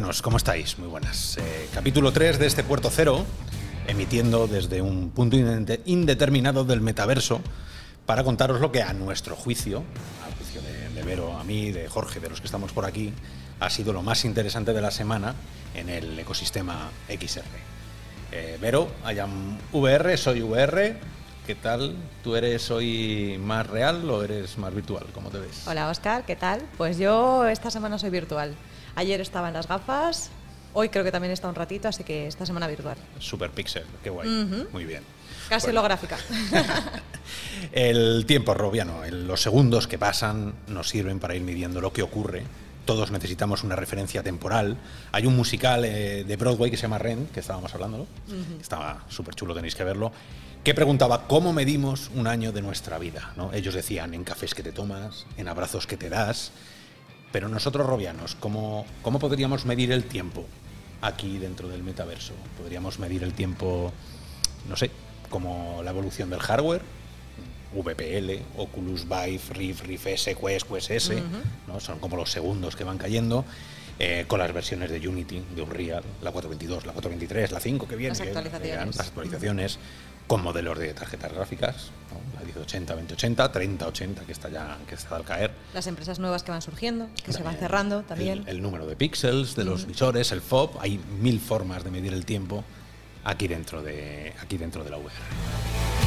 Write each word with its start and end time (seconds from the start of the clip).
Robianos, 0.00 0.22
¿cómo 0.22 0.38
estáis? 0.38 0.78
Muy 0.78 0.88
buenas. 0.88 1.36
Eh, 1.36 1.68
capítulo 1.74 2.10
3 2.10 2.38
de 2.38 2.46
este 2.46 2.64
Puerto 2.64 2.88
Cero, 2.90 3.26
emitiendo 3.86 4.46
desde 4.46 4.80
un 4.80 5.10
punto 5.10 5.36
indeterminado 5.84 6.64
del 6.64 6.80
metaverso 6.80 7.42
para 8.06 8.24
contaros 8.24 8.62
lo 8.62 8.72
que 8.72 8.82
a 8.82 8.94
nuestro 8.94 9.36
juicio, 9.36 9.84
a 10.26 10.34
juicio 10.38 10.62
de, 10.62 10.88
de 10.88 11.02
Vero, 11.02 11.36
a 11.36 11.44
mí, 11.44 11.70
de 11.70 11.86
Jorge, 11.86 12.18
de 12.18 12.30
los 12.30 12.40
que 12.40 12.46
estamos 12.46 12.72
por 12.72 12.86
aquí, 12.86 13.12
ha 13.60 13.68
sido 13.68 13.92
lo 13.92 14.00
más 14.00 14.24
interesante 14.24 14.72
de 14.72 14.80
la 14.80 14.90
semana 14.90 15.34
en 15.74 15.90
el 15.90 16.18
ecosistema 16.18 16.88
XR. 17.06 17.44
Eh, 18.32 18.56
Vero, 18.58 18.90
am 19.04 19.58
VR, 19.70 20.16
soy 20.16 20.40
VR. 20.40 20.96
¿Qué 21.46 21.54
tal? 21.56 21.94
¿Tú 22.24 22.36
eres 22.36 22.70
hoy 22.70 23.38
más 23.38 23.66
real 23.66 24.08
o 24.08 24.22
eres 24.22 24.56
más 24.56 24.74
virtual? 24.74 25.04
¿Cómo 25.12 25.28
te 25.28 25.40
ves? 25.40 25.68
Hola 25.68 25.90
Oscar, 25.90 26.24
¿qué 26.24 26.36
tal? 26.36 26.62
Pues 26.78 26.96
yo 26.96 27.46
esta 27.46 27.70
semana 27.70 27.98
soy 27.98 28.08
virtual. 28.08 28.54
Ayer 28.94 29.20
estaba 29.20 29.48
en 29.48 29.54
las 29.54 29.68
gafas, 29.68 30.30
hoy 30.74 30.88
creo 30.88 31.04
que 31.04 31.12
también 31.12 31.32
está 31.32 31.48
un 31.48 31.54
ratito, 31.54 31.88
así 31.88 32.04
que 32.04 32.26
esta 32.26 32.44
semana 32.46 32.66
virtual. 32.66 32.96
Super 33.18 33.50
pixel, 33.50 33.84
qué 34.02 34.10
guay. 34.10 34.28
Muy 34.72 34.84
bien. 34.84 35.02
Casi 35.48 35.66
Bueno. 35.66 35.80
holográfica. 35.80 36.16
El 37.72 38.24
tiempo, 38.26 38.54
Robiano, 38.54 39.02
los 39.10 39.42
segundos 39.42 39.86
que 39.86 39.98
pasan 39.98 40.54
nos 40.68 40.88
sirven 40.88 41.18
para 41.18 41.34
ir 41.34 41.42
midiendo 41.42 41.80
lo 41.80 41.92
que 41.92 42.02
ocurre. 42.02 42.44
Todos 42.84 43.10
necesitamos 43.10 43.62
una 43.62 43.76
referencia 43.76 44.22
temporal. 44.22 44.76
Hay 45.12 45.26
un 45.26 45.36
musical 45.36 45.84
eh, 45.84 46.24
de 46.24 46.36
Broadway 46.36 46.70
que 46.70 46.76
se 46.76 46.82
llama 46.82 46.98
Rent, 46.98 47.30
que 47.30 47.40
estábamos 47.40 47.72
hablando, 47.74 48.06
estaba 48.60 49.04
súper 49.08 49.34
chulo, 49.34 49.54
tenéis 49.54 49.74
que 49.76 49.84
verlo, 49.84 50.10
que 50.64 50.74
preguntaba 50.74 51.28
cómo 51.28 51.52
medimos 51.52 52.10
un 52.14 52.26
año 52.26 52.52
de 52.52 52.62
nuestra 52.62 52.98
vida. 52.98 53.32
¿no? 53.36 53.52
Ellos 53.52 53.74
decían 53.74 54.14
en 54.14 54.24
cafés 54.24 54.54
que 54.54 54.62
te 54.62 54.72
tomas, 54.72 55.26
en 55.36 55.46
abrazos 55.48 55.86
que 55.86 55.96
te 55.96 56.08
das, 56.08 56.50
pero 57.32 57.48
nosotros, 57.48 57.86
Robianos, 57.86 58.36
¿cómo, 58.38 58.84
¿cómo 59.02 59.18
podríamos 59.18 59.64
medir 59.64 59.92
el 59.92 60.04
tiempo 60.04 60.46
aquí 61.00 61.38
dentro 61.38 61.68
del 61.68 61.82
metaverso? 61.82 62.34
¿Podríamos 62.58 62.98
medir 62.98 63.22
el 63.22 63.32
tiempo, 63.34 63.92
no 64.68 64.76
sé, 64.76 64.90
como 65.30 65.80
la 65.84 65.90
evolución 65.90 66.30
del 66.30 66.40
hardware? 66.40 66.82
VPL, 67.72 68.42
Oculus 68.56 69.04
Vive, 69.08 69.40
Rift, 69.50 69.82
Rift 69.84 70.06
S, 70.08 70.34
Quest, 70.34 70.66
Quest 70.68 70.90
S, 70.90 71.22
¿no? 71.68 71.78
son 71.78 72.00
como 72.00 72.16
los 72.16 72.30
segundos 72.30 72.74
que 72.74 72.82
van 72.82 72.98
cayendo, 72.98 73.44
eh, 74.00 74.24
con 74.26 74.40
las 74.40 74.52
versiones 74.52 74.90
de 74.90 75.06
Unity, 75.06 75.44
de 75.54 75.62
Unreal, 75.62 76.02
la 76.20 76.32
422, 76.32 76.84
la 76.86 76.92
423, 76.92 77.52
la 77.52 77.60
5 77.60 77.86
que 77.86 77.94
viene, 77.96 78.08
Las 78.10 78.20
que 78.20 78.28
actualizaciones. 78.28 78.96
las 78.96 79.06
actualizaciones, 79.06 79.78
con 80.30 80.44
modelos 80.44 80.78
de 80.78 80.94
tarjetas 80.94 81.32
gráficas, 81.32 81.90
¿no? 82.12 82.38
la 82.38 82.46
1080, 82.46 82.94
2080, 82.94 83.50
3080, 83.50 84.22
que 84.22 84.30
está 84.30 84.48
ya 84.48 84.78
que 84.86 84.94
está 84.94 85.16
al 85.16 85.24
caer. 85.24 85.50
Las 85.74 85.88
empresas 85.88 86.20
nuevas 86.20 86.44
que 86.44 86.52
van 86.52 86.62
surgiendo, 86.62 87.08
que 87.24 87.32
se 87.32 87.42
van 87.42 87.54
También 87.54 87.58
cerrando 87.58 88.02
también. 88.04 88.38
El, 88.46 88.48
el 88.48 88.62
número 88.62 88.86
de 88.86 88.94
píxeles 88.94 89.56
de 89.56 89.64
los 89.64 89.86
visores, 89.86 90.30
el 90.30 90.40
FOB, 90.40 90.78
hay 90.78 90.98
mil 91.18 91.40
formas 91.40 91.82
de 91.82 91.90
medir 91.90 92.12
el 92.12 92.24
tiempo 92.24 92.62
aquí 93.24 93.48
dentro 93.48 93.82
de, 93.82 94.32
aquí 94.40 94.56
dentro 94.56 94.84
de 94.84 94.90
la 94.90 94.98
VR. 94.98 95.99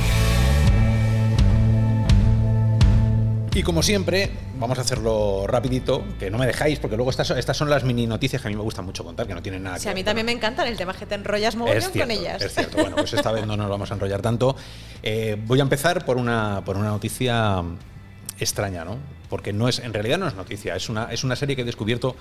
Y 3.56 3.62
como 3.62 3.84
siempre, 3.84 4.32
vamos 4.58 4.80
a 4.80 4.82
hacerlo 4.82 5.46
rapidito, 5.46 6.04
que 6.18 6.32
no 6.32 6.40
me 6.40 6.48
dejáis, 6.48 6.80
porque 6.80 6.96
luego 6.96 7.12
estas, 7.12 7.30
estas 7.32 7.56
son 7.56 7.70
las 7.70 7.84
mini 7.84 8.08
noticias 8.08 8.42
que 8.42 8.48
a 8.48 8.50
mí 8.52 8.56
me 8.58 8.64
gusta 8.64 8.82
mucho 8.82 9.04
contar, 9.04 9.28
que 9.28 9.36
no 9.36 9.44
tienen 9.44 9.62
nada 9.62 9.78
Sí, 9.78 9.84
que 9.84 9.90
a 9.90 9.94
mí 9.94 10.00
ver, 10.00 10.06
también 10.06 10.26
me 10.26 10.32
encantan 10.32 10.68
el 10.68 10.76
tema 10.76 10.94
que 10.96 11.06
te 11.06 11.14
enrollas 11.14 11.54
es 11.54 11.92
cierto, 11.92 12.00
con 12.00 12.12
ellas. 12.12 12.42
Es 12.42 12.54
cierto. 12.56 12.78
Bueno, 12.78 12.96
pues 12.96 13.14
esta 13.14 13.32
vez 13.32 13.46
no 13.46 13.56
nos 13.56 13.70
vamos 13.70 13.92
a 13.92 13.94
enrollar 13.94 14.24
tanto. 14.24 14.56
Eh, 15.04 15.38
voy 15.46 15.60
a 15.60 15.64
empezar 15.64 16.04
por 16.04 16.18
una, 16.18 16.64
por 16.66 16.78
una 16.78 16.90
noticia 16.90 17.62
extraña, 18.40 18.86
¿no? 18.86 18.98
Porque 19.30 19.54
no 19.54 19.68
es, 19.68 19.78
en 19.78 19.94
realidad 19.94 20.18
no 20.18 20.28
es 20.28 20.34
noticia, 20.34 20.76
es 20.76 20.90
una, 20.90 21.12
es 21.12 21.24
una 21.24 21.36
serie 21.36 21.56
que 21.56 21.62
he 21.62 21.66
descubierto 21.66 22.16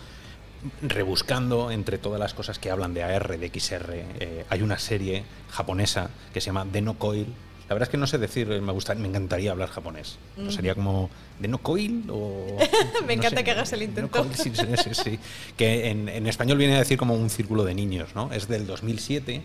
rebuscando 0.83 1.71
entre 1.71 1.97
todas 1.97 2.21
las 2.21 2.35
cosas 2.35 2.59
que 2.59 2.71
hablan 2.71 2.93
de 2.93 3.05
AR, 3.05 3.39
de 3.39 3.49
XR. 3.49 3.87
Eh, 3.91 4.45
hay 4.51 4.61
una 4.61 4.79
serie 4.79 5.25
japonesa 5.51 6.11
que 6.35 6.43
se 6.43 6.47
llama 6.47 6.67
The 6.71 6.83
No 6.83 6.99
Coil. 6.99 7.27
La 7.73 7.75
verdad 7.77 7.89
es 7.89 7.93
que 7.93 7.97
no 7.97 8.07
sé 8.07 8.19
decir, 8.19 8.49
me, 8.49 8.71
gusta, 8.71 8.95
me 8.97 9.09
encantaría 9.09 9.51
hablar 9.51 9.71
japonés. 9.71 10.19
¿No 10.37 10.53
Sería 10.53 10.75
como 10.75 11.09
The 11.41 11.49
No 11.49 11.57
Coil 11.57 12.05
o... 12.11 12.59
Me 13.07 13.17
no 13.17 13.23
encanta 13.23 13.43
que 13.43 13.51
hagas 13.51 13.73
el 13.73 13.79
No 13.79 13.85
intento. 13.87 14.11
Coil, 14.11 14.35
sí, 14.35 14.53
sí, 14.55 14.67
sí, 14.77 14.91
sí. 14.93 15.19
Que 15.57 15.89
en, 15.89 16.07
en 16.11 16.27
español 16.27 16.59
viene 16.59 16.77
a 16.77 16.81
decir 16.81 16.99
como 16.99 17.15
un 17.15 17.31
círculo 17.31 17.65
de 17.65 17.75
niños, 17.75 18.11
¿no? 18.15 18.31
Es 18.31 18.47
del 18.47 18.67
2007. 18.67 19.41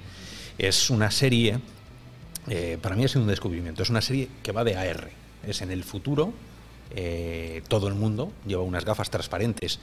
Es 0.57 0.89
una 0.89 1.09
serie, 1.09 1.59
eh, 2.49 2.77
para 2.81 2.97
mí 2.97 3.05
ha 3.05 3.07
sido 3.07 3.21
un 3.21 3.29
descubrimiento, 3.29 3.81
es 3.81 3.89
una 3.89 4.01
serie 4.01 4.27
que 4.43 4.51
va 4.51 4.65
de 4.65 4.75
AR. 4.75 5.09
Es 5.47 5.61
en 5.61 5.71
el 5.71 5.85
futuro, 5.85 6.33
eh, 6.97 7.63
todo 7.69 7.87
el 7.87 7.93
mundo 7.93 8.33
lleva 8.45 8.63
unas 8.63 8.83
gafas 8.83 9.09
transparentes 9.09 9.79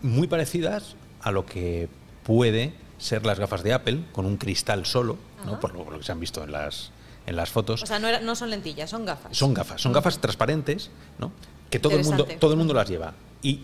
muy 0.00 0.28
parecidas 0.28 0.96
a 1.20 1.30
lo 1.30 1.44
que 1.44 1.90
puede 2.22 2.72
ser 2.96 3.26
las 3.26 3.38
gafas 3.38 3.62
de 3.62 3.74
Apple, 3.74 3.98
con 4.12 4.24
un 4.24 4.38
cristal 4.38 4.86
solo, 4.86 5.18
¿no? 5.44 5.52
Ajá. 5.52 5.60
por, 5.60 5.74
lo, 5.74 5.84
por 5.84 5.92
lo 5.92 5.98
que 5.98 6.06
se 6.06 6.12
han 6.12 6.20
visto 6.20 6.42
en 6.42 6.52
las, 6.52 6.90
en 7.26 7.36
las 7.36 7.50
fotos. 7.50 7.82
O 7.82 7.86
sea, 7.86 7.98
no, 7.98 8.08
era- 8.08 8.20
no 8.20 8.34
son 8.36 8.50
lentillas, 8.50 8.88
son 8.90 9.04
gafas. 9.04 9.36
Son 9.36 9.52
gafas, 9.54 9.80
son 9.80 9.92
gafas 9.92 10.18
transparentes, 10.20 10.90
¿no? 11.18 11.32
Que 11.70 11.78
todo 11.78 11.96
el 11.96 12.04
mundo, 12.04 12.24
todo 12.40 12.52
el 12.52 12.56
mundo 12.58 12.74
las 12.74 12.88
lleva. 12.88 13.14
Y 13.42 13.62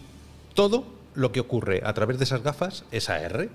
todo 0.54 0.84
lo 1.14 1.30
que 1.32 1.40
ocurre 1.40 1.82
a 1.84 1.92
través 1.94 2.18
de 2.18 2.24
esas 2.24 2.42
gafas 2.42 2.84
es 2.90 3.08
AR. 3.08 3.48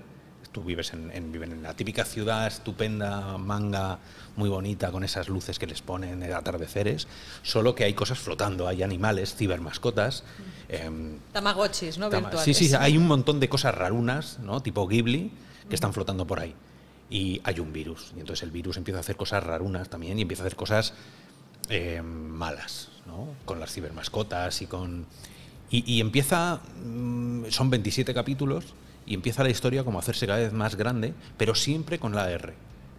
Tú 0.52 0.62
vives 0.64 0.94
en, 0.94 1.10
en- 1.12 1.30
viven 1.30 1.52
en 1.52 1.62
la 1.62 1.74
típica 1.74 2.04
ciudad 2.06 2.46
estupenda, 2.46 3.36
manga, 3.36 3.98
muy 4.36 4.48
bonita, 4.48 4.90
con 4.90 5.04
esas 5.04 5.28
luces 5.28 5.58
que 5.58 5.66
les 5.66 5.82
ponen 5.82 6.20
de 6.20 6.32
atardeceres, 6.32 7.06
solo 7.42 7.74
que 7.74 7.84
hay 7.84 7.92
cosas 7.92 8.18
flotando, 8.18 8.66
hay 8.66 8.82
animales, 8.82 9.34
cibermascotas. 9.36 10.24
em, 10.70 11.18
Tamagotchis, 11.32 11.98
¿no? 11.98 12.08
Tama- 12.08 12.28
Virtuales. 12.30 12.56
Sí, 12.56 12.68
sí, 12.68 12.74
hay 12.74 12.96
un 12.96 13.06
montón 13.06 13.40
de 13.40 13.48
cosas 13.50 13.74
rarunas, 13.74 14.38
¿no? 14.38 14.62
Tipo 14.62 14.86
Ghibli, 14.88 15.30
que 15.68 15.74
están 15.74 15.92
flotando 15.92 16.26
por 16.26 16.40
ahí. 16.40 16.54
Y 17.10 17.40
hay 17.44 17.58
un 17.60 17.72
virus. 17.72 18.12
Y 18.16 18.20
entonces 18.20 18.42
el 18.42 18.50
virus 18.50 18.76
empieza 18.76 18.98
a 18.98 19.00
hacer 19.00 19.16
cosas 19.16 19.42
rarunas 19.42 19.88
también 19.88 20.18
y 20.18 20.22
empieza 20.22 20.42
a 20.42 20.46
hacer 20.46 20.56
cosas 20.56 20.92
eh, 21.70 22.02
malas, 22.02 22.88
¿no? 23.06 23.28
Con 23.44 23.60
las 23.60 23.72
cibermascotas 23.72 24.60
y 24.62 24.66
con. 24.66 25.06
Y, 25.70 25.90
y 25.90 26.00
empieza. 26.00 26.60
mm, 26.84 27.46
son 27.50 27.70
27 27.70 28.12
capítulos 28.14 28.64
y 29.06 29.14
empieza 29.14 29.42
la 29.42 29.50
historia 29.50 29.84
como 29.84 29.98
a 29.98 30.02
hacerse 30.02 30.26
cada 30.26 30.38
vez 30.40 30.52
más 30.52 30.76
grande, 30.76 31.14
pero 31.38 31.54
siempre 31.54 31.98
con 31.98 32.14
la 32.14 32.24
AR. 32.24 32.52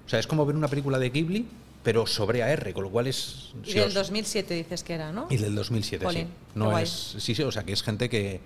O 0.05 0.09
sea, 0.09 0.19
es 0.19 0.25
como 0.27 0.45
ver 0.45 0.55
una 0.55 0.67
película 0.67 0.97
de 0.97 1.11
Ghibli, 1.11 1.45
pero 1.83 2.07
sobre 2.07 2.41
AR, 2.41 2.73
con 2.73 2.83
lo 2.83 2.89
cual 2.89 3.05
es. 3.07 3.53
Y 3.63 3.71
si 3.71 3.73
del 3.79 3.89
os- 3.89 3.93
2007 3.93 4.55
dices 4.55 4.83
que 4.83 4.93
era, 4.95 5.11
¿no? 5.11 5.27
y 5.29 5.37
del 5.37 5.53
2007, 5.53 6.03
Jolín, 6.03 6.25
sí. 6.25 6.29
No 6.55 6.77
es, 6.79 6.89
sí, 7.19 7.35
sí, 7.35 7.43
o 7.43 7.51
sea, 7.51 7.63
que 7.63 7.73
es 7.73 7.83
gente 7.83 8.09
que. 8.09 8.39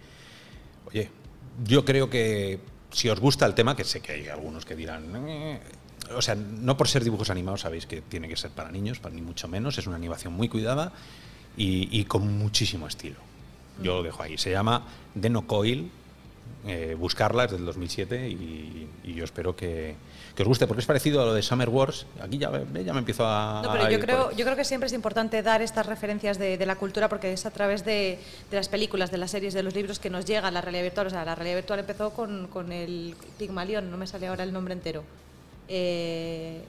Oye, 0.87 1.09
yo 1.65 1.85
creo 1.85 2.09
que 2.09 2.59
si 2.93 3.09
os 3.09 3.19
gusta 3.19 3.45
el 3.45 3.53
tema, 3.53 3.75
que 3.75 3.83
sé 3.83 3.99
que 3.99 4.13
hay 4.13 4.27
algunos 4.29 4.65
que 4.65 4.75
dirán. 4.75 5.03
"Eh", 5.27 5.59
o 6.15 6.21
sea, 6.21 6.35
no 6.35 6.77
por 6.77 6.87
ser 6.87 7.03
dibujos 7.03 7.29
animados 7.29 7.61
sabéis 7.61 7.85
que 7.85 8.01
tiene 8.01 8.27
que 8.29 8.37
ser 8.37 8.51
para 8.51 8.71
niños, 8.71 8.99
para 8.99 9.13
ni 9.15 9.21
mucho 9.21 9.47
menos. 9.47 9.77
Es 9.77 9.87
una 9.87 9.95
animación 9.97 10.33
muy 10.33 10.47
cuidada 10.49 10.91
y, 11.57 12.03
con 12.05 12.37
muchísimo 12.37 12.87
estilo. 12.87 13.17
Yo 13.81 13.97
lo 13.97 14.03
dejo 14.03 14.23
ahí. 14.23 14.37
Se 14.37 14.51
llama 14.51 14.85
The 15.19 15.29
No 15.29 15.45
Coil. 15.47 15.91
eh, 16.65 16.95
buscarla 16.97 17.45
es 17.45 17.51
del 17.51 17.65
2007 17.65 18.29
y, 18.29 18.87
y 19.03 19.13
yo 19.13 19.23
espero 19.25 19.55
que, 19.55 19.95
que 20.35 20.41
os 20.41 20.47
guste 20.47 20.65
porque 20.65 20.81
es 20.81 20.87
parecido 20.87 21.21
a 21.21 21.25
lo 21.25 21.33
de 21.33 21.41
Summer 21.43 21.69
Wars. 21.69 22.05
Aquí 22.19 22.39
ya, 22.39 22.49
ve- 22.49 22.83
ya 22.83 22.91
me 22.93 22.99
empiezo 22.99 23.23
a. 23.25 23.61
No, 23.63 23.71
pero 23.71 23.85
a 23.85 23.91
yo 23.91 23.99
creo, 23.99 24.31
yo 24.31 24.43
creo 24.45 24.55
que 24.57 24.65
siempre 24.65 24.87
es 24.87 24.93
importante 24.93 25.43
dar 25.43 25.61
estas 25.61 25.85
referencias 25.85 26.39
de, 26.39 26.57
de 26.57 26.65
la 26.65 26.75
cultura 26.75 27.07
porque 27.07 27.33
es 27.33 27.45
a 27.45 27.51
través 27.51 27.85
de, 27.85 28.17
de 28.49 28.57
las 28.57 28.67
películas, 28.67 29.11
de 29.11 29.17
las 29.19 29.29
series, 29.31 29.53
de 29.53 29.61
los 29.61 29.75
libros 29.75 29.99
que 29.99 30.09
nos 30.09 30.25
llega 30.25 30.49
la 30.49 30.61
realidad 30.61 30.83
virtual. 30.83 31.07
O 31.07 31.09
sea, 31.11 31.23
la 31.23 31.35
realidad 31.35 31.57
virtual 31.57 31.79
empezó 31.79 32.09
con, 32.11 32.47
con 32.47 32.71
el 32.71 33.15
Pigmalión, 33.37 33.91
no 33.91 33.97
me 33.97 34.07
sale 34.07 34.25
ahora 34.27 34.43
el 34.43 34.51
nombre 34.53 34.73
entero. 34.73 35.03
Eh, 35.67 36.61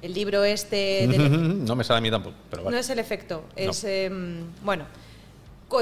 el 0.00 0.14
libro 0.14 0.42
este... 0.42 1.06
del- 1.06 1.64
no 1.64 1.76
me 1.76 1.84
sale 1.84 1.98
a 1.98 2.00
mí 2.00 2.10
tampoco, 2.10 2.34
pero 2.50 2.64
vale. 2.64 2.74
No 2.74 2.80
es 2.80 2.90
el 2.90 2.98
efecto, 2.98 3.44
No. 3.56 3.70
es... 3.70 3.84
em, 3.84 4.44
bueno, 4.64 4.84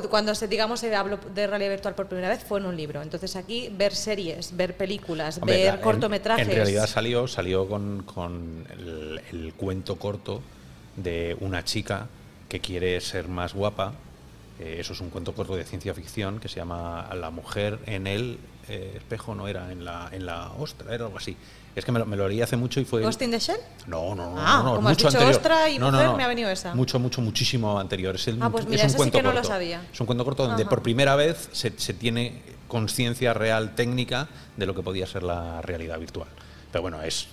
cuando 0.08 0.34
se, 0.34 0.46
digamos, 0.48 0.81
se 0.81 0.94
habló 0.94 1.19
de 1.34 1.46
realidad 1.46 1.70
virtual 1.70 1.94
por 1.94 2.06
primera 2.06 2.28
vez 2.28 2.44
fue 2.44 2.60
en 2.60 2.66
un 2.66 2.76
libro. 2.76 3.02
Entonces 3.02 3.34
aquí 3.37 3.69
ver 3.76 3.94
series, 3.94 4.56
ver 4.56 4.76
películas, 4.76 5.38
Hombre, 5.38 5.56
ver 5.56 5.66
la- 5.66 5.75
en- 5.75 5.81
cortometrajes... 5.81 6.46
En, 6.48 6.54
realidad 6.54 6.87
salió, 6.87 7.26
salió 7.26 7.69
con, 7.69 8.02
con 8.04 8.66
el, 8.70 9.20
el 9.32 9.54
cuento 9.54 9.96
corto 9.96 10.40
de 10.96 11.37
una 11.40 11.64
chica 11.64 12.06
que 12.48 12.60
quiere 12.60 13.00
ser 13.00 13.28
más 13.28 13.54
guapa. 13.54 13.92
Eh, 14.58 14.76
eso 14.78 14.92
es 14.92 15.00
un 15.00 15.10
cuento 15.10 15.32
corto 15.34 15.56
de 15.56 15.64
ciencia 15.64 15.94
ficción 15.94 16.38
que 16.38 16.48
se 16.48 16.56
llama 16.56 17.08
La 17.14 17.31
mujer 17.31 17.78
en 17.87 18.06
el 18.06 18.38
eh, 18.69 18.94
espejo, 18.96 19.34
no 19.34 19.48
era 19.48 19.72
en 19.72 19.84
la, 19.84 20.08
en 20.12 20.26
la 20.26 20.52
ostra, 20.52 20.94
era 20.94 21.06
algo 21.06 21.16
así. 21.19 21.37
Es 21.76 21.84
que 21.84 21.93
me 21.93 21.99
lo, 22.00 22.06
me 22.06 22.17
lo 22.17 22.28
leí 22.28 22.43
hace 22.43 22.56
mucho 22.56 22.81
y 22.81 22.84
fue. 22.84 23.00
Ghost 23.02 23.22
in 23.22 23.31
the 23.31 23.38
Shell. 23.38 23.58
No, 23.87 24.14
no, 24.14 24.34
no, 24.34 24.37
Ah, 24.38 24.56
no, 24.58 24.62
no, 24.70 24.75
como 24.76 24.88
has 24.88 24.94
mucho 24.96 25.06
dicho 25.06 25.19
anterior. 25.19 25.37
ostra 25.37 25.69
y 25.70 25.78
No, 25.78 25.90
mujer, 25.90 26.06
no. 26.06 26.17
me 26.17 26.25
ha 26.25 26.28
venido 26.28 26.50
esa. 26.50 26.75
Mucho, 26.75 26.99
mucho, 26.99 27.20
muchísimo 27.20 27.78
anterior. 27.78 28.14
Es, 28.17 28.26
el- 28.28 28.43
Ah, 28.43 28.50
pues 28.50 28.64
es 28.64 28.70
mira, 28.70 28.82
un 28.82 28.87
ese 28.87 28.93
sí 28.93 28.96
cuento 28.96 29.19
que 29.19 29.22
no 29.22 29.28
lo 29.31 29.34
corto. 29.37 29.49
sabía. 29.49 29.81
Es 29.93 30.00
un 30.00 30.06
cuento 30.06 30.25
corto 30.25 30.46
donde 30.46 30.62
Ajá. 30.62 30.70
por 30.70 30.82
primera 30.82 31.14
vez 31.17 31.49
se, 31.52 31.72
se 31.78 31.94
tiene 31.94 32.43
conciencia 32.67 33.32
real 33.34 33.75
técnica 33.75 34.28
de 34.56 34.67
lo 34.67 34.75
que 34.75 34.82
podía 34.82 35.06
ser 35.06 35.22
la 35.22 35.62
realidad 35.62 35.99
virtual. 35.99 36.28
Pero 36.72 36.82
bueno, 36.82 37.00
es 37.02 37.28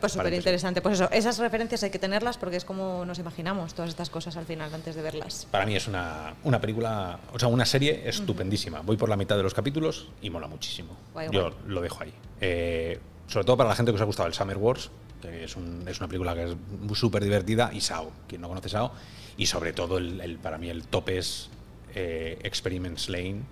pues 0.00 0.12
súper 0.12 0.34
interesante. 0.34 0.82
Pues 0.82 1.00
eso, 1.00 1.10
esas 1.10 1.38
referencias 1.38 1.82
hay 1.82 1.90
que 1.90 1.98
tenerlas 1.98 2.36
porque 2.36 2.56
es 2.56 2.64
como 2.64 3.04
nos 3.06 3.18
imaginamos 3.18 3.72
todas 3.74 3.88
estas 3.88 4.10
cosas 4.10 4.36
al 4.36 4.44
final 4.44 4.72
antes 4.74 4.94
de 4.94 5.00
verlas. 5.02 5.46
Para 5.50 5.64
mí 5.64 5.74
es 5.76 5.88
una, 5.88 6.34
una 6.44 6.60
película, 6.60 7.18
o 7.32 7.38
sea, 7.38 7.48
una 7.48 7.64
serie 7.64 8.06
estupendísima. 8.08 8.80
Voy 8.82 8.96
por 8.98 9.08
la 9.08 9.16
mitad 9.16 9.36
de 9.36 9.42
los 9.42 9.54
capítulos 9.54 10.08
y 10.20 10.28
mola 10.30 10.46
muchísimo. 10.46 10.94
Yo 11.32 11.50
lo 11.66 11.80
dejo 11.80 12.02
ahí. 12.02 12.12
Eh, 12.40 13.00
sobre 13.28 13.44
todo 13.44 13.56
para 13.56 13.68
la 13.68 13.76
gente 13.76 13.92
que 13.92 13.96
os 13.96 14.02
ha 14.02 14.06
gustado 14.06 14.26
el 14.26 14.34
Summer 14.34 14.56
Wars, 14.56 14.90
que 15.22 15.44
es, 15.44 15.56
es 15.86 15.98
una 16.00 16.08
película 16.08 16.34
que 16.34 16.44
es 16.44 16.98
súper 16.98 17.22
divertida, 17.22 17.70
y 17.72 17.80
Sao, 17.80 18.10
quien 18.26 18.40
no 18.40 18.48
conoce 18.48 18.68
Sao, 18.68 18.92
y 19.36 19.46
sobre 19.46 19.72
todo 19.72 19.98
el, 19.98 20.38
para 20.42 20.58
mí 20.58 20.68
el 20.68 20.84
top 20.84 21.10
es 21.10 21.50
eh, 21.94 22.38
Experiments 22.42 23.08
Lane, 23.08 23.42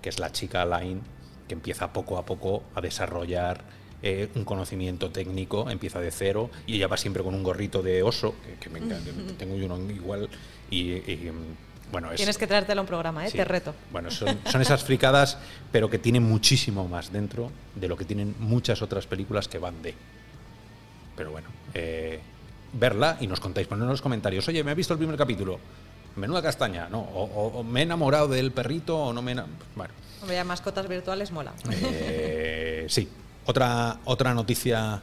que 0.00 0.08
es 0.10 0.18
la 0.18 0.30
chica 0.30 0.64
Line 0.64 1.00
que 1.48 1.54
empieza 1.54 1.92
poco 1.92 2.18
a 2.18 2.24
poco 2.24 2.62
a 2.74 2.80
desarrollar 2.80 3.64
eh, 4.02 4.28
un 4.34 4.44
conocimiento 4.44 5.10
técnico, 5.10 5.70
empieza 5.70 6.00
de 6.00 6.10
cero 6.10 6.50
y 6.66 6.76
ella 6.76 6.88
va 6.88 6.96
siempre 6.96 7.22
con 7.22 7.34
un 7.34 7.42
gorrito 7.42 7.82
de 7.82 8.02
oso, 8.02 8.34
que, 8.60 8.70
me 8.70 8.78
encanta, 8.78 9.10
tengo 9.38 9.54
uno 9.54 9.78
igual 9.90 10.28
y, 10.70 11.00
bueno, 11.94 12.14
Tienes 12.16 12.38
que 12.38 12.46
traértelo 12.46 12.80
a 12.80 12.82
un 12.82 12.86
programa, 12.86 13.26
¿eh? 13.26 13.30
te 13.30 13.44
reto. 13.44 13.74
Bueno, 13.90 14.10
son, 14.10 14.38
esas 14.60 14.84
fricadas, 14.84 15.38
pero 15.72 15.88
que 15.88 15.98
tienen 15.98 16.22
muchísimo 16.22 16.86
más 16.88 17.12
dentro 17.12 17.50
de 17.74 17.88
lo 17.88 17.96
que 17.96 18.04
tienen 18.04 18.34
muchas 18.38 18.82
otras 18.82 19.06
películas 19.06 19.48
que 19.48 19.58
van 19.58 19.80
de. 19.82 19.94
Pero 21.16 21.30
bueno, 21.30 21.48
eh, 21.72 22.20
verla 22.72 23.16
y 23.20 23.26
nos 23.26 23.40
contáis, 23.40 23.66
poner 23.66 23.84
en 23.84 23.90
los 23.90 24.02
comentarios, 24.02 24.46
oye, 24.48 24.64
me 24.64 24.72
ha 24.72 24.74
visto 24.74 24.92
el 24.92 24.98
primer 24.98 25.16
capítulo, 25.16 25.58
menuda 26.16 26.42
castaña, 26.42 26.88
no, 26.88 27.00
o, 27.00 27.62
me 27.62 27.80
he 27.80 27.82
enamorado 27.84 28.28
del 28.28 28.50
perrito 28.50 28.98
o 28.98 29.12
no 29.12 29.22
me 29.22 29.32
he 29.32 29.36
Bueno. 29.76 29.94
Hombre, 30.20 30.42
mascotas 30.44 30.88
virtuales 30.88 31.30
mola. 31.30 31.52
Eh, 31.70 32.86
sí, 32.88 33.08
otra, 33.46 33.98
otra 34.04 34.34
noticia 34.34 35.00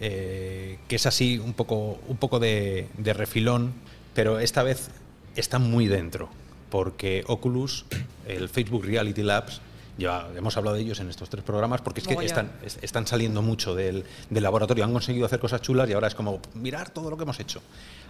eh, 0.00 0.78
que 0.86 0.94
es 0.94 1.06
así 1.06 1.38
un 1.38 1.54
poco, 1.54 1.98
un 2.06 2.16
poco 2.18 2.38
de, 2.38 2.86
refilón, 3.02 3.72
pero 4.14 4.38
esta 4.38 4.62
vez 4.62 4.90
está 5.36 5.58
muy 5.58 5.86
dentro, 5.86 6.28
porque 6.70 7.24
Oculus, 7.26 7.84
el 8.26 8.48
Facebook 8.48 8.84
Reality 8.84 9.22
Labs, 9.22 9.60
ya 9.98 10.28
hemos 10.36 10.56
hablado 10.56 10.76
de 10.76 10.82
ellos 10.82 11.00
en 11.00 11.10
estos 11.10 11.28
tres 11.28 11.42
programas, 11.42 11.80
porque 11.80 12.00
es 12.00 12.06
que 12.06 12.14
están, 12.24 12.52
están 12.82 13.06
saliendo 13.06 13.42
mucho 13.42 13.74
del, 13.74 14.04
del, 14.30 14.42
laboratorio, 14.42 14.84
han 14.84 14.92
conseguido 14.92 15.26
hacer 15.26 15.40
cosas 15.40 15.60
chulas 15.60 15.90
y 15.90 15.92
ahora 15.92 16.06
es 16.06 16.14
como 16.14 16.40
mirar 16.54 16.90
todo 16.90 17.10
lo 17.10 17.16
que 17.16 17.24
hemos 17.24 17.40
hecho. 17.40 17.60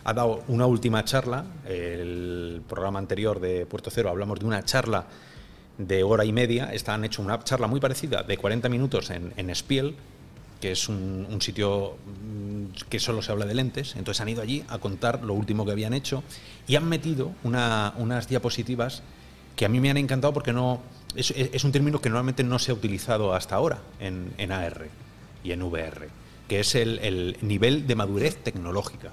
Ha 0.05 0.13
dado 0.13 0.45
una 0.49 0.67
última 0.67 1.03
charla, 1.05 1.45
el 1.67 2.63
programa 2.69 2.99
anterior 2.99 3.41
de 3.41 3.65
Puerto 3.65 3.91
Cero 3.91 4.11
hablamos 4.11 4.39
de 4.39 4.45
una 4.45 4.63
charla 4.65 5.07
de 5.79 6.03
hora 6.03 6.27
y 6.27 6.33
media. 6.33 6.73
Esta 6.75 6.93
han 6.93 7.05
hecho 7.05 7.23
una 7.23 7.43
charla 7.43 7.67
muy 7.67 7.81
parecida 7.81 8.23
de 8.23 8.37
40 8.37 8.69
minutos 8.69 9.09
en, 9.11 9.33
en 9.37 9.55
Spiel, 9.55 9.97
que 10.61 10.73
es 10.73 10.89
un, 10.89 11.39
sitio 11.41 11.97
mm, 11.97 12.89
que 12.89 12.99
solo 12.99 13.23
se 13.23 13.33
habla 13.33 13.47
de 13.47 13.55
lentes. 13.55 13.95
Entonces 13.97 14.21
han 14.21 14.29
ido 14.29 14.43
allí 14.43 14.65
a 14.69 14.79
contar 14.79 15.23
lo 15.23 15.35
último 15.35 15.65
que 15.65 15.73
habían 15.73 15.95
hecho 15.95 16.23
y 16.67 16.77
han 16.77 16.89
metido 16.89 17.33
unas 17.45 18.29
diapositivas 18.29 19.03
que 19.57 19.65
a 19.65 19.69
mí 19.69 19.81
me 19.81 19.91
han 19.91 19.97
encantado 19.97 20.33
porque 20.33 20.53
no 20.53 20.81
es, 21.17 21.65
un 21.65 21.73
término 21.73 22.01
que 22.01 22.09
normalmente 22.09 22.45
no 22.45 22.59
se 22.59 22.71
ha 22.71 22.75
utilizado 22.75 23.35
hasta 23.35 23.57
ahora 23.57 23.81
en, 23.99 24.53
AR 24.53 24.89
y 25.43 25.53
en 25.53 25.63
VR, 25.63 26.09
que 26.47 26.61
es 26.61 26.75
el, 26.75 26.99
el 27.01 27.37
nivel 27.43 27.87
de 27.87 27.95
madurez 27.95 28.37
tecnológica. 28.37 29.13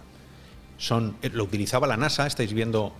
Son, 0.78 1.16
lo 1.32 1.44
utilizaba 1.44 1.88
la 1.88 1.98
NASA, 1.98 2.28
estáis 2.28 2.54
viendo 2.54 2.94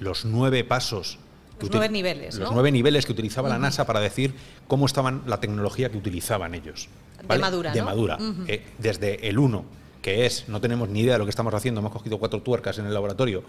los 0.00 0.24
nueve 0.24 0.64
pasos. 0.64 1.18
Los 1.62 1.70
nueve 1.70 1.88
niveles. 1.88 2.36
Los 2.36 2.52
nueve 2.52 2.70
niveles 2.70 3.06
que 3.06 3.12
utilizaba 3.12 3.48
la 3.48 3.58
NASA 3.58 3.86
para 3.86 4.00
decir 4.00 4.34
cómo 4.68 4.86
estaban 4.86 5.22
la 5.26 5.40
tecnología 5.40 5.90
que 5.90 5.98
utilizaban 5.98 6.54
ellos. 6.54 6.88
De 7.28 7.38
madura. 7.38 7.72
De 7.72 7.82
madura. 7.82 8.18
Eh, 8.48 8.64
desde 8.78 9.28
el 9.28 9.38
1, 9.38 9.64
que 10.00 10.26
es 10.26 10.48
no 10.48 10.60
tenemos 10.60 10.88
ni 10.88 11.00
idea 11.00 11.14
de 11.14 11.18
lo 11.18 11.24
que 11.24 11.30
estamos 11.30 11.54
haciendo, 11.54 11.80
hemos 11.80 11.92
cogido 11.92 12.18
cuatro 12.18 12.42
tuercas 12.42 12.78
en 12.78 12.86
el 12.86 12.94
laboratorio 12.94 13.42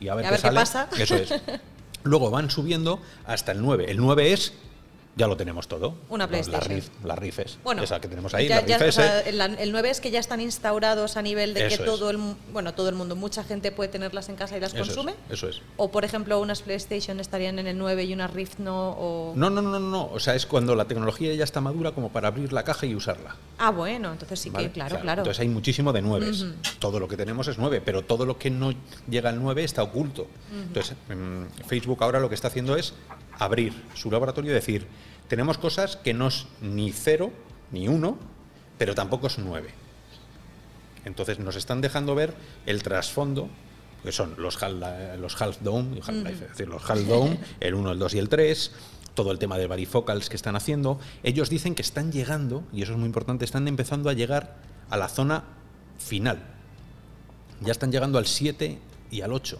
y 0.00 0.08
a 0.08 0.14
ver, 0.14 0.26
qué, 0.28 0.50
pasa. 0.50 0.88
Eso 0.98 1.16
es. 1.16 1.34
Luego 2.02 2.30
van 2.30 2.50
subiendo 2.50 3.00
hasta 3.26 3.52
el 3.52 3.60
9. 3.60 3.90
El 3.90 3.98
9 3.98 4.32
es 4.32 4.54
ya 5.16 5.26
lo 5.26 5.36
tenemos 5.36 5.68
todo. 5.68 5.94
Una 6.08 6.28
PlayStation. 6.28 6.80
Las 7.04 7.18
RIF, 7.18 7.56
bueno, 7.64 7.82
esa 7.82 8.00
que 8.00 8.08
tenemos 8.08 8.34
ahí. 8.34 8.48
el, 8.48 9.72
9 9.72 9.90
es 9.90 10.00
que 10.00 10.10
ya 10.10 10.20
están 10.20 10.40
instaurados 10.40 11.16
a 11.16 11.22
nivel 11.22 11.54
de 11.54 11.68
que 11.68 11.78
todo 11.78 12.10
el 12.10 12.18
bueno 12.52 12.74
todo 12.74 12.88
el 12.88 12.94
mundo, 12.94 13.16
mucha 13.16 13.44
gente 13.44 13.72
puede 13.72 13.88
tenerlas 13.88 14.28
en 14.28 14.36
casa 14.36 14.56
y 14.56 14.60
las 14.60 14.74
consume. 14.74 15.14
eso 15.28 15.48
es. 15.48 15.62
O 15.76 15.90
por 15.90 16.04
ejemplo 16.04 16.40
unas 16.40 16.62
PlayStation 16.62 17.20
estarían 17.20 17.58
en 17.58 17.66
el 17.66 17.78
9 17.78 18.04
y 18.04 18.12
unas 18.12 18.32
Rift 18.32 18.58
no. 18.58 18.90
O... 18.90 19.32
No, 19.36 19.50
no, 19.50 19.62
no, 19.62 19.78
no, 19.80 20.10
O 20.12 20.20
sea, 20.20 20.34
es 20.34 20.46
cuando 20.46 20.74
la 20.74 20.86
tecnología 20.86 21.34
ya 21.34 21.44
está 21.44 21.60
madura 21.60 21.92
como 21.92 22.10
para 22.10 22.28
abrir 22.28 22.52
la 22.52 22.64
caja 22.64 22.86
y 22.86 22.94
usarla. 22.94 23.36
Ah, 23.58 23.70
bueno, 23.70 24.12
entonces 24.12 24.40
sí 24.40 24.50
que, 24.50 24.70
claro, 24.70 25.00
claro. 25.00 25.22
Entonces 25.22 25.40
hay 25.40 25.48
muchísimo 25.48 25.92
de 25.92 26.02
9. 26.02 26.30
Todo 26.78 26.98
lo 26.98 27.08
que 27.08 27.16
tenemos 27.16 27.48
es 27.48 27.58
9, 27.58 27.82
pero 27.84 28.02
todo 28.02 28.24
lo 28.24 28.38
que 28.38 28.50
no 28.50 28.72
llega 29.08 29.30
al 29.30 29.40
9 29.40 29.64
está 29.64 29.82
oculto. 29.82 30.28
Entonces, 30.52 30.96
mm, 31.08 31.66
Facebook 31.66 32.02
ahora 32.02 32.20
lo 32.20 32.28
que 32.28 32.34
está 32.34 32.48
haciendo 32.48 32.76
es 32.76 32.94
abrir 33.40 33.74
su 33.94 34.10
laboratorio 34.10 34.52
y 34.52 34.54
decir, 34.54 34.86
tenemos 35.26 35.58
cosas 35.58 35.96
que 35.96 36.14
no 36.14 36.28
es 36.28 36.46
ni 36.60 36.92
cero 36.92 37.32
ni 37.72 37.88
uno, 37.88 38.18
pero 38.78 38.94
tampoco 38.94 39.26
es 39.26 39.38
nueve. 39.38 39.70
Entonces 41.04 41.38
nos 41.38 41.56
están 41.56 41.80
dejando 41.80 42.14
ver 42.14 42.34
el 42.66 42.82
trasfondo, 42.82 43.48
que 44.02 44.12
son 44.12 44.34
los, 44.38 44.58
los 45.18 45.42
Half 45.42 45.60
Dome, 45.62 45.98
es 45.98 46.40
decir, 46.40 46.68
los 46.68 46.88
Half 46.88 47.06
Dome, 47.06 47.40
el 47.60 47.74
1, 47.74 47.92
el 47.92 47.98
2 47.98 48.14
y 48.14 48.18
el 48.18 48.28
3, 48.28 48.72
todo 49.14 49.32
el 49.32 49.38
tema 49.38 49.56
de 49.56 49.66
varifocals 49.66 50.28
que 50.28 50.36
están 50.36 50.54
haciendo. 50.56 51.00
Ellos 51.22 51.48
dicen 51.48 51.74
que 51.74 51.82
están 51.82 52.12
llegando, 52.12 52.64
y 52.72 52.82
eso 52.82 52.92
es 52.92 52.98
muy 52.98 53.06
importante, 53.06 53.46
están 53.46 53.66
empezando 53.68 54.10
a 54.10 54.12
llegar 54.12 54.58
a 54.90 54.98
la 54.98 55.08
zona 55.08 55.44
final. 55.98 56.42
Ya 57.62 57.72
están 57.72 57.90
llegando 57.90 58.18
al 58.18 58.26
7 58.26 58.78
y 59.10 59.20
al 59.22 59.32
8 59.32 59.58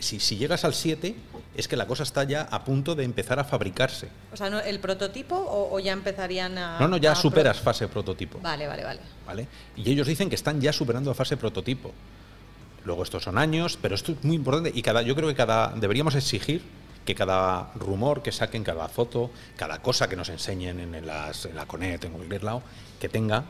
si, 0.00 0.36
llegas 0.36 0.64
al 0.64 0.74
7, 0.74 1.14
es 1.54 1.68
que 1.68 1.76
la 1.76 1.86
cosa 1.86 2.02
está 2.02 2.24
ya 2.24 2.42
a 2.42 2.64
punto 2.64 2.94
de 2.94 3.04
empezar 3.04 3.38
a 3.38 3.44
fabricarse. 3.44 4.08
O 4.32 4.36
sea, 4.36 4.46
¿el 4.46 4.80
prototipo 4.80 5.34
o, 5.36 5.78
ya 5.80 5.92
empezarían 5.92 6.56
a.? 6.56 6.78
No, 6.78 6.88
no, 6.88 6.96
ya 6.96 7.14
superas 7.14 7.58
fase 7.58 7.88
prototipo. 7.88 8.38
Vale, 8.40 8.66
vale, 8.66 8.84
vale, 8.84 9.00
vale. 9.26 9.48
Y 9.76 9.90
ellos 9.90 10.06
dicen 10.06 10.28
que 10.28 10.36
están 10.36 10.60
ya 10.60 10.72
superando 10.72 11.10
a 11.10 11.14
fase 11.14 11.36
prototipo. 11.36 11.92
Luego 12.84 13.02
estos 13.02 13.24
son 13.24 13.36
años, 13.36 13.78
pero 13.80 13.94
esto 13.94 14.12
es 14.12 14.24
muy 14.24 14.36
importante 14.36 14.72
y 14.74 14.80
cada, 14.82 15.02
yo 15.02 15.14
creo 15.14 15.28
que 15.28 15.34
cada 15.34 15.68
deberíamos 15.76 16.14
exigir 16.14 16.62
que 17.04 17.14
cada 17.14 17.72
rumor 17.74 18.22
que 18.22 18.32
saquen, 18.32 18.62
cada 18.62 18.88
foto, 18.88 19.30
cada 19.56 19.82
cosa 19.82 20.08
que 20.08 20.16
nos 20.16 20.28
enseñen 20.28 20.94
en, 20.94 21.06
las, 21.06 21.44
en 21.44 21.56
la 21.56 21.66
CONET, 21.66 22.04
en 22.04 22.12
cualquier 22.12 22.44
lado, 22.44 22.62
que 22.98 23.08
tenga 23.08 23.44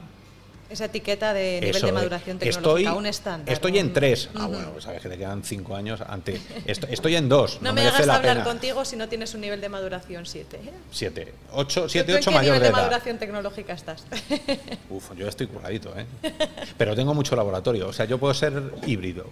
esa 0.71 0.85
etiqueta 0.85 1.35
de 1.35 1.61
nivel 1.63 1.83
de 1.83 1.93
maduración 1.93 2.39
tecnológica, 2.39 2.95
un 2.95 3.07
estándar. 3.07 3.53
Estoy 3.53 3.79
en 3.79 3.93
tres. 3.93 4.29
Ah, 4.35 4.47
bueno, 4.47 4.71
pues 4.71 4.85
sabes 4.85 5.03
que 5.03 5.09
te 5.09 5.19
quedan 5.19 5.43
cinco 5.43 5.75
años. 5.75 6.01
Ante, 6.01 6.41
estoy, 6.67 7.17
en 7.17 7.29
dos. 7.29 7.61
No, 7.61 7.73
me 7.73 7.83
hagas 7.83 8.09
hablar 8.09 8.45
contigo 8.45 8.85
si 8.85 8.97
no 8.97 9.09
tienes 9.09 9.35
un 9.35 9.41
nivel 9.41 9.61
de 9.61 9.69
maduración 9.69 10.27
siete. 10.27 10.59
¿eh? 10.59 10.73
Siete. 10.91 11.35
Ocho, 11.53 11.89
siete, 11.89 12.15
ocho 12.15 12.31
mayor 12.31 12.55
nivel 12.55 12.61
de, 12.61 12.67
de 12.67 12.73
maduración 12.73 13.19
tecnológica 13.19 13.73
estás? 13.73 14.05
Uf, 14.91 15.11
yo 15.17 15.29
estoy 15.29 15.49
curradito, 15.49 15.93
¿eh? 15.97 16.07
Pero 16.79 16.95
tengo 16.95 17.15
mucho 17.15 17.35
laboratorio. 17.35 17.89
O 17.89 17.93
sea, 17.93 18.07
yo 18.07 18.19
puedo 18.19 18.33
ser 18.35 18.63
híbrido. 18.87 19.27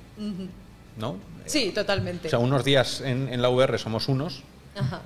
¿No? 0.97 1.17
Sí, 1.47 1.71
totalmente. 1.71 2.27
O 2.27 2.31
sea, 2.31 2.41
unos 2.41 2.65
días 2.65 3.01
en, 3.01 3.33
en 3.33 3.41
la 3.41 3.49
VR 3.49 3.79
somos 3.79 4.09
unos 4.09 4.43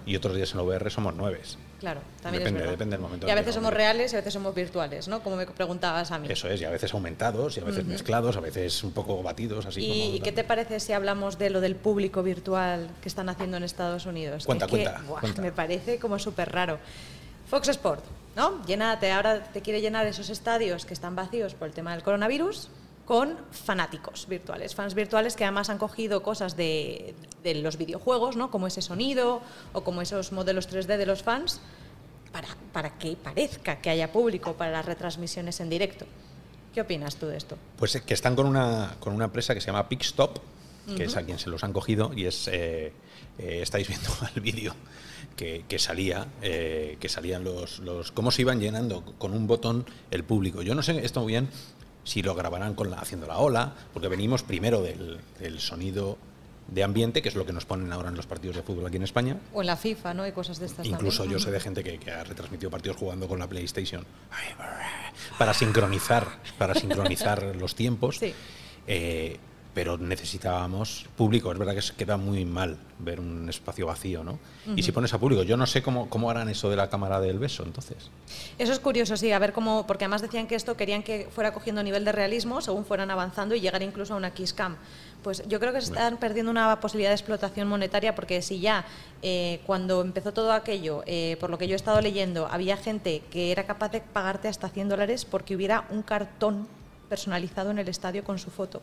y 0.07 0.17
otros 0.17 0.35
días 0.37 0.51
en 0.53 0.59
la 0.59 0.63
VR 0.65 0.91
somos 0.91 1.15
nueve. 1.15 1.41
Claro, 1.81 2.01
también 2.23 2.45
depende, 2.45 2.71
depende 2.71 2.97
del 2.97 3.03
momento. 3.03 3.27
Y 3.27 3.31
a 3.31 3.35
veces 3.35 3.55
somos 3.55 3.73
reales 3.73 4.13
y 4.13 4.17
a 4.17 4.21
veces 4.21 4.33
somos 4.33 4.55
virtuales, 4.55 5.09
¿no? 5.09 5.21
Como 5.21 5.35
me 5.35 5.47
preguntabas 5.47 6.13
a 6.13 6.19
mí. 6.19 6.29
Eso 6.31 6.49
es, 6.49 6.61
y 6.61 6.65
a 6.65 6.71
veces 6.71 6.95
aumentados, 6.95 7.57
y 7.57 7.61
a 7.61 7.65
veces 7.65 7.85
mezclados, 7.85 8.37
a 8.37 8.41
veces 8.41 8.85
un 8.85 8.93
poco 8.93 9.21
batidos, 9.23 9.67
así 9.67 9.81
¿Y, 9.83 10.21
qué 10.21 10.31
te 10.31 10.45
parece 10.45 10.79
si 10.79 10.93
hablamos 10.93 11.39
de 11.39 11.51
lo 11.51 11.61
del 11.61 11.75
público 11.75 12.23
virtual 12.23 12.89
que 13.01 13.09
están 13.09 13.29
haciendo 13.29 13.57
en 13.57 13.65
Estados 13.65 14.07
Unidos? 14.07 14.47
Cuenta, 14.47 14.69
cuenta, 14.69 15.01
Me 15.41 15.51
parece 15.51 15.99
como 15.99 16.19
súper 16.19 16.53
raro. 16.53 16.79
Fox 17.49 17.69
Sport, 17.69 18.05
¿no? 18.37 18.65
Llénate, 18.65 19.11
ahora 19.11 19.43
te 19.43 19.61
quiere 19.61 19.81
llenar 19.81 20.07
esos 20.07 20.31
estadios 20.31 20.87
que 20.87 20.95
están 20.95 21.17
vacíos 21.17 21.55
por 21.55 21.67
el 21.67 21.75
tema 21.75 21.93
del 21.93 22.03
coronavirus 22.03 22.69
con 23.05 23.37
fanáticos 23.51 24.27
virtuales, 24.29 24.75
fans 24.75 24.95
virtuales 24.95 25.35
que 25.37 25.45
además 25.45 25.71
han 25.71 25.79
cogido 25.79 26.23
cosas 26.23 26.57
de, 26.57 27.15
los 27.45 27.77
videojuegos, 27.77 28.37
¿no? 28.37 28.51
como 28.51 28.67
ese 28.67 28.83
sonido 28.83 29.43
o 29.73 29.83
como 29.83 30.03
esos 30.03 30.33
modelos 30.33 30.71
3D 30.71 30.97
de 30.97 31.07
los 31.07 31.23
fans, 31.23 31.61
para, 32.31 32.49
para 32.73 32.99
que 32.99 33.17
parezca 33.17 33.81
que 33.81 33.91
haya 33.91 34.13
público 34.13 34.55
para 34.55 34.71
las 34.71 34.87
retransmisiones 34.87 35.61
en 35.61 35.69
directo. 35.69 36.07
¿Qué 36.73 36.81
opinas 36.81 37.17
tú 37.17 37.27
de 37.27 37.37
esto? 37.37 37.59
Pues 37.77 38.01
que 38.01 38.15
están 38.15 38.35
con 38.35 38.47
una, 38.47 38.97
con 38.99 39.13
una 39.13 39.27
empresa 39.27 39.53
que 39.53 39.61
se 39.61 39.67
llama 39.67 39.89
Pixstop, 39.89 40.39
que 40.97 41.05
es 41.05 41.17
a 41.17 41.23
quien 41.23 41.39
se 41.39 41.49
los 41.49 41.63
han 41.63 41.73
cogido, 41.73 42.13
y 42.17 42.25
es 42.25 42.49
eh, 42.49 42.93
eh, 43.39 43.61
estáis 43.63 43.87
viendo 43.89 44.09
el 44.35 44.41
vídeo 44.41 44.75
que, 45.37 45.79
salía, 45.79 46.29
eh, 46.41 46.97
que 47.01 47.09
salían 47.09 47.45
los, 47.45 47.81
los, 47.81 48.13
cómo 48.13 48.31
se 48.31 48.43
iban 48.43 48.61
llenando 48.61 49.05
con 49.19 49.33
un 49.33 49.47
botón 49.47 49.85
el 50.11 50.25
público. 50.25 50.63
Yo 50.63 50.75
no 50.75 50.83
sé 50.83 51.05
esto 51.05 51.21
muy 51.21 51.33
bien 51.33 51.49
si 52.05 52.23
lo 52.23 52.35
grabarán 52.35 52.75
con 52.75 52.91
la, 52.91 52.99
haciendo 52.99 53.27
la 53.27 53.39
ola, 53.39 53.73
porque 53.93 54.09
venimos 54.09 54.43
primero 54.43 54.83
del, 54.83 55.21
sonido 55.61 56.19
de 56.69 56.83
ambiente, 56.83 57.23
que 57.23 57.29
es 57.29 57.35
lo 57.35 57.45
que 57.45 57.53
nos 57.53 57.65
ponen 57.65 57.93
ahora 57.93 58.09
en 58.09 58.17
los 58.17 58.27
partidos 58.27 58.57
de 58.57 58.63
fútbol 58.63 58.87
aquí 58.87 58.97
en 58.97 59.03
España. 59.03 59.37
O 59.53 59.61
en 59.61 59.67
la 59.67 59.77
FIFA, 59.77 60.15
¿no? 60.15 60.27
Y 60.27 60.33
cosas 60.33 60.59
de 60.59 60.67
estas 60.67 60.87
Incluso 60.87 61.23
también. 61.23 61.39
yo 61.39 61.45
sé 61.45 61.51
de 61.51 61.61
gente 61.61 61.85
que, 61.85 61.99
que 61.99 62.11
ha 62.11 62.25
retransmitido 62.25 62.71
partidos 62.71 62.97
jugando 62.97 63.29
con 63.29 63.39
la 63.39 63.49
PlayStation 63.49 64.05
Ay, 64.31 64.55
para 65.39 65.55
sincronizar, 65.55 66.27
para 66.59 66.75
sincronizar 66.75 67.57
los 67.57 67.75
tiempos. 67.75 68.19
Sí. 68.19 68.33
Eh, 68.87 69.39
pero 69.75 69.97
necesitábamos 69.97 71.07
público. 71.17 71.51
Es 71.51 71.59
verdad 71.59 71.75
que 71.75 71.83
se 71.83 71.95
queda 71.95 72.17
muy 72.17 72.45
mal 72.45 72.77
ver 72.99 73.21
un 73.21 73.49
espacio 73.49 73.87
vacío, 73.87 74.23
¿no? 74.23 74.39
Y 74.77 74.83
si 74.83 74.93
pones 74.93 75.13
a 75.15 75.19
público, 75.19 75.43
yo 75.43 75.57
no 75.57 75.67
sé 75.67 75.83
cómo, 75.83 76.09
cómo 76.09 76.31
harán 76.31 76.49
eso 76.49 76.69
de 76.71 76.77
la 76.77 76.91
cámara 76.91 77.21
del 77.21 77.39
beso, 77.39 77.65
entonces. 77.65 78.11
Eso 78.59 78.73
es 78.73 78.79
curioso, 78.79 79.17
sí, 79.17 79.33
a 79.33 79.39
ver 79.39 79.53
cómo, 79.53 79.87
porque 79.87 80.05
además 80.05 80.23
decían 80.23 80.47
que 80.47 80.55
esto 80.55 80.77
querían 80.77 81.03
que 81.03 81.29
fuera 81.31 81.53
cogiendo 81.53 81.83
nivel 81.83 82.05
de 82.05 82.13
realismo 82.13 82.61
según 82.61 82.85
fueran 82.85 83.11
avanzando 83.11 83.55
y 83.55 83.61
llegar 83.61 83.83
incluso 83.83 84.15
a 84.15 84.17
una 84.17 84.33
kiss 84.33 84.53
cam. 84.53 84.77
Pues 85.23 85.47
yo 85.49 85.61
creo 85.61 85.73
que 85.73 85.81
se 85.81 85.93
están 85.93 86.19
perdiendo 86.19 86.51
una 86.51 86.81
posibilidad 86.81 87.11
de 87.11 87.15
explotación 87.15 87.69
monetaria 87.69 88.15
porque 88.15 88.43
si 88.43 88.61
ya 88.61 88.85
eh, 89.23 89.61
cuando 89.67 90.01
empezó 90.01 90.33
todo 90.33 90.53
aquello, 90.53 91.03
eh, 91.07 91.37
por 91.41 91.49
lo 91.49 91.59
que 91.59 91.69
yo 91.69 91.75
he 91.75 91.77
estado 91.77 92.01
leyendo, 92.01 92.47
había 92.51 92.77
gente 92.77 93.23
que 93.31 93.53
era 93.53 93.65
capaz 93.65 93.91
de 93.91 94.01
pagarte 94.01 94.49
hasta 94.49 94.69
100 94.69 94.89
dólares 94.89 95.25
porque 95.25 95.55
hubiera 95.55 95.87
un 95.91 96.03
cartón 96.03 96.67
personalizado 97.09 97.71
en 97.71 97.79
el 97.79 97.89
estadio 97.89 98.25
con 98.25 98.39
su 98.39 98.51
foto. 98.51 98.83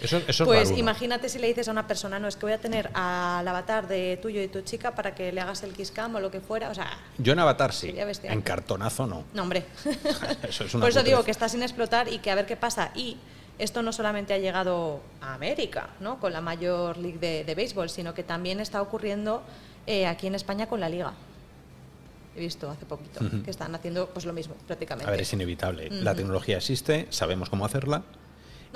Eso, 0.00 0.20
eso 0.26 0.44
Pues 0.44 0.70
imagínate 0.70 1.28
si 1.28 1.38
le 1.38 1.48
dices 1.48 1.68
a 1.68 1.72
una 1.72 1.86
persona, 1.86 2.18
no, 2.18 2.28
es 2.28 2.36
que 2.36 2.46
voy 2.46 2.52
a 2.52 2.60
tener 2.60 2.90
al 2.94 3.46
avatar 3.46 3.88
de 3.88 4.18
tuyo 4.20 4.40
y 4.40 4.48
tu 4.48 4.60
chica 4.62 4.94
para 4.94 5.14
que 5.14 5.32
le 5.32 5.40
hagas 5.40 5.62
el 5.62 5.72
kiss 5.72 5.90
cam 5.90 6.14
o 6.14 6.20
lo 6.20 6.30
que 6.30 6.40
fuera, 6.40 6.70
o 6.70 6.74
sea, 6.74 6.98
Yo 7.18 7.32
en 7.32 7.38
Avatar 7.38 7.72
sí, 7.72 7.94
en 8.22 8.42
cartonazo 8.42 9.06
no. 9.06 9.24
no 9.34 9.42
hombre. 9.42 9.66
Eso 10.48 10.64
es 10.64 10.74
una 10.74 10.82
Por 10.82 10.90
eso 10.90 11.02
digo 11.02 11.24
que 11.24 11.30
está 11.30 11.48
sin 11.48 11.62
explotar 11.62 12.12
y 12.12 12.18
que 12.18 12.30
a 12.30 12.34
ver 12.34 12.46
qué 12.46 12.56
pasa. 12.56 12.90
Y 12.94 13.16
esto 13.58 13.82
no 13.82 13.92
solamente 13.92 14.34
ha 14.34 14.38
llegado 14.38 15.00
a 15.20 15.34
América, 15.34 15.90
¿no? 16.00 16.20
Con 16.20 16.32
la 16.32 16.40
mayor 16.40 16.96
league 16.96 17.18
de, 17.18 17.44
de 17.44 17.54
béisbol, 17.54 17.90
sino 17.90 18.14
que 18.14 18.22
también 18.22 18.60
está 18.60 18.80
ocurriendo 18.80 19.42
eh, 19.86 20.06
aquí 20.06 20.26
en 20.26 20.34
España 20.34 20.68
con 20.68 20.80
la 20.80 20.88
liga. 20.88 21.14
He 22.36 22.40
visto 22.40 22.70
hace 22.70 22.84
poquito 22.84 23.20
que 23.42 23.50
están 23.50 23.74
haciendo 23.74 24.08
pues 24.10 24.26
lo 24.26 24.32
mismo 24.32 24.54
prácticamente. 24.66 25.08
A 25.08 25.10
ver, 25.10 25.22
es 25.22 25.32
inevitable. 25.32 25.88
La 25.90 26.14
tecnología 26.14 26.58
existe, 26.58 27.06
sabemos 27.10 27.48
cómo 27.48 27.64
hacerla. 27.64 28.02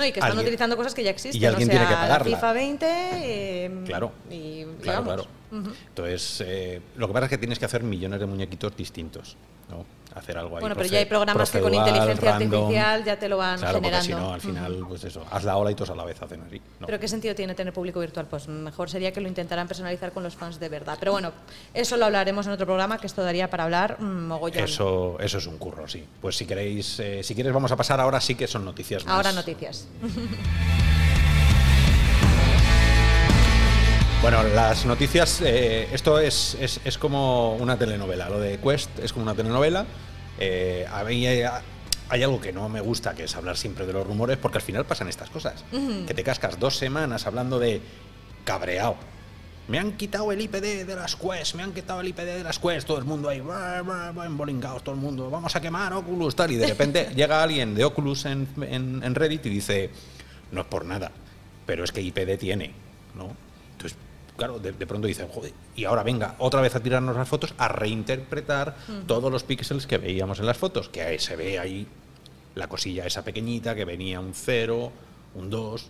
No, 0.03 0.07
y 0.09 0.13
que 0.13 0.19
están 0.19 0.31
Alguien- 0.33 0.47
utilizando 0.47 0.77
cosas 0.77 0.95
que 0.95 1.05
ya 1.05 1.11
existen. 1.11 1.41
y 1.41 1.47
alguien 1.47 1.69
o 1.69 1.73
sea, 1.73 1.79
tiene 1.81 1.87
que 1.87 1.95
la 1.95 2.01
pagarla. 2.09 2.25
FIFA 2.37 2.53
20. 2.53 2.87
eh, 3.15 3.71
Claro. 3.87 4.13
Y, 4.31 4.65
Claro, 4.83 5.05
claro. 5.05 5.27
Entonces, 5.53 6.43
eh, 6.45 6.81
lo 6.97 7.07
que 7.07 7.13
pasa 7.13 7.27
es 7.27 7.31
que 7.31 7.39
tienes 7.39 7.59
que 7.61 7.67
hacer 7.67 7.83
millones 7.85 8.19
de 8.19 8.27
muñequitos 8.27 8.77
distintos. 8.77 9.37
¿no? 9.71 9.85
Hacer 10.15 10.37
algo 10.37 10.57
ahí. 10.57 10.61
Bueno, 10.61 10.75
pero 10.77 10.89
ya 10.89 10.99
hay 10.99 11.07
programas 11.07 11.51
que 11.51 11.61
con 11.61 11.73
inteligencia 11.75 12.33
random. 12.33 12.55
artificial 12.55 13.05
ya 13.05 13.19
te 13.19 13.29
lo 13.29 13.39
van 13.39 13.59
Claro, 13.59 13.81
porque 13.81 13.89
generando. 13.97 14.07
si 14.19 14.23
no, 14.27 14.33
al 14.35 14.41
final, 14.41 14.85
pues 14.89 15.05
eso, 15.05 15.25
haz 15.31 15.45
la 15.45 15.57
ola 15.57 15.71
y 15.71 15.75
todos 15.75 15.91
a 15.91 15.95
la 15.95 16.05
vez 16.05 16.21
hacen 16.21 16.43
así. 16.43 16.61
¿no? 16.81 16.87
Pero 16.87 17.01
¿qué 17.01 17.09
sentido 17.09 17.35
tiene 17.35 17.55
tener 17.55 17.73
público 17.73 18.01
virtual? 18.01 18.27
Pues 18.27 18.47
mejor 18.49 18.91
sería 18.91 19.13
que 19.13 19.21
lo 19.21 19.29
intentaran 19.29 19.67
personalizar 19.67 20.13
con 20.13 20.23
los 20.23 20.35
fans 20.37 20.61
de 20.61 20.69
verdad. 20.69 20.97
Pero 21.01 21.13
bueno, 21.13 21.33
eso 21.73 21.97
lo 21.97 22.05
hablaremos 22.07 22.47
en 22.47 22.53
otro 22.53 22.67
programa, 22.67 22.99
que 22.99 23.07
esto 23.07 23.23
daría 23.23 23.49
para 23.49 23.65
hablar 23.65 24.01
mm, 24.01 24.27
mogollón. 24.27 24.65
Eso, 24.65 25.17
eso 25.21 25.39
es 25.39 25.47
un 25.47 25.59
curro, 25.59 25.89
sí. 25.89 26.05
Pues 26.21 26.37
si 26.37 26.45
queréis, 26.47 26.99
eh, 27.01 27.23
si 27.23 27.35
quieres 27.35 27.53
vamos 27.53 27.73
a 27.73 27.77
pasar 27.77 28.01
ahora 28.01 28.21
sí 28.21 28.35
que 28.35 28.47
son 28.47 28.65
noticias 28.65 29.05
más. 29.07 29.15
Ahora 29.15 29.33
noticias. 29.33 29.89
Bueno, 34.23 34.43
las 34.45 34.87
noticias, 34.87 35.41
eh, 35.45 35.89
esto 35.93 36.19
es, 36.21 36.57
es, 36.61 36.81
es 36.85 36.97
como 36.97 37.57
una 37.57 37.77
telenovela. 37.77 38.29
Lo 38.29 38.39
de 38.39 38.59
Quest 38.59 38.99
es 39.01 39.13
como 39.13 39.25
una 39.25 39.35
telenovela. 39.35 39.85
Eh, 40.39 40.87
a 40.91 41.03
mí 41.03 41.27
eh, 41.27 41.49
hay 42.09 42.23
algo 42.23 42.41
que 42.41 42.53
no 42.53 42.69
me 42.69 42.81
gusta, 42.81 43.15
que 43.15 43.25
es 43.25 43.35
hablar 43.35 43.57
siempre 43.57 43.85
de 43.85 43.93
los 43.93 44.07
rumores, 44.07 44.39
porque 44.39 44.59
al 44.59 44.63
final 44.63 44.85
pasan 44.87 45.09
estas 45.09 45.29
cosas. 45.29 45.65
Que 46.07 46.15
te 46.15 46.23
cascas 46.23 46.59
dos 46.61 46.77
semanas 46.77 47.27
hablando 47.27 47.59
de 47.59 47.81
cabreado. 48.45 48.95
Me 49.67 49.79
han 49.81 49.93
quitado 49.93 50.31
el 50.31 50.41
IPD 50.41 50.87
de 50.87 50.95
las 50.95 51.17
Quest, 51.17 51.55
me 51.57 51.65
han 51.65 51.73
quitado 51.73 52.01
el 52.01 52.09
IPD 52.09 52.19
de 52.37 52.45
las 52.45 52.59
Quest, 52.61 52.87
todo 52.87 52.99
el 52.99 53.05
mundo 53.05 53.29
ahí, 53.29 53.43
embolingados, 54.25 54.83
todo 54.85 54.95
el 54.95 55.01
mundo, 55.01 55.31
vamos 55.31 55.55
a 55.55 55.61
quemar 55.61 55.93
Oculus, 55.93 56.35
tal, 56.35 56.51
y 56.51 56.57
de 56.57 56.67
repente 56.67 57.11
llega 57.15 57.41
alguien 57.43 57.73
de 57.75 57.85
Oculus 57.85 58.25
en, 58.27 58.49
en- 58.61 59.03
en 59.05 59.15
Reddit 59.15 59.47
y 59.47 59.51
dice, 59.51 59.91
no 60.51 60.63
es 60.63 60.67
por 60.67 60.85
nada, 60.85 61.13
pero 61.65 61.85
es 61.85 61.93
que 61.93 62.03
IPD 62.03 62.39
tiene, 62.39 62.73
¿no? 63.15 63.37
Claro, 64.37 64.59
de, 64.59 64.73
de 64.73 64.87
pronto 64.87 65.07
dicen, 65.07 65.29
joder, 65.29 65.53
y 65.77 65.85
ahora 65.85 66.03
venga 66.03 66.37
otra 66.39 66.61
vez 66.61 66.75
a 66.75 66.81
tirarnos 66.81 67.15
las 67.15 67.29
fotos, 67.29 67.55
a 67.59 67.69
reinterpretar 67.69 68.75
todos 69.07 69.31
los 69.31 69.43
píxeles 69.45 69.87
que 69.87 69.99
veíamos 69.99 70.39
en 70.41 70.47
las 70.47 70.57
fotos, 70.57 70.89
que 70.89 71.03
ahí 71.03 71.19
se 71.19 71.37
ve 71.37 71.59
ahí 71.59 71.87
la 72.55 72.67
cosilla 72.69 73.07
esa 73.07 73.23
pequeñita, 73.25 73.75
que 73.75 73.85
venía 73.85 74.21
un 74.21 74.33
0, 74.35 74.91
un 75.35 75.51
2, 75.51 75.87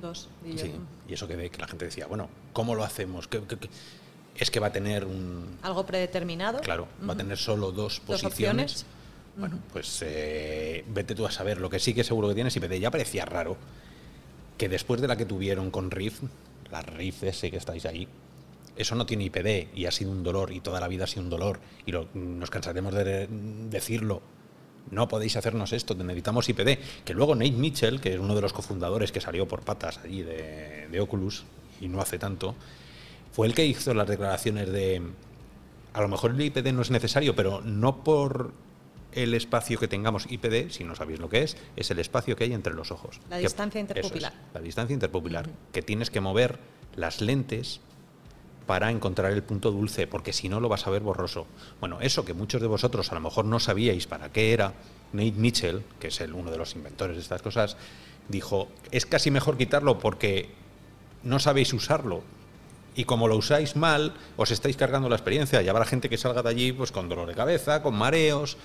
Dos. 0.00 0.28
yo. 0.44 0.58
Sí, 0.58 0.72
y 1.08 1.12
eso 1.14 1.28
que, 1.28 1.36
ve, 1.36 1.50
que 1.50 1.58
la 1.58 1.68
gente 1.68 1.84
decía, 1.84 2.06
bueno, 2.06 2.28
¿cómo 2.52 2.74
lo 2.74 2.82
hacemos? 2.82 3.28
¿Qué- 3.28 3.42
qué- 3.46 3.58
qué? 3.58 3.68
Es 4.36 4.50
que 4.50 4.58
va 4.60 4.68
a 4.68 4.72
tener 4.72 5.04
un... 5.04 5.58
Algo 5.62 5.84
predeterminado. 5.84 6.60
Claro, 6.60 6.88
va 7.06 7.12
a 7.12 7.16
tener 7.16 7.36
solo 7.36 7.70
dos 7.72 8.00
Dos 8.06 8.22
posiciones. 8.22 8.72
opciones. 8.72 8.86
Bueno, 9.36 9.58
pues 9.72 10.00
eh, 10.06 10.84
vete 10.88 11.14
tú 11.14 11.26
a 11.26 11.30
saber. 11.30 11.58
Lo 11.60 11.68
que 11.70 11.78
sí 11.78 11.92
que 11.92 12.02
seguro 12.04 12.28
que 12.28 12.34
tienes, 12.34 12.56
y 12.56 12.78
ya 12.80 12.90
parecía 12.90 13.26
raro 13.26 13.56
que 14.56 14.68
después 14.70 15.00
de 15.02 15.08
la 15.08 15.16
que 15.16 15.26
tuvieron 15.26 15.70
con 15.70 15.90
Rift, 15.90 16.22
la 16.72 16.82
Rift 16.82 17.22
ese 17.24 17.50
que 17.50 17.58
estáis 17.58 17.86
ahí, 17.86 18.08
eso 18.76 18.94
no 18.94 19.04
tiene 19.06 19.24
IPD 19.24 19.68
y 19.76 19.84
ha 19.86 19.90
sido 19.92 20.10
un 20.10 20.22
dolor 20.22 20.50
y 20.52 20.60
toda 20.60 20.80
la 20.80 20.88
vida 20.88 21.04
ha 21.04 21.06
sido 21.06 21.22
un 21.22 21.30
dolor 21.30 21.60
y 21.86 21.92
lo- 21.92 22.08
nos 22.14 22.50
cansaremos 22.50 22.94
de 22.94 23.28
decirlo. 23.70 24.22
No 24.90 25.06
podéis 25.06 25.36
hacernos 25.36 25.72
esto, 25.72 25.94
necesitamos 25.94 26.48
IPD. 26.48 26.78
Que 27.04 27.14
luego 27.14 27.34
Nate 27.36 27.52
Mitchell, 27.52 28.00
que 28.00 28.14
es 28.14 28.18
uno 28.18 28.34
de 28.34 28.40
los 28.40 28.52
cofundadores 28.52 29.12
que 29.12 29.20
salió 29.20 29.46
por 29.46 29.60
patas 29.60 29.98
allí 29.98 30.22
de, 30.22 30.88
de 30.90 31.00
Oculus 31.00 31.44
y 31.80 31.88
no 31.88 32.00
hace 32.00 32.18
tanto, 32.18 32.54
fue 33.30 33.46
el 33.46 33.54
que 33.54 33.64
hizo 33.64 33.94
las 33.94 34.08
declaraciones 34.08 34.72
de 34.72 35.00
a 35.92 36.00
lo 36.00 36.08
mejor 36.08 36.30
el 36.32 36.40
IPD 36.40 36.72
no 36.72 36.80
es 36.82 36.90
necesario, 36.90 37.36
pero 37.36 37.60
no 37.60 38.02
por 38.02 38.52
el 39.14 39.34
espacio 39.34 39.78
que 39.78 39.88
tengamos 39.88 40.26
IPD, 40.30 40.70
si 40.70 40.84
no 40.84 40.94
sabéis 40.94 41.18
lo 41.18 41.28
que 41.28 41.42
es, 41.42 41.56
es 41.76 41.90
el 41.90 41.98
espacio 41.98 42.34
que 42.36 42.44
hay 42.44 42.52
entre 42.54 42.74
los 42.74 42.90
ojos. 42.90 43.20
La 43.30 43.36
Que- 43.36 43.42
distancia 43.42 43.78
es, 43.80 43.82
interpupilar. 43.88 44.32
la 44.54 44.60
distancia 44.60 44.94
interpupilar, 44.94 45.50
que 45.72 45.82
tienes 45.82 46.10
que 46.10 46.20
mover 46.20 46.58
las 46.96 47.20
lentes 47.20 47.80
para 48.66 48.90
encontrar 48.90 49.32
el 49.32 49.42
punto 49.42 49.70
dulce, 49.72 50.06
porque 50.06 50.32
si 50.32 50.48
no 50.48 50.60
lo 50.60 50.68
vas 50.68 50.86
a 50.86 50.90
ver 50.90 51.02
borroso. 51.02 51.46
Bueno, 51.80 52.00
eso 52.00 52.24
que 52.24 52.32
muchos 52.32 52.60
de 52.60 52.68
vosotros 52.68 53.10
a 53.10 53.14
lo 53.14 53.20
mejor 53.20 53.44
no 53.44 53.58
sabíais 53.60 54.06
para 54.06 54.30
qué 54.32 54.52
era, 54.52 54.72
Nate 55.12 55.32
Mitchell, 55.32 55.82
que 56.00 56.08
es 56.08 56.20
el, 56.20 56.32
uno 56.32 56.50
de 56.50 56.56
los 56.58 56.74
inventores 56.74 57.16
de 57.16 57.22
estas 57.22 57.42
cosas, 57.42 57.76
dijo, 58.28 58.68
es 58.92 59.04
casi 59.04 59.30
mejor 59.30 59.58
quitarlo 59.58 59.98
porque 59.98 60.48
no 61.22 61.38
sabéis 61.38 61.72
usarlo. 61.72 62.22
Y 62.94 63.04
como 63.04 63.26
lo 63.26 63.36
usáis 63.36 63.74
mal, 63.74 64.14
os 64.36 64.50
estáis 64.50 64.76
cargando 64.76 65.08
la 65.08 65.16
experiencia 65.16 65.60
y 65.62 65.68
habrá 65.68 65.84
gente 65.84 66.08
que 66.08 66.16
salga 66.18 66.42
de 66.42 66.48
allí 66.50 66.72
pues, 66.72 66.92
con 66.92 67.08
dolor 67.08 67.26
de 67.26 67.34
cabeza, 67.34 67.82
con 67.82 67.94
mareos. 67.94 68.56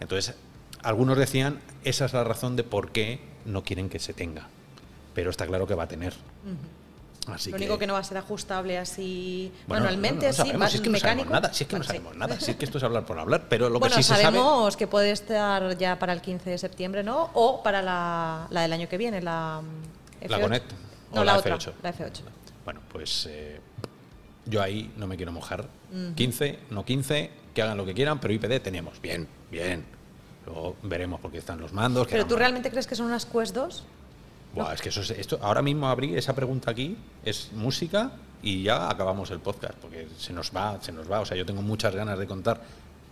Entonces, 0.00 0.34
algunos 0.82 1.18
decían, 1.18 1.60
esa 1.84 2.04
es 2.06 2.12
la 2.12 2.24
razón 2.24 2.56
de 2.56 2.64
por 2.64 2.90
qué 2.92 3.20
no 3.44 3.62
quieren 3.64 3.88
que 3.88 3.98
se 3.98 4.12
tenga. 4.12 4.48
Pero 5.14 5.30
está 5.30 5.46
claro 5.46 5.66
que 5.66 5.74
va 5.74 5.84
a 5.84 5.88
tener. 5.88 6.14
Así 7.26 7.50
Lo 7.50 7.56
único 7.58 7.78
que 7.78 7.86
no 7.86 7.92
va 7.92 7.98
a 7.98 8.04
ser 8.04 8.16
ajustable 8.16 8.78
así 8.78 9.52
bueno, 9.66 9.84
manualmente, 9.84 10.26
no, 10.26 10.28
no 10.28 10.32
sí, 10.32 10.36
sabemos, 10.38 10.58
más 10.60 10.70
si 10.70 10.76
es 10.78 10.80
que 10.82 10.88
no 10.88 10.92
mecánico. 10.94 11.24
sabemos 11.28 11.42
nada, 11.42 11.52
si 11.54 11.64
es 11.64 11.68
que 11.68 11.74
no 11.74 11.78
Bueno, 11.80 11.84
sí. 11.84 11.88
sabemos 11.98 12.16
nada, 12.16 12.40
si 12.40 12.50
es 12.52 12.56
que 12.56 12.64
esto 12.64 12.78
es 12.78 12.84
hablar 12.84 13.04
por 13.04 13.18
hablar, 13.18 13.44
pero 13.50 13.68
lo 13.68 13.78
bueno, 13.80 13.96
que 13.96 14.02
sí 14.02 14.08
se 14.08 14.14
sabe... 14.14 14.22
sabemos 14.22 14.76
que 14.78 14.86
puede 14.86 15.10
estar 15.10 15.76
ya 15.76 15.98
para 15.98 16.14
el 16.14 16.22
15 16.22 16.48
de 16.48 16.56
septiembre, 16.56 17.02
¿no? 17.02 17.28
O 17.34 17.62
para 17.62 17.82
la, 17.82 18.46
la 18.48 18.62
del 18.62 18.72
año 18.72 18.88
que 18.88 18.96
viene, 18.96 19.20
la 19.20 19.60
mm, 19.62 20.28
La 20.28 20.38
F8. 20.38 20.40
Connect 20.40 20.72
No, 21.12 21.20
o 21.20 21.24
la, 21.24 21.32
la 21.32 21.38
otra, 21.38 21.58
F8. 21.58 21.72
la 21.82 21.92
F8. 21.94 22.20
Bueno, 22.64 22.80
pues 22.90 23.26
eh, 23.28 23.60
yo 24.46 24.62
ahí 24.62 24.90
no 24.96 25.06
me 25.06 25.16
quiero 25.16 25.32
mojar. 25.32 25.66
15, 26.14 26.58
no 26.70 26.84
15, 26.86 27.30
que 27.52 27.60
hagan 27.62 27.76
lo 27.76 27.84
que 27.84 27.92
quieran, 27.92 28.20
pero 28.20 28.32
IPD 28.32 28.60
tenemos. 28.62 29.00
Bien, 29.02 29.28
bien. 29.50 29.84
Luego 30.46 30.76
veremos 30.82 31.20
porque 31.20 31.38
están 31.38 31.60
los 31.60 31.72
mandos. 31.72 32.06
¿Pero 32.08 32.26
tú 32.26 32.36
realmente 32.36 32.70
crees 32.70 32.86
que 32.86 32.94
son 32.94 33.06
unas 33.06 33.26
Quest 33.26 33.54
2? 33.54 33.84
Buah, 34.54 34.72
es 34.72 34.80
que 34.80 34.88
eso 34.88 35.02
es, 35.02 35.10
esto, 35.10 35.38
ahora 35.42 35.60
mismo 35.60 35.88
abrí 35.88 36.16
esa 36.16 36.34
pregunta 36.34 36.70
aquí, 36.70 36.96
es 37.22 37.50
música 37.52 38.12
y 38.42 38.62
ya 38.62 38.88
acabamos 38.88 39.30
el 39.30 39.40
podcast, 39.40 39.74
porque 39.74 40.08
se 40.18 40.32
nos 40.32 40.54
va, 40.54 40.78
se 40.80 40.90
nos 40.90 41.10
va. 41.10 41.20
O 41.20 41.26
sea, 41.26 41.36
yo 41.36 41.44
tengo 41.44 41.60
muchas 41.60 41.94
ganas 41.94 42.18
de 42.18 42.26
contar, 42.26 42.60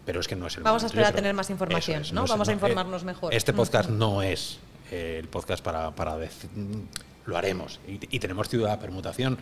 pero 0.04 0.20
es 0.20 0.28
que 0.28 0.36
no 0.36 0.46
es 0.46 0.56
el 0.56 0.62
Vamos 0.62 0.82
a 0.82 0.86
esperar 0.86 1.12
a 1.12 1.14
tener 1.14 1.34
más 1.34 1.50
información, 1.50 2.02
es, 2.02 2.12
¿no? 2.12 2.26
Vamos 2.26 2.48
a 2.48 2.52
eh, 2.52 2.54
informarnos 2.54 3.04
mejor. 3.04 3.34
Este 3.34 3.52
podcast 3.52 3.90
no 3.90 4.22
es 4.22 4.58
eh, 4.90 5.18
el 5.20 5.28
podcast 5.28 5.62
para, 5.62 5.90
para 5.90 6.16
decir, 6.16 6.48
lo 7.26 7.36
haremos. 7.36 7.80
Y, 7.86 8.16
y 8.16 8.18
tenemos 8.18 8.48
Ciudad 8.48 8.80
Permutación. 8.80 9.36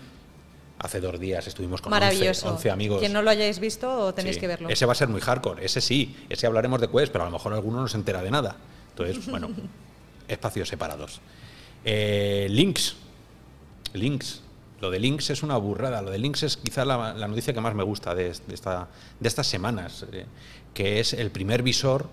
Hace 0.78 1.00
dos 1.00 1.18
días 1.18 1.46
estuvimos 1.46 1.80
con 1.80 1.92
11, 1.92 2.04
Maravilloso. 2.04 2.48
11 2.50 2.70
amigos. 2.70 3.00
Quien 3.00 3.12
no 3.12 3.22
lo 3.22 3.30
hayáis 3.30 3.58
visto, 3.60 4.12
tenéis 4.12 4.36
Sí, 4.36 4.40
que 4.40 4.48
verlo. 4.48 4.68
Ese 4.68 4.86
va 4.86 4.92
a 4.92 4.96
ser 4.96 5.08
muy 5.08 5.20
hardcore, 5.20 5.64
ese 5.64 5.80
sí, 5.80 6.16
ese 6.28 6.46
hablaremos 6.46 6.80
de 6.80 6.88
Quest, 6.88 7.12
pero 7.12 7.24
a 7.24 7.26
lo 7.26 7.32
mejor 7.32 7.52
alguno 7.52 7.80
no 7.80 7.88
se 7.88 7.96
entera 7.96 8.22
de 8.22 8.30
nada. 8.30 8.56
Entonces, 8.90 9.26
bueno, 9.30 9.50
espacios 10.28 10.68
separados. 10.68 11.20
Eh, 11.84 12.48
links. 12.50 12.96
Links. 13.92 14.40
Lo 14.80 14.90
de 14.90 14.98
Links 14.98 15.30
es 15.30 15.42
una 15.42 15.56
burrada. 15.56 16.02
Lo 16.02 16.10
de 16.10 16.18
Links 16.18 16.42
es 16.42 16.56
quizá 16.56 16.84
la, 16.84 17.14
la 17.14 17.28
noticia 17.28 17.54
que 17.54 17.60
más 17.60 17.74
me 17.74 17.84
gusta 17.84 18.14
de, 18.14 18.24
de 18.24 18.54
esta, 18.54 18.88
de 19.20 19.28
estas 19.28 19.46
semanas, 19.46 20.04
eh, 20.12 20.26
que 20.74 21.00
es 21.00 21.12
el 21.12 21.30
primer 21.30 21.62
visor 21.62 22.08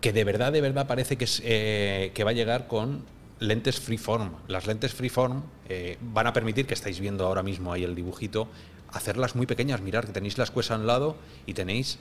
que 0.00 0.12
de 0.12 0.22
verdad, 0.22 0.52
de 0.52 0.60
verdad 0.60 0.86
parece 0.86 1.16
que, 1.16 1.24
es, 1.24 1.40
eh, 1.46 2.12
que 2.12 2.24
va 2.24 2.30
a 2.30 2.34
llegar 2.34 2.68
con 2.68 3.02
lentes 3.40 3.80
freeform. 3.80 4.32
Las 4.48 4.66
lentes 4.66 4.94
freeform 4.94 5.42
eh, 5.68 5.98
van 6.00 6.26
a 6.26 6.32
permitir, 6.32 6.66
que 6.66 6.74
estáis 6.74 7.00
viendo 7.00 7.26
ahora 7.26 7.42
mismo 7.42 7.72
ahí 7.72 7.84
el 7.84 7.94
dibujito, 7.94 8.48
hacerlas 8.92 9.36
muy 9.36 9.46
pequeñas. 9.46 9.80
Mirad 9.80 10.04
que 10.04 10.12
tenéis 10.12 10.38
las 10.38 10.50
cuesas 10.50 10.72
a 10.72 10.80
un 10.80 10.86
lado 10.86 11.16
y 11.46 11.54
tenéis 11.54 11.98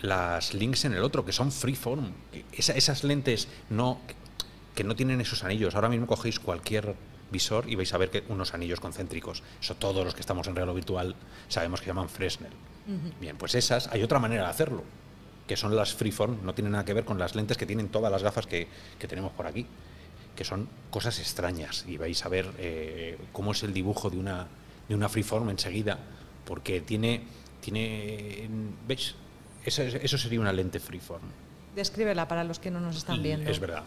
las 0.00 0.54
links 0.54 0.84
en 0.84 0.94
el 0.94 1.02
otro, 1.02 1.24
que 1.24 1.32
son 1.32 1.52
freeform. 1.52 2.12
Esa, 2.52 2.74
esas 2.74 3.04
lentes 3.04 3.48
no, 3.70 3.98
que 4.74 4.84
no 4.84 4.94
tienen 4.94 5.20
esos 5.20 5.44
anillos. 5.44 5.74
Ahora 5.74 5.88
mismo 5.88 6.06
cogéis 6.06 6.38
cualquier 6.38 6.94
visor 7.30 7.68
y 7.68 7.74
vais 7.74 7.92
a 7.92 7.98
ver 7.98 8.10
que 8.10 8.22
unos 8.28 8.54
anillos 8.54 8.80
concéntricos. 8.80 9.42
Eso 9.60 9.74
todos 9.74 10.04
los 10.04 10.14
que 10.14 10.20
estamos 10.20 10.46
en 10.46 10.56
real 10.56 10.68
o 10.68 10.74
virtual 10.74 11.16
sabemos 11.48 11.80
que 11.80 11.86
llaman 11.86 12.08
Fresnel. 12.08 12.52
Bien, 13.20 13.36
pues 13.36 13.56
esas, 13.56 13.88
hay 13.88 14.04
otra 14.04 14.20
manera 14.20 14.44
de 14.44 14.50
hacerlo, 14.50 14.84
que 15.48 15.56
son 15.56 15.74
las 15.74 15.92
freeform, 15.94 16.44
no 16.44 16.54
tienen 16.54 16.70
nada 16.70 16.84
que 16.84 16.94
ver 16.94 17.04
con 17.04 17.18
las 17.18 17.34
lentes 17.34 17.56
que 17.56 17.66
tienen 17.66 17.88
todas 17.88 18.12
las 18.12 18.22
gafas 18.22 18.46
que, 18.46 18.68
que 19.00 19.08
tenemos 19.08 19.32
por 19.32 19.48
aquí, 19.48 19.66
que 20.36 20.44
son 20.44 20.68
cosas 20.90 21.18
extrañas 21.18 21.84
y 21.88 21.96
vais 21.96 22.24
a 22.24 22.28
ver 22.28 22.46
eh, 22.58 23.18
cómo 23.32 23.52
es 23.52 23.62
el 23.64 23.72
dibujo 23.72 24.10
de 24.10 24.18
una, 24.18 24.46
de 24.88 24.94
una 24.94 25.08
freeform 25.08 25.50
enseguida, 25.50 25.98
porque 26.44 26.80
tiene, 26.80 27.22
tiene 27.60 28.48
¿veis? 28.86 29.14
Eso, 29.64 29.82
eso 29.82 30.18
sería 30.18 30.38
una 30.38 30.52
lente 30.52 30.78
freeform. 30.78 31.24
Descríbela 31.74 32.28
para 32.28 32.44
los 32.44 32.60
que 32.60 32.70
no 32.70 32.80
nos 32.80 32.96
están 32.96 33.22
viendo. 33.22 33.50
Es 33.50 33.58
verdad. 33.58 33.82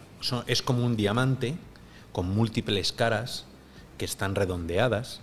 es 0.46 0.62
como 0.62 0.86
un 0.86 0.98
diamante 0.98 1.56
con 2.12 2.30
múltiples 2.30 2.92
caras 2.92 3.46
que 3.98 4.06
están 4.06 4.36
redondeadas 4.36 5.22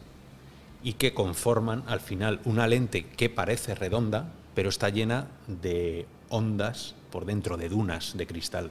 y 0.83 0.95
que 0.95 1.12
conforman 1.12 1.85
al 1.87 2.00
final 2.00 2.40
una 2.45 2.66
lente 2.66 3.06
que 3.06 3.28
parece 3.28 3.75
redonda, 3.75 4.33
pero 4.54 4.68
está 4.68 4.88
llena 4.88 5.26
de 5.47 6.06
ondas 6.28 6.95
por 7.11 7.25
dentro, 7.25 7.56
de 7.56 7.68
dunas 7.68 8.16
de 8.16 8.26
cristal. 8.26 8.71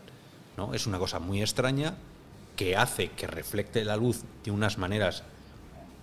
¿no? 0.58 0.74
Es 0.74 0.88
una 0.88 0.98
cosa 0.98 1.20
muy 1.20 1.42
extraña 1.42 1.96
que 2.56 2.76
hace 2.76 3.10
que 3.10 3.28
reflecte 3.28 3.84
la 3.84 3.98
luz 3.98 4.24
de 4.44 4.52
unas 4.52 4.78
maneras 4.78 5.24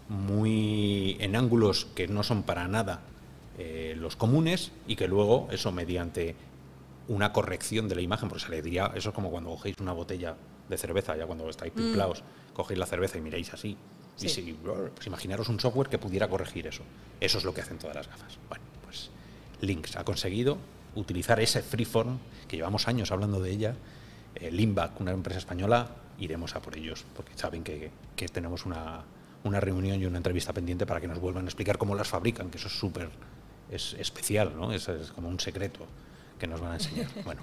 muy 0.09 1.17
en 1.21 1.37
ángulos 1.37 1.87
que 1.95 2.09
no 2.09 2.23
son 2.23 2.43
para 2.43 2.69
nada 2.69 3.01
eh, 3.59 3.95
los 3.99 4.17
comunes 4.17 4.73
y 4.87 4.97
que 4.97 5.09
luego 5.09 5.49
eso 5.51 5.73
mediante 5.73 6.35
una 7.09 7.33
corrección 7.33 7.89
de 7.89 7.95
la 7.95 8.03
imagen, 8.03 8.29
porque 8.29 8.45
se 8.45 8.51
le 8.51 8.63
diría, 8.63 8.93
eso 8.95 9.11
es 9.11 9.15
como 9.15 9.31
cuando 9.31 9.51
cogéis 9.51 9.77
una 9.81 9.93
botella 9.93 10.37
de 10.69 10.79
cerveza, 10.79 11.17
ya 11.17 11.27
cuando 11.27 11.49
estáis 11.49 11.73
pimplaos, 11.73 12.23
mm. 12.23 12.55
cogéis 12.55 12.79
la 12.79 12.87
cerveza 12.87 13.19
y 13.19 13.21
miréis 13.21 13.53
así. 13.53 13.77
Y 14.21 14.29
si, 14.29 14.53
pues 14.53 15.07
imaginaros 15.07 15.49
un 15.49 15.59
software 15.59 15.89
que 15.89 15.99
pudiera 15.99 16.29
corregir 16.29 16.67
eso. 16.67 16.83
Eso 17.21 17.39
es 17.39 17.45
lo 17.45 17.53
que 17.53 17.61
hacen 17.63 17.79
todas 17.79 17.97
las 17.97 18.07
gafas. 18.07 18.39
Bueno, 18.49 18.65
pues 18.85 19.11
Lynx 19.61 19.97
ha 19.97 20.05
conseguido 20.05 20.59
utilizar 20.95 21.41
ese 21.41 21.63
freeform, 21.63 22.19
que 22.47 22.57
llevamos 22.57 22.89
años 22.89 23.11
hablando 23.11 23.41
de 23.41 23.51
ella, 23.51 23.75
eh, 24.35 24.51
Limbac, 24.51 25.01
una 25.01 25.13
empresa 25.13 25.39
española, 25.39 25.89
iremos 26.25 26.55
a 26.57 26.61
por 26.61 26.77
ellos, 26.77 27.05
porque 27.17 27.33
saben 27.37 27.65
que, 27.65 27.91
que 28.17 28.29
tenemos 28.29 28.67
una, 28.67 29.03
una, 29.45 29.61
reunión 29.61 30.01
y 30.01 30.07
una 30.07 30.19
entrevista 30.19 30.53
pendiente 30.53 30.87
para 30.87 31.01
que 31.01 31.09
nos 31.09 31.19
vuelvan 31.19 31.45
a 31.45 31.49
explicar 31.49 31.79
cómo 31.79 31.95
las 31.95 32.09
fabrican, 32.09 32.51
que 32.51 32.59
eso 32.59 32.69
es 32.69 32.79
súper 32.79 33.09
es 33.71 33.95
especial, 33.99 34.53
¿no? 34.57 34.73
Es, 34.73 34.89
es 34.89 35.11
como 35.13 35.29
un 35.29 35.41
secreto 35.41 35.87
que 36.39 36.47
nos 36.47 36.61
van 36.61 36.73
a 36.73 36.75
enseñar. 36.75 37.09
Bueno, 37.25 37.43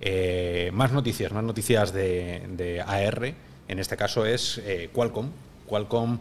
eh, 0.00 0.70
más 0.72 0.92
noticias, 0.92 1.32
más 1.32 1.44
noticias 1.44 1.92
de, 1.92 2.82
AR. 2.86 3.34
En 3.68 3.78
este 3.78 3.96
caso 3.96 4.26
es 4.26 4.58
eh, 4.58 4.90
Qualcomm. 4.92 5.30
Qualcomm 5.66 6.18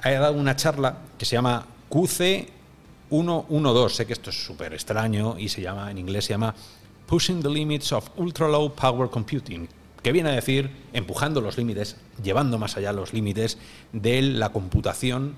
ha 0.00 0.10
dado 0.10 0.34
una 0.34 0.56
charla 0.56 0.98
que 1.16 1.24
se 1.24 1.36
llama 1.36 1.66
QC112. 1.90 3.88
Sé 3.88 4.06
que 4.06 4.12
esto 4.12 4.30
es 4.30 4.44
súper 4.44 4.74
extraño 4.74 5.38
y 5.38 5.48
se 5.48 5.62
llama, 5.62 5.90
en 5.90 5.98
inglés 5.98 6.24
se 6.24 6.32
llama 6.32 6.54
Pushing 7.06 7.42
the 7.42 7.48
Limits 7.48 7.92
of 7.92 8.10
Ultra 8.16 8.48
Low 8.48 8.74
Power 8.74 9.08
Computing, 9.08 9.68
que 10.04 10.12
viene 10.12 10.30
a 10.30 10.34
decir 10.34 10.70
empujando 10.92 11.40
los 11.40 11.58
límites, 11.58 11.96
llevando 12.22 12.58
más 12.58 12.76
allá 12.76 12.92
los 12.92 13.12
límites 13.12 13.58
de 13.92 14.22
la 14.22 14.50
computación 14.50 15.34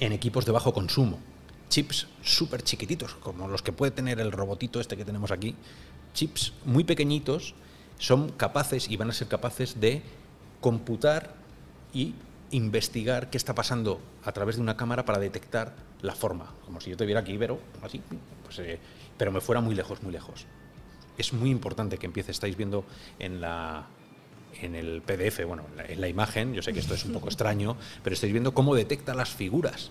en 0.00 0.12
equipos 0.12 0.44
de 0.44 0.52
bajo 0.52 0.72
consumo 0.72 1.20
chips 1.68 2.06
súper 2.22 2.62
chiquititos, 2.62 3.14
como 3.14 3.48
los 3.48 3.62
que 3.62 3.72
puede 3.72 3.92
tener 3.92 4.20
el 4.20 4.32
robotito 4.32 4.80
este 4.80 4.96
que 4.96 5.04
tenemos 5.04 5.30
aquí, 5.30 5.54
chips 6.14 6.52
muy 6.64 6.84
pequeñitos, 6.84 7.54
son 7.98 8.30
capaces 8.30 8.90
y 8.90 8.96
van 8.96 9.10
a 9.10 9.12
ser 9.12 9.28
capaces 9.28 9.80
de 9.80 10.02
computar 10.60 11.34
y 11.92 12.14
investigar 12.50 13.30
qué 13.30 13.36
está 13.36 13.54
pasando 13.54 14.00
a 14.24 14.32
través 14.32 14.56
de 14.56 14.62
una 14.62 14.76
cámara 14.76 15.04
para 15.04 15.18
detectar 15.18 15.74
la 16.00 16.14
forma. 16.14 16.54
Como 16.64 16.80
si 16.80 16.90
yo 16.90 16.96
te 16.96 17.04
viera 17.04 17.20
aquí, 17.20 17.32
Ibero, 17.32 17.60
así, 17.82 18.00
pues, 18.44 18.58
eh, 18.60 18.78
pero 19.16 19.30
me 19.32 19.40
fuera 19.40 19.60
muy 19.60 19.74
lejos, 19.74 20.02
muy 20.02 20.12
lejos. 20.12 20.46
Es 21.18 21.32
muy 21.32 21.50
importante 21.50 21.98
que 21.98 22.06
empiece, 22.06 22.30
estáis 22.30 22.56
viendo 22.56 22.84
en 23.18 23.40
la, 23.40 23.86
en 24.62 24.74
el 24.74 25.02
PDF, 25.02 25.44
bueno, 25.46 25.64
en 25.86 26.00
la 26.00 26.08
imagen, 26.08 26.54
yo 26.54 26.62
sé 26.62 26.72
que 26.72 26.80
esto 26.80 26.94
es 26.94 27.04
un 27.04 27.12
poco 27.12 27.28
extraño, 27.28 27.76
pero 28.02 28.14
estáis 28.14 28.32
viendo 28.32 28.54
cómo 28.54 28.74
detecta 28.74 29.14
las 29.14 29.30
figuras 29.30 29.90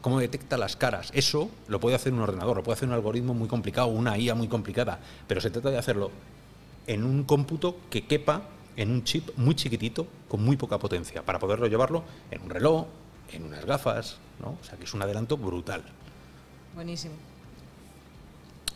cómo 0.00 0.18
detecta 0.18 0.56
las 0.56 0.76
caras. 0.76 1.10
Eso 1.14 1.50
lo 1.68 1.80
puede 1.80 1.96
hacer 1.96 2.12
un 2.12 2.20
ordenador, 2.20 2.56
lo 2.56 2.62
puede 2.62 2.76
hacer 2.76 2.88
un 2.88 2.94
algoritmo 2.94 3.34
muy 3.34 3.48
complicado, 3.48 3.88
una 3.88 4.16
IA 4.16 4.34
muy 4.34 4.48
complicada, 4.48 4.98
pero 5.26 5.40
se 5.40 5.50
trata 5.50 5.70
de 5.70 5.78
hacerlo 5.78 6.10
en 6.86 7.04
un 7.04 7.24
cómputo 7.24 7.76
que 7.90 8.06
quepa 8.06 8.42
en 8.76 8.90
un 8.90 9.04
chip 9.04 9.28
muy 9.36 9.54
chiquitito, 9.54 10.06
con 10.28 10.42
muy 10.42 10.56
poca 10.56 10.78
potencia, 10.78 11.22
para 11.22 11.38
poderlo 11.38 11.66
llevarlo 11.66 12.04
en 12.30 12.42
un 12.42 12.50
reloj, 12.50 12.86
en 13.32 13.44
unas 13.44 13.64
gafas, 13.64 14.18
¿no? 14.40 14.56
O 14.60 14.64
sea 14.64 14.78
que 14.78 14.84
es 14.84 14.94
un 14.94 15.02
adelanto 15.02 15.36
brutal. 15.36 15.82
Buenísimo. 16.74 17.14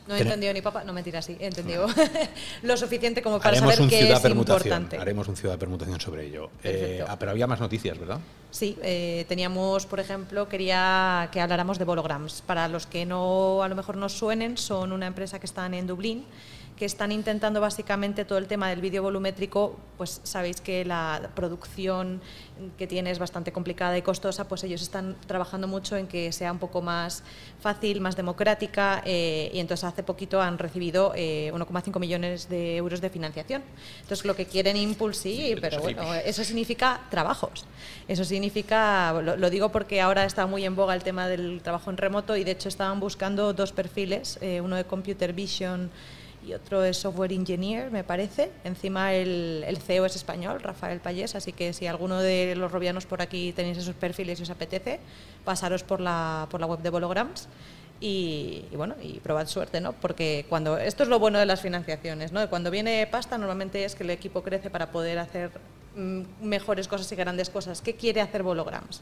No 0.07 0.15
he 0.15 0.21
entendido 0.21 0.53
ni 0.53 0.61
papá, 0.61 0.85
no 0.85 0.93
mentira, 0.93 1.23
sí, 1.23 1.37
he 1.41 1.47
entendido 1.47 1.87
lo 2.63 2.77
suficiente 2.77 3.23
como 3.23 3.41
para 3.41 3.57
saber 3.57 3.89
que 3.89 4.13
es 4.13 4.25
importante. 4.25 4.99
Haremos 4.99 5.29
un 5.29 5.37
ciudad 5.37 5.55
de 5.55 5.59
permutación 5.59 5.99
sobre 5.99 6.27
ello. 6.27 6.51
Eh, 6.63 7.03
ah, 7.07 7.17
pero 7.19 7.31
había 7.31 7.47
más 7.47 7.61
noticias, 7.61 7.99
¿verdad? 7.99 8.21
Sí, 8.51 8.77
eh, 8.83 9.25
teníamos, 9.29 9.87
por 9.87 10.01
ejemplo, 10.01 10.49
quería 10.49 11.29
que 11.33 11.41
habláramos 11.41 11.79
de 11.79 11.85
Bolograms. 11.85 12.43
Para 12.43 12.69
los 12.69 12.87
que 12.87 13.07
no 13.07 13.63
a 13.63 13.69
lo 13.69 13.75
mejor 13.77 13.97
nos 13.97 14.13
suenen, 14.13 14.59
son 14.59 14.93
una 14.93 15.07
empresa 15.07 15.39
que 15.41 15.47
están 15.47 15.73
en 15.75 15.87
Dublín 15.87 16.25
que 16.77 16.85
están 16.85 17.13
intentando 17.13 17.61
básicamente 17.61 18.25
todo 18.25 18.39
el 18.39 18.47
tema 18.47 18.69
del 18.69 18.81
vídeo 18.81 19.03
volumétrico, 19.03 19.77
pues 19.97 20.21
sabéis 20.25 20.61
que 20.61 20.85
la 20.85 21.31
producción 21.35 22.21
que 22.77 22.87
tiene 22.87 23.11
es 23.11 23.19
bastante 23.19 23.53
complicada 23.53 23.97
y 23.97 24.03
costosa, 24.03 24.49
pues 24.49 24.65
ellos 24.65 24.83
están 24.83 25.17
trabajando 25.27 25.69
mucho 25.69 25.97
en 25.97 26.07
que 26.07 26.33
sea 26.33 26.51
un 26.51 26.59
poco 26.59 26.83
más 26.83 27.23
fácil, 27.61 28.01
más 28.01 28.17
democrática 28.17 29.03
eh, 29.05 29.51
y 29.53 29.61
entonces 29.61 29.85
hace 29.85 30.03
poquito 30.03 30.41
han 30.41 30.59
recibido 30.59 31.13
1,5 31.15 31.97
eh, 31.97 32.01
millones 32.01 32.49
de 32.49 32.77
euros 32.77 33.01
de 33.01 33.11
financiación. 33.11 33.63
Entonces 34.03 34.25
lo 34.25 34.35
que 34.35 34.47
quieren 34.47 34.77
impulsar, 34.77 35.15
pero 35.61 35.81
bueno, 35.81 36.13
eso 36.15 36.43
significa 36.43 37.03
trabajos. 37.11 37.67
Eso 38.09 38.25
significa, 38.25 39.13
lo, 39.13 39.37
lo, 39.37 39.51
digo 39.51 39.71
porque 39.71 40.01
ahora 40.01 40.25
está 40.25 40.47
muy 40.47 40.65
en 40.65 40.75
boga 40.75 40.95
el 40.95 41.03
tema 41.03 41.29
del 41.29 41.61
trabajo 41.63 41.91
en 41.91 41.97
remoto 41.97 42.37
y 42.37 42.43
de 42.43 42.51
hecho 42.51 42.69
estaban 42.69 42.99
buscando 42.99 43.53
dos 43.53 43.73
perfiles, 43.73 44.39
eh, 44.41 44.61
uno 44.61 44.77
de 44.77 44.85
Computer 44.85 45.33
Vision 45.33 45.91
y 46.47 46.53
otro 46.53 46.85
es 46.85 46.99
Software 46.99 47.33
Engineer, 47.33 47.91
me 47.91 48.05
parece. 48.05 48.51
Encima 48.65 49.15
el, 49.15 49.79
CEO 49.85 50.05
es 50.07 50.17
español, 50.17 50.61
Rafael 50.61 51.01
Payés, 51.01 51.35
así 51.35 51.53
que 51.53 51.73
si 51.73 51.87
alguno 51.87 52.21
de 52.21 52.55
los 52.57 52.71
robianos 52.71 53.07
por 53.07 53.23
aquí 53.23 53.53
tenéis 53.53 53.79
esos 53.79 53.95
perfiles 53.95 54.41
y 54.41 54.43
os 54.43 54.51
apetece, 54.51 55.01
pasaros 55.45 55.83
por 55.83 56.01
la, 56.01 56.47
por 56.51 56.61
la 56.61 56.67
web 56.67 56.81
de 56.81 56.91
Bolograms. 56.91 57.49
Y, 58.01 58.65
bueno, 58.77 58.97
y 59.01 59.21
probad 59.21 59.47
suerte, 59.47 59.81
¿no? 59.81 59.93
Porque 59.93 60.45
cuando 60.49 60.77
esto 60.77 61.05
es 61.05 61.09
lo 61.09 61.19
bueno 61.19 61.39
de 61.39 61.47
las 61.47 61.63
financiaciones, 61.63 62.33
¿no? 62.33 62.51
Cuando 62.51 62.71
viene 62.71 63.07
pasta 63.07 63.39
normalmente 63.39 63.85
es 63.85 63.95
que 63.95 64.03
el 64.03 64.11
equipo 64.11 64.43
crece 64.43 64.69
para 64.69 64.91
poder 64.91 65.19
hacer 65.19 65.51
mm, 65.97 66.23
mejores 66.43 66.89
cosas 66.89 67.11
y 67.13 67.17
grandes 67.17 67.49
cosas. 67.49 67.81
¿Qué 67.81 67.95
quiere 67.95 68.21
hacer 68.21 68.43
Bolograms? 68.43 69.01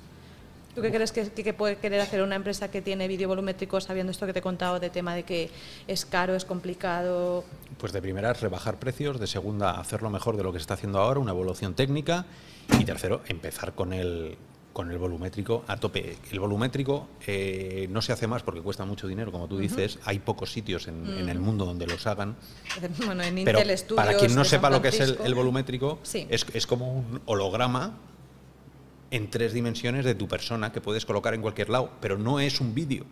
¿Tú 0.74 0.80
qué 0.80 0.90
crees 0.90 1.12
que, 1.12 1.52
puede 1.52 1.76
querer 1.76 2.00
hacer 2.00 2.22
una 2.22 2.34
empresa 2.34 2.70
que 2.70 2.80
tiene 2.80 3.06
vídeo 3.06 3.28
volumétrico 3.28 3.80
sabiendo 3.80 4.10
esto 4.10 4.24
que 4.24 4.32
te 4.32 4.38
he 4.38 4.42
contado 4.42 4.80
de 4.80 4.88
tema 4.88 5.14
de 5.14 5.22
que 5.24 5.50
es 5.86 6.06
caro, 6.06 6.34
es 6.34 6.46
complicado? 6.46 7.44
Pues 7.76 7.92
de 7.92 8.00
primera 8.00 8.30
es 8.30 8.40
rebajar 8.40 8.78
precios, 8.78 9.20
de 9.20 9.26
segunda 9.26 9.72
hacerlo 9.72 10.08
mejor 10.08 10.36
de 10.38 10.44
lo 10.44 10.52
que 10.52 10.58
se 10.58 10.62
está 10.62 10.74
haciendo 10.74 10.98
ahora, 10.98 11.20
una 11.20 11.32
evolución 11.32 11.74
técnica 11.74 12.24
y 12.78 12.84
tercero 12.86 13.20
empezar 13.26 13.74
con 13.74 13.92
el, 13.92 14.38
con 14.72 14.90
el 14.90 14.96
volumétrico 14.96 15.62
a 15.66 15.76
tope. 15.76 16.16
El 16.30 16.40
volumétrico 16.40 17.06
eh, 17.26 17.86
no 17.90 18.00
se 18.00 18.14
hace 18.14 18.26
más 18.26 18.42
porque 18.42 18.62
cuesta 18.62 18.86
mucho 18.86 19.06
dinero, 19.06 19.30
como 19.30 19.48
tú 19.48 19.58
dices. 19.58 19.98
Hay 20.06 20.20
pocos 20.20 20.52
sitios 20.52 20.88
en, 20.88 21.28
el 21.28 21.38
mundo 21.38 21.66
donde 21.66 21.86
los 21.86 22.06
hagan. 22.06 22.36
Bueno, 23.04 23.22
en 23.24 23.44
Pero 23.44 23.60
Intel 23.60 23.78
para 23.94 24.14
quien 24.14 24.34
no 24.34 24.44
sepa 24.44 24.70
lo 24.70 24.80
que 24.80 24.88
es 24.88 25.00
el, 25.00 25.34
volumétrico, 25.34 25.98
es, 26.30 26.46
es, 26.54 26.66
como 26.66 26.92
un 26.92 27.20
holograma 27.26 27.98
en 29.12 29.30
tres 29.30 29.52
dimensiones 29.52 30.04
de 30.04 30.14
tu 30.14 30.26
persona 30.26 30.72
que 30.72 30.80
puedes 30.80 31.06
colocar 31.06 31.34
en 31.34 31.42
cualquier 31.42 31.68
lado, 31.68 31.90
pero 32.00 32.18
no 32.18 32.40
es 32.40 32.60
un 32.60 32.74
vídeo. 32.74 33.04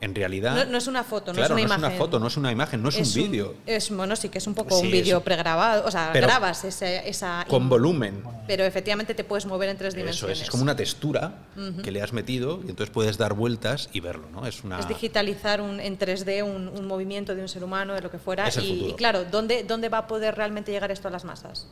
En 0.00 0.14
realidad. 0.14 0.66
No, 0.66 0.76
es 0.76 0.86
una 0.86 1.02
foto, 1.02 1.32
no 1.32 1.42
es 1.42 1.48
una 1.48 1.62
imagen. 1.62 1.80
No 1.80 1.86
es 1.86 1.92
una 1.92 1.98
foto, 1.98 2.20
no 2.20 2.26
es 2.26 2.36
una 2.36 2.52
imagen, 2.52 2.82
no 2.82 2.90
es, 2.90 2.96
un 2.96 3.14
vídeo. 3.14 3.54
Es, 3.64 3.90
bueno, 3.90 4.14
sí 4.16 4.28
que 4.28 4.36
es 4.36 4.46
un 4.46 4.52
poco 4.52 4.78
un 4.78 4.90
vídeo 4.90 5.22
pregrabado. 5.22 5.86
O 5.86 5.90
sea, 5.90 6.12
grabas 6.12 6.64
esa. 6.64 7.46
Con 7.48 7.68
volumen. 7.70 8.22
Pero 8.46 8.64
efectivamente 8.64 9.14
te 9.14 9.24
puedes 9.24 9.46
mover 9.46 9.70
en 9.70 9.78
tres 9.78 9.94
dimensiones. 9.94 10.36
Eso 10.36 10.42
es, 10.42 10.46
es 10.46 10.50
como 10.50 10.62
una 10.62 10.76
textura 10.76 11.46
que 11.82 11.90
le 11.90 12.02
has 12.02 12.12
metido 12.12 12.60
y 12.66 12.70
entonces 12.70 12.92
puedes 12.92 13.16
dar 13.16 13.32
vueltas 13.32 13.88
y 13.94 14.00
verlo, 14.00 14.28
¿no? 14.30 14.46
Es, 14.46 14.62
una... 14.62 14.78
es 14.78 14.88
digitalizar 14.88 15.62
un, 15.62 15.80
en 15.80 15.98
3D 15.98 16.44
un, 16.44 16.86
movimiento 16.86 17.34
de 17.34 17.40
un 17.40 17.48
ser 17.48 17.64
humano, 17.64 17.94
de 17.94 18.02
lo 18.02 18.10
que 18.10 18.18
fuera. 18.18 18.50
y, 18.60 18.90
y, 18.90 18.94
claro, 18.94 19.24
¿dónde, 19.24 19.64
¿dónde 19.64 19.88
va 19.88 19.98
a 19.98 20.06
poder 20.06 20.34
realmente 20.34 20.70
llegar 20.70 20.90
esto 20.90 21.08
a 21.08 21.10
las 21.10 21.24
masas? 21.24 21.66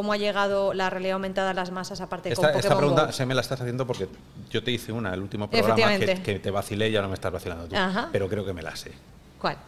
Cómo 0.00 0.14
ha 0.14 0.16
llegado 0.16 0.72
la 0.72 0.88
realidad 0.88 1.12
aumentada 1.12 1.50
a 1.50 1.52
las 1.52 1.70
masas 1.72 2.00
aparte 2.00 2.30
esta, 2.30 2.40
con 2.40 2.52
Pokémon 2.54 2.64
esta 2.64 2.78
pregunta 2.78 3.04
Go. 3.04 3.12
se 3.12 3.26
me 3.26 3.34
la 3.34 3.42
estás 3.42 3.60
haciendo 3.60 3.86
porque 3.86 4.08
yo 4.48 4.64
te 4.64 4.70
hice 4.70 4.92
una 4.92 5.12
el 5.12 5.20
último 5.20 5.50
programa 5.50 5.98
que, 5.98 6.38
te 6.38 6.50
vacilé 6.50 6.88
y 6.88 6.92
ya 6.92 7.02
no 7.02 7.08
me 7.08 7.14
estás 7.14 7.30
vacilando 7.30 7.68
tú. 7.68 7.76
Ajá. 7.76 8.08
Pero 8.10 8.26
creo 8.26 8.42
que 8.46 8.54
me 8.54 8.62
la 8.62 8.74
sé. 8.76 8.92
¿Cuál? 9.38 9.58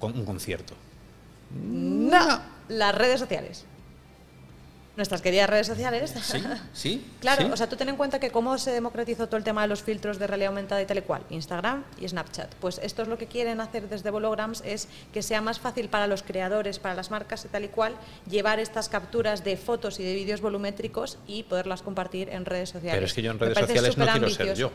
Con 0.00 0.18
un 0.18 0.24
concierto. 0.24 0.74
No. 1.54 2.40
Las 2.68 2.96
redes 2.96 3.20
sociales. 3.20 3.64
Nuestras 4.96 5.22
queridas 5.22 5.48
redes 5.48 5.66
sociales. 5.66 6.14
¿Sí? 6.22 6.42
¿Sí? 6.72 7.06
Claro, 7.20 7.42
¿Sí? 7.42 7.50
o 7.52 7.56
sea, 7.56 7.68
tú 7.68 7.76
ten 7.76 7.88
en 7.88 7.96
cuenta 7.96 8.18
que 8.18 8.30
cómo 8.30 8.56
se 8.58 8.70
democratizó 8.70 9.26
todo 9.26 9.36
el 9.36 9.44
tema 9.44 9.62
de 9.62 9.68
los 9.68 9.82
filtros 9.82 10.18
de 10.18 10.26
realidad 10.26 10.48
aumentada 10.48 10.80
y 10.80 10.86
tal 10.86 10.98
y 10.98 11.02
cual, 11.02 11.22
Instagram 11.30 11.84
y 12.00 12.08
Snapchat. 12.08 12.54
Pues 12.56 12.80
esto 12.82 13.02
es 13.02 13.08
lo 13.08 13.18
que 13.18 13.26
quieren 13.26 13.60
hacer 13.60 13.88
desde 13.88 14.10
Volograms, 14.10 14.62
es 14.64 14.88
que 15.12 15.22
sea 15.22 15.40
más 15.40 15.60
fácil 15.60 15.88
para 15.88 16.06
los 16.06 16.22
creadores, 16.22 16.78
para 16.78 16.94
las 16.94 17.10
marcas 17.10 17.44
y 17.44 17.48
tal 17.48 17.64
y 17.64 17.68
cual, 17.68 17.94
llevar 18.28 18.58
estas 18.58 18.88
capturas 18.88 19.44
de 19.44 19.56
fotos 19.56 20.00
y 20.00 20.04
de 20.04 20.14
vídeos 20.14 20.40
volumétricos 20.40 21.18
y 21.26 21.42
poderlas 21.44 21.82
compartir 21.82 22.28
en 22.30 22.44
redes 22.44 22.70
sociales. 22.70 22.96
Pero 22.96 23.06
es 23.06 23.14
que 23.14 23.22
yo 23.22 23.30
en 23.30 23.38
redes 23.38 23.58
sociales 23.58 23.96
no 23.96 24.06
quiero 24.06 24.30
ser 24.30 24.54
yo. 24.54 24.70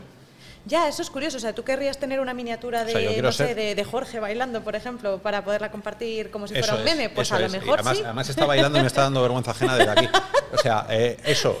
Ya, 0.66 0.88
eso 0.88 1.00
es 1.00 1.10
curioso. 1.10 1.36
O 1.36 1.40
sea, 1.40 1.54
tú 1.54 1.62
querrías 1.62 1.96
tener 1.96 2.18
una 2.18 2.34
miniatura 2.34 2.84
de, 2.84 2.92
O 2.94 2.98
sea, 3.12 3.22
no 3.22 3.30
sé, 3.32 3.54
de, 3.54 3.74
de 3.76 3.84
Jorge 3.84 4.18
bailando, 4.18 4.62
por 4.62 4.74
ejemplo, 4.74 5.18
para 5.18 5.44
poderla 5.44 5.70
compartir 5.70 6.30
como 6.32 6.48
si 6.48 6.54
Eso 6.54 6.66
fuera 6.66 6.82
un 6.82 6.88
es, 6.88 6.96
meme. 6.96 7.08
Pues 7.10 7.30
a 7.30 7.38
lo 7.38 7.46
es. 7.46 7.52
Mejor 7.52 7.74
además, 7.78 7.96
sí. 7.98 8.02
además 8.04 8.28
está 8.28 8.46
bailando 8.46 8.78
y 8.78 8.80
me 8.80 8.88
está 8.88 9.02
dando 9.02 9.22
vergüenza 9.22 9.52
ajena 9.52 9.76
desde 9.76 9.90
aquí. 9.92 10.08
O 10.52 10.58
sea, 10.58 10.86
eh, 10.90 11.18
eso, 11.24 11.56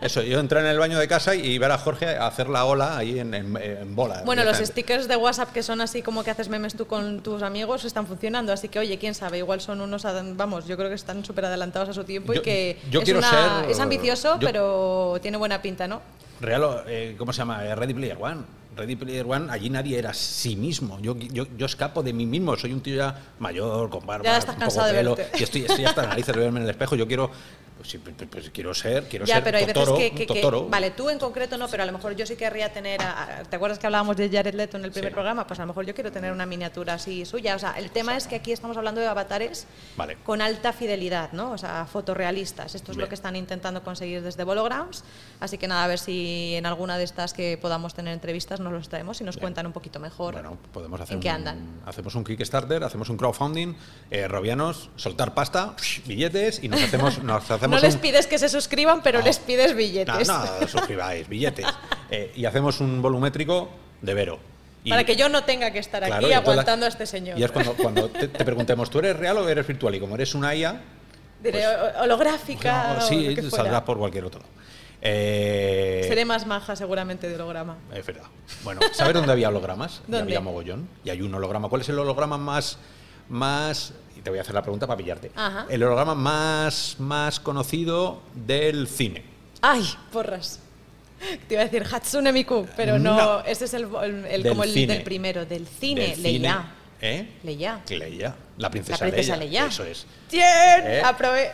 eso. 0.00 0.22
Yo 0.22 0.40
entré 0.40 0.58
en 0.60 0.66
el 0.66 0.78
baño 0.78 0.98
de 0.98 1.06
casa 1.06 1.34
y 1.36 1.56
ver 1.58 1.70
a 1.70 1.78
Jorge 1.78 2.06
hacer 2.08 2.48
la 2.48 2.64
ola 2.64 2.96
ahí 2.98 3.18
en, 3.20 3.32
en- 3.34 3.56
en 3.56 3.94
bola. 3.94 4.22
Bueno, 4.24 4.42
los 4.42 4.56
stickers 4.58 5.06
de 5.06 5.16
WhatsApp 5.16 5.52
que 5.52 5.62
son 5.62 5.80
así 5.80 6.02
como 6.02 6.24
que 6.24 6.30
haces 6.32 6.48
memes 6.48 6.74
tú 6.74 6.86
con 6.88 7.20
tus 7.22 7.42
amigos 7.42 7.84
están 7.84 8.06
funcionando, 8.08 8.52
así 8.52 8.68
que 8.68 8.78
oye, 8.80 8.98
quién 8.98 9.14
sabe, 9.14 9.38
igual 9.38 9.60
son 9.60 9.80
unos, 9.80 10.04
vamos, 10.34 10.66
yo 10.66 10.76
creo 10.76 10.88
que 10.88 10.94
están 10.96 11.24
súper 11.24 11.44
adelantados 11.44 11.88
a 11.90 11.92
su 11.92 12.02
tiempo 12.04 12.32
Yo- 12.32 12.40
y 12.40 12.42
que 12.42 12.78
yo 12.90 13.00
es, 13.00 13.04
quiero 13.04 13.20
una- 13.20 13.30
ser- 13.62 13.70
es 13.70 13.78
ambicioso, 13.80 14.38
yo- 14.40 14.46
pero 14.48 15.16
tiene 15.22 15.36
buena 15.36 15.62
pinta, 15.62 15.86
¿no? 15.86 16.00
Real, 16.40 16.84
eh, 16.86 17.14
¿cómo 17.18 17.32
se 17.32 17.38
llama? 17.38 17.64
Eh, 17.64 17.74
Ready 17.74 17.94
Player 17.94 18.16
One. 18.20 18.42
Ready 18.76 18.94
Player 18.94 19.26
One, 19.26 19.50
allí 19.50 19.70
nadie 19.70 19.98
era 19.98 20.14
sí 20.14 20.54
mismo. 20.54 21.00
Yo, 21.00 21.16
yo, 21.16 21.46
yo 21.56 21.66
escapo 21.66 22.02
de 22.02 22.12
mí 22.12 22.26
mismo. 22.26 22.56
Soy 22.56 22.72
un 22.72 22.80
tío 22.80 22.96
ya 22.96 23.14
mayor, 23.40 23.90
con 23.90 24.06
barba, 24.06 24.24
Ya 24.24 24.38
estás 24.38 24.54
un 24.54 24.60
poco 24.60 24.76
cansado 24.76 24.86
de 24.86 24.94
pelo. 24.94 25.16
Y 25.38 25.42
estoy, 25.42 25.62
estoy 25.62 25.84
hasta 25.84 26.02
la 26.02 26.08
nariz 26.10 26.26
de 26.26 26.32
verme 26.32 26.60
en 26.60 26.64
el 26.64 26.70
espejo. 26.70 26.94
Yo 26.94 27.08
quiero, 27.08 27.30
pues, 27.78 27.88
sí, 27.90 27.98
pues, 27.98 28.50
quiero 28.50 28.74
ser, 28.74 29.08
quiero 29.08 29.24
ya, 29.24 29.36
ser 29.36 29.44
pero 29.44 29.58
hay 29.58 29.66
Totoro, 29.66 29.92
veces 29.94 30.10
que, 30.10 30.16
que- 30.16 30.26
que- 30.26 30.34
Totoro. 30.34 30.68
Vale, 30.68 30.90
tú 30.90 31.08
en 31.08 31.18
concreto 31.18 31.56
no, 31.56 31.68
pero 31.68 31.82
a 31.84 31.86
lo 31.86 31.92
mejor 31.92 32.14
yo 32.16 32.26
sí 32.26 32.36
querría 32.36 32.72
tener. 32.72 33.00
a- 33.00 33.42
¿Te 33.48 33.56
acuerdas 33.56 33.78
que 33.78 33.86
hablábamos 33.86 34.16
de 34.16 34.28
Jared 34.28 34.54
Leto 34.54 34.76
en 34.76 34.84
el 34.84 34.90
primer 34.92 35.10
Sí. 35.10 35.14
programa? 35.14 35.46
Pues 35.46 35.58
a 35.60 35.62
lo 35.62 35.68
mejor 35.68 35.86
yo 35.86 35.94
quiero 35.94 36.12
tener 36.12 36.32
una 36.32 36.44
miniatura 36.46 36.94
así 36.94 37.24
suya. 37.24 37.54
O 37.56 37.58
sea, 37.58 37.72
el 37.78 37.90
tema 37.90 38.16
es 38.16 38.26
que 38.26 38.36
aquí 38.36 38.52
estamos 38.52 38.76
hablando 38.76 39.00
de 39.00 39.06
avatares 39.06 39.66
Vale. 39.96 40.16
con 40.24 40.42
alta 40.42 40.72
fidelidad, 40.72 41.32
¿no? 41.32 41.52
O 41.52 41.58
sea, 41.58 41.86
fotorrealistas. 41.86 42.74
Esto 42.74 42.92
es 42.92 42.96
Bien. 42.96 43.04
lo 43.04 43.08
que 43.08 43.14
están 43.14 43.36
intentando 43.36 43.82
conseguir 43.82 44.22
desde 44.22 44.44
Volograms. 44.44 45.04
Así 45.40 45.58
que 45.58 45.68
nada, 45.68 45.84
a 45.84 45.86
ver 45.86 45.98
si 45.98 46.54
en 46.56 46.66
alguna 46.66 46.98
de 46.98 47.04
estas 47.04 47.32
que 47.32 47.58
podamos 47.60 47.94
tener 47.94 48.12
entrevistas 48.12 48.60
nos 48.60 48.72
los 48.72 48.88
traemos 48.88 49.20
y 49.20 49.24
nos 49.24 49.36
Bien. 49.36 49.42
cuentan 49.42 49.66
un 49.66 49.72
poquito 49.72 50.00
mejor 50.00 50.34
Bueno, 50.34 50.58
podemos 50.72 51.00
hacer 51.00 51.14
en 51.14 51.20
qué 51.20 51.30
andan. 51.30 51.80
Hacemos 51.86 52.14
un 52.14 52.24
Kickstarter, 52.24 52.82
hacemos 52.82 53.08
un 53.08 53.16
crowdfunding, 53.16 53.74
eh, 54.10 54.26
Robianos, 54.26 54.90
soltar 54.96 55.34
pasta, 55.34 55.74
billetes 56.06 56.62
y 56.62 56.68
nos 56.68 56.82
hacemos, 56.82 57.22
nos 57.22 57.50
hacemos 57.50 57.67
No 57.70 57.78
les 57.80 57.94
un- 57.94 58.00
pides 58.00 58.26
que 58.26 58.38
se 58.38 58.48
suscriban, 58.48 59.02
pero 59.02 59.18
No. 59.20 59.24
les 59.24 59.38
pides 59.38 59.72
No, 59.72 59.76
billetes. 59.76 60.28
no, 60.28 60.68
suscribáis, 60.68 61.28
billetes. 61.28 61.66
Eh, 62.10 62.32
y 62.36 62.46
hacemos 62.46 62.80
un 62.80 63.02
volumétrico 63.02 63.68
de 64.00 64.14
Vero. 64.14 64.38
Y- 64.82 64.88
Para 64.90 65.04
que 65.04 65.14
yo 65.14 65.28
no 65.28 65.44
tenga 65.44 65.70
que 65.72 65.78
estar 65.78 66.02
Claro, 66.02 66.16
aquí 66.24 66.26
la- 66.30 66.38
aguantando 66.38 66.86
a 66.86 66.88
este 66.88 67.04
señor. 67.04 67.38
Y 67.38 67.44
es 67.44 67.50
cuando, 67.50 67.74
cuando 67.74 68.08
te, 68.08 68.28
te 68.28 68.44
preguntemos, 68.46 68.88
¿tú 68.88 69.00
eres 69.00 69.14
real 69.16 69.36
o 69.36 69.46
eres 69.48 69.66
virtual? 69.66 69.94
Y 69.94 70.00
como 70.00 70.14
eres 70.14 70.34
una 70.34 70.54
IA, 70.54 70.80
Diré, 71.42 71.66
"O- 71.66 72.02
holográfica. 72.04 72.94
no, 72.94 73.04
o 73.04 73.08
sí, 73.08 73.36
saldrás 73.50 73.82
por 73.82 73.98
cualquier 73.98 74.24
otro 74.24 74.40
lado. 74.40 74.52
Eh, 75.02 76.04
Seré 76.08 76.24
más 76.24 76.46
maja 76.46 76.74
seguramente 76.76 77.28
de 77.28 77.34
holograma. 77.34 77.76
Es 77.94 78.04
verdad. 78.06 78.24
Bueno, 78.64 78.80
¿sabes 78.92 79.14
dónde 79.14 79.30
había 79.32 79.48
hologramas? 79.48 80.00
Y 80.08 80.10
¿Dónde? 80.12 80.18
había 80.32 80.40
mogollón. 80.40 80.88
Y 81.04 81.10
hay 81.10 81.20
un 81.22 81.34
holograma. 81.34 81.68
¿Cuál 81.68 81.82
es 81.82 81.88
el 81.90 81.98
holograma 81.98 82.38
más, 82.38 82.78
más 83.28 83.92
y 84.18 84.22
te 84.22 84.30
voy 84.30 84.38
a 84.38 84.42
hacer 84.42 84.54
la 84.54 84.62
pregunta 84.62 84.86
para 84.86 84.96
pillarte? 84.98 85.30
Ajá. 85.36 85.66
El 85.70 85.82
holograma 85.82 86.14
más, 86.14 86.96
más 86.98 87.38
conocido 87.40 88.20
del 88.34 88.88
cine. 88.88 89.22
¡Ay, 89.62 89.84
porras! 90.12 90.60
Te 91.48 91.54
iba 91.54 91.62
a 91.62 91.64
decir 91.64 91.84
Hatsune 91.92 92.32
Miku, 92.32 92.66
pero 92.76 92.98
no, 92.98 93.16
No. 93.16 93.40
ese 93.44 93.64
es 93.64 93.74
el, 93.74 93.88
el- 94.02 94.24
el- 94.26 94.42
Del 94.42 94.52
como 94.52 94.62
el 94.64 94.70
cine. 94.72 94.94
del 94.94 95.02
primero, 95.02 95.44
del 95.46 95.66
cine, 95.66 96.08
Del 96.08 96.22
Leia. 96.22 96.38
cine. 96.52 96.64
¿Eh? 97.00 97.28
Leia. 97.44 97.80
Leia. 97.88 98.36
La 98.56 98.70
princesa, 98.70 99.04
La 99.04 99.10
princesa 99.12 99.36
Leia. 99.36 99.62
Leia. 99.62 99.66
Eso 99.66 99.84
es. 99.84 100.06
¡Bien! 100.30 100.44
¿Eh? 100.84 101.02
Aprobé. 101.04 101.50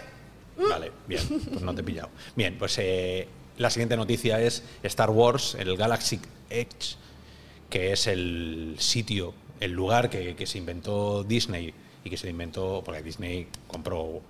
Vale, 0.57 0.93
bien, 1.07 1.21
pues 1.51 1.63
no 1.63 1.75
te 1.75 1.81
he 1.81 1.85
pillado. 1.85 2.11
Bien, 2.37 2.57
pues 2.59 2.77
eh, 2.79 3.27
la 3.59 3.71
siguiente 3.71 3.97
noticia 3.97 4.41
es 4.41 4.63
Star 4.83 5.11
Wars, 5.11 5.57
el 5.59 5.77
Galaxy 5.77 6.21
Edge, 6.51 6.97
que 7.71 7.93
es 7.93 8.07
el 8.07 8.77
sitio, 8.79 9.35
el 9.61 9.73
lugar 9.73 10.11
que, 10.11 10.37
que 10.37 10.47
se 10.47 10.59
inventó 10.59 11.25
Disney 11.25 11.75
y 12.05 12.11
que 12.11 12.17
se 12.17 12.29
inventó, 12.29 12.83
porque 12.85 13.03
Disney 13.03 13.49
compró 13.67 14.21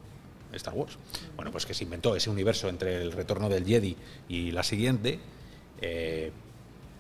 Star 0.53 0.75
Wars. 0.75 0.97
Bueno, 1.37 1.51
pues 1.51 1.67
que 1.67 1.75
se 1.75 1.85
inventó 1.85 2.15
ese 2.17 2.31
universo 2.31 2.69
entre 2.69 3.03
el 3.03 3.13
retorno 3.13 3.49
del 3.49 3.67
Jedi 3.67 3.97
y 4.29 4.53
la 4.53 4.63
siguiente, 4.63 5.19
eh, 5.81 6.31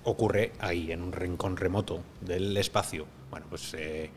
ocurre 0.05 0.53
ahí, 0.59 0.93
en 0.93 1.03
un 1.03 1.13
rincón 1.13 1.57
remoto 1.57 2.03
del 2.21 2.57
espacio. 2.57 3.07
Bueno, 3.31 3.47
pues 3.49 3.75
eh, 3.75 4.11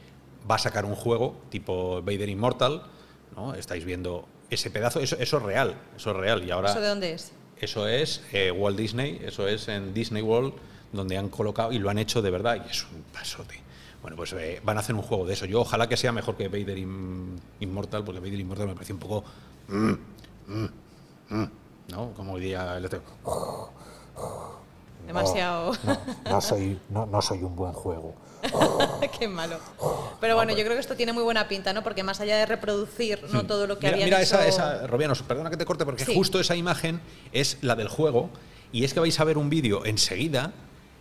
va 0.49 0.55
a 0.55 0.59
sacar 0.59 0.85
un 0.85 0.95
juego 0.95 1.35
tipo 1.49 2.01
Vader 2.01 2.29
Immortal, 2.29 2.83
¿no? 3.35 3.53
Estáis 3.53 3.85
viendo 3.85 4.27
ese 4.49 4.69
pedazo, 4.71 4.99
eso, 4.99 5.17
eso 5.19 5.37
es 5.37 5.43
real, 5.43 5.75
eso 5.95 6.11
es 6.11 6.17
real. 6.17 6.43
Y 6.43 6.51
ahora 6.51 6.71
¿Eso 6.71 6.81
de 6.81 6.87
dónde 6.87 7.13
es? 7.13 7.31
eso 7.59 7.87
es 7.87 8.23
eh, 8.33 8.51
Walt 8.51 8.77
Disney, 8.77 9.21
eso 9.23 9.47
es 9.47 9.67
en 9.67 9.93
Disney 9.93 10.21
World, 10.21 10.53
donde 10.91 11.17
han 11.17 11.29
colocado 11.29 11.71
y 11.71 11.79
lo 11.79 11.89
han 11.89 11.97
hecho 11.97 12.21
de 12.21 12.31
verdad 12.31 12.63
y 12.65 12.69
es 12.71 12.83
un 12.83 13.03
pasote. 13.13 13.59
Bueno, 14.01 14.15
pues 14.15 14.33
eh, 14.33 14.61
van 14.63 14.77
a 14.77 14.79
hacer 14.81 14.95
un 14.95 15.01
juego 15.01 15.25
de 15.25 15.33
eso. 15.33 15.45
Yo 15.45 15.61
ojalá 15.61 15.87
que 15.89 15.97
sea 15.97 16.11
mejor 16.11 16.35
que 16.37 16.47
Vader 16.47 16.77
Im- 16.77 17.37
Immortal, 17.59 18.03
porque 18.03 18.19
Vader 18.19 18.39
Immortal 18.39 18.67
me 18.67 18.73
parece 18.73 18.93
un 18.93 18.99
poco... 18.99 19.23
mm, 19.67 19.91
mm, 20.47 20.65
mm, 21.29 21.45
¿No? 21.89 22.11
Como 22.13 22.37
diría 22.37 22.77
el 22.77 22.85
otro. 22.85 23.01
Demasiado. 25.05 25.71
No, 25.83 25.97
no 26.29 26.41
soy, 26.41 26.77
no, 26.89 27.05
no 27.05 27.21
soy 27.21 27.41
un 27.43 27.55
buen 27.55 27.71
juego. 27.73 28.13
Qué 29.19 29.27
malo. 29.27 29.57
Pero 30.19 30.35
bueno, 30.35 30.51
yo 30.51 30.59
creo 30.63 30.73
que 30.73 30.79
esto 30.81 30.95
tiene 30.95 31.13
muy 31.13 31.23
buena 31.23 31.47
pinta, 31.47 31.71
¿no? 31.73 31.81
Porque 31.83 32.03
más 32.03 32.19
allá 32.19 32.35
de 32.37 32.45
reproducir 32.45 33.23
no 33.31 33.45
todo 33.45 33.67
lo 33.67 33.79
que 33.79 33.89
Hmm. 33.89 33.95
mira, 33.95 34.21
hecho... 34.21 34.35
esa, 34.37 34.47
esa, 34.47 34.87
Robianos, 34.87 35.21
perdona 35.23 35.49
que 35.49 35.57
te 35.57 35.65
corte, 35.65 35.85
porque 35.85 36.03
Sí. 36.05 36.13
justo 36.13 36.39
esa 36.39 36.55
imagen 36.55 36.99
es 37.31 37.57
la 37.61 37.75
del 37.75 37.87
juego 37.87 38.29
y 38.71 38.83
es 38.83 38.93
que 38.93 38.99
vais 38.99 39.17
a 39.19 39.23
ver 39.23 39.37
un 39.37 39.49
vídeo 39.49 39.85
enseguida, 39.85 40.51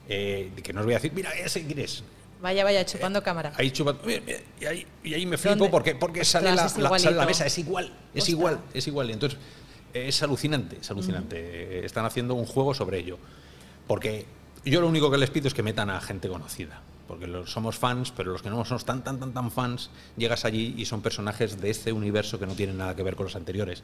eh, 0.09 0.52
que 0.62 0.72
no 0.72 0.80
os 0.80 0.87
voy 0.87 0.94
a 0.94 0.98
decir, 0.98 1.12
mira, 1.12 1.30
ese 1.32 1.66
quién 1.66 1.80
es. 1.80 2.04
Vaya, 2.40 2.64
vaya, 2.64 2.85
chupando 2.85 3.22
cámara. 3.22 3.53
Ahí 3.57 3.70
chupa- 3.70 3.96
mira, 4.05 4.20
mira, 4.25 4.38
y, 4.61 4.64
ahí, 4.66 4.87
y 5.03 5.14
ahí 5.14 5.25
me 5.27 5.38
flipo 5.38 5.57
¿Dónde? 5.57 5.70
porque, 5.70 5.94
porque 5.94 6.25
sale, 6.25 6.51
la, 6.51 6.55
la- 6.57 6.68
sale 6.68 6.83
la 6.83 6.88
igualito. 6.96 7.27
mesa, 7.27 7.46
es 7.46 7.59
igual, 7.59 7.85
es 7.87 7.92
Ostras. 8.22 8.29
igual, 8.29 8.61
es 8.75 8.87
igual. 8.87 9.11
Entonces 9.11 9.38
eh, 9.94 10.09
es 10.09 10.22
alucinante, 10.22 10.79
es 10.81 10.90
alucinante. 10.90 11.37
Eh, 11.38 11.85
Están 11.87 12.05
haciendo 12.05 12.35
un 12.35 12.44
juego 12.46 12.75
sobre 12.75 12.99
ello. 12.99 13.18
Porque 13.87 14.27
yo 14.64 14.81
lo 14.81 14.88
único 14.88 15.11
que 15.11 15.16
les 15.18 15.31
pido 15.31 15.49
es 15.49 15.55
que 15.55 15.62
metan 15.62 15.88
a 15.90 16.01
gente 16.01 16.29
conocida. 16.29 16.83
Porque 17.09 17.27
los, 17.27 17.51
somos 17.53 17.79
fans, 17.79 18.12
pero 18.16 18.33
los 18.33 18.42
que 18.42 18.51
no 18.51 18.64
somos 18.64 18.85
tan, 18.85 19.03
tan, 19.05 19.18
tan, 19.20 19.33
tan 19.33 19.51
fans, 19.53 19.90
llegas 20.16 20.44
allí 20.44 20.75
y 20.77 20.85
son 20.87 21.01
personajes 21.03 21.61
de 21.61 21.70
este 21.70 21.92
universo 21.92 22.38
que 22.38 22.46
no 22.46 22.55
tienen 22.55 22.77
nada 22.77 22.94
que 22.96 23.03
ver 23.05 23.14
con 23.16 23.25
los 23.27 23.37
anteriores. 23.37 23.83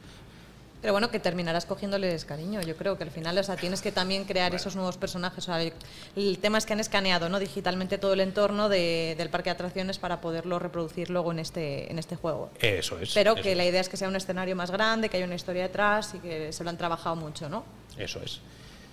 Pero 0.83 0.93
bueno, 0.93 1.09
que 1.09 1.17
terminarás 1.19 1.65
cogiéndoles 1.65 2.25
cariño. 2.25 2.61
Yo 2.61 2.75
creo 2.75 2.97
que 2.97 3.03
al 3.05 3.09
final, 3.09 3.35
o 3.37 3.43
sea, 3.43 3.55
tienes 3.55 3.81
que 3.81 3.91
también 3.91 4.25
crear 4.25 4.53
esos 4.53 4.75
nuevos 4.75 4.97
personajes. 4.97 5.37
O 5.47 5.51
sea, 5.53 5.59
el 5.61 6.37
tema 6.39 6.57
es 6.59 6.65
que 6.65 6.73
han 6.73 6.81
escaneado 6.81 7.29
¿no? 7.29 7.39
digitalmente 7.39 7.97
todo 7.97 8.11
el 8.13 8.19
entorno 8.19 8.67
de- 8.69 9.15
del 9.17 9.29
parque 9.29 9.49
de 9.49 9.53
atracciones 9.55 9.97
para 9.97 10.19
poderlo 10.19 10.59
reproducir 10.59 11.09
luego 11.09 11.31
en 11.31 11.39
este, 11.39 11.89
en 11.89 11.97
este 11.99 12.17
juego. 12.17 12.51
Eso 12.59 12.99
es. 12.99 13.13
Pero 13.13 13.31
eso 13.33 13.41
que 13.41 13.51
es, 13.53 13.57
la 13.57 13.65
idea 13.65 13.79
es 13.81 13.87
que 13.87 13.95
sea 13.97 14.09
un 14.09 14.15
escenario 14.17 14.55
más 14.57 14.69
grande, 14.71 15.07
que 15.07 15.15
haya 15.17 15.25
una 15.25 15.35
historia 15.35 15.63
detrás 15.63 16.13
y 16.15 16.19
que 16.19 16.51
se 16.51 16.63
lo 16.65 16.69
han 16.69 16.77
trabajado 16.77 17.15
mucho, 17.15 17.47
¿no? 17.47 17.63
Eso 17.97 18.19
es. 18.21 18.41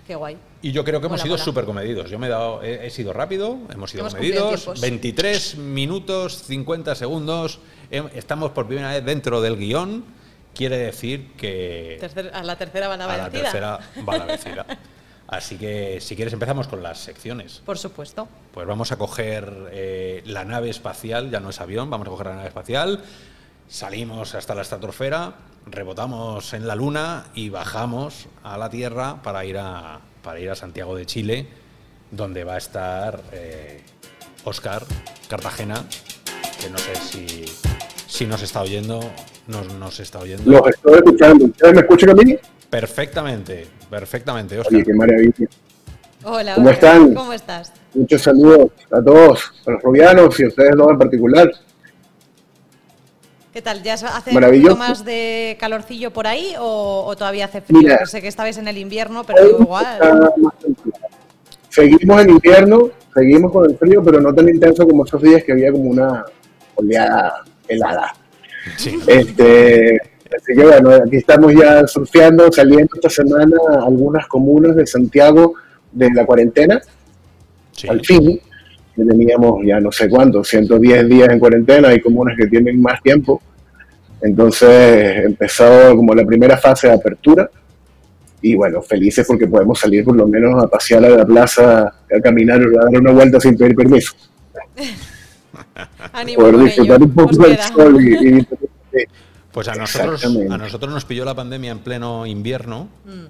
Qué 0.07 0.14
guay. 0.14 0.37
Y 0.62 0.70
yo 0.70 0.85
creo 0.85 1.00
que 1.00 1.07
hemos 1.09 1.20
sido 1.20 1.38
súper 1.38 1.64
comedidos. 1.64 2.09
Yo 2.09 2.20
me 2.20 2.29
he 2.29 2.31
dado, 2.31 2.62
he, 2.62 2.87
he 2.87 2.90
sido 2.90 3.12
rápido, 3.12 3.59
hemos 3.72 3.90
sido 3.90 4.03
Hemos 4.03 4.14
comedidos. 4.14 4.61
tiempos. 4.62 4.81
23 4.81 5.57
minutos, 5.57 6.42
50 6.44 6.94
segundos. 6.94 7.59
Hem- 7.90 8.11
Estamos 8.14 8.53
por 8.53 8.66
primera 8.68 8.92
vez 8.92 9.05
dentro 9.05 9.40
del 9.40 9.57
guion. 9.57 10.05
Quiere 10.55 10.79
decir 10.79 11.33
que 11.37 11.99
Tercer- 12.01 12.31
a 12.33 12.43
la 12.43 12.57
tercera 12.57 12.89
van 12.89 13.01
a 13.01 13.05
a 13.05 13.17
la 13.17 13.23
vencida. 13.29 13.43
tercera 13.43 13.79
va 14.09 14.19
la 14.19 14.25
vencida. 14.27 14.67
Así 15.29 15.57
que 15.57 16.01
si 16.01 16.17
quieres 16.17 16.33
empezamos 16.35 16.67
con 16.67 16.83
las 16.83 16.99
secciones. 16.99 17.63
Por 17.65 17.79
supuesto. 17.79 18.27
Pues 18.53 18.67
vamos 18.67 18.91
a 18.91 18.97
coger 18.97 19.69
eh, 19.71 20.23
la 20.27 20.45
nave 20.45 20.71
espacial, 20.71 21.31
ya 21.31 21.39
no 21.39 21.51
es 21.51 21.61
avión, 21.61 21.89
vamos 21.89 22.09
a 22.09 22.11
coger 22.11 22.27
la 22.27 22.35
nave 22.35 22.49
espacial, 22.49 23.05
salimos 23.69 24.35
hasta 24.35 24.57
la 24.57 24.63
estratosfera, 24.63 25.35
rebotamos 25.67 26.53
en 26.53 26.67
la 26.67 26.75
Luna 26.75 27.27
y 27.35 27.49
bajamos 27.49 28.27
a 28.43 28.59
la 28.59 28.69
Tierra 28.71 29.23
para 29.23 29.45
ir 29.45 29.57
a, 29.59 30.01
para 30.23 30.41
ir 30.41 30.51
a 30.51 30.57
Santiago 30.57 30.97
de 30.97 31.07
Chile, 31.07 31.47
donde 32.11 32.43
va 32.43 32.55
a 32.55 32.59
estar 32.59 33.23
eh, 33.31 33.85
Oscar 34.43 34.85
Cartagena, 35.29 35.85
que 36.61 36.69
no 36.71 36.79
sé 36.79 36.97
si, 36.97 37.45
si 38.11 38.27
nos 38.27 38.42
está 38.42 38.62
oyendo, 38.62 39.01
nos, 39.46 39.73
nos 39.75 40.01
está 40.01 40.18
oyendo. 40.18 40.51
Los 40.51 40.66
estoy 40.68 40.94
escuchando. 40.96 41.44
¿Ustedes 41.44 41.75
me 41.75 41.81
escuchan 41.81 42.11
a 42.11 42.14
mí? 42.14 42.37
Perfectamente, 42.68 43.66
perfectamente, 43.88 44.59
Oscar. 44.59 44.75
Oye, 44.75 44.85
qué 44.85 44.92
maravilla. 44.92 45.46
Hola, 46.25 46.55
¿Cómo 46.57 46.66
hola. 46.66 46.75
están? 46.75 47.14
¿Cómo 47.14 47.33
estás? 47.33 47.73
Muchos 47.94 48.20
saludos 48.20 48.73
a 48.90 49.03
todos, 49.03 49.53
a 49.64 49.70
los 49.70 49.83
robianos 49.83 50.38
y 50.40 50.44
a 50.44 50.49
ustedes 50.49 50.77
dos 50.77 50.90
en 50.90 50.99
particular. 50.99 51.51
¿Qué 53.53 53.62
tal? 53.62 53.83
¿Ya 53.83 53.94
hace 53.94 54.31
un 54.37 54.40
poquito 54.40 54.77
más 54.77 55.05
de 55.05 55.57
calorcillo 55.59 56.12
por 56.12 56.27
ahí 56.27 56.55
o, 56.59 57.05
o 57.07 57.16
todavía 57.16 57.46
hace 57.46 57.61
frío? 57.61 57.81
Mira. 57.81 58.07
Sé 58.07 58.20
que 58.20 58.29
estabais 58.29 58.59
en 58.59 58.68
el 58.68 58.79
invierno, 58.79 59.25
pero 59.25 59.42
Hoy 59.42 59.62
igual. 59.62 60.33
Seguimos 61.68 62.23
en 62.23 62.31
invierno, 62.31 62.90
seguimos 63.14 63.53
con 63.53 63.70
el 63.70 63.77
frío, 63.79 64.03
pero 64.03 64.20
no 64.20 64.35
tan 64.35 64.49
intenso 64.49 64.87
como 64.87 65.05
esos 65.05 65.23
días 65.23 65.42
que 65.44 65.53
había 65.53 65.70
como 65.73 65.90
una 65.90 66.25
oleada 66.75 67.44
helada. 67.70 68.12
Sí. 68.76 68.98
Este, 69.06 69.96
así 70.37 70.54
que 70.54 70.62
bueno, 70.62 70.90
aquí 70.90 71.16
estamos 71.16 71.54
ya 71.54 71.87
surfeando, 71.87 72.50
saliendo 72.52 72.90
esta 72.94 73.09
semana 73.09 73.56
a 73.70 73.87
algunas 73.87 74.26
comunas 74.26 74.76
de 74.76 74.87
Santiago 74.87 75.54
de 75.92 76.11
la 76.11 76.26
cuarentena, 76.26 76.80
sí. 77.72 77.88
al 77.88 78.04
fin, 78.04 78.40
que 78.94 79.04
teníamos 79.04 79.64
ya 79.64 79.80
no 79.80 79.90
sé 79.90 80.09
cuánto, 80.09 80.44
110 80.44 81.09
días 81.09 81.28
en 81.30 81.38
cuarentena, 81.38 81.88
hay 81.88 82.00
comunas 82.00 82.37
que 82.37 82.46
tienen 82.46 82.80
más 82.80 83.02
tiempo. 83.02 83.40
Entonces 84.22 85.24
empezó 85.24 85.96
como 85.96 86.14
la 86.14 86.24
primera 86.24 86.59
fase 86.59 86.88
de 86.88 86.94
apertura 86.94 87.50
y 88.42 88.54
bueno, 88.54 88.83
felices 88.83 89.26
porque 89.26 89.46
podemos 89.46 89.78
salir 89.78 90.04
por 90.04 90.16
lo 90.16 90.26
menos 90.26 90.62
a 90.62 90.66
pasear 90.66 91.04
a 91.04 91.11
la 91.11 91.24
plaza, 91.24 91.83
a 91.83 92.20
caminar, 92.22 92.61
a 92.61 92.85
dar 92.85 93.00
una 93.00 93.12
vuelta 93.12 93.40
sin 93.40 93.56
pedir 93.56 93.74
permiso, 93.74 94.14
Ánimo 96.13 96.41
poder 96.41 96.55
con 96.55 96.65
disfrutar 96.65 96.97
ello. 96.97 97.05
un 97.07 97.15
poco 97.15 97.37
del 97.37 97.59
sol 97.61 98.03
y. 98.03 98.47
Pues 99.53 99.67
a 99.67 99.75
nosotros, 99.75 100.15
Exactamente. 100.23 100.55
a 100.55 100.59
nosotros 100.59 100.93
nos 100.95 101.05
pilló 101.05 101.25
la 101.25 101.35
pandemia 101.35 101.73
en 101.73 101.81
pleno 101.81 102.25
invierno 102.25 102.89
Mm. 103.05 103.25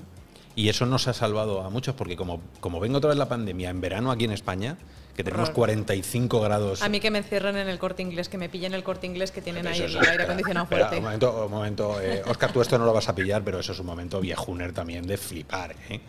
y 0.55 0.69
eso 0.69 0.85
nos 0.85 1.09
ha 1.09 1.15
salvado 1.15 1.63
a 1.63 1.71
muchos 1.71 1.95
porque 1.95 2.15
como, 2.15 2.43
como 2.61 2.79
vengo 2.79 2.99
otra 2.99 3.09
vez 3.09 3.17
la 3.19 3.27
pandemia 3.29 3.71
en 3.71 3.81
verano 3.81 4.11
aquí 4.11 4.27
en 4.27 4.33
España, 4.33 4.77
que 5.17 5.25
tenemos 5.25 5.49
Horror. 5.49 5.55
45 5.57 6.41
grados... 6.43 6.83
A 6.83 6.91
mí 6.91 7.01
que 7.01 7.11
me 7.11 7.19
encierren 7.19 7.57
en 7.57 7.69
el 7.69 7.79
corte 7.79 8.03
inglés, 8.03 8.29
que 8.29 8.37
me 8.37 8.51
pillen 8.51 8.75
el 8.75 8.83
corte 8.83 9.07
inglés 9.07 9.31
que 9.33 9.41
tienen 9.41 9.67
ahí 9.67 9.81
el 9.81 9.97
aire 9.99 10.25
acondicionado 10.25 10.65
espera, 10.65 10.89
fuerte. 10.89 10.97
Un 10.99 11.05
momento, 11.05 11.45
un 11.47 11.51
momento. 11.51 12.01
eh, 12.03 12.23
Oscar, 12.27 12.53
tú 12.53 12.61
esto 12.61 12.79
no 12.79 12.85
lo 12.85 12.93
vas 12.93 13.09
a 13.09 13.15
pillar, 13.15 13.43
pero 13.43 13.59
eso 13.61 13.73
es 13.73 13.79
un 13.81 13.87
momento 13.87 14.21
viejuner 14.21 14.73
también 14.75 15.07
de 15.07 15.17
flipar, 15.17 15.75
¿eh? 15.89 16.01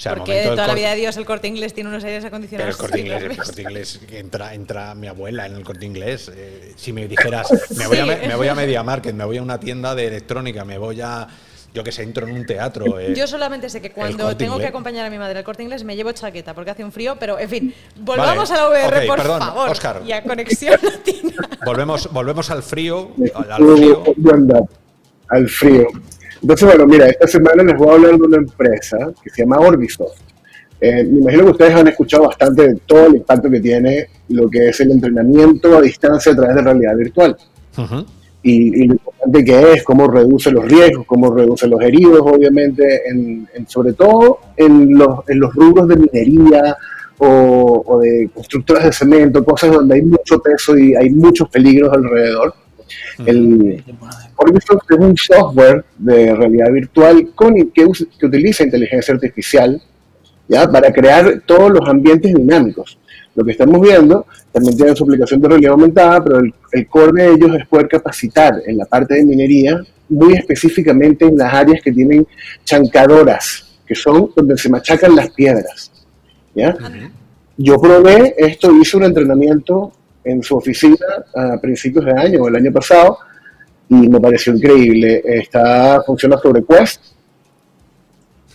O 0.00 0.02
sea, 0.02 0.14
Porque 0.14 0.32
de 0.32 0.44
toda 0.48 0.66
la 0.66 0.72
vida 0.72 0.88
de 0.92 0.96
Dios 0.96 1.14
el 1.18 1.26
corte 1.26 1.46
inglés 1.46 1.74
tiene 1.74 1.90
unos 1.90 2.02
aires 2.04 2.22
Pero 2.24 2.28
acondicionados. 2.28 2.74
el 2.74 2.80
corte 2.80 3.00
inglés, 3.00 3.22
el 3.22 3.36
corte 3.36 3.60
inglés, 3.62 4.00
entra, 4.12 4.54
entra 4.54 4.94
mi 4.94 5.08
abuela 5.08 5.44
en 5.44 5.54
el 5.56 5.62
corte 5.62 5.84
inglés. 5.84 6.30
eh, 6.34 6.72
si 6.74 6.90
me 6.94 7.06
dijeras, 7.08 7.48
me 7.76 7.86
voy, 7.86 7.98
a, 7.98 8.04
Sí. 8.04 8.08
me, 8.08 8.28
me 8.28 8.34
voy 8.34 8.48
a 8.48 8.54
Media 8.54 8.82
Market, 8.82 9.14
me 9.14 9.26
voy 9.26 9.36
a 9.36 9.42
una 9.42 9.60
tienda 9.60 9.94
de 9.94 10.06
electrónica, 10.06 10.64
me 10.64 10.78
voy 10.78 11.02
a, 11.02 11.28
yo 11.74 11.84
que 11.84 11.92
sé, 11.92 12.02
entro 12.02 12.26
en 12.26 12.32
un 12.34 12.46
teatro. 12.46 12.98
eh, 12.98 13.12
Yo 13.14 13.26
solamente 13.26 13.68
sé 13.68 13.82
que 13.82 13.90
cuando 13.90 14.34
tengo 14.38 14.58
que 14.58 14.68
acompañar 14.68 15.04
a 15.04 15.10
mi 15.10 15.18
madre 15.18 15.36
al 15.38 15.44
corte 15.44 15.64
inglés 15.64 15.84
me 15.84 15.94
llevo 15.94 16.12
chaqueta 16.12 16.54
porque 16.54 16.70
hace 16.70 16.82
un 16.82 16.92
frío, 16.92 17.16
pero 17.20 17.38
en 17.38 17.48
fin, 17.50 17.74
volvamos 17.96 18.48
Vale, 18.48 18.58
a 18.58 18.64
la 18.64 18.70
VR, 18.70 19.06
por 19.06 19.18
perdón, 19.18 19.40
favor. 19.40 19.68
Óscar. 19.68 20.02
Y 20.06 20.12
a 20.12 20.22
Conexión 20.22 20.78
Latina. 20.82 21.46
volvemos, 21.66 22.10
volvemos 22.10 22.50
al 22.50 22.62
frío, 22.62 23.10
al 25.28 25.46
frío. 25.48 25.86
Entonces, 26.42 26.66
bueno, 26.68 26.86
mira, 26.86 27.06
esta 27.08 27.26
semana 27.26 27.62
les 27.62 27.76
voy 27.76 27.88
a 27.88 27.92
hablar 27.94 28.12
de 28.16 28.22
una 28.26 28.36
empresa 28.38 28.98
que 29.22 29.30
se 29.30 29.42
llama 29.42 29.58
Orbisoft. 29.58 30.18
Eh, 30.80 31.04
me 31.04 31.20
imagino 31.20 31.44
que 31.44 31.50
ustedes 31.50 31.74
han 31.74 31.88
escuchado 31.88 32.26
bastante 32.26 32.68
de 32.68 32.74
todo 32.86 33.06
el 33.08 33.16
impacto 33.16 33.50
que 33.50 33.60
tiene 33.60 34.06
lo 34.30 34.48
que 34.48 34.68
es 34.70 34.80
el 34.80 34.90
entrenamiento 34.92 35.76
a 35.76 35.82
distancia 35.82 36.32
a 36.32 36.36
través 36.36 36.56
de 36.56 36.62
realidad 36.62 36.96
virtual. 36.96 37.36
Ujú. 37.76 38.06
Y, 38.42 38.84
y 38.84 38.86
lo 38.86 38.94
importante 38.94 39.44
que 39.44 39.72
es, 39.74 39.82
cómo 39.84 40.08
reduce 40.08 40.50
los 40.50 40.64
riesgos, 40.64 41.04
cómo 41.06 41.30
reduce 41.34 41.66
los 41.68 41.82
heridos, 41.82 42.20
obviamente, 42.22 43.06
en, 43.10 43.46
en- 43.54 43.68
sobre 43.68 43.92
todo 43.92 44.38
en 44.56 44.96
los, 44.96 45.28
en 45.28 45.40
los 45.40 45.52
rubros 45.54 45.86
de 45.88 45.96
minería 45.96 46.74
o, 47.18 47.82
o 47.86 48.00
de 48.00 48.30
constructoras 48.32 48.84
de 48.84 48.92
cemento, 48.92 49.44
cosas 49.44 49.72
donde 49.72 49.96
hay 49.96 50.02
mucho 50.02 50.38
peso 50.38 50.78
y 50.78 50.94
hay 50.96 51.10
muchos 51.10 51.50
peligros 51.50 51.92
alrededor. 51.92 52.54
El 53.24 53.82
Orbisoft 54.36 54.90
es 54.90 54.98
un 54.98 55.16
software 55.16 55.84
de 55.98 56.34
realidad 56.34 56.72
virtual 56.72 57.30
con, 57.34 57.54
que, 57.54 57.86
que 58.18 58.26
utiliza 58.26 58.64
inteligencia 58.64 59.14
artificial 59.14 59.80
¿ya? 60.48 60.70
para 60.70 60.92
crear 60.92 61.42
todos 61.46 61.70
los 61.70 61.88
ambientes 61.88 62.34
dinámicos. 62.34 62.98
Lo 63.34 63.44
que 63.44 63.52
estamos 63.52 63.80
viendo 63.80 64.26
también 64.52 64.76
tiene 64.76 64.96
su 64.96 65.04
aplicación 65.04 65.40
de 65.40 65.48
realidad 65.48 65.72
aumentada, 65.72 66.24
pero 66.24 66.40
el, 66.40 66.52
el 66.72 66.86
core 66.88 67.22
de 67.22 67.32
ellos 67.34 67.56
es 67.56 67.66
poder 67.66 67.88
capacitar 67.88 68.54
en 68.66 68.76
la 68.76 68.84
parte 68.84 69.14
de 69.14 69.24
minería, 69.24 69.80
muy 70.08 70.34
específicamente 70.34 71.24
en 71.24 71.36
las 71.36 71.54
áreas 71.54 71.80
que 71.82 71.92
tienen 71.92 72.26
chancadoras, 72.64 73.78
que 73.86 73.94
son 73.94 74.30
donde 74.34 74.56
se 74.58 74.68
machacan 74.68 75.14
las 75.14 75.30
piedras. 75.30 75.92
¿ya? 76.54 76.76
Yo 77.56 77.80
probé 77.80 78.34
esto, 78.38 78.72
hice 78.80 78.96
un 78.96 79.04
entrenamiento 79.04 79.92
en 80.24 80.42
su 80.42 80.56
oficina 80.56 81.06
a 81.34 81.58
principios 81.60 82.04
de 82.04 82.12
año, 82.12 82.46
el 82.48 82.56
año 82.56 82.72
pasado, 82.72 83.18
y 83.88 84.08
me 84.08 84.20
pareció 84.20 84.54
increíble. 84.54 85.22
Está, 85.24 86.02
funciona 86.02 86.38
sobre 86.38 86.64
Quest 86.64 87.02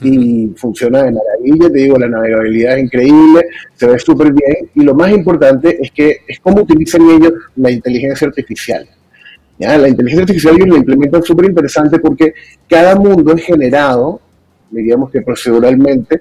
y 0.02 0.54
funciona 0.58 1.04
de 1.04 1.12
maravilla, 1.12 1.72
te 1.72 1.80
digo, 1.80 1.98
la 1.98 2.08
navegabilidad 2.08 2.78
es 2.78 2.84
increíble, 2.84 3.46
se 3.76 3.88
ve 3.88 4.00
súper 4.00 4.34
bien, 4.34 4.70
y 4.74 4.82
lo 4.82 4.94
más 4.94 5.12
importante 5.12 5.78
es 5.82 5.92
que 5.92 6.18
es 6.28 6.40
cómo 6.40 6.62
utilizan 6.62 7.02
ellos 7.10 7.34
la 7.56 7.72
inteligencia 7.72 8.28
artificial. 8.28 8.88
¿ya? 9.58 9.78
La 9.78 9.88
inteligencia 9.88 10.24
artificial 10.24 10.56
ellos 10.56 10.70
la 10.70 10.78
implementan 10.78 11.24
súper 11.24 11.46
interesante 11.46 12.00
porque 12.00 12.34
cada 12.70 12.96
mundo 12.96 13.34
es 13.34 13.44
generado, 13.44 14.20
diríamos 14.70 15.12
que 15.12 15.22
proceduralmente, 15.22 16.20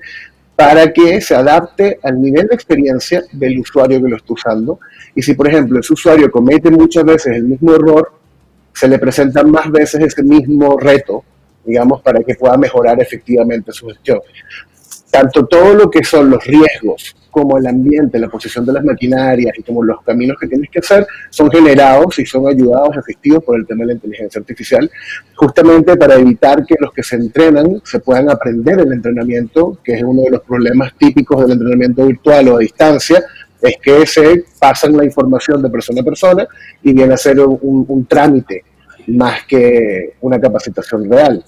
para 0.56 0.92
que 0.92 1.20
se 1.20 1.34
adapte 1.34 1.98
al 2.02 2.20
nivel 2.20 2.46
de 2.46 2.54
experiencia 2.54 3.22
del 3.32 3.58
usuario 3.58 4.00
que 4.02 4.08
lo 4.08 4.16
está 4.16 4.32
usando. 4.32 4.78
Y 5.14 5.22
si, 5.22 5.34
por 5.34 5.48
ejemplo, 5.48 5.80
ese 5.80 5.92
usuario 5.92 6.30
comete 6.30 6.70
muchas 6.70 7.04
veces 7.04 7.36
el 7.36 7.44
mismo 7.44 7.74
error, 7.74 8.12
se 8.72 8.88
le 8.88 8.98
presenta 8.98 9.42
más 9.42 9.70
veces 9.70 10.00
ese 10.02 10.22
mismo 10.22 10.76
reto, 10.78 11.24
digamos, 11.64 12.02
para 12.02 12.22
que 12.22 12.34
pueda 12.34 12.56
mejorar 12.56 13.00
efectivamente 13.00 13.72
su 13.72 13.88
gestión. 13.88 14.20
Tanto 15.10 15.46
todo 15.46 15.74
lo 15.74 15.90
que 15.90 16.04
son 16.04 16.30
los 16.30 16.44
riesgos 16.44 17.16
como 17.34 17.58
el 17.58 17.66
ambiente, 17.66 18.18
la 18.20 18.28
posición 18.28 18.64
de 18.64 18.72
las 18.74 18.84
maquinarias 18.84 19.58
y 19.58 19.62
como 19.64 19.82
los 19.82 20.00
caminos 20.02 20.36
que 20.40 20.46
tienes 20.46 20.70
que 20.70 20.78
hacer 20.78 21.04
son 21.30 21.50
generados 21.50 22.16
y 22.20 22.24
son 22.24 22.46
ayudados, 22.46 22.96
asistidos 22.96 23.42
por 23.42 23.58
el 23.58 23.66
tema 23.66 23.80
de 23.80 23.86
la 23.88 23.92
inteligencia 23.94 24.38
artificial, 24.38 24.88
justamente 25.34 25.96
para 25.96 26.14
evitar 26.14 26.64
que 26.64 26.76
los 26.78 26.92
que 26.92 27.02
se 27.02 27.16
entrenan 27.16 27.80
se 27.84 27.98
puedan 27.98 28.30
aprender 28.30 28.78
el 28.78 28.92
entrenamiento, 28.92 29.78
que 29.82 29.94
es 29.94 30.02
uno 30.04 30.22
de 30.22 30.30
los 30.30 30.42
problemas 30.42 30.92
típicos 30.96 31.40
del 31.42 31.52
entrenamiento 31.52 32.06
virtual 32.06 32.48
o 32.48 32.56
a 32.56 32.60
distancia, 32.60 33.22
es 33.60 33.76
que 33.82 34.06
se 34.06 34.44
pasan 34.60 34.96
la 34.96 35.04
información 35.04 35.60
de 35.60 35.70
persona 35.70 36.02
a 36.02 36.04
persona 36.04 36.46
y 36.84 36.92
viene 36.92 37.14
a 37.14 37.16
ser 37.16 37.40
un, 37.40 37.84
un- 37.88 38.06
trámite 38.06 38.62
más 39.08 39.44
que 39.46 40.14
una 40.20 40.40
capacitación 40.40 41.10
real. 41.10 41.44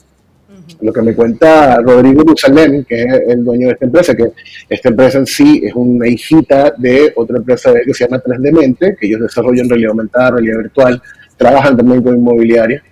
Lo 0.81 0.93
que 0.93 1.03
me 1.03 1.15
cuenta 1.15 1.81
Rodrigo 1.81 2.25
Busalem, 2.25 2.85
que 2.85 3.03
es 3.03 3.23
el 3.29 3.45
dueño 3.45 3.69
de 3.69 3.73
esta 3.75 3.85
empresa, 3.87 4.15
que 4.15 4.33
esta 4.69 4.89
empresa 4.89 5.19
en 5.19 5.27
sí 5.27 5.63
es 5.65 5.75
una 5.75 6.09
hijita 6.09 6.73
de 6.77 7.13
otra 7.17 7.39
empresa 7.39 7.73
que 7.85 7.95
se 7.95 8.05
llama 8.05 8.23
3D 8.23 8.53
Mente, 8.53 8.97
que 8.99 9.07
ellos 9.07 9.21
desarrollan 9.21 9.69
realidad 9.69 9.91
aumentada, 9.91 10.33
realidad 10.33 10.59
virtual, 10.59 11.03
trabajan 11.37 11.77
también 11.77 12.03
con 12.03 12.17
inmobiliaria, 12.17 12.83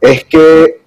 es 0.00 0.24
que 0.24 0.78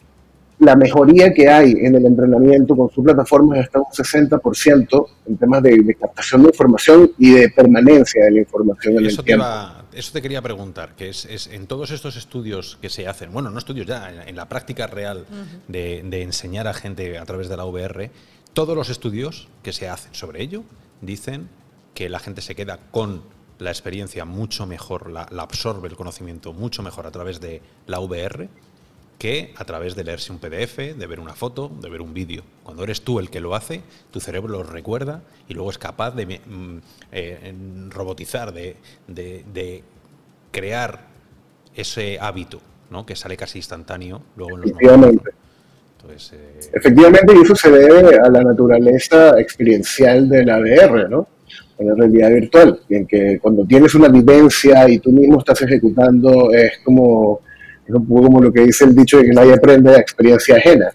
la 0.59 0.75
mejoría 0.75 1.33
que 1.33 1.49
hay 1.49 1.71
en 1.71 1.95
el 1.95 2.05
entrenamiento 2.05 2.75
con 2.75 2.89
su 2.91 3.03
plataforma 3.03 3.57
es 3.57 3.65
hasta 3.65 3.79
un 3.79 3.85
60% 3.85 5.07
en 5.25 5.37
temas 5.37 5.63
de, 5.63 5.77
de 5.77 5.95
captación 5.95 6.43
de 6.43 6.49
información 6.49 7.11
y 7.17 7.31
de 7.33 7.49
permanencia 7.49 8.25
de 8.25 8.31
la 8.31 8.39
información 8.39 8.97
en 8.97 9.05
Eso 9.07 9.09
el 9.09 9.17
te, 9.17 9.23
tiempo. 9.23 9.45
Eso 9.93 10.11
te 10.11 10.21
quería 10.21 10.41
preguntar, 10.41 10.95
que 10.95 11.09
es, 11.09 11.25
es 11.25 11.47
en 11.47 11.67
todos 11.67 11.91
estos 11.91 12.15
estudios 12.15 12.77
que 12.81 12.89
se 12.89 13.07
hacen, 13.07 13.31
bueno, 13.31 13.49
no 13.49 13.59
estudios 13.59 13.87
ya, 13.87 14.09
en, 14.09 14.27
en 14.27 14.35
la 14.35 14.47
práctica 14.47 14.87
real 14.87 15.25
de, 15.67 16.01
de 16.03 16.21
enseñar 16.21 16.67
a 16.67 16.73
gente 16.73 17.17
a 17.17 17.25
través 17.25 17.49
de 17.49 17.57
la 17.57 17.65
VR, 17.65 18.11
todos 18.53 18.75
los 18.75 18.89
estudios 18.89 19.47
que 19.63 19.73
se 19.73 19.89
hacen 19.89 20.13
sobre 20.13 20.41
ello 20.41 20.63
dicen 21.01 21.49
que 21.93 22.09
la 22.09 22.19
gente 22.19 22.41
se 22.41 22.55
queda 22.55 22.79
con 22.91 23.23
la 23.59 23.69
experiencia 23.69 24.25
mucho 24.25 24.65
mejor, 24.65 25.09
la, 25.09 25.27
la 25.31 25.43
absorbe 25.43 25.87
el 25.87 25.95
conocimiento 25.95 26.51
mucho 26.51 26.81
mejor 26.83 27.05
a 27.05 27.11
través 27.11 27.39
de 27.39 27.61
la 27.85 27.99
VR 27.99 28.49
que 29.21 29.53
a 29.55 29.65
través 29.65 29.95
de 29.95 30.03
leerse 30.03 30.31
un 30.31 30.39
PDF, 30.39 30.77
de 30.97 31.05
ver 31.07 31.19
una 31.19 31.35
foto, 31.35 31.69
de 31.79 31.89
ver 31.91 32.01
un 32.01 32.11
vídeo. 32.11 32.41
Cuando 32.63 32.83
eres 32.83 33.01
tú 33.03 33.19
el 33.19 33.29
que 33.29 33.39
lo 33.39 33.53
hace, 33.53 33.81
tu 34.09 34.19
cerebro 34.19 34.51
lo 34.51 34.63
recuerda 34.63 35.21
y 35.47 35.53
luego 35.53 35.69
es 35.69 35.77
capaz 35.77 36.09
de 36.15 36.25
mm, 36.25 36.77
eh, 37.11 37.53
robotizar, 37.91 38.51
de, 38.51 38.77
de- 39.07 39.43
de 39.53 39.83
crear 40.51 41.01
ese 41.75 42.17
hábito, 42.19 42.61
¿no? 42.89 43.05
que 43.05 43.15
sale 43.15 43.37
casi 43.37 43.59
instantáneo 43.59 44.23
luego 44.35 44.55
en 44.55 44.61
los 44.61 44.71
momentos. 44.71 44.81
Efectivamente. 44.81 45.31
Entonces, 46.01 46.33
eh, 46.33 46.71
Efectivamente, 46.73 47.33
y 47.37 47.41
eso 47.43 47.55
se 47.55 47.69
debe 47.69 48.15
a 48.17 48.27
la 48.27 48.41
naturaleza 48.41 49.39
experiencial 49.39 50.27
de 50.29 50.45
la 50.45 50.57
VR, 50.57 51.07
¿no? 51.09 51.27
En 51.77 51.89
la 51.89 51.93
realidad 51.93 52.31
virtual, 52.31 52.79
en 52.89 53.05
que 53.05 53.37
cuando 53.39 53.65
tienes 53.65 53.93
una 53.93 54.07
vivencia 54.07 54.89
y 54.89 54.97
tú 54.97 55.11
mismo 55.11 55.37
estás 55.37 55.61
ejecutando, 55.61 56.51
es 56.51 56.79
como 56.83 57.41
Es 57.91 57.95
un 57.95 58.07
poco 58.07 58.21
como 58.23 58.39
lo 58.39 58.53
que 58.53 58.61
dice 58.61 58.85
el 58.85 58.95
dicho 58.95 59.17
de 59.17 59.25
que 59.25 59.33
nadie 59.33 59.53
aprende 59.53 59.91
de 59.91 59.97
experiencia 59.97 60.55
ajena. 60.55 60.91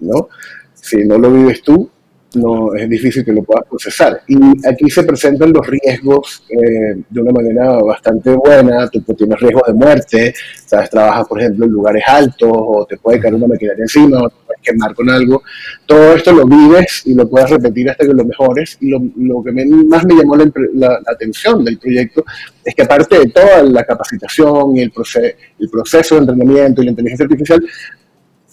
¿no? 0.00 0.28
Si 0.74 0.98
no 0.98 1.16
lo 1.16 1.32
vives 1.32 1.62
tú, 1.62 1.88
no 2.36 2.74
es 2.74 2.88
difícil 2.88 3.24
que 3.24 3.32
lo 3.32 3.42
puedas 3.42 3.64
procesar. 3.68 4.20
Y 4.28 4.36
aquí 4.68 4.88
se 4.90 5.02
presentan 5.02 5.52
los 5.52 5.66
riesgos 5.66 6.44
eh, 6.50 7.02
de 7.08 7.20
una 7.20 7.32
manera 7.32 7.78
bastante 7.82 8.30
buena. 8.30 8.88
Tú 8.88 9.00
tienes 9.14 9.40
riesgos 9.40 9.62
de 9.66 9.72
muerte, 9.74 10.34
sabes, 10.66 10.90
trabajas, 10.90 11.26
por 11.26 11.40
ejemplo, 11.40 11.66
en 11.66 11.72
lugares 11.72 12.02
altos 12.06 12.48
o 12.52 12.86
te 12.88 12.96
puede 12.98 13.18
caer 13.20 13.34
una 13.34 13.46
maquinaria 13.48 13.82
encima 13.82 14.22
o 14.22 14.28
te 14.28 14.36
puedes 14.46 14.62
quemar 14.62 14.94
con 14.94 15.10
algo. 15.10 15.42
Todo 15.86 16.14
esto 16.14 16.32
lo 16.32 16.44
vives 16.46 17.02
y 17.06 17.14
lo 17.14 17.28
puedes 17.28 17.50
repetir 17.50 17.90
hasta 17.90 18.06
que 18.06 18.12
lo 18.14 18.24
mejores. 18.24 18.76
Y 18.80 18.90
lo, 18.90 19.02
lo 19.16 19.42
que 19.42 19.52
me- 19.52 19.64
más 19.66 20.04
me 20.06 20.14
llamó 20.14 20.36
la, 20.36 20.44
la- 20.74 20.88
la 21.04 21.12
atención 21.12 21.64
del 21.64 21.78
proyecto 21.78 22.24
es 22.64 22.74
que 22.74 22.82
aparte 22.82 23.18
de 23.18 23.26
toda 23.30 23.62
la 23.62 23.84
capacitación 23.84 24.76
y 24.76 24.80
el, 24.82 24.92
proce- 24.92 25.36
el 25.58 25.68
proceso 25.70 26.14
de 26.16 26.20
entrenamiento 26.22 26.82
y 26.82 26.84
la 26.86 26.90
inteligencia 26.90 27.24
artificial, 27.24 27.64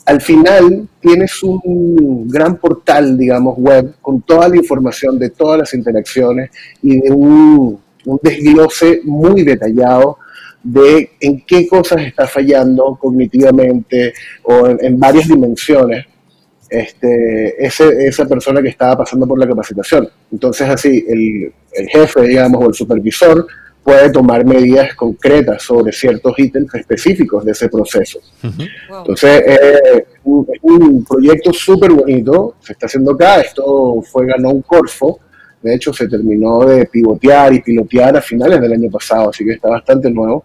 al 0.05 0.19
final 0.21 0.87
tienes 0.99 1.41
un 1.43 2.27
gran 2.27 2.57
portal, 2.57 3.17
digamos, 3.17 3.57
web 3.57 3.95
con 4.01 4.21
toda 4.21 4.49
la 4.49 4.57
información 4.57 5.17
de 5.17 5.29
todas 5.29 5.59
las 5.59 5.73
interacciones 5.73 6.49
y 6.81 6.99
de 6.99 7.11
un, 7.11 7.79
un 8.05 8.19
desglose 8.21 9.01
muy 9.05 9.43
detallado 9.43 10.17
de 10.61 11.11
en 11.19 11.43
qué 11.45 11.67
cosas 11.67 12.01
está 12.05 12.27
fallando 12.27 12.97
cognitivamente 12.99 14.13
o 14.43 14.67
en, 14.67 14.99
varias 14.99 15.27
dimensiones 15.27 16.05
este, 16.69 17.65
ese- 17.65 18.05
esa 18.07 18.25
persona 18.25 18.61
que 18.61 18.69
estaba 18.69 18.97
pasando 18.97 19.27
por 19.27 19.37
la 19.39 19.47
capacitación. 19.47 20.07
Entonces 20.31 20.67
así 20.67 21.05
el, 21.07 21.53
el 21.73 21.87
jefe, 21.89 22.21
digamos, 22.21 22.63
o 22.63 22.67
el 22.67 22.73
supervisor 22.73 23.45
puede 23.83 24.09
tomar 24.11 24.45
medidas 24.45 24.95
concretas 24.95 25.61
sobre 25.63 25.91
ciertos 25.91 26.33
ítems 26.37 26.73
específicos 26.75 27.43
de 27.43 27.51
ese 27.51 27.67
proceso. 27.69 28.19
Wow. 28.41 28.99
Entonces, 28.99 29.43
eh, 29.45 29.79
es 29.97 30.03
un, 30.23 30.47
un 30.61 31.03
proyecto 31.05 31.51
súper 31.51 31.91
bonito, 31.91 32.55
se 32.61 32.73
está 32.73 32.85
haciendo 32.85 33.11
acá, 33.11 33.41
esto 33.41 34.01
fue, 34.01 34.25
ganó 34.25 34.51
un 34.51 34.61
Corfo, 34.61 35.19
de 35.61 35.75
hecho 35.75 35.93
se 35.93 36.07
terminó 36.07 36.65
de 36.65 36.85
pivotear 36.85 37.53
y 37.53 37.61
pilotear 37.61 38.15
a 38.17 38.21
finales 38.21 38.59
del 38.61 38.73
año 38.73 38.89
pasado, 38.89 39.29
así 39.29 39.43
que 39.45 39.51
está 39.53 39.69
bastante 39.69 40.09
nuevo. 40.09 40.43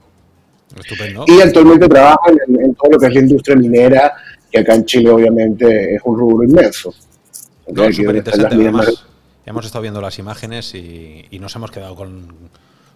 Estupendo. 0.78 1.24
Y 1.26 1.40
actualmente 1.40 1.88
trabaja 1.88 2.30
en, 2.46 2.60
en 2.60 2.74
todo 2.74 2.90
lo 2.92 2.98
que 2.98 3.06
es 3.06 3.14
la 3.14 3.20
industria 3.20 3.56
minera, 3.56 4.12
que 4.50 4.58
acá 4.60 4.74
en 4.74 4.84
Chile 4.84 5.10
obviamente 5.10 5.94
es 5.94 6.00
un 6.04 6.18
rubro 6.18 6.44
inmenso. 6.46 6.92
No, 7.72 7.82
Aquí 7.84 7.94
súper 7.94 8.16
interesante. 8.16 8.54
Además, 8.54 8.86
más- 8.86 9.06
hemos 9.46 9.64
estado 9.66 9.82
viendo 9.82 10.00
las 10.00 10.18
imágenes 10.18 10.74
y, 10.74 11.24
y 11.30 11.38
nos 11.38 11.54
hemos 11.56 11.70
quedado 11.70 11.94
con. 11.96 12.26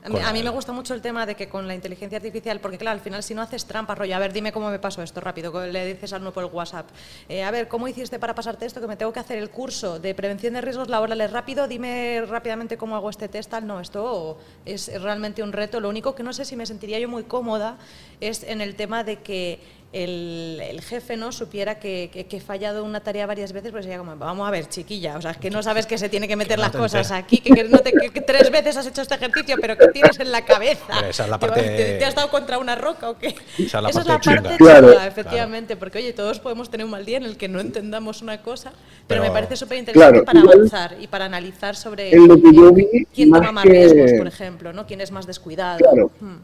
A 0.04 0.08
mí, 0.08 0.18
a 0.18 0.32
me 0.32 0.50
gusta 0.50 0.72
mucho 0.72 0.94
el 0.94 1.00
tema 1.00 1.26
de 1.26 1.36
que 1.36 1.48
con 1.48 1.68
la 1.68 1.76
inteligencia 1.76 2.16
artificial, 2.16 2.58
porque 2.58 2.76
claro, 2.76 2.96
al 2.96 3.00
final 3.00 3.22
si 3.22 3.34
no 3.34 3.42
haces 3.42 3.64
trampas, 3.66 3.96
rollo, 3.96 4.16
a 4.16 4.18
ver, 4.18 4.32
dime 4.32 4.50
cómo 4.50 4.68
me 4.68 4.80
pasó 4.80 5.00
esto 5.00 5.20
rápido, 5.20 5.64
le 5.66 5.86
dices 5.86 6.12
al 6.12 6.24
no 6.24 6.32
por 6.32 6.42
el 6.42 6.50
WhatsApp, 6.50 6.88
eh, 7.28 7.44
a 7.44 7.50
ver, 7.52 7.68
¿cómo 7.68 7.86
hiciste 7.86 8.18
para 8.18 8.34
pasarte 8.34 8.66
esto? 8.66 8.80
Que 8.80 8.88
me 8.88 8.96
tengo 8.96 9.12
que 9.12 9.20
hacer 9.20 9.38
el 9.38 9.50
curso 9.50 10.00
de 10.00 10.12
prevención 10.16 10.54
de 10.54 10.60
riesgos 10.60 10.88
laborales 10.88 11.30
rápido, 11.30 11.68
dime 11.68 12.24
rápidamente 12.26 12.76
cómo 12.76 12.96
hago 12.96 13.10
este 13.10 13.28
test, 13.28 13.50
tal, 13.50 13.64
no, 13.64 13.78
esto 13.78 14.38
es 14.64 14.90
realmente 15.00 15.40
un 15.40 15.52
reto. 15.52 15.78
Lo 15.78 15.88
único 15.88 16.16
que 16.16 16.24
no 16.24 16.32
sé 16.32 16.44
si 16.44 16.56
me 16.56 16.66
sentiría 16.66 16.98
yo 16.98 17.08
muy 17.08 17.22
cómoda 17.22 17.78
es 18.20 18.42
en 18.42 18.60
el 18.60 18.74
tema 18.74 19.04
de 19.04 19.20
que 19.20 19.60
el, 19.92 20.58
el 20.62 20.80
jefe 20.80 21.16
no 21.16 21.32
supiera 21.32 21.78
que, 21.78 22.08
que- 22.12 22.24
que 22.26 22.38
he 22.38 22.40
fallado 22.40 22.82
una 22.84 23.00
tarea 23.00 23.26
varias 23.26 23.52
veces, 23.52 23.72
pues 23.72 23.84
sería 23.84 23.98
como, 23.98 24.16
vamos 24.16 24.48
a 24.48 24.50
ver, 24.50 24.66
chiquilla, 24.68 25.16
o 25.18 25.20
sea, 25.22 25.32
es 25.32 25.36
que 25.36 25.50
no 25.50 25.62
sabes 25.62 25.86
que 25.86 25.98
se 25.98 26.08
tiene 26.08 26.26
que 26.26 26.36
meter 26.36 26.58
las 26.58 26.70
cosas 26.72 27.06
enteras. 27.10 27.24
aquí, 27.24 27.38
que, 27.38 27.50
que 27.52 27.64
no 27.64 27.78
te- 27.80 27.92
que- 27.92 28.10
que 28.10 28.20
tres 28.22 28.50
veces 28.50 28.76
has 28.76 28.86
hecho 28.86 29.02
este 29.02 29.14
ejercicio, 29.16 29.56
pero 29.60 29.76
que 29.76 29.88
tienes 29.88 30.18
en 30.18 30.32
la 30.32 30.44
cabeza. 30.44 30.84
Hombre, 30.94 31.10
esa 31.10 31.24
es 31.24 31.30
la 31.30 31.38
¿Te- 31.38 31.46
parte- 31.46 31.62
¿Te, 31.62 31.98
te 31.98 32.04
has 32.04 32.14
dado 32.14 32.30
contra 32.30 32.58
una 32.58 32.74
roca 32.74 33.10
o 33.10 33.18
qué? 33.18 33.34
Esa 33.58 33.78
es 33.78 33.82
la 33.82 33.90
Esa 33.90 34.00
es 34.00 34.06
parte 34.06 34.08
la 34.08 34.20
chunga. 34.36 34.42
parte 34.42 34.56
Claro. 34.64 34.92
efectivamente, 35.02 35.76
porque 35.76 35.98
oye, 35.98 36.12
todos 36.14 36.40
podemos 36.40 36.70
tener 36.70 36.84
un 36.86 36.90
mal 36.92 37.04
día 37.04 37.18
en 37.18 37.24
el 37.24 37.36
que 37.36 37.48
no 37.48 37.60
entendamos 37.60 38.22
una 38.22 38.40
cosa, 38.42 38.70
pero, 39.06 39.20
Pero- 39.20 39.22
me 39.24 39.30
parece 39.30 39.56
súper 39.56 39.78
interesante 39.78 40.10
Claro, 40.20 40.24
para 40.24 40.38
igual- 40.40 40.56
avanzar 40.56 40.96
y 41.00 41.06
para 41.06 41.26
analizar 41.26 41.76
sobre 41.76 42.10
En 42.14 42.28
lo 42.28 42.36
que 42.36 42.52
yo 42.52 42.72
vi, 42.72 42.86
quién 43.14 43.30
toma 43.30 43.52
más 43.52 43.64
que- 43.64 43.70
riesgos, 43.70 44.12
por 44.16 44.26
ejemplo, 44.26 44.72
¿no? 44.72 44.86
quién 44.86 45.00
es 45.02 45.10
más 45.10 45.26
descuidado. 45.26 45.78
Claro. 45.78 46.10
Hmm. 46.20 46.36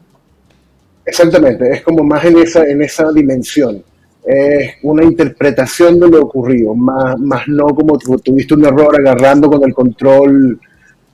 Exactamente, 1.09 1.71
es 1.71 1.81
como 1.81 2.03
más 2.03 2.23
en 2.25 2.37
esa, 2.39 2.65
en 2.65 2.81
esa 2.81 3.11
dimensión. 3.11 3.83
Es 4.23 4.73
una 4.83 5.03
interpretación 5.03 5.99
de 5.99 6.07
lo 6.09 6.21
ocurrido, 6.23 6.75
más, 6.75 7.17
más 7.19 7.47
no 7.47 7.67
como 7.67 7.97
tu- 7.97 8.19
tuviste 8.19 8.53
un 8.53 8.65
error 8.65 8.95
agarrando 8.99 9.49
con 9.49 9.63
el 9.63 9.73
control 9.73 10.59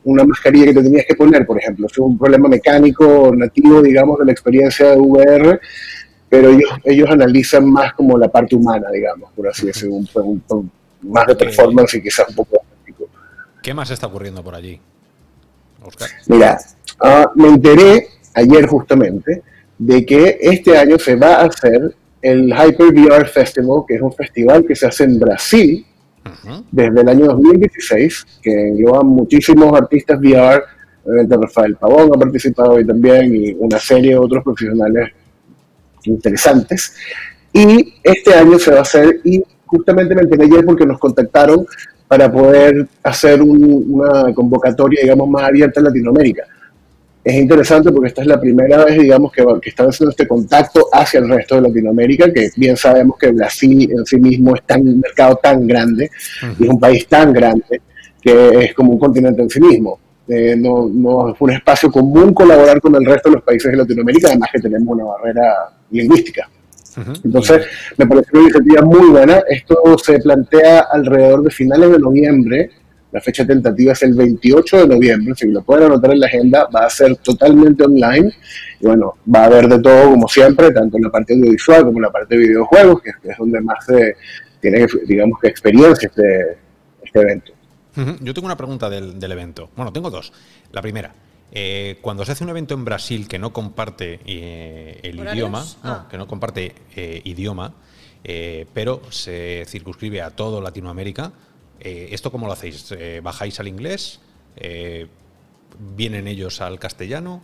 una 0.03 0.23
mascarilla 0.23 0.65
que 0.67 0.73
te 0.75 0.83
tenías 0.83 1.05
que 1.07 1.15
poner, 1.15 1.45
por 1.45 1.57
ejemplo. 1.57 1.87
Es 1.87 1.97
un 1.97 2.17
problema 2.17 2.47
mecánico 2.47 3.31
nativo, 3.35 3.81
digamos, 3.81 4.19
de 4.19 4.25
la 4.25 4.31
experiencia 4.31 4.91
de 4.91 4.97
VR, 4.97 5.59
pero 6.29 6.49
ellos, 6.49 6.69
ellos 6.83 7.09
analizan 7.09 7.69
más 7.71 7.93
como 7.93 8.17
la 8.17 8.27
parte 8.27 8.55
humana, 8.55 8.89
digamos, 8.91 9.31
por 9.35 9.47
así 9.47 9.65
decirlo, 9.67 9.95
un, 9.95 10.09
un- 10.15 10.43
un- 10.49 10.71
más 11.03 11.25
de 11.27 11.35
performance 11.35 11.93
y 11.95 12.01
quizás 12.03 12.27
un 12.29 12.35
poco. 12.35 12.61
¿Qué 13.61 13.73
más 13.73 13.89
está 13.91 14.07
ocurriendo 14.07 14.43
por 14.43 14.53
allí? 14.55 14.79
Oscar. 15.83 16.09
Mira, 16.27 16.59
ah, 16.99 17.31
me 17.35 17.47
enteré 17.47 18.07
ayer 18.33 18.65
justamente 18.67 19.41
de 19.77 20.05
que 20.05 20.37
este 20.41 20.77
año 20.77 20.97
se 20.97 21.15
va 21.15 21.35
a 21.35 21.45
hacer 21.45 21.95
el 22.21 22.47
Hyper 22.49 22.87
VR 22.93 23.25
Festival, 23.27 23.83
que 23.87 23.95
es 23.95 24.01
un 24.01 24.11
festival 24.13 24.65
que 24.65 24.75
se 24.75 24.87
hace 24.87 25.03
en 25.03 25.19
Brasil 25.19 25.85
desde 26.71 27.01
el 27.01 27.09
año 27.09 27.25
2016, 27.27 28.25
que 28.41 28.51
engloba 28.69 29.03
muchísimos 29.03 29.77
artistas 29.77 30.19
VR. 30.19 30.63
Obviamente 31.05 31.37
Rafael 31.37 31.75
Pavón 31.75 32.09
ha 32.15 32.19
participado 32.19 32.71
hoy 32.71 32.85
también 32.85 33.35
y 33.35 33.53
una 33.59 33.77
serie 33.79 34.11
de 34.11 34.17
otros 34.17 34.43
profesionales 34.43 35.09
interesantes. 36.05 36.95
Y 37.53 37.93
este 38.03 38.33
año 38.33 38.57
se 38.59 38.71
va 38.71 38.79
a 38.79 38.81
hacer, 38.81 39.21
y 39.23 39.41
justamente 39.65 40.15
me 40.15 40.21
enteré 40.21 40.45
ayer 40.45 40.65
porque 40.65 40.85
nos 40.85 40.99
contactaron 40.99 41.65
para 42.07 42.31
poder 42.31 42.87
hacer 43.03 43.41
un- 43.41 43.85
una 43.87 44.33
convocatoria, 44.33 45.01
digamos, 45.03 45.27
más 45.29 45.43
abierta 45.43 45.79
en 45.79 45.85
Latinoamérica. 45.85 46.43
Es 47.25 47.33
interesante 47.33 47.91
porque 47.91 48.09
esta 48.09 48.21
es 48.21 48.27
la 48.27 48.39
primera 48.39 48.85
vez, 48.85 48.99
digamos, 48.99 49.31
que, 49.31 49.43
que 49.59 49.69
están 49.69 49.87
haciendo 49.89 50.11
este 50.11 50.27
contacto 50.27 50.87
hacia 50.93 51.19
el 51.19 51.27
resto 51.27 51.55
de 51.55 51.61
Latinoamérica, 51.61 52.31
que 52.31 52.51
bien 52.55 52.77
sabemos 52.77 53.17
que 53.17 53.31
Brasil 53.31 53.89
en 53.91 54.05
sí 54.05 54.17
mismo 54.17 54.53
es 54.55 54.61
tan, 54.61 54.81
un 54.81 54.99
mercado 54.99 55.35
tan 55.37 55.65
grande 55.65 56.11
y 56.59 56.65
es 56.65 56.69
un 56.69 56.79
país 56.79 57.07
tan 57.07 57.33
grande 57.33 57.81
que 58.21 58.65
es 58.65 58.75
como 58.75 58.91
un 58.91 58.99
continente 58.99 59.41
en 59.41 59.49
sí 59.49 59.59
mismo. 59.59 59.99
Eh, 60.27 60.55
no, 60.55 60.87
no 60.87 61.29
es 61.29 61.35
un 61.39 61.51
espacio 61.51 61.91
común 61.91 62.31
colaborar 62.31 62.79
con 62.79 62.93
el 62.93 63.03
resto 63.03 63.29
de 63.29 63.35
los 63.37 63.43
países 63.43 63.71
de 63.71 63.77
Latinoamérica, 63.77 64.27
además 64.27 64.49
que 64.53 64.59
tenemos 64.59 64.95
una 64.95 65.05
barrera 65.05 65.71
lingüística. 65.89 66.47
Entonces, 67.23 67.65
me 67.97 68.07
parece 68.07 68.29
una 68.33 68.43
iniciativa 68.43 68.81
muy 68.83 69.09
buena. 69.09 69.43
Esto 69.49 69.97
se 69.97 70.19
plantea 70.19 70.87
alrededor 70.91 71.41
de 71.43 71.49
finales 71.49 71.91
de 71.91 71.99
noviembre. 71.99 72.71
La 73.15 73.21
fecha 73.21 73.47
tentativa 73.47 73.93
es 73.93 74.03
el 74.03 74.13
28 74.13 74.79
de 74.79 74.87
noviembre. 74.93 75.33
Si 75.37 75.47
lo 75.47 75.63
pueden 75.63 75.85
anotar 75.85 76.11
en 76.11 76.19
la 76.19 76.27
agenda, 76.27 76.67
va 76.75 76.81
a 76.85 76.89
ser 76.89 77.15
totalmente 77.15 77.85
online. 77.85 78.29
Y 78.81 78.85
bueno, 78.87 79.13
va 79.33 79.43
a 79.43 79.45
haber 79.45 79.69
de 79.69 79.79
todo, 79.79 80.09
como 80.11 80.27
siempre, 80.27 80.69
tanto 80.71 80.97
en 80.97 81.03
la 81.03 81.09
parte 81.09 81.33
audiovisual 81.33 81.85
como 81.85 81.99
en 81.99 82.01
la 82.01 82.11
parte 82.11 82.35
de 82.35 82.47
videojuegos, 82.47 83.01
que 83.01 83.11
es 83.11 83.37
donde 83.37 83.61
más 83.61 83.85
se 83.85 84.17
tiene, 84.59 84.85
digamos, 85.07 85.39
que 85.39 85.47
experiencia 85.47 86.09
este, 86.09 86.57
este 87.01 87.21
evento. 87.21 87.53
Yo 88.19 88.33
tengo 88.33 88.47
una 88.47 88.57
pregunta 88.57 88.89
del, 88.89 89.17
del 89.17 89.31
evento. 89.31 89.69
Bueno, 89.77 89.93
tengo 89.93 90.09
dos. 90.09 90.33
La 90.73 90.81
primera, 90.81 91.13
eh, 91.53 91.97
cuando 92.01 92.25
se 92.25 92.33
hace 92.33 92.43
un 92.43 92.49
evento 92.49 92.73
en 92.73 92.83
Brasil 92.83 93.29
que 93.29 93.39
no 93.39 93.53
comparte 93.53 94.19
eh, 94.25 94.99
el 95.03 95.21
¿Horarios? 95.21 95.35
idioma, 95.37 95.65
no, 95.85 95.91
Ah. 95.91 96.07
que 96.11 96.17
no 96.17 96.27
comparte 96.27 96.75
eh, 96.97 97.21
idioma, 97.23 97.73
eh, 98.25 98.65
pero 98.73 99.01
se 99.09 99.63
circunscribe 99.67 100.21
a 100.21 100.31
todo 100.31 100.59
Latinoamérica, 100.59 101.31
eh, 101.79 102.09
¿esto 102.11 102.31
cómo 102.31 102.47
lo 102.47 102.53
hacéis? 102.53 102.93
Eh, 102.97 103.21
¿Bajáis 103.23 103.59
al 103.59 103.67
inglés? 103.67 104.19
Eh, 104.57 105.07
¿Vienen 105.95 106.27
ellos 106.27 106.61
al 106.61 106.79
castellano? 106.79 107.41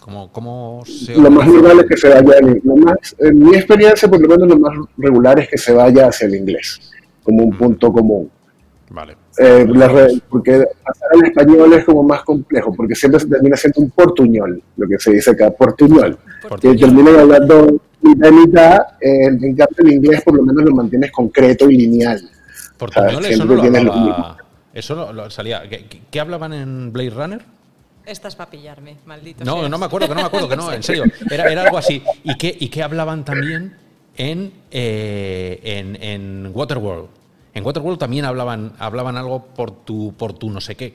¿Cómo, 0.00 0.30
cómo 0.30 0.82
se 0.86 1.16
Lo 1.16 1.30
más 1.30 1.48
normal 1.48 1.80
es 1.80 1.86
que 1.86 1.96
se 1.96 2.08
vaya, 2.08 2.38
en, 2.38 2.60
lo 2.62 2.76
más, 2.76 3.16
en 3.18 3.38
mi 3.38 3.56
experiencia, 3.56 4.08
por 4.08 4.20
lo 4.20 4.28
menos 4.28 4.48
lo 4.48 4.58
más 4.58 4.78
regular 4.98 5.40
es 5.40 5.48
que 5.48 5.58
se 5.58 5.72
vaya 5.72 6.06
hacia 6.08 6.26
el 6.26 6.36
inglés, 6.36 6.92
como 7.24 7.42
un 7.42 7.56
punto 7.56 7.92
común. 7.92 8.30
Vale. 8.90 9.16
Eh, 9.38 9.66
la 9.68 10.08
porque 10.30 10.64
pasar 10.84 11.08
al 11.12 11.26
español 11.26 11.72
es 11.74 11.84
como 11.84 12.02
más 12.02 12.22
complejo, 12.22 12.72
porque 12.74 12.94
siempre 12.94 13.20
se 13.20 13.26
termina 13.26 13.56
siendo 13.56 13.80
un 13.80 13.90
portuñol, 13.90 14.62
lo 14.76 14.88
que 14.88 14.98
se 14.98 15.12
dice 15.12 15.32
acá, 15.32 15.50
portuñol. 15.50 16.16
Que 16.42 16.48
Portuñol. 16.48 16.78
terminan 16.78 17.16
hablando 17.16 17.80
mitad 18.00 18.28
y 18.28 18.32
mitad, 18.32 18.78
eh, 19.00 19.26
en 19.26 19.56
cambio 19.56 19.76
el 19.78 19.92
inglés 19.92 20.22
por 20.22 20.36
lo 20.36 20.42
menos 20.44 20.64
lo 20.64 20.74
mantienes 20.74 21.10
concreto 21.10 21.68
y 21.68 21.76
lineal. 21.76 22.30
Portuñol, 22.78 23.12
¿sabes? 23.22 23.30
eso 23.30 23.44
no 23.44 23.54
Siempre 23.54 23.56
lo 23.56 23.62
tienes 23.62 23.82
lo 23.84 23.92
hablaba. 23.92 24.36
Eso 24.74 24.94
lo, 24.94 25.12
lo 25.12 25.30
salía. 25.30 25.62
¿Qué, 26.10 26.20
hablaban 26.20 26.52
en 26.52 26.92
Blade 26.92 27.10
Runner? 27.10 27.42
Estás 28.04 28.36
para 28.36 28.50
pillarme, 28.50 28.96
maldito 29.06 29.44
No, 29.44 29.58
seas. 29.58 29.70
no 29.70 29.78
me 29.78 29.86
acuerdo, 29.86 30.06
que 30.08 30.14
no 30.14 30.20
me 30.20 30.26
acuerdo, 30.26 30.48
que 30.48 30.56
no, 30.56 30.72
en 30.72 30.82
serio. 30.82 31.04
Era, 31.30 31.50
era 31.50 31.62
algo 31.62 31.78
así. 31.78 32.02
¿Y 32.24 32.36
qué, 32.36 32.54
y 32.58 32.68
qué 32.68 32.82
hablaban 32.82 33.24
también 33.24 33.76
en, 34.16 34.52
eh, 34.70 35.60
en, 35.64 35.96
en 36.02 36.50
Waterworld? 36.54 37.08
En 37.54 37.64
Waterworld 37.64 37.98
también 37.98 38.26
hablaban, 38.26 38.74
hablaban 38.78 39.16
algo 39.16 39.46
por 39.46 39.70
tu, 39.84 40.14
por 40.16 40.34
tu 40.34 40.50
no 40.50 40.60
sé 40.60 40.74
qué. 40.76 40.94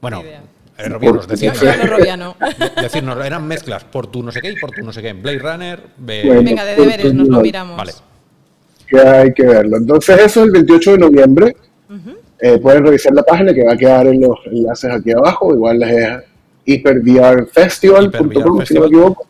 Bueno, 0.00 0.22
eh, 0.22 0.88
Robianos, 0.88 1.26
robiano. 1.88 2.36
decirnos, 2.80 3.24
eran 3.24 3.46
mezclas 3.46 3.84
por 3.84 4.06
tu 4.08 4.22
no 4.22 4.30
sé 4.30 4.40
qué 4.40 4.50
y 4.52 4.56
por 4.56 4.70
tu 4.70 4.82
no 4.84 4.92
sé 4.92 5.02
qué. 5.02 5.12
Blade 5.12 5.38
Runner, 5.38 5.78
eh, 6.08 6.22
Bueno. 6.26 6.42
Venga, 6.42 6.64
de 6.64 6.76
deberes, 6.76 7.14
nos 7.14 7.28
lo 7.28 7.40
miramos. 7.40 7.76
vale. 7.76 7.92
Que 8.88 9.00
hay 9.00 9.32
que 9.34 9.44
verlo. 9.44 9.76
Entonces 9.76 10.20
eso 10.20 10.42
el 10.44 10.50
28 10.50 10.92
de 10.92 10.98
noviembre. 10.98 11.56
Eh, 12.40 12.56
pueden 12.58 12.84
revisar 12.84 13.12
la 13.14 13.24
página 13.24 13.52
que 13.52 13.64
va 13.64 13.72
a 13.72 13.76
quedar 13.76 14.06
en 14.06 14.20
los 14.20 14.38
enlaces 14.46 14.92
aquí 14.92 15.10
abajo. 15.10 15.52
Igual 15.52 15.82
es 15.82 16.20
hypervrfestival.com, 16.66 18.30
si 18.30 18.38
no 18.38 18.54
me 18.54 18.60
Festival. 18.60 18.86
equivoco. 18.88 19.26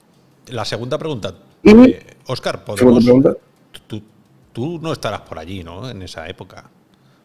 La 0.48 0.64
segunda 0.64 0.98
pregunta. 0.98 1.34
Y- 1.62 1.90
eh, 1.90 2.02
Oscar, 2.26 2.62
Segunda 2.76 2.82
podemos. 2.84 3.04
pregunta. 3.04 3.32
Tú, 3.86 4.02
tú 4.52 4.78
no 4.82 4.92
estarás 4.92 5.22
por 5.22 5.38
allí, 5.38 5.64
¿no? 5.64 5.88
En 5.88 6.02
esa 6.02 6.28
época. 6.28 6.64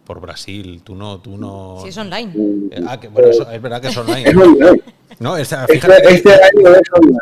Por 0.05 0.19
Brasil, 0.19 0.81
tú 0.83 0.95
no, 0.95 1.19
tú 1.19 1.37
no. 1.37 1.79
Si 1.83 1.89
es 1.89 1.97
online. 1.97 2.31
Eh, 2.71 2.83
ah, 2.87 2.99
que, 2.99 3.07
bueno, 3.09 3.29
eso- 3.29 3.49
es 3.49 3.61
verdad 3.61 3.81
que 3.81 3.87
es 3.89 3.97
online. 3.97 4.29
Es 4.29 4.35
online. 4.35 4.81
No, 5.19 5.37
esa- 5.37 5.61
Este, 5.63 5.73
fíjate, 5.75 6.01
que 6.07 6.13
este 6.15 6.31
año 6.33 6.69
es 6.75 6.81
online. 6.93 7.17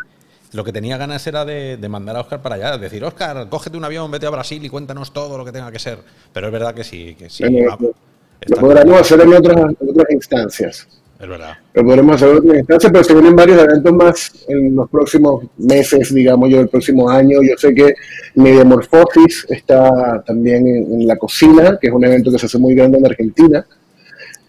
Lo 0.52 0.64
que 0.64 0.72
tenía 0.72 0.96
ganas 0.98 1.26
era 1.26 1.44
de, 1.44 1.76
de 1.76 1.88
mandar 1.88 2.16
a 2.16 2.20
Oscar 2.20 2.42
para 2.42 2.56
allá, 2.56 2.76
decir, 2.78 3.02
Oscar, 3.04 3.48
cógete 3.48 3.76
un 3.76 3.84
avión, 3.84 4.10
vete 4.10 4.26
a 4.26 4.30
Brasil 4.30 4.64
y 4.64 4.68
cuéntanos 4.68 5.12
todo 5.12 5.38
lo 5.38 5.44
que 5.44 5.52
tenga 5.52 5.70
que 5.72 5.78
ser. 5.78 5.98
Pero 6.32 6.46
es 6.48 6.52
verdad 6.52 6.74
que 6.74 6.84
sí, 6.84 7.14
que 7.18 7.30
sí. 7.30 7.44
Bueno, 7.44 7.70
va- 7.70 7.78
lo- 7.80 7.94
está- 8.40 8.60
Lo 8.60 8.68
podremos 8.68 9.00
hacer 9.00 9.20
en 9.20 9.32
otras, 9.34 9.56
en 9.80 9.90
otras 9.90 10.10
instancias. 10.10 10.88
es 11.20 11.28
verdad. 11.28 11.52
Lo 11.74 11.84
podremos 11.84 12.16
hacer 12.16 12.28
en 12.30 12.36
otras 12.38 12.56
instancias, 12.58 12.92
pero 12.92 13.04
se 13.04 13.12
vienen 13.14 13.36
varios 13.36 13.62
eventos 13.62 13.92
más 13.92 14.32
en 14.48 14.74
los 14.76 14.90
próximos 14.90 15.44
meses, 15.58 16.12
digamos 16.12 16.50
yo, 16.50 16.60
el 16.60 16.68
próximo 16.68 17.08
año. 17.08 17.38
Yo 17.42 17.56
sé 17.56 17.72
que 17.74 17.94
Mediamorfosis 18.34 19.46
está 19.48 20.22
también 20.26 20.66
en, 20.66 21.00
en 21.00 21.06
la 21.06 21.16
cocina, 21.16 21.78
que 21.80 21.86
es 21.88 21.92
un 21.92 22.04
evento 22.04 22.30
que 22.30 22.38
se 22.38 22.46
hace 22.46 22.58
muy 22.58 22.74
grande 22.74 22.98
en 22.98 23.06
Argentina. 23.06 23.64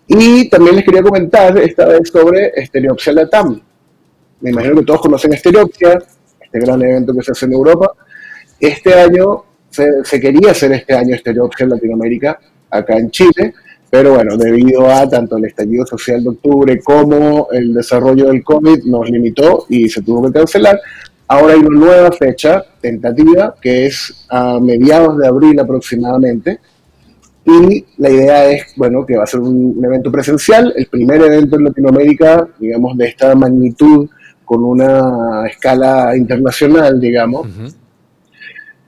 Y 0.07 0.49
también 0.49 0.75
les 0.75 0.83
quería 0.85 1.01
comentar 1.01 1.57
esta 1.59 1.85
vez 1.87 2.09
sobre 2.09 2.51
Estereopsia 2.55 3.13
Latam. 3.13 3.61
Me 4.43 4.49
imagino 4.49 4.75
que 4.75 4.83
todos 4.83 4.99
conocen 4.99 5.31
Estereopsia, 5.31 6.03
este 6.41 6.59
gran 6.59 6.81
evento 6.81 7.13
que 7.13 7.23
se 7.23 7.31
hace 7.31 7.45
en 7.45 7.53
Europa. 7.53 7.93
Este 8.59 8.93
año 8.93 9.45
se, 9.69 10.19
quería 10.19 10.51
hacer 10.51 10.73
este 10.73 10.93
año 10.93 11.15
Estereopsia 11.15 11.63
en 11.63 11.69
Latinoamérica, 11.69 12.37
acá 12.69 12.97
en 12.97 13.09
Chile, 13.09 13.53
pero 13.89 14.15
bueno, 14.15 14.35
debido 14.35 14.91
a 14.91 15.07
tanto 15.07 15.37
el 15.37 15.45
estallido 15.45 15.85
social 15.85 16.21
de 16.21 16.29
octubre 16.31 16.81
como 16.81 17.47
el 17.53 17.73
desarrollo 17.73 18.27
del 18.27 18.43
COVID 18.43 18.83
nos 18.83 19.09
limitó 19.09 19.65
y 19.69 19.87
se 19.87 20.01
tuvo 20.01 20.27
que 20.27 20.39
cancelar. 20.39 20.77
Ahora 21.25 21.53
hay 21.53 21.61
una 21.61 21.79
nueva 21.79 22.11
fecha 22.11 22.65
tentativa 22.81 23.55
que 23.61 23.85
es 23.85 24.25
a 24.27 24.59
mediados 24.59 25.19
de 25.19 25.27
abril 25.27 25.57
aproximadamente. 25.57 26.59
Y 27.45 27.85
la 27.97 28.09
idea 28.09 28.49
es, 28.49 28.73
bueno, 28.75 29.05
que 29.05 29.15
va 29.15 29.23
a 29.23 29.27
ser 29.27 29.39
un, 29.39 29.77
un 29.77 29.85
evento 29.85 30.11
presencial, 30.11 30.73
el 30.75 30.87
primer 30.87 31.21
evento 31.21 31.55
en 31.55 31.63
Latinoamérica, 31.63 32.45
digamos, 32.59 32.97
de 32.97 33.07
esta 33.07 33.35
magnitud, 33.35 34.09
con 34.45 34.63
una 34.63 35.47
escala 35.47 36.15
internacional, 36.15 36.99
digamos. 36.99 37.47
Ujú. 37.47 37.67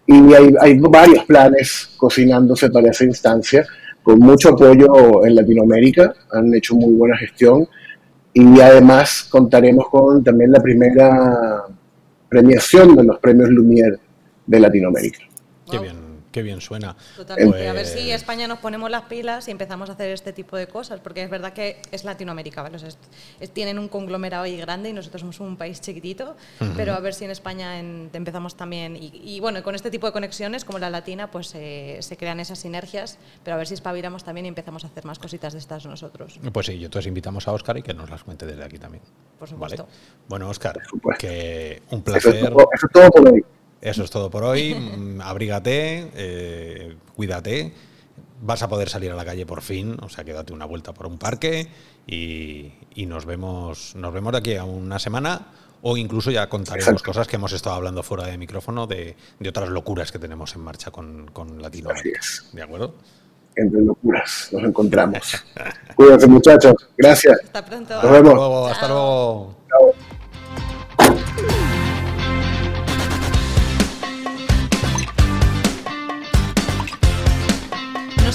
Y 0.08 0.34
hay, 0.34 0.54
hay 0.60 0.80
varios 0.80 1.26
planes 1.26 1.90
cocinándose 1.98 2.70
para 2.70 2.92
esa 2.92 3.06
instancia, 3.06 3.66
con 4.04 4.20
mucho 4.20 4.50
apoyo 4.50 5.26
en 5.26 5.36
Latinoamérica, 5.36 6.14
han 6.32 6.54
hecho 6.54 6.76
muy 6.76 6.94
buena 6.94 7.18
gestión. 7.18 7.68
Y 8.34 8.60
además 8.60 9.28
contaremos 9.30 9.90
con 9.90 10.24
también 10.24 10.52
la 10.52 10.62
primera 10.62 11.64
premiación 12.30 12.96
de 12.96 13.04
los 13.04 13.18
premios 13.20 13.50
Lumière 13.50 13.98
de 14.46 14.60
Latinoamérica. 14.60 15.20
Qué 15.72 15.80
bien, 15.80 15.96
qué 16.36 16.42
bien 16.44 16.60
suena. 16.60 16.98
Totalmente. 17.16 17.66
A 17.70 17.72
ver 17.72 17.84
Pues- 17.84 17.94
si 17.94 18.12
España 18.12 18.46
nos 18.46 18.60
ponemos 18.60 18.92
las 18.92 19.04
pilas 19.04 19.48
y 19.48 19.52
empezamos 19.52 19.90
a 19.90 19.94
hacer 19.94 20.10
este 20.10 20.34
tipo 20.34 20.58
de 20.58 20.68
cosas, 20.68 21.00
porque 21.00 21.24
es 21.24 21.30
verdad 21.30 21.54
que 21.54 21.82
es 21.92 22.04
Latinoamérica, 22.04 22.62
¿vale? 22.62 22.76
O 22.76 22.80
sea, 22.80 22.90
es- 22.90 22.98
es- 23.40 23.52
tienen 23.52 23.80
un 23.80 23.88
conglomerado 23.88 24.44
ahí 24.44 24.58
grande 24.58 24.90
y 24.90 24.94
nosotros 24.94 25.22
somos 25.22 25.40
un 25.40 25.56
país 25.56 25.80
chiquitito, 25.80 26.36
pero 26.76 26.94
a 26.94 27.00
ver 27.00 27.14
si 27.14 27.24
en 27.24 27.32
España 27.32 27.80
en- 27.80 28.10
empezamos 28.12 28.58
también, 28.58 28.98
y, 28.98 29.14
y 29.24 29.40
bueno, 29.40 29.64
con 29.64 29.76
este 29.76 29.90
tipo 29.90 30.08
de 30.08 30.12
conexiones 30.12 30.66
como 30.66 30.78
la 30.78 30.90
latina, 30.90 31.32
pues 31.32 31.54
eh, 31.56 32.00
se 32.02 32.18
crean 32.18 32.42
esas 32.42 32.60
sinergias, 32.60 33.18
pero 33.46 33.56
a 33.56 33.58
ver 33.58 33.68
si 33.68 33.76
espabilamos 33.76 34.26
también 34.26 34.46
y 34.46 34.50
empezamos 34.50 34.84
a 34.84 34.88
hacer 34.88 35.06
más 35.06 35.20
cositas 35.20 35.54
de 35.54 35.60
estas 35.60 35.86
nosotros. 35.86 36.38
Pues 36.52 36.66
sí, 36.66 36.74
y 36.74 36.84
entonces 36.84 37.08
invitamos 37.08 37.48
a 37.48 37.54
Oscar 37.54 37.78
y 37.78 37.82
que 37.82 37.94
nos 37.94 38.10
las 38.10 38.26
cuente 38.26 38.46
desde 38.46 38.66
aquí 38.66 38.78
también. 38.78 39.04
Por 39.40 39.48
supuesto. 39.48 39.84
¿Vale? 39.84 39.96
Bueno, 40.28 40.50
Oscar, 40.50 40.82
supuesto. 40.90 41.18
que 41.22 41.82
un 41.92 42.00
Eso 42.06 42.18
es, 42.18 42.24
placer. 42.24 42.50
todo, 42.50 42.70
eso 42.74 42.88
es 42.88 42.92
todo 42.92 43.10
por 43.10 43.30
hoy. 43.34 43.46
Eso 43.86 44.04
es 44.04 44.10
todo 44.10 44.30
por 44.30 44.44
hoy. 44.44 44.74
Mm, 44.98 45.22
Abrígate, 45.22 46.12
eh, 46.16 46.96
cuídate. 47.16 47.74
Vas 48.42 48.62
a 48.64 48.68
poder 48.68 48.90
salir 48.90 49.12
a 49.12 49.16
la 49.16 49.24
calle 49.26 49.46
por 49.46 49.62
fin, 49.62 49.96
o 50.02 50.10
sea 50.10 50.24
que 50.24 50.34
date 50.34 50.52
una 50.54 50.66
vuelta 50.66 50.94
por 50.94 51.06
un 51.08 51.18
parque 51.18 51.68
y, 52.08 52.72
y 52.94 53.06
nos 53.06 53.26
vemos 53.26 53.96
nos 53.96 54.14
vemos 54.14 54.32
de 54.34 54.38
aquí 54.40 54.56
a 54.56 54.64
una 54.66 55.00
semana 55.00 55.48
o 55.82 55.96
incluso 55.98 56.32
ya 56.32 56.48
contaremos 56.50 56.88
Exacto. 56.88 57.12
cosas 57.12 57.28
que 57.28 57.36
hemos 57.38 57.54
estado 57.54 57.76
hablando 57.76 58.04
fuera 58.04 58.26
de 58.28 58.38
micrófono 58.38 58.88
de, 58.88 59.16
de 59.40 59.50
otras 59.50 59.70
locuras 59.70 60.12
que 60.12 60.20
tenemos 60.20 60.54
en 60.56 60.62
marcha 60.62 60.92
con, 60.92 61.28
con 61.32 61.62
Latinoamérica. 61.62 62.20
Así 62.20 62.44
es. 62.44 62.50
¿De 62.54 62.62
acuerdo? 62.64 62.96
Entre 63.56 63.82
locuras 63.82 64.50
nos 64.52 64.64
encontramos. 64.64 65.44
Cuídense 65.96 66.28
muchachos. 66.28 66.74
Gracias. 66.98 67.40
Hasta 67.46 67.66
pronto. 67.66 67.94
Nos 67.94 68.04
Hasta 68.04 68.12
vemos. 68.12 68.34
luego, 68.34 68.68
hasta 68.68 68.88
luego. 68.88 69.56
Chao. 69.70 70.15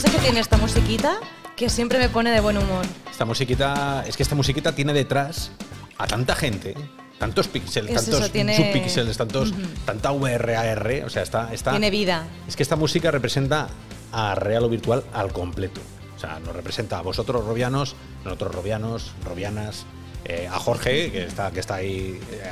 Sé 0.01 0.11
qué 0.11 0.19
tiene 0.19 0.41
esta 0.41 0.57
musiquita 0.57 1.19
que 1.57 1.69
siempre 1.69 1.99
me 1.99 2.09
pone 2.09 2.31
de 2.31 2.41
buen 2.41 2.57
humor. 2.57 2.85
Esta 3.11 3.25
musiquita, 3.25 4.05
es 4.07 4.17
que 4.17 4.23
esta 4.23 4.35
musiquita 4.35 4.73
tiene 4.75 4.93
detrás 4.93 5.51
a 5.99 6.07
tanta 6.07 6.35
gente, 6.35 6.75
tantos 7.19 7.49
píxeles, 7.49 7.91
Es 7.91 7.97
tantos 8.05 8.21
eso, 8.23 8.31
tiene- 8.31 8.57
subpíxeles, 8.57 9.17
tantos, 9.17 9.53
tanta 9.85 10.11
VRAR, 10.13 11.03
o 11.05 11.11
sea, 11.11 11.23
está, 11.23 11.53
está 11.53 11.73
Tiene 11.73 11.91
vida. 11.91 12.27
Es 12.49 12.57
que 12.57 12.63
esta 12.63 12.77
música 12.77 13.11
representa 13.11 13.69
a 14.13 14.35
real 14.35 14.65
o 14.65 14.69
virtual 14.69 15.05
al 15.13 15.33
completo. 15.33 15.81
O 16.17 16.19
sea, 16.19 16.39
nos 16.41 16.55
representa 16.55 16.99
a 16.99 17.03
vosotros 17.03 17.45
robianos, 17.45 17.95
nosotros 18.25 18.55
robianos, 18.55 19.13
robianas, 19.25 19.85
eh, 20.25 20.49
a 20.51 20.59
Jorge, 20.59 21.11
que 21.13 21.25
está, 21.25 21.51
que 21.51 21.61
está 21.61 21.77
ahí, 21.77 22.19
eh, 22.33 22.43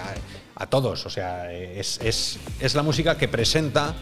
a, 0.56 0.62
a 0.62 0.66
todos. 0.66 1.04
O 1.06 1.10
sea, 1.10 1.52
es, 1.52 1.98
es- 2.02 2.38
es 2.60 2.74
la 2.74 2.82
música 2.82 3.16
que 3.18 3.28
presenta 3.28 3.94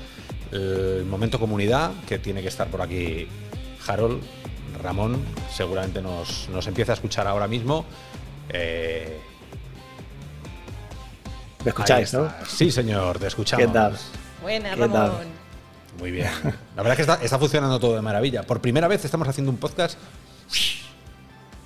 el 0.53 1.05
momento 1.05 1.39
comunidad, 1.39 1.93
que 2.09 2.19
tiene 2.19 2.43
que 2.43 2.49
estar 2.49 2.69
por 2.69 2.83
aquí 2.83 3.29
Harold, 3.87 4.23
Ramón, 4.83 5.25
seguramente 5.55 6.01
nos, 6.03 6.49
nos 6.51 6.67
empieza 6.67 6.93
a 6.93 6.95
escuchar 6.95 7.27
ahora 7.27 7.49
mismo. 7.49 7.85
Eh, 8.49 9.19
¿Me 11.65 11.71
escucháis, 11.71 12.13
no? 12.13 12.33
Sí, 12.47 12.71
señor, 12.71 13.19
te 13.19 13.27
escuchamos. 13.27 13.67
¿Qué 13.67 13.73
tal? 13.73 13.97
Ramón. 15.09 15.27
Muy 15.99 16.11
bien. 16.11 16.29
La 16.77 16.83
verdad 16.83 16.93
es 16.93 16.97
que 16.97 17.03
está, 17.03 17.15
está 17.25 17.39
funcionando 17.39 17.81
todo 17.81 17.97
de 17.97 18.03
maravilla. 18.03 18.43
Por 18.43 18.61
primera 18.61 18.87
vez 18.87 19.05
estamos 19.05 19.27
haciendo 19.27 19.51
un 19.51 19.57
podcast. 19.59 19.99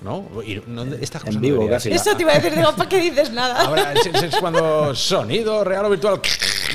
¿No? 0.01 0.27
Y 0.43 0.59
no- 0.65 0.81
estas 0.95 1.21
cosas 1.21 1.35
no 1.35 1.41
vivo, 1.41 1.69
casi. 1.69 1.91
Eso 1.91 2.15
te 2.15 2.23
iba 2.23 2.31
a 2.31 2.35
decir, 2.39 2.55
digo, 2.55 2.75
¿para 2.75 2.89
qué 2.89 2.97
dices 3.01 3.29
nada? 3.31 3.61
Ahora 3.65 3.93
es, 3.93 4.05
es- 4.07 4.23
es 4.23 4.35
cuando 4.37 4.95
sonido 4.95 5.63
real 5.63 5.85
o 5.85 5.89
virtual. 5.91 6.19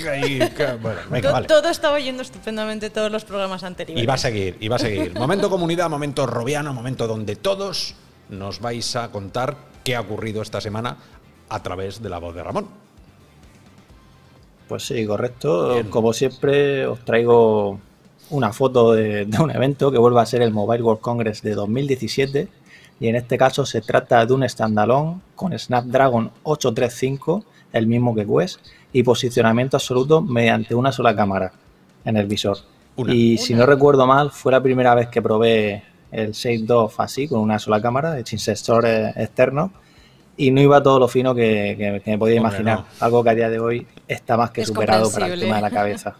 bueno, 0.82 1.00
venga, 1.10 1.32
vale. 1.32 1.46
Todo 1.46 1.68
estaba 1.68 1.98
yendo 2.00 2.22
estupendamente 2.22 2.90
todos 2.90 3.10
los 3.10 3.24
programas 3.24 3.62
anteriores. 3.64 4.02
Y 4.02 4.06
va 4.06 4.14
a 4.14 4.18
seguir, 4.18 4.56
y 4.60 4.68
va 4.68 4.76
a 4.76 4.78
seguir. 4.78 5.14
Momento 5.14 5.50
comunidad, 5.50 5.88
momento 5.90 6.26
robiano, 6.26 6.72
momento 6.72 7.06
donde 7.06 7.36
todos 7.36 7.94
nos 8.28 8.60
vais 8.60 8.96
a 8.96 9.10
contar 9.10 9.56
qué 9.84 9.96
ha 9.96 10.00
ocurrido 10.00 10.42
esta 10.42 10.60
semana 10.60 10.96
a 11.48 11.62
través 11.62 12.02
de 12.02 12.08
la 12.08 12.18
voz 12.18 12.34
de 12.34 12.42
Ramón. 12.42 12.68
Pues 14.68 14.84
sí, 14.84 15.06
correcto. 15.06 15.74
Bien. 15.74 15.90
Como 15.90 16.12
siempre, 16.12 16.86
os 16.86 17.04
traigo 17.04 17.78
una 18.30 18.52
foto 18.52 18.92
de, 18.92 19.24
de 19.26 19.38
un 19.38 19.50
evento 19.50 19.92
que 19.92 19.98
vuelve 19.98 20.20
a 20.20 20.26
ser 20.26 20.42
el 20.42 20.50
Mobile 20.50 20.82
World 20.82 21.00
Congress 21.00 21.42
de 21.42 21.54
2017. 21.54 22.48
Y 22.98 23.08
en 23.08 23.16
este 23.16 23.36
caso 23.36 23.66
se 23.66 23.80
trata 23.80 24.24
de 24.24 24.32
un 24.32 24.48
standalone 24.48 25.20
con 25.34 25.56
Snapdragon 25.56 26.32
835, 26.42 27.44
el 27.72 27.86
mismo 27.86 28.14
que 28.14 28.26
Quest, 28.26 28.60
y 28.98 29.02
posicionamiento 29.02 29.76
absoluto 29.76 30.22
mediante 30.22 30.74
una 30.74 30.90
sola 30.92 31.14
cámara 31.14 31.52
en 32.04 32.16
el 32.16 32.26
visor. 32.26 32.58
Una. 32.96 33.12
Y 33.14 33.36
si 33.36 33.54
no 33.54 33.66
recuerdo 33.66 34.06
mal, 34.06 34.30
fue 34.30 34.52
la 34.52 34.62
primera 34.62 34.94
vez 34.94 35.08
que 35.08 35.20
probé 35.20 35.82
el 36.10 36.32
Shade 36.32 36.62
2 36.62 36.94
así, 36.98 37.28
con 37.28 37.40
una 37.40 37.58
sola 37.58 37.80
cámara, 37.82 38.16
sin 38.24 38.38
sensores 38.38 39.14
externos. 39.16 39.70
Y 40.38 40.50
no 40.50 40.60
iba 40.60 40.82
todo 40.82 40.98
lo 40.98 41.08
fino 41.08 41.34
que, 41.34 41.74
que- 41.78 42.00
que 42.02 42.10
me 42.12 42.18
podía 42.18 42.40
Hombre, 42.40 42.56
imaginar. 42.58 42.78
no. 42.80 42.86
Algo 43.00 43.22
que 43.24 43.30
a 43.30 43.34
día 43.34 43.50
de 43.50 43.58
hoy 43.58 43.86
está 44.08 44.36
más 44.36 44.50
que 44.50 44.62
Es 44.62 44.68
superado 44.68 45.10
para 45.10 45.26
el 45.26 45.40
tema 45.40 45.56
de 45.56 45.62
la 45.62 45.70
cabeza. 45.70 46.16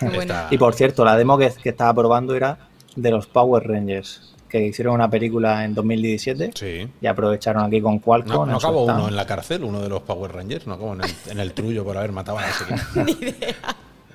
Y 0.50 0.58
por 0.58 0.74
cierto, 0.74 1.04
la 1.04 1.16
demo 1.16 1.36
que, 1.38 1.52
que 1.62 1.68
estaba 1.70 1.92
probando 1.94 2.34
era 2.34 2.56
de 2.96 3.10
los 3.10 3.26
Power 3.26 3.66
Rangers, 3.66 4.31
que 4.52 4.60
hicieron 4.66 4.94
una 4.94 5.08
película 5.10 5.64
en 5.64 5.74
2017 5.74 6.50
Sí. 6.54 6.86
y 7.00 7.06
aprovecharon 7.06 7.64
aquí 7.64 7.80
con 7.80 7.98
Qualcomm. 7.98 8.32
No, 8.32 8.46
no 8.46 8.56
acabó 8.58 8.84
uno 8.84 9.08
en 9.08 9.16
la 9.16 9.26
cárcel, 9.26 9.64
uno 9.64 9.80
de 9.80 9.88
los 9.88 10.02
Power 10.02 10.30
Rangers, 10.30 10.66
no 10.66 10.74
acabó 10.74 10.92
en 10.92 11.00
el, 11.04 11.10
en 11.30 11.40
el 11.40 11.52
trullo 11.54 11.82
por 11.84 11.96
haber 11.96 12.12
matado 12.12 12.38
a 12.38 12.44
ese 12.48 12.64
Ni 13.04 13.12
idea. 13.12 13.56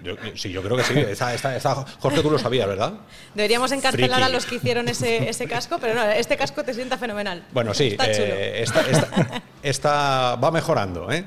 Yo- 0.04 0.14
sí, 0.36 0.52
yo 0.52 0.62
creo 0.62 0.78
que 0.78 0.84
sí. 0.84 0.94
Esta- 1.00 1.34
esta- 1.34 1.56
esta- 1.58 1.74
Jorge, 2.00 2.22
tú 2.22 2.30
lo 2.30 2.38
sabías, 2.38 2.68
¿verdad? 2.68 2.94
Deberíamos 3.34 3.72
encarcelar 3.72 4.12
Friki. 4.20 4.24
a 4.24 4.30
los 4.30 4.46
que 4.46 4.56
hicieron 4.56 4.88
ese, 4.88 5.28
ese 5.28 5.48
casco, 5.48 5.80
pero 5.82 5.96
no, 5.96 6.04
este 6.04 6.38
casco 6.38 6.64
te 6.64 6.74
sienta 6.76 6.98
fenomenal. 7.00 7.44
Bueno, 7.52 7.74
sí, 7.74 7.88
Está 7.88 8.06
chulo. 8.12 8.28
eh, 8.28 8.62
esta, 8.62 8.82
esta- 8.82 9.42
esta 9.64 10.36
va 10.36 10.52
mejorando, 10.52 11.12
¿eh? 11.12 11.26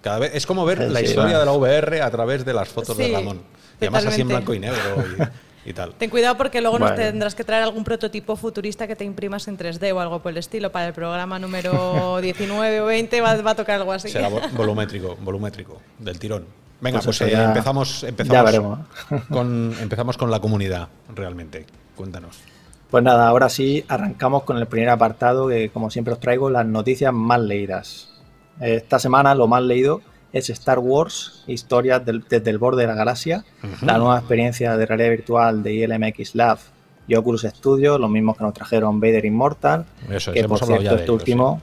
Cada 0.00 0.20
vez, 0.20 0.30
es 0.34 0.46
como 0.46 0.64
ver 0.64 0.78
Sí, 0.78 0.92
la 0.92 1.00
sí, 1.00 1.06
historia 1.06 1.34
va. 1.34 1.38
de 1.40 1.44
la 1.46 1.52
VR 1.52 2.02
a 2.02 2.10
través 2.10 2.44
de 2.44 2.52
las 2.54 2.68
fotos 2.68 2.96
de 2.96 3.06
Sí, 3.06 3.12
Ramón. 3.12 3.42
Y 3.80 3.84
además 3.86 4.06
así 4.06 4.20
en 4.20 4.28
blanco 4.28 4.54
y 4.54 4.60
negro 4.60 4.78
y, 5.64 5.70
y 5.70 5.72
tal. 5.72 5.94
Ten 5.94 6.10
cuidado 6.10 6.36
porque 6.36 6.60
luego 6.60 6.78
nos 6.78 6.94
tendrás 6.94 7.34
que 7.34 7.44
traer 7.44 7.62
algún 7.62 7.84
prototipo 7.84 8.36
futurista 8.36 8.86
que 8.86 8.96
te 8.96 9.04
imprimas 9.04 9.48
en 9.48 9.56
3D 9.58 9.92
o 9.94 10.00
algo 10.00 10.20
por 10.20 10.32
el 10.32 10.38
estilo. 10.38 10.70
Para 10.72 10.86
el 10.88 10.92
programa 10.92 11.38
número 11.38 12.18
19 12.22 12.80
o 12.80 12.86
20 12.86 13.20
va, 13.20 13.34
va 13.42 13.50
a 13.52 13.54
tocar 13.54 13.76
algo 13.80 13.92
así. 13.92 14.08
Será 14.08 14.28
vo- 14.30 14.50
volumétrico, 14.56 15.16
volumétrico, 15.20 15.80
del 15.98 16.18
tirón. 16.18 16.46
Venga, 16.80 16.98
Pues 17.00 17.18
pues, 17.18 17.20
eh, 17.22 17.32
ya- 17.32 17.44
empezamos, 17.46 18.02
ya 18.02 18.08
empezamos, 18.08 18.44
veremos. 18.44 18.78
con, 19.30 19.74
empezamos 19.80 20.16
con 20.18 20.30
la 20.30 20.40
comunidad, 20.40 20.88
realmente. 21.14 21.66
Cuéntanos. 21.96 22.38
Pues 22.90 23.02
nada, 23.02 23.26
ahora 23.28 23.48
sí 23.48 23.84
arrancamos 23.88 24.42
con 24.44 24.56
el 24.58 24.66
primer 24.66 24.90
apartado 24.90 25.48
que 25.48 25.70
como 25.70 25.90
siempre 25.90 26.14
os 26.14 26.20
traigo 26.20 26.50
las 26.50 26.66
noticias 26.66 27.12
más 27.12 27.40
leídas. 27.40 28.10
Esta 28.60 28.98
semana 29.00 29.34
lo 29.34 29.48
más 29.48 29.62
leído 29.62 30.00
es 30.34 30.50
Star 30.50 30.78
Wars, 30.80 31.44
historias 31.46 32.04
del- 32.04 32.22
desde 32.28 32.50
el 32.50 32.58
borde 32.58 32.82
de 32.82 32.88
la 32.88 32.94
galaxia, 32.94 33.44
la 33.82 33.96
nueva 33.98 34.18
experiencia 34.18 34.76
de 34.76 34.84
realidad 34.84 35.10
virtual 35.10 35.62
de 35.62 35.72
ILMX 35.72 36.34
Lab 36.34 36.58
y 37.08 37.14
Oculus 37.14 37.42
Studio, 37.42 37.96
los 37.98 38.10
mismos 38.10 38.36
que 38.36 38.44
nos 38.44 38.52
trajeron 38.52 39.00
Vader 39.00 39.24
Immortal, 39.24 39.86
Eso 40.10 40.32
es, 40.32 40.42
que 40.42 40.48
por 40.48 40.58
cierto 40.58 40.94
este 40.96 41.06
sí. 41.06 41.10
último, 41.12 41.62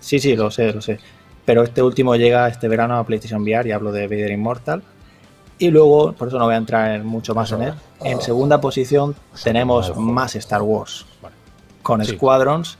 sí. 0.00 0.18
sí, 0.20 0.36
lo 0.36 0.50
sé, 0.50 0.72
lo 0.72 0.80
sé, 0.80 0.98
pero 1.44 1.62
este 1.64 1.82
último 1.82 2.14
llega 2.16 2.46
este 2.48 2.68
verano 2.68 2.96
a 2.96 3.04
PlayStation 3.04 3.42
VR 3.42 3.68
y 3.68 3.72
hablo 3.72 3.90
de 3.92 4.06
Vader 4.06 4.30
Immortal. 4.30 4.82
Y 5.58 5.70
luego, 5.70 6.12
por 6.12 6.28
eso 6.28 6.38
no 6.38 6.46
voy 6.46 6.54
a 6.54 6.58
entrar 6.58 6.92
en 6.96 7.06
mucho 7.06 7.34
más 7.34 7.52
en 7.52 7.62
él. 7.62 7.74
En 8.02 8.20
segunda 8.20 8.60
posición 8.60 9.14
tenemos 9.44 9.96
más 9.96 10.34
Star 10.36 10.62
Wars 10.62 11.06
con. 11.82 12.04
Squadrons, 12.04 12.78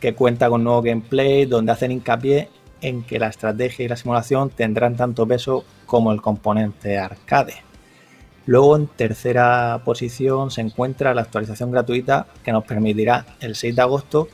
que 0.00 0.14
cuenta 0.14 0.48
con 0.50 0.64
nuevo 0.64 0.82
gameplay 0.82 1.44
donde 1.46 1.72
hacen 1.72 1.92
hincapié 1.92 2.48
en 2.80 3.02
que 3.02 3.18
la 3.18 3.28
estrategia 3.28 3.84
y 3.84 3.88
la 3.88 3.96
simulación 3.96 4.50
tendrán 4.50 4.96
tanto 4.96 5.26
peso 5.26 5.64
como 5.86 6.12
el 6.12 6.20
componente 6.22 6.98
arcade. 6.98 7.54
Luego 8.46 8.76
en 8.76 8.86
tercera 8.88 9.80
posición 9.84 10.50
se 10.50 10.60
encuentra 10.62 11.14
la 11.14 11.22
actualización 11.22 11.70
gratuita 11.70 12.26
que 12.42 12.52
nos 12.52 12.64
permitirá 12.64 13.26
el 13.40 13.54
6 13.54 13.76
de 13.76 13.82
agosto 13.82 14.28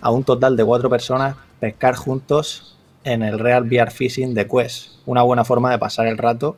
a 0.00 0.10
un 0.10 0.24
total 0.24 0.56
de 0.56 0.64
cuatro 0.64 0.90
personas 0.90 1.36
pescar 1.60 1.94
juntos 1.94 2.76
en 3.04 3.22
el 3.22 3.38
Real 3.38 3.62
VR 3.64 3.90
Fishing 3.90 4.34
de 4.34 4.46
Quest. 4.48 4.98
Una 5.06 5.22
buena 5.22 5.44
forma 5.44 5.70
de 5.70 5.78
pasar 5.78 6.06
el 6.06 6.18
rato 6.18 6.56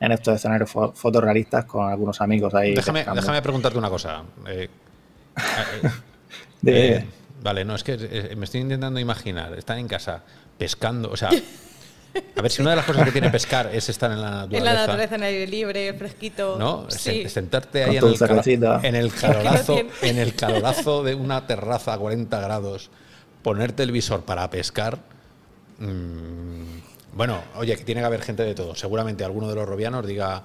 en 0.00 0.12
estos 0.12 0.34
escenarios 0.34 0.72
fo- 0.74 0.92
fotorrealistas 0.94 1.66
con 1.66 1.88
algunos 1.90 2.20
amigos 2.20 2.54
ahí. 2.54 2.74
Déjame, 2.74 3.04
preguntarte 3.42 3.78
una 3.78 3.90
cosa. 3.90 4.22
Eh, 4.46 4.68
eh, 5.76 5.90
eh, 6.66 7.04
vale, 7.42 7.64
no, 7.64 7.74
es 7.74 7.84
que 7.84 8.34
me 8.36 8.44
estoy 8.44 8.60
intentando 8.62 8.98
imaginar. 9.00 9.54
Están 9.54 9.78
en 9.78 9.88
casa 9.88 10.22
pescando. 10.58 11.10
O 11.10 11.16
sea, 11.16 11.30
a 11.30 12.42
ver 12.42 12.50
si 12.50 12.62
una 12.62 12.70
de 12.70 12.76
las 12.76 12.84
cosas 12.86 13.04
que 13.04 13.12
tiene 13.12 13.30
pescar 13.30 13.70
es 13.74 13.88
estar 13.88 14.10
en 14.10 14.20
la 14.22 14.30
naturaleza. 14.30 14.58
En 14.58 14.64
la 14.64 14.72
naturaleza, 14.80 15.14
en 15.16 15.22
el 15.22 15.28
aire 15.28 15.46
libre, 15.46 15.94
fresquito. 15.94 16.56
¿No? 16.58 16.86
Sí. 16.90 17.24
Sen- 17.24 17.28
Sentarte 17.28 17.84
ahí 17.84 17.96
en 17.96 18.04
el, 18.04 18.14
calo- 18.14 18.16
cervecita. 18.18 18.80
en 18.82 18.94
el 18.94 19.12
calorazo, 19.12 19.78
en 20.02 20.18
el 20.18 20.34
calorazo 20.34 21.02
de 21.04 21.14
una 21.14 21.46
terraza 21.46 21.92
a 21.94 21.98
40 21.98 22.40
grados, 22.40 22.90
ponerte 23.42 23.82
el 23.82 23.92
visor 23.92 24.22
para 24.22 24.48
pescar. 24.50 24.98
mm, 25.78 26.76
bueno, 27.12 27.38
oye, 27.56 27.76
que 27.76 27.84
tiene 27.84 28.00
que 28.02 28.06
haber 28.06 28.22
gente 28.22 28.42
de 28.42 28.54
todo. 28.54 28.74
Seguramente 28.74 29.24
alguno 29.24 29.48
de 29.48 29.54
los 29.54 29.66
robianos 29.68 30.06
diga, 30.06 30.42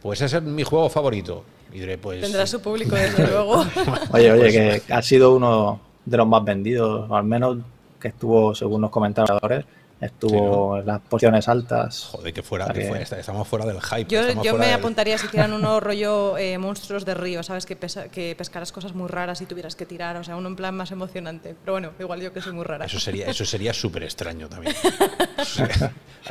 pues 0.00 0.20
ese 0.20 0.36
es 0.38 0.42
mi 0.42 0.62
juego 0.62 0.88
favorito. 0.88 1.44
Y 1.72 1.80
diré, 1.80 1.98
pues. 1.98 2.20
Tendrá 2.20 2.46
su 2.46 2.60
público, 2.60 2.94
desde 2.96 3.26
luego. 3.26 3.66
Oye, 4.12 4.30
oye, 4.32 4.40
Pues- 4.40 4.82
que 4.82 4.92
ha 4.92 5.02
sido 5.02 5.34
uno 5.34 5.80
de 6.04 6.16
los 6.16 6.26
más 6.26 6.44
vendidos, 6.44 7.08
o 7.10 7.16
al 7.16 7.24
menos 7.24 7.58
que 8.04 8.08
estuvo, 8.08 8.54
según 8.54 8.82
los 8.82 8.90
comentadores, 8.90 9.64
estuvo 9.98 10.76
en 10.78 10.84
las 10.84 11.00
posiciones 11.00 11.48
altas. 11.48 12.08
Joder, 12.12 12.34
que 12.34 12.42
fuera, 12.42 12.66
que 12.66 12.86
fuera- 12.86 13.02
estamos 13.02 13.48
fuera 13.48 13.64
del 13.64 13.80
hype. 13.80 14.04
Yo, 14.10 14.20
yo 14.28 14.34
fuera 14.34 14.52
me 14.58 14.66
del- 14.66 14.74
apuntaría 14.74 15.16
si 15.16 15.24
hicieran 15.26 15.52
uno 15.58 15.80
rollo 15.80 16.36
eh, 16.36 16.58
monstruos 16.58 17.06
de 17.06 17.14
río, 17.14 17.42
¿sabes? 17.42 17.64
Que, 17.64 17.76
pesa- 17.76 18.08
que 18.10 18.34
pescaras 18.36 18.72
cosas 18.72 18.92
muy 18.94 19.08
raras 19.08 19.40
y 19.40 19.46
tuvieras 19.46 19.74
que 19.74 19.86
tirar, 19.86 20.18
o 20.18 20.22
sea, 20.24 20.36
uno 20.36 20.48
en 20.48 20.56
plan 20.56 20.74
más 20.76 20.90
emocionante. 20.90 21.56
Pero 21.62 21.72
bueno, 21.72 21.92
igual 21.98 22.20
yo 22.20 22.30
que 22.34 22.42
soy 22.42 22.52
muy 22.52 22.64
rara. 22.64 22.84
Eso 22.84 23.00
sería, 23.00 23.26
eso 23.26 23.46
sería 23.46 23.72
súper 23.72 24.02
extraño 24.02 24.48
también. 24.50 24.74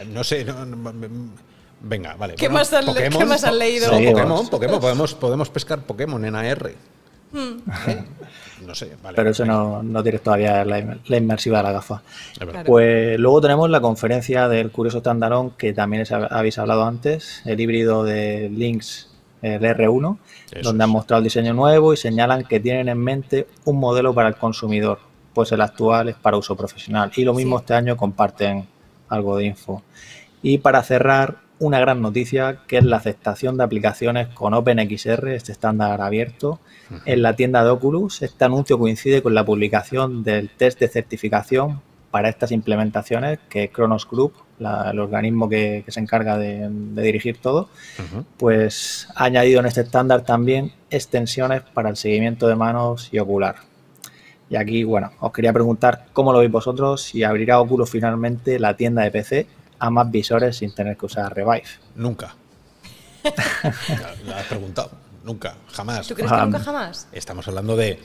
No 0.07 0.23
sé, 0.23 0.43
no- 0.45 0.65
no- 0.65 0.93
venga, 1.81 2.15
vale. 2.15 2.35
¿Qué 2.35 2.49
más 2.49 2.71
han 2.73 2.85
qué 2.93 3.25
más 3.25 3.43
han 3.43 3.57
leído? 3.57 3.89
Pokémon, 3.89 4.47
Pokémon, 4.49 4.79
podemos, 4.79 5.15
podemos 5.15 5.49
pescar 5.49 5.79
Pokémon 5.81 6.23
en 6.25 6.35
AR. 6.35 6.67
¿Eh? 6.69 6.75
No 8.65 8.75
sé, 8.75 8.91
vale. 9.01 9.15
Pero 9.15 9.29
eso 9.31 9.45
no, 9.45 9.83
no 9.83 10.01
tienes 10.03 10.21
todavía 10.21 10.63
la, 10.65 10.97
la 11.05 11.17
inmersiva 11.17 11.57
de 11.57 11.63
la 11.63 11.71
gafa. 11.73 12.01
Claro. 12.37 12.63
Pues 12.65 13.19
luego 13.19 13.41
tenemos 13.41 13.69
la 13.69 13.81
conferencia 13.81 14.47
del 14.47 14.71
curioso 14.71 15.01
Tandalón, 15.01 15.51
que 15.51 15.73
también 15.73 16.01
es- 16.03 16.11
habéis 16.11 16.57
hablado 16.57 16.83
antes, 16.85 17.41
el 17.45 17.59
híbrido 17.59 18.03
de 18.03 18.49
Lynx, 18.49 19.09
el 19.41 19.61
R1, 19.61 20.17
Eso 20.51 20.61
donde 20.69 20.83
es. 20.83 20.85
han 20.85 20.89
mostrado 20.89 21.17
el 21.19 21.23
diseño 21.25 21.53
nuevo 21.53 21.93
y 21.93 21.97
señalan 21.97 22.45
que 22.45 22.59
tienen 22.59 22.87
en 22.89 22.97
mente 22.97 23.47
un 23.65 23.77
modelo 23.79 24.13
para 24.13 24.29
el 24.29 24.35
consumidor, 24.35 24.99
pues 25.33 25.51
el 25.51 25.59
actual 25.61 26.09
es 26.09 26.15
para 26.15 26.37
uso 26.37 26.55
profesional. 26.55 27.11
Y 27.15 27.23
lo 27.25 27.33
mismo 27.33 27.57
Sí. 27.57 27.63
este 27.63 27.73
año 27.73 27.97
comparten 27.97 28.65
algo 29.09 29.35
de 29.37 29.45
info. 29.45 29.83
Y 30.41 30.59
para 30.59 30.81
cerrar, 30.83 31.37
una 31.59 31.79
gran 31.79 32.01
noticia 32.01 32.59
que 32.67 32.77
es 32.77 32.83
la 32.83 32.97
aceptación 32.97 33.57
de 33.57 33.63
aplicaciones 33.63 34.27
con 34.29 34.53
OpenXR, 34.53 35.29
este 35.29 35.51
estándar 35.53 36.01
abierto, 36.01 36.59
en 37.05 37.21
la 37.21 37.35
tienda 37.35 37.63
de 37.63 37.69
Oculus. 37.69 38.21
Este 38.21 38.43
anuncio 38.45 38.77
coincide 38.77 39.21
con 39.21 39.33
la 39.33 39.45
publicación 39.45 40.23
del 40.23 40.49
test 40.49 40.79
de 40.79 40.87
certificación 40.89 41.81
para 42.11 42.29
estas 42.29 42.51
implementaciones 42.51 43.39
que 43.49 43.69
Kronos 43.69 44.07
Group, 44.07 44.33
la- 44.59 44.91
el 44.91 44.99
organismo 44.99 45.49
que, 45.49 45.81
que 45.85 45.91
se 45.91 45.99
encarga 45.99 46.37
de, 46.37 46.67
de 46.69 47.01
dirigir 47.01 47.37
todo, 47.37 47.69
pues 48.37 49.07
ha 49.15 49.25
añadido 49.25 49.59
en 49.59 49.65
este 49.65 49.81
estándar 49.81 50.21
también 50.23 50.71
extensiones 50.89 51.61
para 51.73 51.89
el 51.89 51.95
seguimiento 51.97 52.47
de 52.47 52.55
manos 52.55 53.09
y 53.11 53.19
ocular. 53.19 53.55
Y 54.49 54.55
aquí, 54.55 54.83
bueno, 54.83 55.11
os 55.19 55.31
quería 55.31 55.53
preguntar 55.53 56.05
cómo 56.13 56.31
lo 56.33 56.39
veis 56.39 56.51
vosotros 56.51 57.01
si 57.01 57.23
abrirá 57.23 57.59
Oculus 57.59 57.89
finalmente 57.89 58.59
la 58.59 58.75
tienda 58.75 59.01
de 59.03 59.11
PC 59.11 59.47
a 59.83 59.89
más 59.89 60.09
visores 60.09 60.55
sin 60.55 60.73
tener 60.73 60.95
que 60.95 61.05
usar 61.05 61.35
Revive. 61.35 61.65
Nunca. 61.95 62.33
La, 64.25 64.37
has 64.39 64.45
preguntado. 64.45 64.91
Nunca, 65.25 65.55
jamás. 65.73 66.07
¿Tú 66.07 66.15
crees 66.15 66.31
que 66.31 66.37
Ah, 66.37 66.45
nunca 66.45 66.59
jamás? 66.59 67.07
Estamos 67.11 67.45
hablando 67.49 67.75
de. 67.75 67.99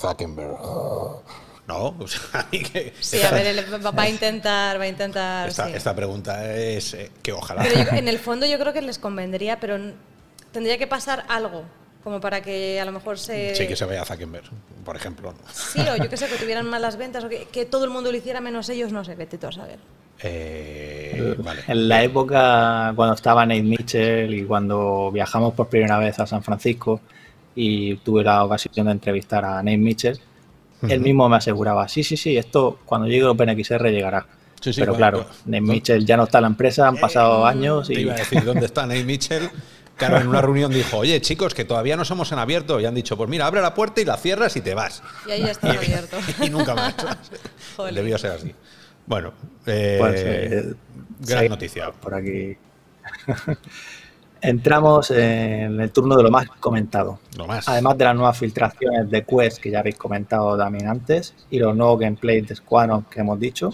Zuckerberg. 0.00 0.56
No, 1.66 1.94
o 1.98 2.08
sea, 2.08 2.20
a 2.40 2.46
mí 2.50 2.60
que- 2.62 2.94
Sí, 3.00 3.16
esta, 3.16 3.28
a 3.28 3.32
ver, 3.32 3.46
él 3.48 3.64
va 3.84 4.02
a 4.02 4.08
intentar, 4.08 4.78
va 4.80 4.84
a 4.84 4.88
intentar. 4.88 5.48
esta, 5.50 5.66
sí. 5.66 5.72
esta 5.74 5.94
pregunta 5.94 6.54
es 6.54 6.94
eh, 6.94 7.10
que 7.22 7.32
ojalá. 7.34 7.62
Pero 7.62 7.82
yo- 7.84 7.90
en 7.96 8.08
el 8.08 8.18
fondo 8.18 8.46
yo 8.46 8.58
creo 8.58 8.72
que 8.72 8.80
les 8.80 8.98
convendría, 8.98 9.60
pero 9.60 9.76
tendría 10.52 10.78
que 10.78 10.86
pasar 10.86 11.24
algo, 11.28 11.64
como 12.08 12.22
para 12.22 12.40
que 12.40 12.80
a 12.80 12.86
lo 12.86 12.92
mejor 12.92 13.18
se... 13.18 13.54
Sí, 13.54 13.66
que 13.66 13.76
se 13.76 13.84
vaya 13.84 14.00
a 14.00 14.04
Zuckerberg, 14.06 14.48
por 14.82 14.96
ejemplo. 14.96 15.34
Sí, 15.52 15.80
o 15.80 16.02
yo 16.02 16.08
que 16.08 16.16
sé, 16.16 16.26
que 16.26 16.36
tuvieran 16.36 16.66
malas 16.66 16.96
ventas, 16.96 17.22
o 17.22 17.28
que, 17.28 17.46
que 17.52 17.66
todo 17.66 17.84
el 17.84 17.90
mundo 17.90 18.10
lo 18.10 18.16
hiciera 18.16 18.40
menos 18.40 18.70
ellos, 18.70 18.92
no 18.92 19.04
sé, 19.04 19.14
vete 19.14 19.36
tú 19.36 19.46
a 19.46 19.52
saber. 19.52 19.78
Eh, 20.22 21.36
vale. 21.38 21.62
En 21.68 21.86
la 21.86 22.02
época 22.02 22.94
cuando 22.96 23.14
estaba 23.14 23.44
Nate 23.44 23.62
Mitchell 23.62 24.32
y 24.32 24.44
cuando 24.44 25.12
viajamos 25.12 25.52
por 25.52 25.68
primera 25.68 25.98
vez 25.98 26.18
a 26.18 26.26
San 26.26 26.42
Francisco 26.42 27.02
y 27.54 27.96
tuve 27.96 28.24
la 28.24 28.42
ocasión 28.42 28.86
de 28.86 28.92
entrevistar 28.92 29.44
a 29.44 29.62
Nate 29.62 29.76
Mitchell, 29.76 30.18
él 30.88 31.00
mismo 31.00 31.28
me 31.28 31.36
aseguraba, 31.36 31.88
sí, 31.88 32.02
sí, 32.02 32.16
sí, 32.16 32.38
esto 32.38 32.78
cuando 32.86 33.06
llegue 33.06 33.20
el 33.20 33.28
OpenXR 33.28 33.90
llegará. 33.90 34.26
Sí, 34.60 34.72
sí, 34.72 34.80
Pero 34.80 34.92
bueno, 34.92 34.98
claro, 34.98 35.18
bueno. 35.18 35.34
Nate 35.44 35.60
Mitchell 35.60 36.06
ya 36.06 36.16
no 36.16 36.24
está 36.24 36.38
en 36.38 36.42
la 36.42 36.48
empresa, 36.48 36.88
han 36.88 36.96
pasado 36.96 37.46
Eh, 37.46 37.50
años 37.50 37.86
Te 37.86 37.94
y 37.94 38.00
iba 38.00 38.14
a 38.14 38.16
decir, 38.16 38.42
¿dónde 38.44 38.66
está 38.66 38.86
Nate 38.86 39.04
Mitchell? 39.04 39.50
Claro, 39.98 40.18
en 40.18 40.28
una 40.28 40.40
reunión 40.40 40.72
dijo, 40.72 40.98
oye, 40.98 41.20
chicos, 41.20 41.54
que 41.54 41.64
todavía 41.64 41.96
no 41.96 42.04
somos 42.04 42.30
en 42.32 42.38
abierto. 42.38 42.80
Y 42.80 42.86
han 42.86 42.94
dicho, 42.94 43.16
pues 43.16 43.28
mira, 43.28 43.46
abre 43.46 43.60
la 43.60 43.74
puerta 43.74 44.00
y 44.00 44.04
la 44.04 44.16
cierras 44.16 44.56
y 44.56 44.60
te 44.60 44.74
vas. 44.74 45.02
Y 45.26 45.32
ahí 45.32 45.42
ya 45.42 45.50
está 45.50 45.70
abierto. 45.78 46.16
y 46.42 46.50
nunca 46.50 46.74
más. 46.74 46.94
Debió 47.92 48.16
ser 48.16 48.32
así. 48.32 48.54
Bueno, 49.06 49.32
eh, 49.66 49.96
Pues, 49.98 50.20
eh, 50.24 50.74
gran 51.20 51.42
sí, 51.44 51.48
noticia. 51.48 51.90
por 51.92 52.14
aquí. 52.14 52.56
Entramos 54.40 55.10
en 55.10 55.80
el 55.80 55.90
turno 55.90 56.16
de 56.16 56.22
lo 56.22 56.30
más 56.30 56.46
comentado. 56.60 57.18
Lo 57.36 57.46
más. 57.46 57.68
Además 57.68 57.98
de 57.98 58.04
las 58.04 58.14
nuevas 58.14 58.38
filtraciones 58.38 59.10
de 59.10 59.24
Quest 59.24 59.58
que 59.58 59.70
ya 59.70 59.80
habéis 59.80 59.96
comentado 59.96 60.56
también 60.56 60.86
antes 60.86 61.34
y 61.50 61.58
los 61.58 61.74
nuevos 61.74 61.98
gameplays 61.98 62.46
de 62.46 62.54
Squadron 62.54 63.04
que 63.10 63.20
hemos 63.20 63.40
dicho, 63.40 63.70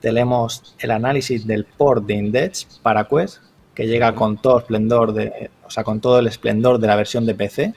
tenemos 0.00 0.74
el 0.78 0.92
análisis 0.92 1.46
del 1.46 1.66
port 1.66 2.06
de 2.06 2.14
Index 2.14 2.80
para 2.82 3.04
Quest 3.06 3.42
que 3.74 3.86
llega 3.86 4.14
con 4.14 4.40
todo 4.40 4.60
esplendor 4.60 5.12
de, 5.12 5.50
o 5.68 5.70
sea, 5.70 5.84
con 5.84 6.00
todo 6.00 6.18
el 6.18 6.26
esplendor 6.26 6.78
de 6.80 6.86
la 6.88 6.96
versión 6.96 7.24
de 7.26 7.34
PC 7.34 7.74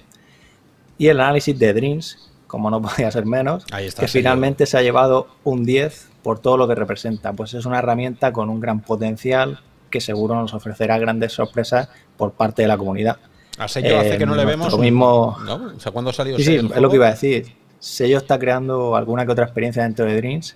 y 0.98 1.08
el 1.08 1.20
análisis 1.20 1.58
de 1.60 1.74
Dreams, 1.74 2.32
como 2.48 2.70
no 2.72 2.82
podía 2.82 3.12
ser 3.12 3.26
menos, 3.26 3.66
Ahí 3.72 3.86
está, 3.88 4.02
que 4.02 4.08
señor. 4.08 4.24
finalmente 4.24 4.66
se 4.66 4.78
ha 4.78 4.82
llevado 4.82 5.28
un 5.44 5.64
10 5.66 6.10
por 6.24 6.40
todo 6.40 6.58
lo 6.58 6.68
que 6.68 6.76
representa. 6.76 7.34
Pues 7.34 7.54
es 7.54 7.66
una 7.66 7.80
herramienta 7.80 8.32
con 8.34 8.50
un 8.50 8.60
gran 8.60 8.82
potencial 8.82 9.60
que 9.90 10.00
seguro 10.02 10.36
nos 10.36 10.54
ofrecerá 10.54 10.98
grandes 10.98 11.34
sorpresas 11.34 11.90
por 12.18 12.32
parte 12.32 12.62
de 12.62 12.68
la 12.68 12.78
comunidad. 12.78 13.18
A 13.58 13.68
Sello 13.68 14.00
hace 14.00 14.18
que 14.18 14.26
no 14.26 14.36
le 14.36 14.44
Eh, 14.44 14.46
vemos. 14.46 14.72
lo 14.72 14.78
mismo- 14.78 15.38
¿no? 15.46 15.74
O 15.76 15.80
sea, 15.80 15.92
¿cuándo 15.92 16.14
salió 16.14 16.38
Sí, 16.38 16.44
sí, 16.44 16.56
es 16.56 16.82
lo 16.82 16.90
que 16.90 16.96
iba 16.96 17.08
a 17.08 17.12
decir. 17.12 17.54
Sello 17.80 18.18
está 18.18 18.40
creando 18.40 18.96
alguna 18.96 19.26
que 19.26 19.32
otra 19.34 19.44
experiencia 19.46 19.84
dentro 19.84 20.06
de 20.06 20.16
Dreams 20.16 20.56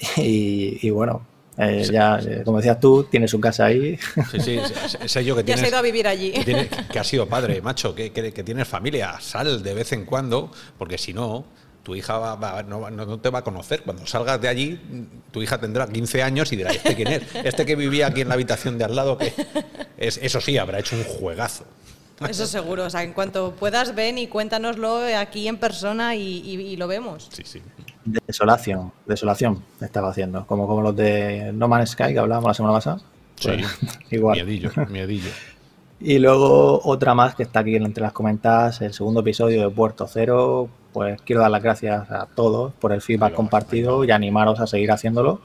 y, 0.16 0.78
y 0.86 0.90
bueno, 0.90 1.22
eh, 1.60 1.88
ya, 1.92 2.18
eh, 2.18 2.42
como 2.44 2.58
decías 2.58 2.80
tú, 2.80 3.04
tiene 3.04 3.28
su 3.28 3.38
casa 3.40 3.66
ahí. 3.66 3.98
Sí, 4.30 4.40
sí, 4.40 4.58
ese- 4.84 5.08
Sello 5.08 5.36
que 5.36 5.42
Ya 5.44 5.46
se 5.48 5.52
ha 5.52 5.54
tienes. 5.64 5.68
ido 5.70 5.78
a 5.78 5.82
vivir 5.82 6.06
allí. 6.08 6.32
que, 6.32 6.44
tiene- 6.44 6.68
que 6.92 6.98
has 6.98 7.06
sido 7.06 7.26
padre, 7.28 7.60
macho, 7.62 7.94
que, 7.94 8.10
que- 8.12 8.32
que 8.32 8.42
tienes 8.42 8.66
familia, 8.66 9.16
sal 9.20 9.62
de 9.62 9.74
vez 9.74 9.92
en 9.92 10.04
cuando, 10.04 10.50
porque 10.78 10.98
si 10.98 11.12
no, 11.12 11.44
tu 11.82 11.94
hija 11.96 12.18
va- 12.18 12.34
va- 12.36 12.62
no, 12.62 13.18
te 13.20 13.30
va 13.30 13.38
a 13.40 13.44
conocer. 13.44 13.82
Cuando 13.82 14.06
salgas 14.06 14.40
de 14.40 14.48
allí, 14.48 14.80
tu 15.30 15.42
hija 15.42 15.58
tendrá 15.58 15.86
15 15.88 16.22
años 16.22 16.52
y 16.52 16.56
dirá, 16.56 16.70
¿este 16.70 16.94
quién 16.94 17.08
es? 17.08 17.22
Este 17.42 17.64
que 17.64 17.74
vivía 17.76 18.06
aquí 18.08 18.20
en 18.20 18.28
la 18.28 18.34
habitación 18.34 18.76
de 18.78 18.84
al 18.84 18.94
lado, 18.94 19.16
que 19.16 19.32
es, 19.96 20.18
eso 20.22 20.40
sí, 20.40 20.58
habrá 20.58 20.78
hecho 20.80 20.94
un 20.96 21.04
juegazo. 21.04 21.64
Eso 22.28 22.46
seguro. 22.46 22.84
O 22.84 22.90
sea, 22.90 23.02
en 23.02 23.12
cuanto 23.12 23.52
puedas, 23.52 23.94
ven 23.94 24.18
y 24.18 24.26
cuéntanoslo 24.26 25.00
aquí 25.16 25.48
en 25.48 25.56
persona 25.56 26.14
y, 26.14 26.20
y- 26.44 26.60
y 26.60 26.76
lo 26.76 26.86
vemos. 26.88 27.28
Sí, 27.32 27.42
sí. 27.44 27.62
Desolación, 28.26 28.92
desolación 29.06 29.62
estaba 29.80 30.10
haciendo, 30.10 30.46
como, 30.46 30.66
como 30.66 30.80
los 30.82 30.96
de 30.96 31.52
No 31.54 31.68
Man's 31.68 31.90
Sky 31.90 32.12
que 32.12 32.18
hablábamos 32.18 32.48
la 32.48 32.54
semana 32.54 32.74
pasada. 32.74 32.98
Sí, 33.36 33.48
Pues, 33.48 33.78
igual. 34.10 34.36
miedillo, 34.36 34.70
miedillo. 34.88 35.30
Y 36.02 36.18
luego 36.18 36.80
otra 36.84 37.14
más 37.14 37.34
que 37.34 37.42
está 37.42 37.60
aquí 37.60 37.76
entre 37.76 38.02
las 38.02 38.12
comentadas, 38.12 38.80
el 38.80 38.94
segundo 38.94 39.20
episodio 39.20 39.62
de 39.68 39.74
Puerto 39.74 40.06
Cero. 40.06 40.68
Pues 40.92 41.20
quiero 41.22 41.42
dar 41.42 41.50
las 41.50 41.62
gracias 41.62 42.10
a 42.10 42.26
todos 42.26 42.72
por 42.74 42.92
el 42.92 43.00
feedback 43.02 43.34
compartido 43.34 44.02
y 44.04 44.10
animaros 44.10 44.60
a 44.60 44.66
seguir 44.66 44.90
haciéndolo. 44.90 45.40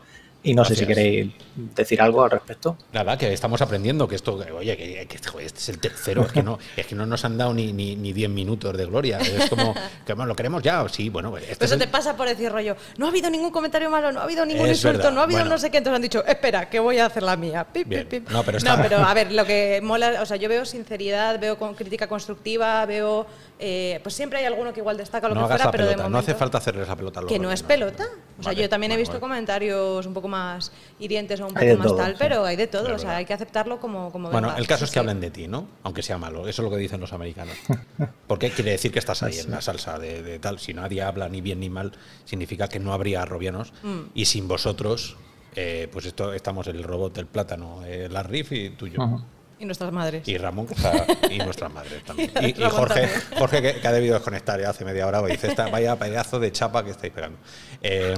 Y 0.45 0.53
no 0.53 0.63
sé 0.63 0.75
si 0.75 0.85
queréis 0.85 1.31
decir 1.55 2.01
algo 2.01 2.23
al 2.23 2.31
respecto. 2.31 2.77
Nada, 2.93 3.17
que 3.17 3.33
estamos 3.33 3.61
aprendiendo 3.61 4.07
que 4.07 4.15
esto, 4.15 4.37
que, 4.39 4.51
oye, 4.51 4.77
que, 4.77 5.05
que, 5.07 5.17
joder, 5.27 5.47
este 5.47 5.59
es 5.59 5.69
el 5.69 5.79
tercero, 5.79 6.23
es 6.23 6.31
que 6.31 6.43
no, 6.43 6.57
es 6.77 6.85
que 6.85 6.95
no 6.95 7.05
nos 7.05 7.25
han 7.25 7.37
dado 7.37 7.53
ni, 7.53 7.73
ni, 7.73 7.95
ni 7.95 8.13
10 8.13 8.29
minutos 8.29 8.77
de 8.77 8.85
gloria. 8.85 9.17
Es 9.19 9.49
como, 9.49 9.73
que 10.05 10.13
bueno, 10.13 10.27
lo 10.27 10.35
queremos 10.35 10.61
ya, 10.63 10.87
sí, 10.89 11.09
bueno, 11.09 11.35
este 11.37 11.47
Pero 11.55 11.65
es 11.65 11.71
eso 11.71 11.73
el- 11.75 11.79
te 11.81 11.87
pasa 11.87 12.15
por 12.15 12.27
decir 12.27 12.51
rollo, 12.51 12.75
no 12.97 13.07
ha 13.07 13.09
habido 13.09 13.29
ningún 13.29 13.51
comentario 13.51 13.89
malo, 13.89 14.11
no 14.11 14.19
ha 14.21 14.23
habido 14.23 14.45
ningún 14.45 14.67
Es 14.67 14.77
insulto, 14.77 14.97
verdad, 14.99 15.11
no 15.13 15.19
ha 15.21 15.23
habido 15.23 15.39
bueno. 15.39 15.55
no 15.55 15.57
sé 15.57 15.69
qué. 15.71 15.77
Entonces 15.79 15.95
han 15.95 16.01
dicho, 16.01 16.25
espera, 16.25 16.69
que 16.69 16.79
voy 16.79 16.99
a 16.99 17.07
hacer 17.07 17.23
la 17.23 17.35
mía. 17.35 17.65
Pip, 17.71 17.87
pip, 17.89 18.07
pip. 18.07 18.29
No, 18.29 18.43
pero 18.43 18.57
está- 18.59 18.73
a 19.09 19.13
ver, 19.13 19.31
lo 19.31 19.45
que 19.45 19.79
mola, 19.83 20.21
o 20.21 20.25
sea, 20.25 20.37
yo 20.37 20.47
veo 20.47 20.63
sinceridad, 20.65 21.39
veo 21.39 21.57
con 21.57 21.73
crítica 21.75 22.07
constructiva, 22.07 22.85
veo. 22.85 23.25
Eh, 23.57 23.99
pues 24.03 24.13
siempre 24.15 24.39
hay 24.39 24.45
alguno 24.45 24.73
que 24.73 24.81
igual 24.81 24.97
destaca 24.97 25.29
lo 25.29 25.35
no 25.35 25.41
que 25.41 25.45
hagas 25.53 25.61
fuera, 25.61 25.65
la 25.65 25.71
pero 25.71 26.03
de 26.03 26.09
no 26.09 26.17
hace 26.17 26.35
falta 26.35 26.57
hacerles 26.57 26.87
la 26.87 26.95
pelota 26.95 27.19
a 27.19 27.23
los 27.23 27.31
Que 27.31 27.39
no 27.39 27.51
es 27.51 27.63
pelota. 27.63 28.03
O 28.37 28.43
sea, 28.43 28.51
Vale, 28.51 28.61
yo 28.63 28.69
también 28.69 28.91
he 28.91 28.97
visto 28.97 29.13
vale. 29.13 29.21
comentarios 29.21 30.05
un 30.05 30.13
poco 30.13 30.27
más 30.27 30.73
hirientes 30.99 31.39
o 31.39 31.47
un 31.47 31.53
poco 31.53 31.65
más 31.77 31.87
todo, 31.87 31.95
tal, 31.95 32.11
sí. 32.11 32.17
pero 32.19 32.43
hay 32.43 32.57
de 32.57 32.67
todo. 32.67 32.83
O 32.83 32.85
sea, 32.87 32.95
verdad. 32.97 33.15
hay 33.15 33.25
que 33.25 33.33
aceptarlo 33.33 33.79
como, 33.79 34.11
como 34.11 34.29
Bueno, 34.29 34.47
venga. 34.49 34.59
el 34.59 34.67
caso 34.67 34.83
es 34.83 34.91
que 34.91 34.95
sí. 34.95 34.99
hablen 34.99 35.21
de 35.21 35.31
ti, 35.31 35.47
¿no? 35.47 35.67
Aunque 35.83 36.01
sea 36.01 36.17
malo. 36.17 36.47
Eso 36.47 36.61
es 36.61 36.63
lo 36.65 36.69
que 36.69 36.77
dicen 36.81 36.99
los 36.99 37.13
americanos. 37.13 37.55
Porque 38.27 38.51
quiere 38.51 38.71
decir 38.71 38.91
que 38.91 38.99
estás 38.99 39.23
ahí 39.23 39.39
en 39.39 39.51
la 39.51 39.61
salsa 39.61 39.97
de, 39.99 40.21
de 40.21 40.37
tal. 40.39 40.59
Si 40.59 40.73
nadie 40.73 41.01
habla 41.01 41.29
ni 41.29 41.39
bien 41.39 41.61
ni 41.61 41.69
mal, 41.69 41.93
significa 42.25 42.67
que 42.67 42.79
no 42.79 42.91
habría 42.91 43.23
robianos. 43.23 43.71
Mm. 43.83 43.99
Y 44.13 44.25
sin 44.25 44.49
vosotros, 44.49 45.15
eh, 45.55 45.87
pues 45.93 46.05
esto 46.05 46.33
estamos 46.33 46.67
el 46.67 46.83
robot 46.83 47.15
del 47.15 47.27
plátano, 47.27 47.83
eh, 47.85 48.09
la 48.11 48.21
Riff 48.23 48.51
y 48.51 48.71
tú 48.71 48.87
y 48.87 48.91
yo. 48.91 49.21
Y 49.59 49.65
nuestras 49.65 49.91
madres. 49.91 50.27
Y 50.27 50.37
Ramón, 50.37 50.67
que 50.67 50.73
está, 50.73 51.05
y 51.31 51.37
nuestras 51.37 51.73
madres 51.73 52.03
también. 52.03 52.31
Y, 52.41 52.53
Jorge, 52.53 53.01
también. 53.01 53.09
Jorge 53.37 53.61
que, 53.61 53.79
que 53.79 53.87
ha 53.87 53.91
debido 53.91 54.15
desconectar 54.15 54.59
ya 54.59 54.69
hace 54.69 54.83
media 54.83 55.07
hora, 55.07 55.21
dice, 55.23 55.47
esta, 55.47 55.69
vaya 55.69 55.95
pedazo 55.97 56.39
de 56.39 56.51
chapa 56.51 56.83
que 56.83 56.91
estáis 56.91 57.13
pegando. 57.13 57.37
Eh, 57.81 58.15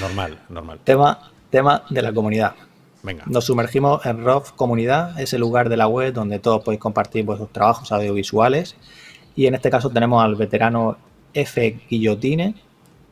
normal, 0.00 0.38
normal. 0.48 0.80
Tema, 0.84 1.30
tema 1.50 1.84
de 1.90 2.02
la 2.02 2.12
comunidad. 2.12 2.54
Venga. 3.02 3.24
Nos 3.26 3.44
sumergimos 3.44 4.04
en 4.06 4.24
ROV 4.24 4.54
Comunidad, 4.56 5.18
ese 5.20 5.38
lugar 5.38 5.68
de 5.68 5.76
la 5.76 5.86
web 5.86 6.12
donde 6.12 6.38
todos 6.38 6.62
podéis 6.64 6.80
compartir 6.80 7.24
vuestros 7.24 7.52
trabajos 7.52 7.92
audiovisuales. 7.92 8.76
Y 9.34 9.46
en 9.46 9.54
este 9.54 9.70
caso 9.70 9.90
tenemos 9.90 10.22
al 10.22 10.34
veterano 10.34 10.96
F. 11.32 11.80
Guillotine, 11.88 12.54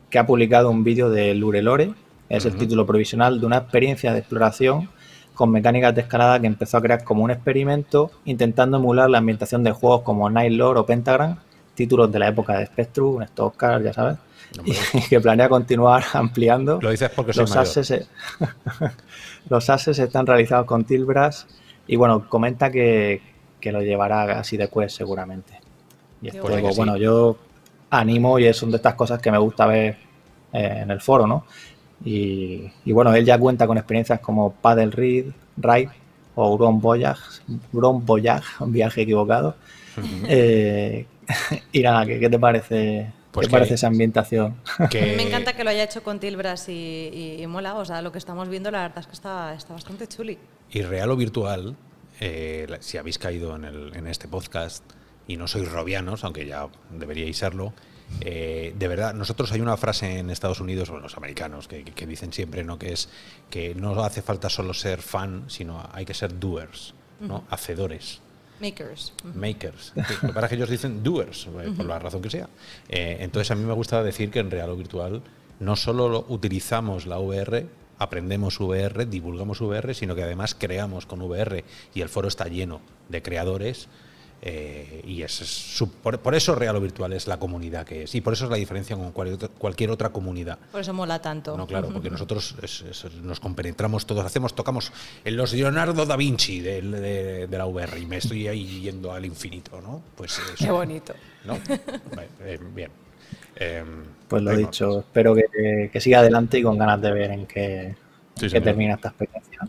que 0.09 0.19
ha 0.19 0.25
publicado 0.25 0.69
un 0.69 0.83
vídeo 0.83 1.09
de 1.09 1.33
Lure 1.33 1.61
Lore, 1.61 1.93
es 2.29 2.45
el 2.45 2.57
título 2.57 2.85
provisional 2.85 3.39
de 3.39 3.45
una 3.45 3.57
experiencia 3.57 4.11
de 4.11 4.19
exploración 4.19 4.89
con 5.37 5.51
mecánicas 5.51 5.93
de 5.93 6.01
escalada 6.01 6.39
que 6.39 6.47
empezó 6.47 6.77
a 6.77 6.81
crear 6.81 7.03
como 7.03 7.23
un 7.23 7.29
experimento, 7.31 8.11
intentando 8.25 8.77
emular 8.77 9.07
la 9.09 9.19
ambientación 9.19 9.63
de 9.63 9.71
juegos 9.71 10.01
como 10.01 10.29
Night 10.29 10.51
Lord 10.53 10.77
o 10.79 10.85
Pentagram, 10.85 11.37
títulos 11.75 12.11
de 12.11 12.17
la 12.19 12.27
época 12.29 12.57
de 12.57 12.65
Spectrum, 12.65 13.21
Stock 13.21 13.55
Car, 13.55 13.83
ya 13.83 13.93
sabes, 13.93 14.17
y 14.65 14.73
que 15.09 15.19
planea 15.21 15.47
continuar 15.47 16.03
ampliando. 16.13 16.79
Lo 16.81 16.89
dices 16.89 17.11
porque 17.15 17.33
soy 17.33 17.43
Los 17.43 17.51
mayor. 17.51 17.61
ases, 17.63 17.87
se- 17.87 18.07
los 19.49 19.69
ases 19.69 19.99
están 19.99 20.25
realizados 20.25 20.65
con 20.65 20.83
Tilbras 20.85 21.47
y 21.87 21.95
bueno, 21.95 22.27
comenta 22.27 22.71
que, 22.71 23.21
que 23.59 23.71
lo 23.71 23.81
llevará 23.81 24.39
así 24.39 24.57
de 24.57 24.67
quest 24.69 24.97
seguramente. 24.97 25.59
Y 26.21 26.31
digo, 26.31 26.47
Que 26.47 26.71
sí. 26.71 26.77
bueno, 26.77 26.97
yo 26.97 27.37
animo 27.91 28.39
y 28.39 28.51
son 28.53 28.71
de 28.71 28.77
estas 28.77 28.95
cosas 28.95 29.21
que 29.21 29.31
me 29.31 29.37
gusta 29.37 29.65
ver 29.67 29.97
eh, 30.53 30.79
en 30.81 30.91
el 30.91 30.99
foro, 30.99 31.27
¿no? 31.27 31.45
Y, 32.05 32.71
y 32.85 32.91
bueno, 32.91 33.13
él 33.15 33.25
ya 33.25 33.37
cuenta 33.39 33.65
con 33.67 33.77
experiencias 33.77 34.19
como 34.19 34.53
Paddle 34.53 34.91
Read, 34.91 35.25
Ride 35.57 35.89
o 36.35 36.57
Grand 36.57 36.79
Voyage, 36.81 37.21
Grand 37.73 38.05
Voyage, 38.05 38.45
un 38.59 38.71
viaje 38.71 39.01
equivocado. 39.01 39.55
Eh, 40.27 41.05
y 41.71 41.81
nada, 41.81 42.05
¿qué, 42.05 42.19
qué 42.19 42.29
te 42.29 42.39
parece? 42.39 43.11
Pues 43.31 43.47
¿Qué 43.47 43.49
que- 43.49 43.57
parece 43.57 43.73
esa 43.75 43.87
ambientación? 43.87 44.55
Que- 44.89 45.15
Me 45.15 45.23
encanta 45.23 45.53
que 45.53 45.63
lo 45.63 45.69
haya 45.71 45.83
hecho 45.83 46.03
con 46.03 46.19
Tilbras 46.19 46.69
y, 46.69 46.71
y- 46.73 47.41
y 47.41 47.47
mola. 47.47 47.75
O 47.75 47.85
sea, 47.85 48.01
lo 48.01 48.11
que 48.11 48.17
estamos 48.19 48.47
viendo, 48.49 48.71
la 48.71 48.81
verdad 48.83 48.99
es 48.99 49.07
que 49.07 49.13
está, 49.13 49.53
está 49.53 49.73
bastante 49.73 50.07
chuli. 50.07 50.37
Y 50.71 50.81
real 50.81 51.09
o 51.11 51.15
virtual, 51.15 51.75
eh, 52.19 52.67
si 52.79 52.97
habéis 52.97 53.17
caído 53.17 53.55
en, 53.55 53.65
el- 53.65 53.95
en 53.95 54.07
este 54.07 54.27
podcast 54.27 54.83
y 55.27 55.37
no 55.37 55.47
sois 55.47 55.69
robianos, 55.71 56.23
aunque 56.23 56.45
ya 56.45 56.67
deberíais 56.91 57.37
serlo, 57.37 57.73
eh, 58.21 58.73
de 58.77 58.87
verdad, 58.87 59.13
nosotros 59.13 59.51
hay 59.51 59.61
una 59.61 59.77
frase 59.77 60.19
en 60.19 60.29
Estados 60.29 60.59
Unidos, 60.59 60.89
o 60.89 60.99
los 60.99 61.17
americanos, 61.17 61.67
que, 61.67 61.83
que 61.83 62.07
dicen 62.07 62.31
siempre, 62.33 62.63
¿no? 62.63 62.79
Que 62.79 62.93
es 62.93 63.09
que 63.49 63.75
no 63.75 64.01
hace 64.03 64.21
falta 64.21 64.49
solo 64.49 64.73
ser 64.73 65.01
fan, 65.01 65.45
sino 65.47 65.87
hay 65.91 66.05
que 66.05 66.13
ser 66.13 66.39
doers, 66.39 66.93
¿no? 67.19 67.43
Hacedores. 67.49 68.21
Makers. 68.59 69.13
Makers. 69.35 69.93
Lo 69.95 70.03
que 70.29 70.33
pasa 70.33 70.45
es 70.45 70.49
que 70.49 70.55
ellos 70.55 70.69
dicen 70.69 71.03
doers, 71.03 71.45
eh, 71.47 71.71
por 71.75 71.85
la 71.85 71.99
razón 71.99 72.21
que 72.21 72.29
sea. 72.31 72.49
Eh, 72.89 73.17
entonces, 73.19 73.51
a 73.51 73.55
mí 73.55 73.63
me 73.63 73.73
gusta 73.73 74.01
decir 74.03 74.31
que 74.31 74.39
en 74.39 74.49
real 74.49 74.69
o 74.71 74.75
virtual 74.75 75.21
no 75.59 75.75
solo 75.75 76.09
lo- 76.09 76.25
utilizamos 76.29 77.05
la 77.05 77.19
VR, 77.19 77.67
aprendemos 77.99 78.59
VR, 78.59 79.05
divulgamos 79.05 79.61
VR, 79.61 79.93
sino 79.93 80.15
que 80.15 80.23
además 80.23 80.55
creamos 80.55 81.05
con 81.05 81.21
VR 81.21 81.63
y 81.93 82.01
el 82.01 82.09
foro 82.09 82.27
está 82.27 82.45
lleno 82.47 82.81
de 83.09 83.21
creadores. 83.21 83.89
Eh, 84.41 85.01
y 85.05 85.23
es, 85.23 85.41
es 85.41 85.47
su- 85.49 85.89
por, 85.91 86.19
por 86.19 86.35
eso 86.35 86.53
real 86.55 86.75
o 86.75 86.81
virtual 86.81 87.11
es 87.13 87.25
la 87.27 87.37
comunidad 87.37 87.85
que 87.85 88.03
es. 88.03 88.13
Y 88.15 88.21
por 88.21 88.33
eso 88.33 88.45
es 88.45 88.51
la 88.51 88.57
diferencia 88.57 88.95
con 88.95 89.11
cual- 89.11 89.37
cualquier 89.57 89.89
otra 89.89 90.09
comunidad. 90.09 90.59
Por 90.71 90.81
eso 90.81 90.93
mola 90.93 91.19
tanto. 91.21 91.57
No, 91.57 91.65
claro, 91.65 91.89
porque 91.91 92.09
nosotros 92.11 92.55
es- 92.61 92.81
es- 92.83 93.13
nos 93.23 93.39
compenetramos 93.39 94.05
todos, 94.05 94.23
hacemos, 94.25 94.53
tocamos 94.53 94.91
en 95.25 95.35
los 95.37 95.53
Leonardo 95.53 96.05
da 96.05 96.15
Vinci 96.15 96.59
del- 96.59 96.91
de, 96.91 97.47
de 97.47 97.57
la 97.57 97.65
VR 97.65 97.99
y 97.99 98.05
me 98.05 98.17
estoy 98.17 98.47
ahí 98.47 98.81
yendo 98.81 99.11
al 99.11 99.25
infinito, 99.25 99.81
¿no? 99.81 100.01
Pues 100.15 100.37
eso, 100.53 100.65
Qué 100.65 100.71
bonito. 100.71 101.13
¿no? 101.45 101.55
Eh, 102.45 102.59
bien. 102.75 102.91
Em, 103.55 104.03
Pues 104.27 104.43
lo 104.43 104.55
dicho, 104.55 104.99
espero 104.99 105.33
que, 105.33 105.89
que 105.91 105.99
siga 105.99 106.19
adelante 106.19 106.59
y 106.59 106.63
con 106.63 106.77
ganas 106.77 107.01
de 107.01 107.11
ver 107.11 107.31
en 107.31 107.45
qué, 107.47 107.95
Sí, 108.35 108.45
en 108.45 108.51
qué 108.51 108.61
termina 108.61 108.93
esta 108.93 109.07
experiencia. 109.09 109.59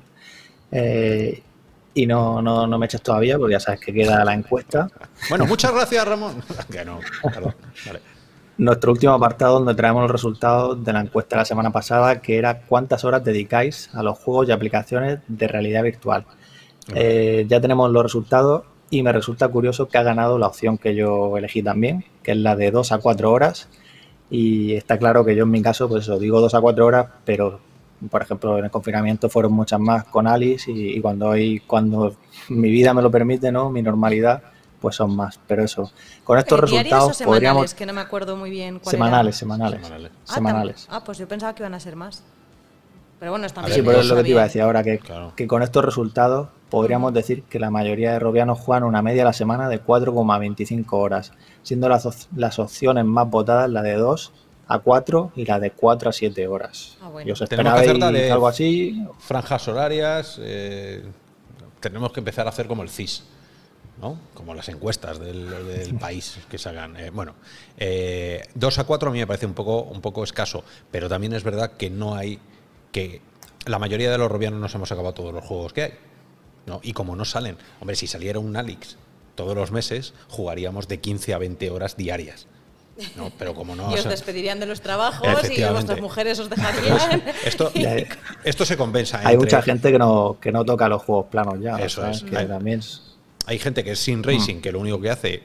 Eh, 0.70 1.42
y 1.94 2.06
no, 2.06 2.40
no, 2.42 2.66
no 2.66 2.78
me 2.78 2.86
eches 2.86 3.02
todavía, 3.02 3.38
porque 3.38 3.52
ya 3.52 3.60
sabes 3.60 3.80
que 3.80 3.92
queda 3.92 4.24
la 4.24 4.34
encuesta. 4.34 4.88
Bueno, 5.28 5.46
muchas 5.46 5.72
gracias, 5.72 6.06
Ramón. 6.06 6.42
que 6.70 6.84
no, 6.84 7.00
perdón. 7.22 7.54
Vale. 7.86 8.00
Nuestro 8.58 8.90
último 8.90 9.12
apartado 9.12 9.54
donde 9.54 9.74
traemos 9.74 10.02
los 10.02 10.10
resultados 10.10 10.84
de 10.84 10.92
la 10.92 11.00
encuesta 11.00 11.36
de 11.36 11.40
la 11.42 11.44
semana 11.44 11.70
pasada, 11.70 12.20
que 12.20 12.38
era 12.38 12.62
cuántas 12.62 13.04
horas 13.04 13.22
dedicáis 13.24 13.88
a 13.94 14.02
los 14.02 14.18
juegos 14.18 14.48
y 14.48 14.52
aplicaciones 14.52 15.20
de 15.28 15.48
realidad 15.48 15.84
virtual. 15.84 16.24
Eh, 16.94 17.46
ya 17.48 17.60
tenemos 17.60 17.90
los 17.90 18.02
resultados 18.02 18.64
y 18.90 19.02
me 19.02 19.12
resulta 19.12 19.48
curioso 19.48 19.88
que 19.88 19.98
ha 19.98 20.02
ganado 20.02 20.38
la 20.38 20.46
opción 20.46 20.78
que 20.78 20.94
yo 20.94 21.36
elegí 21.36 21.62
también, 21.62 22.04
que 22.22 22.32
es 22.32 22.36
la 22.38 22.56
de 22.56 22.70
2 22.70 22.92
a 22.92 22.98
4 22.98 23.30
horas. 23.30 23.68
Y 24.30 24.74
está 24.74 24.98
claro 24.98 25.24
que 25.24 25.36
yo 25.36 25.44
en 25.44 25.50
mi 25.50 25.62
caso, 25.62 25.88
pues 25.88 26.04
eso, 26.04 26.18
digo 26.18 26.40
2 26.40 26.54
a 26.54 26.60
4 26.60 26.86
horas, 26.86 27.06
pero 27.24 27.60
por 28.10 28.22
ejemplo 28.22 28.58
en 28.58 28.64
el 28.66 28.70
confinamiento 28.70 29.28
fueron 29.28 29.52
muchas 29.52 29.80
más 29.80 30.04
con 30.04 30.26
Alice 30.26 30.70
y, 30.70 30.96
y 30.96 31.00
cuando, 31.00 31.30
hay, 31.32 31.60
cuando 31.60 32.14
mi 32.48 32.70
vida 32.70 32.94
me 32.94 33.02
lo 33.02 33.10
permite, 33.10 33.50
¿no? 33.52 33.70
Mi 33.70 33.82
normalidad, 33.82 34.42
pues 34.80 34.96
son 34.96 35.14
más. 35.16 35.40
Pero 35.46 35.64
eso, 35.64 35.90
con 36.24 36.38
estos 36.38 36.58
¿Diarias 36.70 36.92
o 36.92 37.06
resultados 37.08 37.16
semanales? 37.16 37.38
podríamos... 37.40 37.74
Que 37.74 37.86
no 37.86 37.92
me 37.92 38.00
acuerdo 38.00 38.36
muy 38.36 38.50
bien 38.50 38.78
cuál 38.78 38.90
Semanales, 38.92 39.34
era. 39.34 39.38
semanales, 39.40 39.80
Semanales. 39.86 40.12
Ah, 40.28 40.34
semanales. 40.34 40.86
Ah, 40.90 41.02
pues 41.04 41.18
yo 41.18 41.26
pensaba 41.28 41.54
que 41.54 41.62
iban 41.62 41.74
a 41.74 41.80
ser 41.80 41.96
más. 41.96 42.22
Pero 43.18 43.32
bueno, 43.32 43.46
están 43.46 43.66
Sí, 43.66 43.82
pero 43.82 43.98
es 44.00 44.06
lo 44.06 44.14
que 44.14 44.22
te 44.22 44.28
iba 44.30 44.42
a 44.42 44.44
decir 44.44 44.62
ahora, 44.62 44.84
que, 44.84 44.98
Claro. 45.00 45.32
que 45.34 45.48
con 45.48 45.64
estos 45.64 45.84
resultados 45.84 46.50
podríamos 46.70 47.12
decir 47.12 47.42
que 47.44 47.58
la 47.58 47.68
mayoría 47.68 48.12
de 48.12 48.20
robianos 48.20 48.60
juegan 48.60 48.84
una 48.84 49.02
media 49.02 49.22
a 49.22 49.24
la 49.24 49.32
semana 49.32 49.68
de 49.68 49.82
4,25 49.82 50.86
horas, 50.92 51.32
siendo 51.64 51.88
las, 51.88 52.28
las 52.36 52.58
opciones 52.60 53.04
más 53.04 53.28
votadas 53.28 53.68
la 53.70 53.82
de 53.82 53.94
2 53.94 54.32
a 54.68 54.78
4 54.80 55.32
y 55.36 55.44
la 55.46 55.58
de 55.58 55.70
4 55.72 56.10
a 56.10 56.12
7 56.12 56.46
horas. 56.46 56.96
Ah, 57.00 57.08
bueno. 57.08 57.28
¿Y 57.28 57.32
os 57.32 57.38
Tenemos 57.48 57.72
que 57.74 57.80
hacer 57.80 57.96
de- 58.12 58.30
algo 58.30 58.48
así? 58.48 59.02
Franjas 59.18 59.66
horarias, 59.68 60.38
eh, 60.40 61.02
tenemos 61.80 62.12
que 62.12 62.20
empezar 62.20 62.46
a 62.46 62.50
hacer 62.50 62.66
como 62.66 62.82
el 62.82 62.90
CIS. 62.90 63.24
¿no? 64.00 64.16
Como 64.32 64.54
las 64.54 64.68
encuestas 64.68 65.18
del, 65.18 65.50
del 65.66 65.94
país 65.98 66.38
que 66.48 66.56
se 66.56 66.68
hagan. 66.68 66.96
Eh, 66.96 67.10
bueno, 67.10 67.34
eh, 67.78 68.42
2 68.54 68.78
a 68.78 68.84
4 68.84 69.08
a 69.08 69.12
mí 69.12 69.18
me 69.18 69.26
parece 69.26 69.46
un 69.46 69.54
poco, 69.54 69.82
un 69.82 70.00
poco 70.00 70.22
escaso, 70.22 70.62
pero 70.92 71.08
también 71.08 71.32
es 71.32 71.42
verdad 71.42 71.72
que 71.72 71.90
no 71.90 72.14
hay. 72.14 72.38
que 72.92 73.20
la 73.66 73.78
mayoría 73.80 74.10
de 74.10 74.16
los 74.18 74.30
robianos 74.30 74.60
nos 74.60 74.74
hemos 74.76 74.92
acabado 74.92 75.14
todos 75.14 75.34
los 75.34 75.44
juegos 75.44 75.72
que 75.72 75.82
hay. 75.82 75.92
¿no? 76.66 76.80
Y 76.84 76.92
como 76.92 77.16
no 77.16 77.24
salen, 77.24 77.56
hombre, 77.80 77.96
si 77.96 78.06
saliera 78.06 78.38
un 78.38 78.56
Alix 78.56 78.96
todos 79.34 79.56
los 79.56 79.72
meses, 79.72 80.14
jugaríamos 80.28 80.86
de 80.86 81.00
15 81.00 81.34
a 81.34 81.38
20 81.38 81.70
horas 81.70 81.96
diarias. 81.96 82.46
¿No? 83.16 83.30
Pero 83.38 83.54
como 83.54 83.74
no. 83.76 83.90
y 83.90 83.94
os 83.94 84.00
o 84.00 84.02
sea, 84.02 84.10
despedirían 84.10 84.60
de 84.60 84.66
los 84.66 84.80
trabajos 84.80 85.28
y 85.50 85.62
vuestras 85.64 86.00
mujeres 86.00 86.38
os 86.38 86.50
dejarían. 86.50 87.22
esto, 87.44 87.70
esto 88.44 88.64
se 88.64 88.76
compensa. 88.76 89.18
Hay 89.18 89.34
entre- 89.34 89.38
mucha 89.38 89.62
gente 89.62 89.92
que 89.92 89.98
no, 89.98 90.36
que 90.40 90.52
no 90.52 90.64
toca 90.64 90.88
los 90.88 91.02
juegos 91.02 91.26
planos 91.30 91.60
ya. 91.60 91.76
Eso 91.78 92.00
¿sabes? 92.02 92.18
es. 92.18 92.22
Que 92.24 92.36
Hay- 92.38 92.46
también 92.46 92.80
es- 92.80 93.02
Hay 93.46 93.58
gente 93.58 93.84
que 93.84 93.92
es 93.92 93.98
sin 93.98 94.22
racing, 94.22 94.60
que 94.60 94.72
lo 94.72 94.80
único 94.80 95.00
que 95.00 95.10
hace 95.10 95.42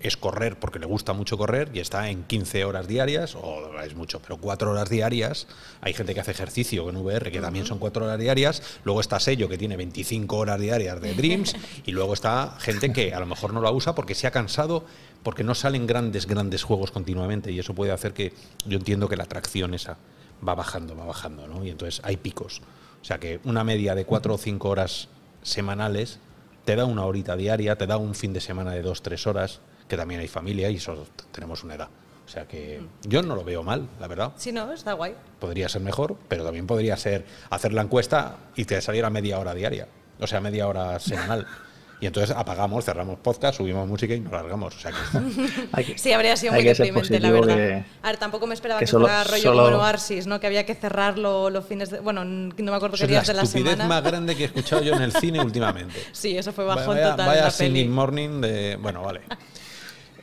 es 0.00 0.16
correr 0.16 0.58
porque 0.58 0.78
le 0.78 0.86
gusta 0.86 1.12
mucho 1.12 1.36
correr 1.36 1.70
y 1.74 1.78
está 1.80 2.08
en 2.08 2.22
15 2.24 2.64
horas 2.64 2.88
diarias, 2.88 3.34
o 3.34 3.78
es 3.84 3.94
mucho, 3.94 4.18
pero 4.20 4.38
4 4.38 4.70
horas 4.70 4.88
diarias. 4.88 5.46
Hay 5.82 5.92
gente 5.92 6.14
que 6.14 6.20
hace 6.20 6.30
ejercicio 6.30 6.88
en 6.88 6.96
VR, 6.96 7.30
que 7.30 7.38
también 7.40 7.66
son 7.66 7.78
4 7.78 8.06
horas 8.06 8.18
diarias. 8.18 8.62
Luego 8.84 9.02
está 9.02 9.20
Sello, 9.20 9.46
que 9.50 9.58
tiene 9.58 9.76
25 9.76 10.38
horas 10.38 10.58
diarias 10.58 10.98
de 11.02 11.12
Dreams. 11.20 11.54
y 11.84 11.92
luego 11.92 12.14
está 12.14 12.56
gente 12.60 12.92
que 12.94 13.12
a 13.14 13.20
lo 13.20 13.26
mejor 13.26 13.52
no 13.52 13.60
la 13.60 13.70
usa 13.72 13.94
porque 13.94 14.14
se 14.14 14.26
ha 14.26 14.30
cansado, 14.30 14.86
porque 15.22 15.44
no 15.44 15.54
salen 15.54 15.86
grandes, 15.86 16.26
grandes 16.26 16.62
juegos 16.62 16.90
continuamente. 16.90 17.52
Y 17.52 17.58
eso 17.58 17.74
puede 17.74 17.92
hacer 17.92 18.12
que 18.12 18.32
yo 18.66 18.78
entiendo 18.78 19.08
que 19.08 19.16
la 19.16 19.24
atracción 19.24 19.74
esa 19.74 19.98
va 20.46 20.54
bajando, 20.54 20.96
va 20.96 21.04
bajando, 21.04 21.46
¿no? 21.46 21.64
Y 21.64 21.70
entonces 21.70 22.00
hay 22.04 22.16
picos. 22.16 22.62
O 23.00 23.04
sea 23.04 23.18
que 23.18 23.40
una 23.44 23.64
media 23.64 23.94
de 23.94 24.04
4 24.04 24.34
o 24.34 24.38
5 24.38 24.68
horas 24.68 25.08
semanales 25.42 26.18
te 26.64 26.76
da 26.76 26.84
una 26.84 27.04
horita 27.04 27.36
diaria, 27.36 27.76
te 27.76 27.86
da 27.86 27.96
un 27.96 28.14
fin 28.14 28.32
de 28.32 28.40
semana 28.40 28.72
de 28.72 28.82
dos, 28.82 29.02
tres 29.02 29.26
horas, 29.26 29.60
que 29.88 29.96
también 29.96 30.20
hay 30.20 30.28
familia 30.28 30.70
y 30.70 30.76
eso 30.76 31.06
tenemos 31.32 31.64
una 31.64 31.74
edad. 31.74 31.88
O 32.26 32.28
sea 32.28 32.46
que 32.46 32.80
yo 33.02 33.22
no 33.22 33.34
lo 33.34 33.42
veo 33.42 33.64
mal, 33.64 33.88
la 33.98 34.06
verdad. 34.06 34.32
Si 34.36 34.52
no, 34.52 34.72
está 34.72 34.92
guay. 34.92 35.16
Podría 35.40 35.68
ser 35.68 35.82
mejor, 35.82 36.16
pero 36.28 36.44
también 36.44 36.66
podría 36.66 36.96
ser 36.96 37.26
hacer 37.48 37.72
la 37.72 37.82
encuesta 37.82 38.36
y 38.54 38.66
te 38.66 38.80
saliera 38.80 39.10
media 39.10 39.38
hora 39.38 39.52
diaria, 39.52 39.88
o 40.20 40.26
sea, 40.26 40.40
media 40.40 40.68
hora 40.68 40.98
semanal. 41.00 41.46
Y 42.00 42.06
entonces 42.06 42.34
apagamos, 42.34 42.82
cerramos 42.84 43.18
podcast, 43.18 43.58
subimos 43.58 43.86
música 43.86 44.14
y 44.14 44.20
nos 44.20 44.32
largamos. 44.32 44.74
O 44.74 44.78
sea 44.80 44.90
que 44.90 45.98
Sí, 45.98 46.12
habría 46.14 46.34
sido 46.36 46.54
muy 46.54 46.62
deprimente, 46.64 47.20
la 47.20 47.30
verdad. 47.30 47.54
que- 47.56 47.84
A 48.02 48.06
ver, 48.08 48.16
tampoco 48.16 48.46
me 48.46 48.54
esperaba 48.54 48.78
que 48.80 48.86
que, 48.86 48.90
solo- 48.90 49.06
fuera 49.06 49.24
rollo 49.24 49.42
solo- 49.42 49.64
como 49.64 49.76
Noarsis, 49.76 50.26
¿no? 50.26 50.40
Que 50.40 50.46
había 50.46 50.64
que 50.64 50.74
cerrarlo 50.74 51.50
los 51.50 51.66
fines 51.66 51.90
de... 51.90 52.00
Bueno, 52.00 52.24
no 52.24 52.54
me 52.56 52.72
acuerdo 52.74 52.96
qué 52.96 53.04
es 53.04 53.10
la 53.10 53.18
días 53.20 53.26
de 53.26 53.34
la 53.34 53.44
semana. 53.44 53.86
más 53.86 54.02
grande 54.02 54.34
que 54.34 54.44
he 54.44 54.46
escuchado 54.46 54.82
yo 54.82 54.94
en 54.94 55.02
el 55.02 55.12
cine 55.12 55.40
últimamente. 55.42 56.00
Sí, 56.12 56.36
eso 56.38 56.52
fue 56.52 56.64
bajón 56.64 56.96
vaya 56.96 57.10
total 57.10 57.26
vaya 57.28 57.42
la 57.44 57.50
peli. 57.50 57.68
singing 57.80 57.92
morning 57.92 58.40
de... 58.40 58.76
Bueno, 58.80 59.02
vale. 59.02 59.20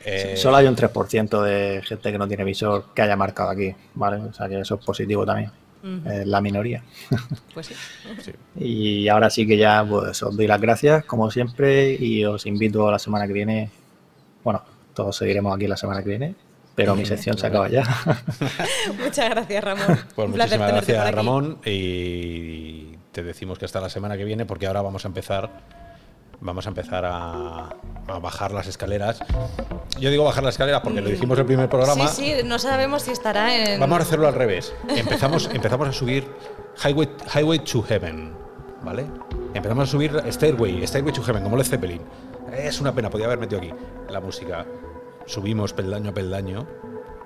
Eh, 0.04 0.36
Solo 0.38 0.56
hay 0.56 0.66
un 0.66 0.76
3% 0.76 1.42
de 1.42 1.82
gente 1.84 2.12
que 2.12 2.18
no 2.18 2.26
tiene 2.28 2.44
visor 2.44 2.94
que 2.94 3.02
haya 3.02 3.16
marcado 3.16 3.50
aquí, 3.50 3.74
¿vale? 3.94 4.16
O 4.18 4.32
sea 4.32 4.48
que 4.48 4.60
eso 4.60 4.76
es 4.76 4.84
positivo 4.84 5.26
también. 5.26 5.50
Es 5.82 6.26
la 6.26 6.40
minoría. 6.40 6.82
Pues 7.54 7.66
sí. 7.66 7.74
sí. 8.22 8.32
Y 8.56 9.08
ahora 9.08 9.30
sí 9.30 9.46
que 9.46 9.56
ya 9.56 9.84
pues 9.88 10.22
os 10.22 10.36
doy 10.36 10.46
las 10.46 10.60
gracias, 10.60 11.04
como 11.04 11.30
siempre, 11.30 11.94
y 11.94 12.24
os 12.24 12.46
invito 12.46 12.88
a 12.88 12.92
la 12.92 12.98
semana 12.98 13.26
que 13.26 13.32
viene. 13.32 13.70
Bueno, 14.44 14.62
todos 14.94 15.16
seguiremos 15.16 15.54
aquí 15.54 15.66
la 15.66 15.76
semana 15.76 16.02
que 16.02 16.08
viene, 16.08 16.34
pero 16.74 16.94
mi 16.94 17.04
sección 17.04 17.36
se 17.38 17.46
acaba 17.46 17.68
ya. 17.68 17.82
Muchas 19.02 19.30
gracias, 19.30 19.64
Ramón. 19.64 19.86
Pues 20.14 20.26
Un 20.26 20.36
muchísimas 20.36 20.72
gracias. 20.72 21.14
Ramón. 21.14 21.58
Y 21.64 22.96
te 23.12 23.22
decimos 23.22 23.58
que 23.58 23.64
hasta 23.64 23.80
la 23.80 23.88
semana 23.88 24.16
que 24.16 24.24
viene, 24.24 24.46
porque 24.46 24.66
ahora 24.66 24.82
vamos 24.82 25.04
a 25.04 25.08
empezar. 25.08 25.50
Vamos 26.40 26.66
a 26.66 26.68
empezar 26.68 27.04
a, 27.04 27.68
a 28.06 28.18
bajar 28.20 28.52
las 28.52 28.66
escaleras. 28.66 29.20
Yo 29.98 30.10
digo 30.10 30.24
bajar 30.24 30.44
las 30.44 30.54
escaleras 30.54 30.80
porque 30.82 31.00
lo 31.00 31.08
dijimos 31.10 31.36
en 31.36 31.40
el 31.40 31.46
primer 31.46 31.68
programa. 31.68 32.06
Sí, 32.08 32.34
sí, 32.36 32.42
no 32.44 32.58
sabemos 32.58 33.02
si 33.02 33.10
estará 33.10 33.54
en... 33.54 33.80
Vamos 33.80 33.98
a 33.98 34.02
hacerlo 34.02 34.28
al 34.28 34.34
revés. 34.34 34.72
Empezamos, 34.88 35.50
empezamos 35.52 35.88
a 35.88 35.92
subir 35.92 36.28
Highway, 36.84 37.08
Highway 37.34 37.58
to 37.60 37.82
Heaven, 37.82 38.34
¿vale? 38.82 39.06
Empezamos 39.54 39.88
a 39.88 39.90
subir 39.90 40.22
Stairway, 40.30 40.86
Stairway 40.86 41.12
to 41.12 41.22
Heaven, 41.22 41.42
como 41.42 41.56
Led 41.56 41.66
Zeppelin. 41.66 42.02
Es 42.56 42.80
una 42.80 42.94
pena, 42.94 43.10
podía 43.10 43.26
haber 43.26 43.38
metido 43.38 43.60
aquí 43.60 43.72
la 44.08 44.20
música. 44.20 44.64
Subimos 45.26 45.72
peldaño 45.72 46.10
a 46.10 46.14
peldaño, 46.14 46.66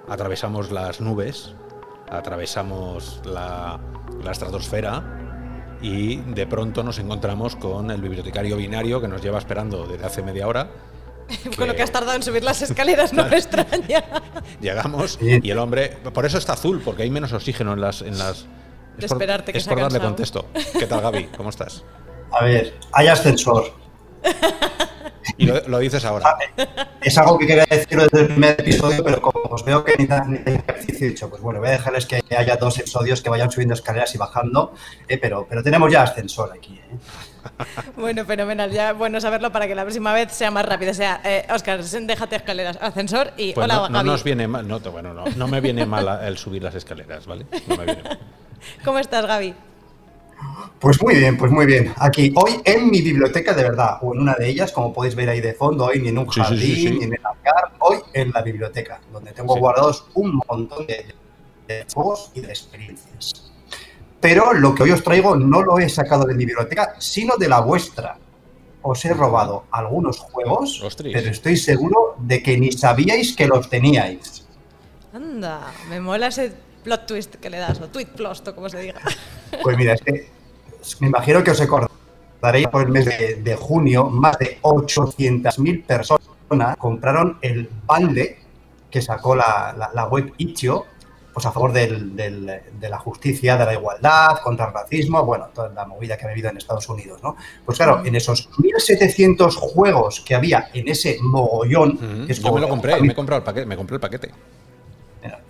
atravesamos 0.08 0.72
las 0.72 1.00
nubes, 1.00 1.54
atravesamos 2.08 3.20
la, 3.24 3.78
la 4.24 4.32
estratosfera 4.32 5.32
y 5.83 6.16
de 6.16 6.47
pronto 6.47 6.83
nos 6.83 6.99
encontramos 6.99 7.57
con 7.57 7.91
el 7.91 8.01
bibliotecario 8.01 8.57
binario 8.57 9.01
que 9.01 9.09
nos 9.09 9.20
lleva 9.20 9.39
esperando 9.39 9.87
desde 9.87 10.07
hace 10.07 10.22
media 10.22 10.47
hora. 10.47 10.70
Con 11.57 11.66
lo 11.68 11.74
que 11.74 11.83
has 11.83 11.91
tardado 11.91 12.14
en 12.14 12.22
subir 12.22 12.45
las 12.45 12.61
escaleras 12.62 13.12
no 13.12 13.24
me 13.24 13.37
extraña. 13.39 14.05
Llegamos 14.61 15.18
y 15.20 15.51
el 15.51 15.59
hombre, 15.59 15.97
por 16.12 16.26
eso 16.26 16.39
está 16.39 16.55
azul, 16.55 16.80
porque 16.85 17.05
hay 17.05 17.11
menos 17.11 17.33
oxígeno 17.33 17.72
en 17.72 17.80
las. 17.80 18.03
En 18.03 18.18
las 18.18 18.45
De 18.97 19.07
es 19.07 19.12
por, 19.12 19.16
esperarte 19.22 19.53
que 19.53 19.59
es 19.59 19.64
por 19.64 19.80
darle 19.80 19.99
cansado. 19.99 20.09
contexto. 20.14 20.47
¿Qué 20.78 20.87
tal, 20.87 21.01
Gaby? 21.01 21.24
¿Cómo 21.37 21.51
estás? 21.51 21.85
A 22.33 22.45
ver, 22.45 22.74
hay 22.93 23.09
ascensor. 23.09 23.72
Y 25.43 25.47
lo, 25.47 25.61
lo 25.68 25.78
dices 25.78 26.05
ahora. 26.05 26.36
Es 27.01 27.18
algo 27.18 27.38
que 27.38 27.47
quería 27.47 27.64
decir 27.68 27.99
desde 27.99 28.20
el 28.20 28.26
primer 28.28 28.61
episodio, 28.61 29.03
pero 29.03 29.20
como 29.20 29.40
os 29.55 29.64
veo 29.64 29.84
que 29.84 29.93
necesitan 29.93 30.30
necesitan 30.32 30.55
ejercicio, 30.70 31.07
he 31.07 31.11
dicho, 31.11 31.28
pues 31.30 31.43
bueno, 31.43 31.59
voy 31.61 31.68
a 31.68 31.72
dejarles 31.72 32.07
que 32.07 32.22
haya 32.36 32.57
dos 32.57 32.78
episodios 32.78 33.20
que 33.22 33.30
vayan 33.30 33.51
subiendo 33.51 33.74
escaleras 33.74 34.14
y 34.14 34.18
bajando, 34.18 34.72
eh, 35.09 35.18
pero, 35.18 35.47
pero 35.49 35.62
tenemos 35.62 35.90
ya 35.93 36.03
ascensor 36.03 36.53
aquí. 36.57 36.78
eh. 36.78 36.97
Bueno, 37.97 38.24
fenomenal. 38.24 38.70
Ya 38.70 38.93
bueno 38.93 39.20
saberlo 39.20 39.51
para 39.51 39.66
que 39.66 39.74
la 39.74 39.82
próxima 39.82 40.12
vez 40.12 40.30
sea 40.32 40.53
más 40.53 40.64
rápido. 40.64 40.93
O 40.93 40.95
sea, 40.95 41.20
eh, 41.24 41.45
Oscar, 41.53 41.82
déjate 41.82 42.36
escaleras, 42.36 42.78
ascensor 42.80 43.32
y 43.36 43.53
Pues 43.53 43.64
hola, 43.64 43.74
no, 43.74 43.88
no 43.88 43.95
Gaby. 43.99 44.09
nos 44.11 44.22
viene 44.24 44.47
mal. 44.47 44.68
No, 44.68 44.78
te- 44.80 44.88
bueno, 44.90 45.12
no, 45.12 45.24
no 45.24 45.49
me 45.49 45.61
viene 45.61 45.84
mal 45.84 46.20
el 46.24 46.38
subir 46.38 46.62
las 46.62 46.76
escaleras, 46.76 47.26
¿vale? 47.26 47.45
No 47.66 47.76
me 47.76 47.84
viene 47.84 48.03
mal. 48.05 48.18
¿Cómo 48.84 49.01
estás, 49.01 49.26
Gaby? 49.26 49.55
Pues 50.78 51.01
muy 51.01 51.14
bien, 51.14 51.36
pues 51.36 51.53
muy 51.53 51.64
bien. 51.66 51.93
Aquí, 51.99 52.32
hoy 52.34 52.61
en 52.64 52.90
mi 52.90 53.03
biblioteca 53.03 53.55
de 53.55 53.62
verdad, 53.62 53.99
o 54.03 54.12
en 54.14 54.20
una 54.20 54.34
de 54.34 54.49
ellas, 54.49 54.72
como 54.72 54.93
podéis 54.93 55.14
ver 55.14 55.28
ahí 55.28 55.40
de 55.40 55.55
fondo, 55.55 55.84
hoy 55.84 56.01
ni 56.01 56.09
en 56.09 56.18
un 56.18 56.26
Sí, 56.26 56.32
sí, 56.34 56.40
jardín, 56.40 56.61
sí, 56.61 56.76
sí. 56.76 56.90
ni 56.99 57.05
en 57.05 57.12
el 57.14 57.20
hangar, 57.24 57.72
hoy 57.78 57.99
en 58.12 58.30
la 58.32 58.43
biblioteca, 58.43 59.01
donde 59.12 59.32
tengo 59.32 59.55
Sí. 59.55 59.61
guardados 59.61 60.07
un 60.14 60.40
montón 60.49 60.86
de, 60.86 61.14
de 61.68 61.86
juegos 61.95 62.32
y 62.34 62.40
de 62.40 62.49
experiencias. 62.49 63.53
Pero 64.20 64.53
lo 64.53 64.74
que 64.74 64.82
hoy 64.84 64.90
os 64.90 65.03
traigo 65.05 65.36
no 65.36 65.62
lo 65.62 65.78
he 65.78 65.88
sacado 65.88 66.24
de 66.24 66.34
mi 66.34 66.45
biblioteca, 66.47 66.95
sino 66.99 67.36
de 67.36 67.49
la 67.49 67.61
vuestra. 67.61 68.18
Os 68.82 69.05
he 69.05 69.14
robado 69.14 69.64
algunos 69.70 70.18
juegos, 70.18 70.80
pero 71.01 71.30
estoy 71.30 71.57
seguro 71.57 72.16
de 72.18 72.43
que 72.43 72.59
ni 72.59 72.72
sabíais 72.72 73.36
que 73.36 73.47
los 73.47 73.68
teníais. 73.70 74.47
Anda, 75.12 75.72
me 75.88 76.01
mola 76.01 76.26
ese 76.28 76.53
plot 76.83 77.07
twist 77.07 77.35
que 77.37 77.49
le 77.51 77.59
das, 77.59 77.80
o 77.80 77.89
tweet 77.89 78.07
plot, 78.16 78.49
o 78.49 78.55
como 78.55 78.68
se 78.68 78.78
diga. 78.80 79.01
Pues 79.62 79.76
mira, 79.76 79.93
es 79.95 80.01
que 80.03 80.28
me 81.01 81.09
imagino 81.09 81.45
que 81.45 81.51
os 81.51 81.61
acordaréis 81.61 82.66
por 82.68 82.83
el 82.83 82.89
mes 82.89 83.05
de, 83.05 83.37
de 83.37 83.55
junio, 83.57 84.07
más 84.07 84.39
de 84.39 84.59
800.000 84.62 85.85
personas 85.85 86.76
compraron 86.78 87.39
el 87.43 87.68
bundle 87.87 88.39
que 88.91 89.01
sacó 89.01 89.35
la, 89.35 89.74
la- 89.78 89.91
la 89.95 90.05
web 90.07 90.33
Itch.io 90.39 90.87
pues 91.33 91.47
a 91.47 91.53
favor 91.53 91.72
del- 91.72 92.14
del- 92.14 92.61
de 92.78 92.89
la 92.91 92.99
justicia, 92.99 93.57
de 93.57 93.64
la 93.64 93.72
igualdad, 93.72 94.39
contra 94.45 94.66
el 94.66 94.74
racismo, 94.74 95.24
bueno, 95.24 95.47
toda 95.55 95.70
la 95.70 95.87
movida 95.87 96.18
que 96.18 96.26
ha 96.26 96.30
habido 96.30 96.51
en 96.51 96.59
Estados 96.59 96.87
Unidos, 96.91 97.22
¿no? 97.22 97.37
Pues 97.64 97.78
claro, 97.78 98.03
en 98.05 98.14
esos 98.16 98.51
1.700 98.59 99.55
juegos 99.55 100.20
que 100.20 100.35
había 100.35 100.68
en 100.74 100.89
ese 100.89 101.16
mogollón, 101.22 102.26
que 102.26 102.33
es 102.33 102.41
Yo 102.43 102.53
me 102.53 102.61
lo 102.61 102.68
compré, 102.68 103.01
me 103.01 103.12
he 103.12 103.14
comprado 103.14 103.39
el 103.39 103.45
paquete, 103.45 103.64
me 103.66 103.76
compré 103.78 103.95
el 103.97 104.01
paquete. 104.01 104.30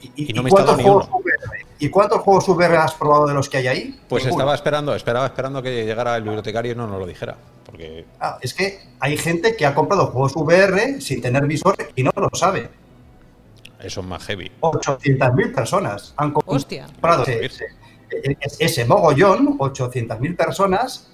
¿Y, 0.02 0.30
y 0.30 0.32
no 0.34 0.40
y 0.40 0.44
me 0.44 0.48
he 0.48 0.52
cuántos 0.52 0.76
ni 0.76 0.82
juegos 0.82 1.08
VR? 1.08 1.66
¿Y 1.78 1.88
cuántos 1.88 2.20
juegos 2.20 2.48
VR 2.48 2.76
has 2.76 2.94
probado 2.94 3.26
de 3.26 3.34
los 3.34 3.48
que 3.48 3.56
hay 3.58 3.66
ahí? 3.68 4.00
Pues 4.08 4.24
Ninguno. 4.24 4.42
estaba 4.42 4.54
esperando, 4.54 4.94
esperaba 4.94 5.26
esperando 5.26 5.62
que 5.62 5.84
llegara 5.84 6.16
el 6.16 6.22
bibliotecario 6.24 6.72
y 6.72 6.74
no 6.74 6.86
nos 6.86 6.98
lo 6.98 7.06
dijera. 7.06 7.36
Porque 7.64 8.04
Ah, 8.20 8.38
es 8.42 8.52
que 8.54 8.80
hay 9.00 9.16
gente 9.16 9.56
que 9.56 9.64
ha 9.64 9.74
comprado 9.74 10.06
juegos 10.08 10.36
VR 10.36 11.00
sin 11.00 11.20
tener 11.22 11.46
visor 11.46 11.74
y 11.96 12.02
no 12.02 12.10
lo 12.16 12.28
sabe. 12.34 12.68
eso 13.80 14.00
es 14.00 14.06
más 14.06 14.22
heavy. 14.26 14.50
800.000 14.60 15.54
personas 15.54 16.14
han 16.16 16.32
Hostia. 16.46 16.86
comprado 16.86 17.22
ese, 17.24 17.44
ese- 17.46 17.66
ese- 18.40 18.64
ese 18.64 18.84
mogollón, 18.84 19.56
800.000 19.58 20.36
personas. 20.36 21.08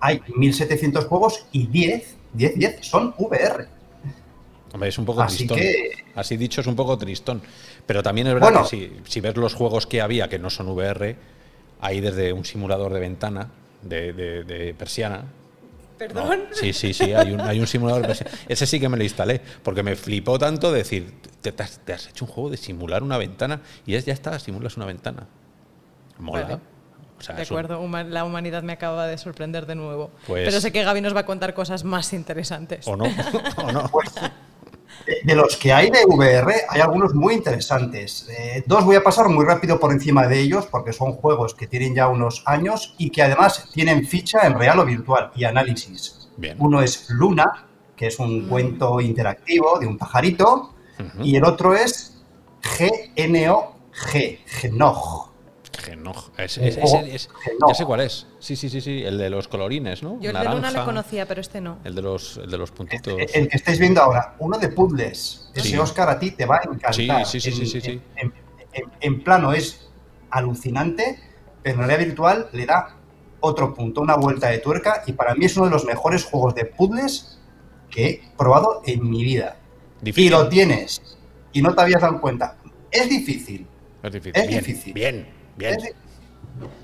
Hay 0.00 0.20
1.700 0.36 1.06
juegos 1.06 1.46
y 1.52 1.66
10, 1.66 2.16
10, 2.32 2.54
10 2.56 2.78
son 2.86 3.14
VR. 3.18 3.68
Hombre, 4.72 4.88
es 4.88 4.96
un 4.98 5.04
poco 5.04 5.20
Así 5.20 5.36
tristón. 5.46 5.58
que- 5.58 5.90
Así 6.14 6.36
dicho, 6.38 6.60
es 6.62 6.66
un 6.66 6.74
poco 6.76 6.96
tristón. 6.96 7.42
Pero 7.86 8.02
también 8.02 8.26
es 8.28 8.34
verdad 8.34 8.48
Bueno. 8.52 8.62
que 8.64 8.68
si, 8.70 8.92
si 9.04 9.20
ves 9.20 9.36
los 9.36 9.54
juegos 9.54 9.86
que 9.86 10.00
había 10.00 10.28
que 10.28 10.38
no 10.38 10.50
son 10.50 10.68
VR, 10.68 11.16
hay 11.80 12.00
desde 12.00 12.32
un 12.32 12.44
simulador 12.44 12.92
de 12.92 13.00
ventana, 13.00 13.48
de, 13.82 14.12
de- 14.12 14.44
de 14.44 14.74
persiana. 14.74 15.18
¿no? 15.18 15.42
Perdón. 15.98 16.40
Sí, 16.52 16.72
sí, 16.72 16.92
sí, 16.94 17.12
hay 17.12 17.32
un, 17.32 17.40
hay 17.40 17.60
un 17.60 17.66
simulador 17.66 18.02
de 18.02 18.08
persiana. 18.08 18.32
Ese 18.48 18.66
sí 18.66 18.80
que 18.80 18.88
me 18.88 18.96
lo 18.96 19.02
instalé, 19.04 19.40
porque 19.62 19.82
me 19.82 19.94
flipó 19.96 20.38
tanto 20.38 20.72
decir, 20.72 21.12
te, 21.40 21.52
te 21.52 21.62
has, 21.62 21.78
te 21.80 21.92
has 21.92 22.08
hecho 22.08 22.24
un 22.24 22.30
juego 22.30 22.50
de 22.50 22.56
simular 22.56 23.02
una 23.02 23.18
ventana 23.18 23.60
y 23.86 23.94
es 23.94 24.04
ya 24.04 24.12
está, 24.12 24.38
simulas 24.38 24.76
una 24.76 24.86
ventana. 24.86 25.26
Mola. 26.18 26.42
Vale. 26.42 26.58
O 27.18 27.22
sea, 27.24 27.36
De 27.36 27.42
un- 27.42 27.46
acuerdo, 27.46 27.88
la 28.08 28.24
humanidad 28.24 28.62
me 28.64 28.72
acaba 28.72 29.06
de 29.06 29.16
sorprender 29.18 29.66
de 29.66 29.74
nuevo. 29.76 30.10
Pues- 30.26 30.48
Pero 30.48 30.60
sé 30.60 30.72
que 30.72 30.82
Gaby 30.82 31.00
nos 31.02 31.14
va 31.14 31.20
a 31.20 31.26
contar 31.26 31.54
cosas 31.54 31.84
más 31.84 32.12
interesantes. 32.12 32.86
o 32.88 32.96
no, 32.96 33.04
o 33.58 33.72
no. 33.72 33.82
De- 33.82 33.90
De 35.24 35.34
los 35.34 35.56
que 35.56 35.72
hay 35.72 35.90
de 35.90 36.04
VR, 36.06 36.54
hay 36.68 36.80
algunos 36.80 37.12
muy 37.14 37.34
interesantes. 37.34 38.28
Eh, 38.30 38.62
dos 38.66 38.84
voy 38.84 38.96
a 38.96 39.02
pasar 39.02 39.28
muy 39.28 39.44
rápido 39.44 39.80
por 39.80 39.92
encima 39.92 40.28
de 40.28 40.38
ellos 40.38 40.66
porque 40.66 40.92
son 40.92 41.12
juegos 41.12 41.54
que 41.54 41.66
tienen 41.66 41.94
ya 41.94 42.08
unos 42.08 42.42
años 42.46 42.94
y 42.98 43.10
que 43.10 43.22
además 43.22 43.68
tienen 43.72 44.06
ficha 44.06 44.46
en 44.46 44.58
real 44.58 44.78
o 44.78 44.84
virtual 44.84 45.32
y 45.34 45.44
análisis. 45.44 46.28
Bien. 46.36 46.56
Uno 46.60 46.82
es 46.82 47.10
Luna, 47.10 47.66
que 47.96 48.06
es 48.06 48.18
un 48.18 48.48
cuento 48.48 49.00
interactivo 49.00 49.78
de 49.78 49.86
un 49.86 49.98
pajarito, 49.98 50.74
y 51.20 51.36
el 51.36 51.44
otro 51.44 51.74
es 51.74 52.22
GNOG, 52.62 54.38
Genog. 54.46 55.31
Genoj. 55.78 56.30
Es- 56.38 56.58
es- 56.58 56.76
es- 56.76 57.30
ya 57.66 57.74
sé 57.74 57.84
cuál 57.84 58.00
es. 58.00 58.26
Sí, 58.38 58.56
sí, 58.56 58.68
sí, 58.68 58.80
sí. 58.80 59.02
El 59.04 59.18
de 59.18 59.30
los 59.30 59.48
colorines, 59.48 60.02
¿no? 60.02 60.20
Yo 60.20 60.30
el 60.30 60.36
de 60.38 60.44
Luna 60.44 60.70
le 60.70 60.84
conocía, 60.84 61.26
pero 61.26 61.40
este 61.40 61.60
no. 61.60 61.78
El 61.84 61.94
de 61.94 62.02
los, 62.02 62.36
el 62.36 62.50
de 62.50 62.58
los 62.58 62.70
puntitos. 62.70 63.14
El, 63.18 63.28
el 63.42 63.48
que 63.48 63.56
estáis 63.56 63.78
viendo 63.78 64.02
ahora, 64.02 64.34
uno 64.38 64.58
de 64.58 64.68
puzzles. 64.68 65.50
Ese 65.54 65.68
Sí. 65.68 65.78
Oscar 65.78 66.08
a 66.10 66.18
ti 66.18 66.32
te 66.32 66.44
va 66.46 66.56
a 66.56 66.62
encantar. 66.64 66.94
Sí, 66.94 67.08
sí, 67.24 67.40
sí, 67.40 67.50
sí, 67.52 67.60
En- 67.62 67.66
sí, 67.68 67.80
sí. 67.80 68.00
En, 68.16 68.32
en- 68.74 68.90
en 69.00 69.24
plano 69.24 69.52
es 69.52 69.88
alucinante, 70.30 71.18
pero 71.62 71.74
en 71.80 71.86
realidad 71.88 72.06
virtual 72.06 72.48
le 72.52 72.66
da 72.66 72.96
otro 73.40 73.74
punto, 73.74 74.00
una 74.00 74.16
vuelta 74.16 74.48
de 74.48 74.58
tuerca, 74.58 75.02
y 75.06 75.12
para 75.12 75.34
mí 75.34 75.44
es 75.46 75.56
uno 75.56 75.66
de 75.66 75.72
los 75.72 75.84
mejores 75.84 76.24
juegos 76.24 76.54
de 76.54 76.64
puzzles 76.64 77.38
que 77.90 78.06
he 78.08 78.22
probado 78.38 78.82
en 78.86 79.08
mi 79.08 79.22
vida. 79.24 79.56
Y 80.04 80.28
lo 80.28 80.48
tienes, 80.48 81.18
y 81.52 81.60
no 81.62 81.74
te 81.74 81.82
habías 81.82 82.00
dado 82.02 82.20
cuenta. 82.20 82.56
Es 82.90 83.08
difícil, 83.08 83.66
Es 84.02 84.12
difícil. 84.12 84.32
es 84.42 84.48
bien, 84.48 84.64
difícil. 84.64 84.92
Bien, 84.94 85.28
bien. 85.56 85.74
Es, 85.74 85.82
di- 85.82 85.90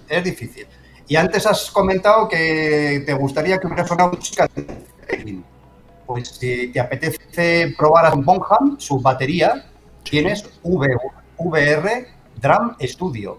es 0.09 0.25
difícil. 0.25 0.67
Y 1.07 1.17
antes 1.17 1.47
has 1.47 1.71
comentado 1.71 2.29
que 2.29 3.03
te 3.07 3.15
gustaría 3.15 3.59
que 3.59 3.67
hubiera 3.67 3.87
sonado 3.87 4.13
música. 4.13 4.49
Pues 6.07 6.29
si 6.29 6.69
te 6.69 6.81
apetece 6.81 7.75
probar 7.77 8.07
a 8.07 8.11
Bonham, 8.15 8.79
su 8.79 9.01
batería, 9.01 9.67
tienes 10.03 10.45
V- 10.63 10.97
VR 11.39 12.07
Drum 12.37 12.77
Studio. 12.81 13.39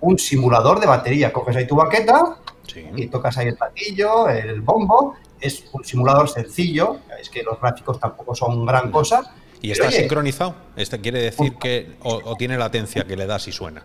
Un 0.00 0.18
simulador 0.18 0.80
de 0.80 0.86
batería. 0.86 1.32
Coges 1.32 1.56
ahí 1.56 1.66
tu 1.66 1.76
baqueta 1.76 2.36
Sí. 2.66 2.84
y 2.96 3.06
tocas 3.08 3.36
ahí 3.38 3.48
el 3.48 3.56
platillo, 3.56 4.28
el 4.28 4.60
bombo. 4.60 5.14
Es 5.40 5.64
un 5.72 5.84
simulador 5.84 6.28
sencillo. 6.28 6.98
Es 7.20 7.28
que 7.30 7.42
los 7.42 7.60
gráficos 7.60 7.98
tampoco 8.00 8.34
son 8.34 8.64
gran 8.66 8.90
cosa. 8.90 9.34
¿Y 9.60 9.70
está 9.70 9.90
sincronizado? 9.90 10.54
Este 10.76 11.00
quiere 11.00 11.20
decir 11.22 11.54
que. 11.56 11.96
O, 12.02 12.14
o 12.24 12.36
tiene 12.36 12.56
latencia 12.58 13.04
que 13.04 13.16
le 13.16 13.26
das 13.26 13.46
y 13.48 13.52
suena. 13.52 13.82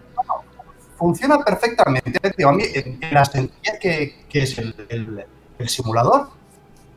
Funciona 0.97 1.39
perfectamente. 1.39 2.19
Digo, 2.37 2.49
a 2.49 2.53
mí, 2.53 2.63
en 2.73 2.97
en 3.01 3.13
la 3.13 3.23
sencillez 3.25 3.79
que, 3.79 4.25
que 4.29 4.43
es 4.43 4.57
el, 4.57 4.73
el- 4.89 5.25
el 5.59 5.69
simulador, 5.69 6.29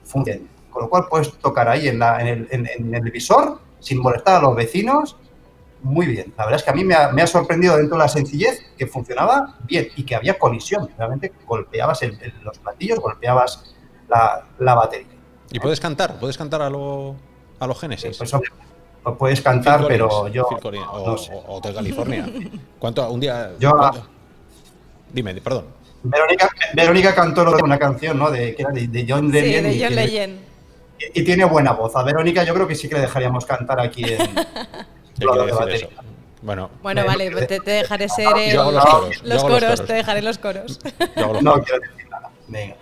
funciona. 0.05 0.40
Con 0.70 0.82
lo 0.82 0.90
cual 0.90 1.07
puedes 1.11 1.32
tocar 1.38 1.68
ahí 1.68 1.88
en, 1.88 1.98
la- 1.98 2.20
en 2.20 2.26
el, 2.26 2.48
en- 2.51 2.66
en 2.66 2.94
el 2.94 3.11
visor 3.11 3.61
sin 3.80 3.98
molestar 4.01 4.36
a 4.36 4.40
los 4.40 4.55
vecinos. 4.57 5.16
Muy 5.82 6.07
bien. 6.07 6.34
La 6.36 6.44
verdad 6.44 6.59
es 6.61 6.64
que 6.64 6.70
a 6.70 6.74
mí 6.74 6.84
me 6.84 6.94
ha, 6.94 7.09
me 7.11 7.22
ha 7.22 7.26
sorprendido 7.26 7.76
dentro 7.78 7.96
de 7.96 8.03
la 8.03 8.09
sencillez 8.09 8.61
que 8.76 8.86
funcionaba 8.86 9.57
bien 9.64 9.88
y 9.96 10.05
que 10.05 10.14
había 10.14 10.38
colisión. 10.38 10.90
Realmente 10.98 11.32
golpeabas 11.46 12.01
los 12.42 12.59
platillos, 12.59 12.98
golpeabas 13.01 13.74
la, 14.09 14.44
la 14.59 14.74
batería. 14.74 15.07
Y 15.51 15.59
puedes 15.59 15.80
cantar, 15.80 16.18
puedes 16.20 16.36
cantar 16.36 16.61
a 16.61 16.68
lo, 16.68 17.16
a 17.59 17.66
los 17.66 17.80
Genesis. 17.80 18.18
Pues, 18.18 18.32
hombre, 18.34 18.51
lo 18.51 18.69
puedes 19.18 19.40
cantar, 19.40 19.80
Phil 19.80 19.88
pero 19.88 20.09
Collins, 20.09 20.34
yo 20.34 20.46
Phil 20.48 20.59
Collins, 20.59 20.86
o, 20.92 21.07
no 21.07 21.18
sé. 21.18 21.32
o- 21.32 21.38
o 21.38 21.57
Hotel 21.57 21.74
California. 21.74 22.26
¿Cuánto? 22.78 23.11
Un 23.11 23.20
día. 23.20 23.53
Yo- 23.59 23.72
cuánto? 23.72 24.07
Dime, 25.12 25.34
perdón. 25.40 25.64
Verónica, 26.03 26.48
Verónica 26.74 27.14
cantó 27.14 27.42
una 27.62 27.78
canción, 27.78 28.18
¿no? 28.18 28.30
De, 28.30 28.55
que 28.55 28.62
era 28.62 28.70
de, 28.70 28.86
de 28.88 29.07
John 29.09 29.26
Sí, 29.30 29.40
Legend. 29.40 29.66
de 29.66 29.72
y 29.74 29.80
John 29.80 29.88
que- 29.90 29.94
Legend. 29.94 30.40
Y, 31.14 31.20
y 31.20 31.24
tiene 31.24 31.44
buena 31.44 31.72
voz. 31.72 31.94
A 31.96 32.03
Verónica 32.03 32.42
yo 32.44 32.55
creo 32.55 32.66
que 32.66 32.74
sí 32.74 32.88
que 32.88 32.94
le 32.94 33.03
dejaríamos 33.03 33.44
cantar 33.46 33.80
aquí 33.80 34.05
en... 34.05 34.18
Bueno, 36.42 36.70
Bueno, 36.82 37.05
vale, 37.05 37.30
te, 37.46 37.61
te 37.61 37.70
dejaré 37.70 38.09
ser 38.09 38.26
el- 38.36 38.53
Yo 38.55 38.62
hago 38.62 38.72
los 38.72 38.84
coros, 38.86 39.11
yo 39.22 39.28
los 39.28 39.42
coros, 39.42 39.61
coros. 39.61 39.86
te 39.86 39.92
dejaré 39.92 40.22
los 40.22 40.38
coros. 40.38 40.78
yo 41.16 41.24
hago 41.24 41.32
los 41.34 41.42
No 41.42 41.51
coros. 41.53 41.66
quiero 41.66 41.80
decir 41.82 42.09
nada. 42.09 42.30
Venga. 42.48 42.76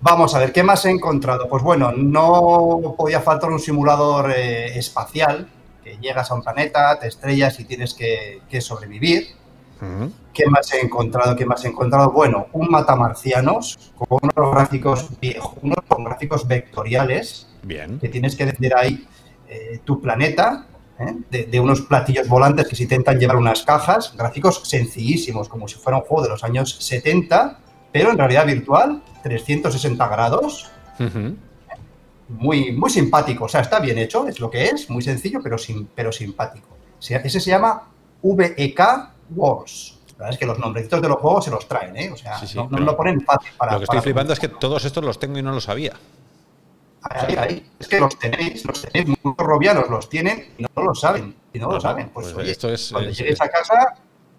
Vamos 0.00 0.34
a 0.34 0.38
ver, 0.38 0.52
¿qué 0.52 0.62
más 0.62 0.84
he 0.84 0.90
encontrado? 0.90 1.48
Pues 1.48 1.62
bueno, 1.62 1.92
no 1.92 2.94
podía 2.96 3.20
faltar 3.20 3.50
un 3.50 3.58
simulador 3.58 4.30
eh, 4.30 4.78
espacial, 4.78 5.48
que 5.82 5.96
llegas 5.98 6.30
a 6.30 6.34
un 6.34 6.42
planeta, 6.42 6.98
te 7.00 7.08
estrellas 7.08 7.58
y 7.58 7.64
tienes 7.64 7.94
que, 7.94 8.42
que 8.48 8.60
sobrevivir. 8.60 9.26
¿Qué 10.32 10.46
más 10.46 10.72
he 10.72 10.80
encontrado? 10.80 11.36
¿Qué 11.36 11.46
más 11.46 11.64
he 11.64 11.68
encontrado? 11.68 12.10
Bueno, 12.10 12.46
un 12.52 12.68
matamarcianos 12.68 13.92
con 13.96 14.18
unos 14.22 14.52
gráficos 14.52 15.08
viejos, 15.20 15.54
unos 15.62 15.78
con 15.86 16.02
gráficos 16.02 16.48
vectoriales 16.48 17.48
Bien. 17.62 17.98
que 18.00 18.08
tienes 18.08 18.34
que 18.34 18.46
decir 18.46 18.72
ahí 18.76 19.06
eh, 19.48 19.80
tu 19.84 20.00
planeta, 20.00 20.66
¿eh? 20.98 21.14
de, 21.30 21.44
de 21.44 21.60
unos 21.60 21.82
platillos 21.82 22.28
volantes 22.28 22.66
que 22.66 22.74
se 22.74 22.84
intentan 22.84 23.18
llevar 23.20 23.36
unas 23.36 23.62
cajas, 23.62 24.14
gráficos 24.16 24.62
sencillísimos, 24.68 25.48
como 25.48 25.68
si 25.68 25.76
fuera 25.76 25.98
un 25.98 26.04
juego 26.04 26.24
de 26.24 26.30
los 26.30 26.42
años 26.42 26.76
70, 26.80 27.60
pero 27.92 28.10
en 28.10 28.18
realidad 28.18 28.46
virtual, 28.46 29.02
360 29.22 30.08
grados, 30.08 30.70
muy, 32.28 32.72
muy 32.72 32.90
simpático. 32.90 33.44
O 33.44 33.48
sea, 33.48 33.60
está 33.62 33.80
bien 33.80 33.98
hecho, 33.98 34.26
es 34.28 34.40
lo 34.40 34.50
que 34.50 34.66
es, 34.66 34.90
muy 34.90 35.02
sencillo, 35.02 35.40
pero, 35.42 35.56
sim- 35.58 35.86
pero 35.94 36.12
simpático. 36.12 36.68
Ese 37.00 37.40
se 37.40 37.50
llama 37.50 37.84
VEK 38.22 38.80
Wars. 39.34 39.94
La 40.12 40.24
verdad 40.24 40.32
es 40.34 40.38
que 40.38 40.46
los 40.46 40.58
nombrecitos 40.58 41.00
de 41.00 41.08
los 41.08 41.18
juegos 41.18 41.44
se 41.44 41.50
los 41.52 41.66
traen, 41.68 41.96
¿eh? 41.96 42.10
O 42.12 42.16
sea, 42.16 42.36
Sí, 42.38 42.46
sí, 42.48 42.56
no, 42.58 42.68
lo 42.78 42.96
ponen 42.96 43.20
fácil 43.20 43.50
para... 43.56 43.72
Lo 43.72 43.78
que 43.78 43.84
estoy 43.84 43.96
para- 43.98 44.02
flipando 44.02 44.32
es 44.32 44.40
que 44.40 44.48
todos 44.48 44.84
estos 44.84 45.04
los 45.04 45.18
tengo 45.18 45.38
y 45.38 45.42
no 45.42 45.52
lo 45.52 45.60
sabía. 45.60 45.92
Ahí, 47.02 47.36
ahí. 47.36 47.66
Es 47.78 47.86
que 47.86 48.00
los 48.00 48.18
tenéis, 48.18 48.64
los 48.64 48.82
tenéis, 48.82 49.16
muchos 49.22 49.46
robianos 49.46 49.88
los 49.88 50.08
tienen 50.08 50.52
y 50.58 50.64
no 50.76 50.82
lo 50.82 50.94
saben. 50.94 51.36
Y 51.52 51.58
no 51.60 51.70
lo 51.70 51.80
saben. 51.80 52.08
Pues, 52.08 52.26
pues 52.32 52.36
oye, 52.36 52.50
esto 52.50 52.68
es- 52.68 52.90
cuando 52.90 53.10
es- 53.10 53.18
lleguéis 53.18 53.40
a 53.40 53.48
casa, 53.48 53.94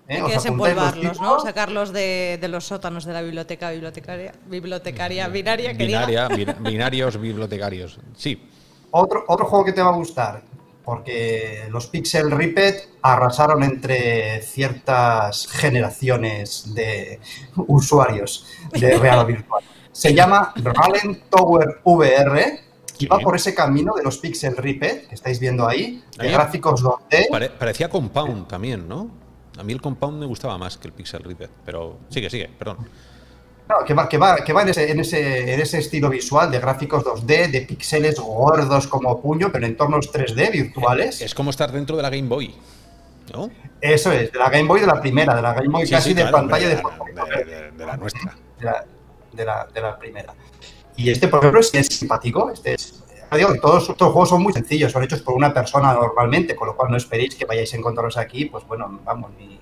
¿eh? 0.10 0.16
Hay 0.18 0.24
que 0.24 0.34
desempolvarlos, 0.34 1.22
¿no? 1.22 1.40
Sacarlos 1.40 1.94
de, 1.94 2.38
de 2.42 2.48
los 2.50 2.66
sótanos 2.66 3.06
de 3.06 3.14
la 3.14 3.22
biblioteca 3.22 3.72
bibliotecaria, 3.72 4.34
bibliotecaria 4.48 5.28
binaria 5.30 5.72
que. 5.78 5.86
Binaria, 5.86 6.28
bin- 6.36 6.56
binarios, 6.60 7.20
bibliotecarios. 7.20 8.00
Sí. 8.18 8.50
Otro, 8.92 9.24
otro 9.28 9.46
juego 9.46 9.64
que 9.66 9.72
te 9.74 9.82
va 9.82 9.90
a 9.90 9.96
gustar, 9.96 10.42
porque 10.84 11.68
los 11.70 11.88
Pixel 11.88 12.32
Ripped 12.32 12.76
arrasaron 13.04 13.62
entre 13.64 14.42
ciertas 14.42 15.48
generaciones 15.48 16.74
de 16.74 17.20
usuarios 17.68 18.46
de 18.74 18.98
real 18.98 19.26
virtual. 19.26 19.64
Se 19.92 20.14
llama 20.14 20.54
Ralen 20.56 21.24
Tower 21.30 21.82
VR 21.84 22.62
y 23.00 23.06
va 23.08 23.20
por 23.20 23.36
ese 23.36 23.54
camino 23.54 23.94
de 23.96 24.04
los 24.04 24.18
Pixel 24.18 24.56
Ripped 24.56 25.08
que 25.08 25.16
estáis 25.16 25.40
viendo 25.40 25.68
ahí, 25.68 26.04
de 26.18 26.28
Ahí. 26.28 26.34
gráficos 26.34 26.84
2D. 26.84 27.30
Pare- 27.30 27.50
parecía 27.50 27.90
Compound 27.90 28.48
también, 28.48 28.88
¿no? 28.88 29.10
A 29.60 29.64
mí 29.64 29.74
el 29.74 29.82
Compound 29.82 30.20
me 30.20 30.26
gustaba 30.26 30.58
más 30.58 30.78
que 30.78 30.88
el 30.88 30.94
Pixel 30.94 31.24
Ripped, 31.24 31.50
pero 31.66 31.98
sigue, 32.10 32.30
sigue, 32.30 32.50
perdón. 32.58 32.78
No, 33.68 33.86
que 33.86 33.94
va, 33.94 34.10
que 34.10 34.18
va, 34.18 34.38
que 34.38 34.52
va 34.52 34.64
en, 34.64 34.70
ese, 34.70 34.90
en, 34.90 35.00
ese, 35.00 35.54
en 35.54 35.60
ese 35.60 35.78
estilo 35.78 36.10
visual 36.10 36.50
de 36.50 36.60
gráficos 36.60 37.04
2D, 37.04 37.52
de 37.52 37.62
píxeles 37.62 38.20
gordos 38.20 38.88
como 38.88 39.22
puño, 39.22 39.52
pero 39.52 39.66
en 39.66 39.74
entornos 39.74 40.12
3D 40.12 40.52
virtuales. 40.52 41.22
Es 41.22 41.36
como 41.36 41.52
estar 41.52 41.72
dentro 41.72 41.96
de 41.96 42.02
la 42.02 42.10
Game 42.10 42.28
Boy, 42.28 42.56
¿no? 43.34 43.52
Eso 43.80 44.12
es, 44.12 44.32
de 44.32 44.40
la 44.40 44.50
Game 44.50 44.68
Boy 44.68 44.82
de 44.82 44.88
la 44.88 45.00
primera, 45.00 45.36
de 45.36 45.42
la 45.44 45.54
Game 45.54 45.70
Boy 45.70 45.86
Sí, 45.86 45.92
casi 45.92 46.10
sí, 46.10 46.16
de 46.16 46.26
pantalla 46.28 46.68
de, 46.68 46.78
fosforito 46.78 47.24
de- 47.26 47.30
verde, 47.30 47.56
de- 47.64 47.72
de 47.72 47.86
la 47.86 47.98
nuestra. 47.98 48.36
de 48.60 48.66
la, 48.66 48.86
de 49.34 49.46
la- 49.46 49.68
de 49.72 49.82
la 49.82 50.00
primera. 50.00 50.34
Y 50.98 51.12
este, 51.12 51.28
por 51.28 51.40
ejemplo, 51.40 51.60
es, 51.60 51.70
simpático. 51.88 52.50
Este 52.52 52.74
es, 52.74 53.04
digo, 53.38 53.54
todos 53.62 53.90
estos 53.90 54.12
juegos 54.12 54.30
son 54.30 54.42
muy 54.44 54.54
sencillos, 54.54 54.92
son 54.92 55.04
hechos 55.04 55.22
por 55.22 55.36
una 55.36 55.54
persona 55.54 55.94
normalmente, 55.94 56.56
con 56.56 56.68
lo 56.68 56.76
cual 56.76 56.92
no 56.92 56.98
esperéis 56.98 57.36
que 57.36 57.46
vayáis 57.46 57.74
a 57.74 57.78
encontraros 57.78 58.18
aquí, 58.18 58.46
pues 58.46 58.66
bueno, 58.68 59.00
vamos, 59.04 59.32
ni, 59.38 59.60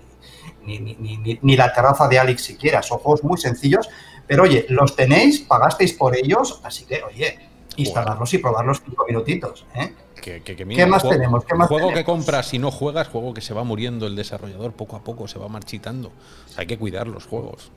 ni, 0.65 0.79
ni, 0.79 0.95
ni- 0.99 1.17
ni- 1.17 1.39
ni 1.41 1.55
la 1.57 1.71
terraza 1.73 2.07
de 2.07 2.19
Alex 2.19 2.41
siquiera. 2.43 2.81
Son 2.83 2.99
juegos 2.99 3.23
muy 3.23 3.37
sencillos, 3.37 3.89
pero 4.25 4.43
oye, 4.43 4.65
los 4.69 4.95
tenéis, 4.95 5.39
pagasteis 5.41 5.93
por 5.93 6.15
ellos, 6.15 6.59
así 6.63 6.85
que, 6.85 7.01
oye, 7.03 7.39
instalarlos 7.77 8.33
y 8.33 8.37
probarlos 8.39 8.81
cinco 8.83 9.05
minutitos. 9.07 9.65
¿eh? 9.75 9.93
Que- 10.21 10.41
que- 10.41 10.55
que 10.55 10.65
¿Qué 10.67 10.85
más 10.85 11.01
juego- 11.03 11.15
tenemos? 11.15 11.45
¿Qué 11.45 11.55
más 11.55 11.67
juego 11.67 11.93
que 11.93 12.03
compras 12.03 12.53
y 12.53 12.59
no 12.59 12.71
juegas, 12.71 13.07
juego 13.07 13.33
que 13.33 13.41
se 13.41 13.53
va 13.53 13.63
muriendo 13.63 14.07
el 14.07 14.15
desarrollador 14.15 14.73
poco 14.73 14.95
a 14.95 15.03
poco, 15.03 15.27
se 15.27 15.37
va 15.39 15.47
marchitando. 15.47 16.07
O 16.09 16.49
sea, 16.49 16.61
hay 16.61 16.67
que 16.67 16.77
cuidar 16.77 17.07
los 17.07 17.25
juegos, 17.27 17.71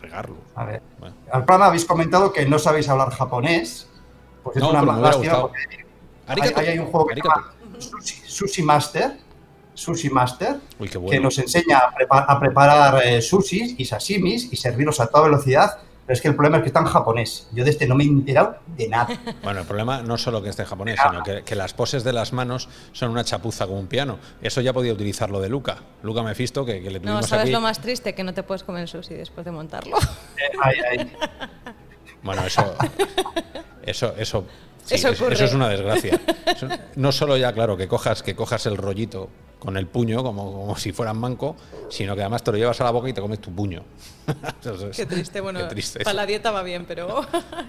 regarlos. 0.00 0.38
A 0.54 0.64
ver, 0.64 0.82
Bueno. 1.00 1.16
al 1.32 1.44
plan 1.44 1.62
habéis 1.62 1.84
comentado 1.84 2.32
que 2.32 2.46
no 2.46 2.58
sabéis 2.58 2.88
hablar 2.88 3.10
japonés. 3.10 3.88
Pues 4.46 4.56
es 4.56 4.62
No, 4.62 4.70
una 4.70 4.82
me 4.82 5.00
lástima 5.02 5.48
porque 6.26 6.70
hay 6.70 6.78
un 6.78 6.86
juego 6.86 7.06
que 7.06 7.14
se 7.14 7.20
llama 7.20 7.54
Sushi, 7.78 8.14
Sushi 8.26 8.62
Master, 8.62 9.16
Sushi 9.74 10.08
Master, 10.10 10.56
Uy, 10.78 10.86
qué 10.88 10.92
que 10.92 10.98
bueno. 10.98 11.22
nos 11.22 11.38
enseña 11.38 11.78
a, 11.78 11.94
prepa- 11.94 12.24
a 12.26 12.40
preparar 12.40 13.02
eh, 13.04 13.20
sushis 13.20 13.74
y 13.78 13.84
sashimis 13.84 14.52
y 14.52 14.56
servirlos 14.56 14.98
a 15.00 15.06
toda 15.08 15.24
velocidad 15.24 15.78
Pero 16.06 16.14
es 16.14 16.20
que 16.22 16.28
el 16.28 16.34
problema 16.36 16.58
es 16.58 16.62
que 16.62 16.68
está 16.68 16.78
en 16.80 16.86
japonés. 16.86 17.48
Yo 17.52 17.64
de 17.64 17.70
este 17.70 17.86
no 17.88 17.94
me 17.96 18.04
he 18.04 18.06
enterado 18.06 18.56
de 18.76 18.88
nada. 18.88 19.08
Bueno, 19.42 19.60
el 19.60 19.66
problema 19.66 20.02
no 20.02 20.14
es 20.14 20.22
solo 20.22 20.40
que 20.42 20.48
esté 20.50 20.62
en 20.62 20.68
japonés, 20.68 20.98
sino 21.02 21.22
que, 21.24 21.42
que 21.42 21.54
las 21.56 21.74
poses 21.74 22.04
de 22.04 22.12
las 22.12 22.32
manos 22.32 22.68
son 22.92 23.10
una 23.10 23.24
chapuza 23.24 23.66
como 23.66 23.80
un 23.80 23.88
piano. 23.88 24.18
Eso 24.40 24.60
ya 24.60 24.72
podía 24.72 24.92
utilizarlo 24.92 25.40
de 25.40 25.48
Luca. 25.48 25.78
Luca 26.02 26.22
Mephisto, 26.22 26.64
que, 26.64 26.80
que 26.82 26.90
le 26.90 27.00
No, 27.00 27.06
tuvimos 27.06 27.26
¿sabes 27.26 27.42
aquí. 27.46 27.52
lo 27.52 27.60
más 27.60 27.80
triste? 27.80 28.14
Que 28.14 28.22
no 28.24 28.32
te 28.34 28.42
puedes 28.44 28.62
comer 28.62 28.88
sushi 28.88 29.14
después 29.14 29.44
de 29.44 29.50
montarlo. 29.50 29.96
Eh, 29.98 30.56
ay, 30.62 30.74
ay. 30.90 31.12
Bueno, 32.22 32.44
eso. 32.44 32.74
Eso, 33.86 34.14
eso. 34.18 34.44
sí, 34.84 34.96
Eso 34.96 35.08
es- 35.10 35.20
ocurre. 35.20 35.34
eso 35.34 35.44
es 35.44 35.54
una 35.54 35.68
desgracia. 35.68 36.18
Eso- 36.46 36.66
no 36.96 37.12
solo 37.12 37.36
ya, 37.36 37.52
claro, 37.52 37.76
que 37.76 37.86
cojas, 37.86 38.20
que 38.24 38.34
cojas 38.34 38.66
el 38.66 38.76
rollito 38.76 39.28
con 39.60 39.76
el 39.76 39.86
puño, 39.86 40.24
como, 40.24 40.52
como 40.52 40.76
si 40.76 40.92
fueran 40.92 41.18
manco, 41.18 41.54
sino 41.88 42.16
que 42.16 42.22
además 42.22 42.42
te 42.42 42.50
lo 42.50 42.58
llevas 42.58 42.80
a 42.80 42.84
la 42.84 42.90
boca 42.90 43.08
y 43.08 43.12
te 43.12 43.20
comes 43.20 43.40
tu 43.40 43.52
puño. 43.54 43.84
Es- 44.90 44.96
Qué 44.96 45.06
triste, 45.06 45.40
bueno, 45.40 45.60
qué 45.60 45.66
triste 45.66 46.00
para 46.02 46.14
la 46.14 46.26
dieta 46.26 46.50
va 46.50 46.62
bien, 46.64 46.84
pero 46.84 47.20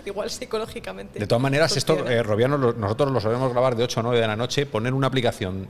igual 0.06 0.32
psicológicamente. 0.32 1.20
De 1.20 1.28
todas 1.28 1.42
maneras, 1.42 1.78
esto, 1.78 2.08
eh, 2.10 2.24
Robiano, 2.24 2.58
lo- 2.58 2.74
nosotros 2.74 3.12
lo 3.12 3.20
solemos 3.20 3.52
grabar 3.52 3.76
de 3.76 3.84
8 3.84 4.00
a 4.00 4.04
9 4.04 4.20
de 4.20 4.28
la 4.28 4.36
noche, 4.36 4.66
poner 4.66 4.92
una 4.96 5.06
aplicación 5.06 5.70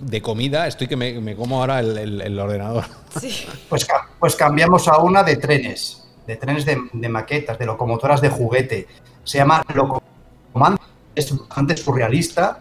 de 0.00 0.20
comida, 0.20 0.66
estoy 0.66 0.88
que 0.88 0.96
me, 0.96 1.20
me 1.20 1.36
como 1.36 1.60
ahora 1.60 1.80
el, 1.80 1.96
el- 1.96 2.20
el 2.20 2.38
ordenador. 2.38 2.84
Sí. 3.18 3.46
Pues, 3.70 3.86
ca- 3.86 4.08
pues 4.20 4.36
cambiamos 4.36 4.88
a 4.88 4.98
una 4.98 5.22
de 5.22 5.36
trenes, 5.36 6.01
de 6.26 6.36
trenes 6.36 6.64
de, 6.64 6.78
de 6.92 7.08
maquetas, 7.08 7.58
de 7.58 7.66
locomotoras 7.66 8.20
de 8.20 8.28
juguete. 8.30 8.86
Se 9.24 9.38
llama 9.38 9.62
Locoman, 9.74 10.78
es 11.14 11.36
bastante 11.38 11.76
surrealista. 11.76 12.60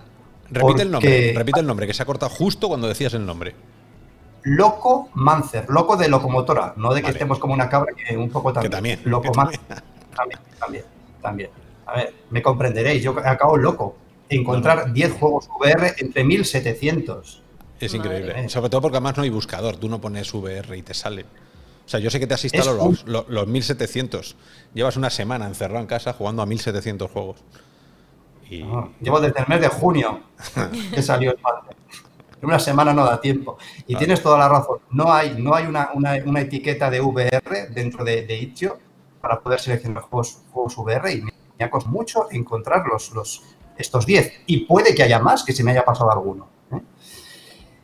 Repite 0.50 0.82
el 0.84 0.92
nombre, 0.92 1.10
porque- 1.10 1.34
repite 1.38 1.60
el 1.62 1.68
nombre, 1.68 1.88
que 1.88 1.94
se 1.94 2.04
ha 2.04 2.06
cortado 2.06 2.30
justo 2.32 2.68
cuando 2.68 2.88
decías 2.88 3.14
el 3.14 3.26
nombre. 3.26 3.56
Loco 4.44 5.10
Mancer, 5.14 5.66
loco 5.70 5.96
de 5.98 6.08
locomotora, 6.10 6.74
no 6.76 6.94
de 6.94 7.02
que 7.02 7.04
Vale. 7.08 7.14
estemos 7.14 7.38
como 7.40 7.54
una 7.54 7.70
cabra, 7.70 7.94
que 7.94 8.18
un 8.18 8.30
poco 8.30 8.52
también. 8.52 8.72
también, 8.72 9.00
Loco 9.06 9.32
que 9.32 9.38
Mancer, 9.38 9.60
también, 10.16 10.40
también, 10.60 10.84
también. 11.22 11.50
A 11.86 11.94
ver, 11.96 12.14
me 12.32 12.42
comprenderéis, 12.42 13.04
yo 13.04 13.16
acabo 13.24 13.56
loco. 13.58 13.98
Encontrar 14.30 14.92
10 14.94 15.14
juegos 15.14 15.48
VR 15.60 15.94
entre 16.00 16.24
1700. 16.24 17.42
Es 17.80 17.94
increíble. 17.94 18.48
Sobre 18.50 18.70
todo 18.70 18.82
porque 18.82 18.98
además 18.98 19.18
no 19.18 19.24
hay 19.24 19.30
buscador, 19.30 19.76
tú 19.78 19.90
no 19.90 20.00
pones 20.02 20.34
VR 20.34 20.76
y 20.78 20.82
te 20.82 20.94
sale. 20.94 21.26
O 21.86 21.90
sea, 21.92 22.00
yo 22.00 22.10
sé 22.10 22.20
que 22.20 22.28
te 22.28 22.34
has 22.36 22.44
instalado 22.44 22.90
los, 22.90 23.04
los, 23.06 23.28
los 23.30 23.48
1700. 23.48 24.36
Llevas 24.74 24.96
una 24.98 25.10
semana 25.10 25.46
encerrado 25.48 25.82
en 25.82 25.88
casa 25.88 26.14
jugando 26.14 26.42
a 26.42 26.46
1700 26.46 27.12
juegos. 27.12 27.44
Y 28.50 28.64
Ah, 28.64 28.88
Llevo 29.02 29.20
desde 29.20 29.40
el 29.42 29.48
mes 29.48 29.62
de 29.62 29.68
junio 29.70 30.20
que 30.94 31.02
salió 31.02 31.32
el. 31.32 31.38
En 32.42 32.48
una 32.48 32.60
semana 32.60 32.94
no 32.94 33.06
da 33.06 33.22
tiempo. 33.22 33.58
Y 33.88 33.96
tienes 33.96 34.22
toda 34.24 34.38
la 34.40 34.50
razón. 34.50 34.80
No 34.92 35.14
hay, 35.14 35.36
no 35.38 35.54
hay 35.54 35.66
una, 35.68 35.90
una- 35.94 36.16
una 36.26 36.42
etiqueta 36.42 36.90
de 36.90 37.00
VR 37.02 37.68
dentro 37.70 38.04
de, 38.04 38.26
de 38.26 38.38
Itch.io 38.40 38.78
para 39.22 39.40
poder 39.40 39.60
seleccionar 39.60 40.04
juegos, 40.04 40.40
juegos 40.52 40.76
VR 40.78 41.14
y 41.14 41.22
me, 41.22 41.32
me 41.60 41.66
ha 41.66 41.70
costado 41.70 41.94
mucho 41.96 42.28
encontrar 42.32 42.84
los, 42.88 43.12
los, 43.12 43.44
estos 43.78 44.06
10. 44.08 44.32
Y 44.48 44.66
puede 44.66 44.96
que 44.96 45.04
haya 45.04 45.20
más, 45.20 45.44
que 45.44 45.54
se 45.54 45.64
me 45.64 45.70
haya 45.72 45.86
pasado 45.86 46.12
alguno. 46.12 46.48
¿eh? 46.72 46.82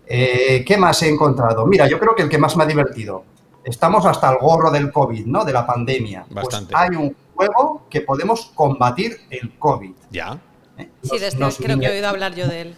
Eh, 0.07 0.65
¿Qué 0.65 0.75
más 0.77 1.01
he 1.03 1.09
encontrado? 1.09 1.65
Mira, 1.67 1.87
yo 1.87 1.99
creo 1.99 2.15
que 2.15 2.23
el 2.23 2.29
que 2.29 2.37
más 2.39 2.55
me 2.57 2.63
ha 2.63 2.67
divertido. 2.67 3.25
Estamos 3.67 4.05
hasta 4.05 4.31
el 4.31 4.37
gorro 4.37 4.71
del 4.71 4.91
COVID, 4.91 5.25
¿no? 5.25 5.43
De 5.43 5.51
la 5.51 5.65
pandemia. 5.67 6.23
Pues 6.31 6.45
Bastante. 6.45 6.73
hay 6.75 6.89
un 6.95 7.15
juego 7.35 7.85
que 7.89 8.01
podemos 8.01 8.51
combatir 8.55 9.17
el 9.29 9.57
COVID. 9.59 9.91
ya, 10.09 10.39
¿eh? 10.77 10.89
Sí, 11.03 11.09
Nos- 11.11 11.19
de 11.21 11.27
este 11.27 11.39
nos 11.39 11.57
creo 11.57 11.77
que 11.79 11.85
he 11.85 11.91
oído 11.91 12.07
hablar 12.07 12.33
yo 12.33 12.47
de 12.47 12.61
él. 12.61 12.75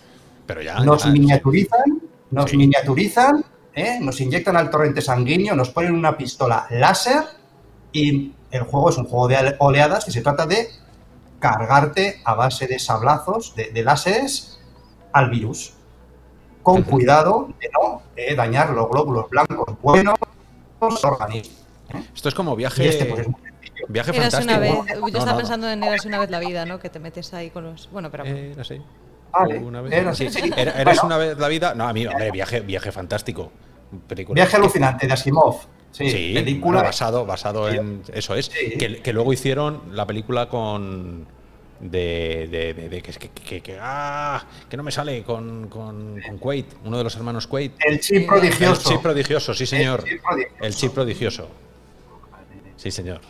pero 0.47 0.61
ya. 0.63 0.79
nos 0.79 1.03
ya, 1.03 1.11
miniaturizan, 1.11 2.01
nos 2.31 2.49
Sí. 2.49 2.57
miniaturizan, 2.57 3.45
¿eh? 3.75 3.99
nos 4.01 4.19
inyectan 4.19 4.57
al 4.57 4.71
torrente 4.71 4.99
sanguíneo, 5.01 5.55
nos 5.55 5.69
ponen 5.69 5.93
una 5.93 6.17
pistola 6.17 6.65
láser 6.71 7.23
y 7.91 8.33
el 8.49 8.63
juego 8.63 8.89
es 8.89 8.97
un 8.97 9.05
juego 9.05 9.27
de 9.27 9.55
oleadas 9.59 10.07
y 10.07 10.11
se 10.11 10.21
trata 10.21 10.47
de 10.47 10.69
cargarte 11.37 12.19
a 12.25 12.33
base 12.33 12.65
de 12.67 12.79
sablazos, 12.79 13.55
de, 13.55 13.69
de 13.71 13.83
láseres, 13.83 14.59
al 15.13 15.29
virus. 15.29 15.73
Con 16.63 16.81
cuidado 16.83 17.49
de 17.59 17.69
no 17.71 18.01
eh, 18.15 18.35
dañar 18.35 18.71
los 18.71 18.89
glóbulos 18.89 19.29
blancos 19.29 19.75
buenos 19.81 20.15
organismo. 20.82 21.53
Esto 22.13 22.30
es 22.30 22.36
como 22.36 22.55
viaje. 22.55 22.88
este 22.88 23.05
pues, 23.05 23.21
es. 23.27 23.34
Viaje 23.88 24.11
Eras 24.11 24.34
fantástico. 24.34 24.43
una 24.43 24.59
vez, 24.59 24.73
No, 24.73 24.93
yo 24.93 24.99
no, 24.99 25.07
estaba 25.07 25.32
no. 25.32 25.38
pensando 25.38 25.69
en 25.69 25.84
Eras 25.84 26.05
una 26.05 26.19
vez 26.19 26.30
la 26.30 26.39
vida, 26.39 26.65
¿no? 26.65 26.80
Que 26.80 26.89
te 26.89 26.99
metes 26.99 27.34
ahí 27.34 27.49
con 27.49 27.63
los. 27.63 27.89
Bueno, 27.91 28.11
pero. 28.11 28.25
Eh, 28.25 28.51
Era 28.51 28.61
así. 28.61 28.82
Vale, 29.32 29.59
Una 29.59 29.82
vez. 29.82 29.93
era 29.93 30.13
Sí, 30.15 30.25
así. 30.27 30.41
sí. 30.41 30.51
Era- 30.55 30.71
Eras 30.73 30.97
Bueno. 31.01 31.01
una 31.05 31.17
vez 31.17 31.38
la 31.38 31.47
vida. 31.47 31.73
No, 31.75 31.88
a 31.88 31.93
mí, 31.93 32.05
hombre, 32.07 32.32
viaje, 32.32 32.61
viaje 32.61 32.91
fantástico. 32.91 33.51
Película. 34.07 34.36
Viaje 34.36 34.55
alucinante 34.57 35.07
de 35.07 35.13
Asimov. 35.13 35.61
Sí, 35.91 36.09
Sí, 36.09 36.32
película. 36.36 36.65
bueno, 36.73 36.84
basado, 36.84 37.25
basado 37.25 37.69
en. 37.69 38.03
Eso 38.13 38.36
es. 38.36 38.47
Sí. 38.47 38.77
Que, 38.77 39.01
que 39.01 39.13
luego 39.13 39.34
hicieron 39.34 39.82
la 39.95 40.05
película 40.05 40.47
con. 40.49 41.27
De. 41.80 42.47
de, 42.51 42.73
de- 42.73 42.89
de- 42.89 43.01
que, 43.01 43.11
que, 43.13 43.30
que, 43.30 43.61
que- 43.61 43.77
ah, 43.80 44.43
que 44.69 44.75
no 44.77 44.84
me 44.84 44.91
sale 44.91 45.23
con, 45.23 45.67
con, 45.69 46.19
con 46.25 46.38
Quaid, 46.38 46.65
uno 46.84 46.97
de 46.97 47.03
los 47.05 47.15
hermanos 47.15 47.47
Quaid. 47.47 47.71
El 47.80 47.99
chip 48.01 48.17
El 48.17 48.25
prodigioso. 48.25 48.89
chip 48.89 49.01
prodigioso, 49.01 49.53
sí, 49.53 49.65
señor. 49.65 50.03
chip 50.03 50.21
prodigioso. 50.21 50.63
El 50.65 50.75
chip 50.75 50.93
prodigioso. 50.93 51.47
Sí, 52.75 52.91
señor. 52.91 53.21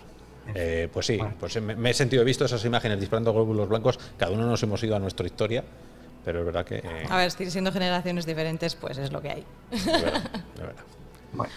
Eh, 0.56 0.90
pues 0.92 1.06
sí, 1.06 1.20
pues 1.40 1.62
me, 1.62 1.76
me 1.76 1.92
he 1.92 1.94
sentido 1.94 2.24
he 2.24 2.26
visto 2.26 2.44
esas 2.46 2.64
imágenes 2.66 3.00
disparando 3.00 3.32
glóbulos 3.34 3.70
blancos. 3.70 4.00
Cada 4.18 4.32
uno 4.32 4.48
nos 4.48 4.62
hemos 4.64 4.82
ido 4.84 4.96
a 4.96 5.00
nuestra 5.00 5.26
historia, 5.28 5.64
pero 6.26 6.40
es 6.40 6.46
verdad 6.46 6.66
que. 6.66 6.78
eh, 6.78 7.06
A 7.08 7.18
ver, 7.18 7.30
si- 7.32 7.52
siendo 7.52 7.72
generaciones 7.72 8.26
diferentes, 8.26 8.74
pues 8.76 8.98
es 8.98 9.12
lo 9.12 9.22
que 9.22 9.30
hay. 9.30 9.46
de 9.70 9.92
verdad, 9.92 10.24
de 10.56 10.62
verdad. 10.64 10.84
Bueno, 11.34 11.54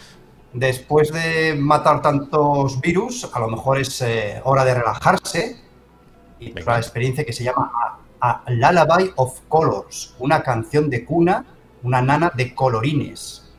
después 0.52 1.10
de 1.10 1.54
matar 1.58 2.02
tantos 2.02 2.78
virus, 2.82 3.30
a 3.32 3.40
lo 3.40 3.48
mejor 3.48 3.78
es 3.78 4.02
eh, 4.02 4.42
hora 4.44 4.62
de 4.66 4.74
relajarse 4.74 5.56
y 6.42 6.46
Venga. 6.52 6.60
otra 6.62 6.76
experiencia 6.78 7.24
que 7.24 7.32
se 7.32 7.44
llama 7.44 7.70
a, 8.20 8.30
a 8.44 8.50
Lullaby 8.50 9.12
of 9.16 9.40
Colors, 9.48 10.14
una 10.18 10.42
canción 10.42 10.88
de 10.90 11.04
cuna, 11.04 11.44
una 11.82 12.00
nana 12.02 12.32
de 12.34 12.54
colorines. 12.54 13.50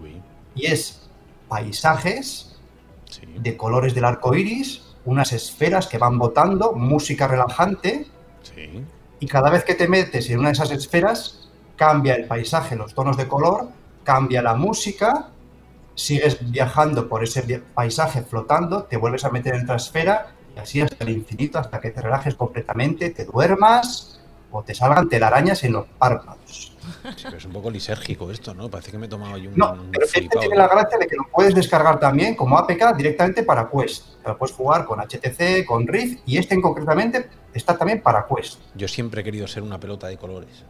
Uy, 0.00 0.20
Y 0.54 0.66
es 0.66 1.08
paisajes 1.48 2.56
sí. 3.10 3.22
de 3.38 3.56
colores 3.56 3.94
del 3.94 4.04
arco 4.04 4.34
iris, 4.34 4.82
unas 5.04 5.32
esferas 5.32 5.86
que 5.86 5.98
van 5.98 6.18
botando, 6.18 6.72
música 6.72 7.26
relajante, 7.28 8.06
Sí. 8.42 8.84
y 9.20 9.26
cada 9.26 9.50
vez 9.50 9.62
que 9.64 9.74
te 9.74 9.86
metes 9.88 10.28
en 10.30 10.38
una 10.40 10.48
de 10.48 10.54
esas 10.54 10.70
esferas, 10.72 11.48
cambia 11.76 12.14
el 12.14 12.26
paisaje, 12.26 12.74
los 12.76 12.92
tonos 12.94 13.16
de 13.16 13.28
color, 13.28 13.68
cambia 14.04 14.42
la 14.42 14.54
música, 14.54 15.28
sigues 15.94 16.38
viajando 16.50 17.08
por 17.08 17.22
ese 17.22 17.62
paisaje 17.74 18.22
flotando, 18.22 18.84
te 18.84 18.96
vuelves 18.96 19.24
a 19.24 19.30
meter 19.30 19.54
en 19.54 19.62
otra 19.64 19.76
esfera 19.76 20.34
y 20.54 20.58
así 20.58 20.80
hasta 20.80 21.04
el 21.04 21.10
infinito, 21.10 21.58
hasta 21.58 21.80
que 21.80 21.90
te 21.90 22.00
relajes 22.00 22.34
completamente, 22.34 23.10
te 23.10 23.24
duermas 23.24 24.20
o 24.50 24.62
te 24.62 24.74
salgan 24.74 25.08
telarañas 25.08 25.64
en 25.64 25.72
los 25.72 25.86
párpados. 25.98 26.72
Sí, 27.16 27.22
pero 27.24 27.36
es 27.38 27.44
un 27.46 27.52
poco 27.52 27.70
lisérgico 27.70 28.30
esto, 28.30 28.52
¿no? 28.54 28.68
Parece 28.68 28.90
que 28.90 28.98
me 28.98 29.06
he 29.06 29.08
tomado 29.08 29.34
ahí 29.34 29.46
un, 29.46 29.54
No, 29.56 29.72
un 29.72 29.90
pero 29.92 30.04
este 30.04 30.18
flipado. 30.20 30.40
tiene 30.40 30.56
la 30.56 30.68
gracia 30.68 30.98
de 30.98 31.06
que 31.06 31.16
lo 31.16 31.22
puedes 31.32 31.54
descargar 31.54 31.98
también 32.00 32.34
como 32.34 32.58
APK 32.58 32.94
directamente 32.96 33.44
para 33.44 33.70
Quest. 33.70 34.04
Lo 34.26 34.36
puedes 34.36 34.54
jugar 34.54 34.84
con 34.84 34.98
HTC, 35.00 35.64
con 35.64 35.86
Rift 35.86 36.20
y 36.26 36.36
este 36.38 36.54
en 36.54 36.60
concretamente 36.60 37.30
está 37.54 37.78
también 37.78 38.02
para 38.02 38.26
Quest. 38.26 38.58
Yo 38.74 38.88
siempre 38.88 39.20
he 39.22 39.24
querido 39.24 39.46
ser 39.46 39.62
una 39.62 39.78
pelota 39.80 40.08
de 40.08 40.18
colores. 40.18 40.64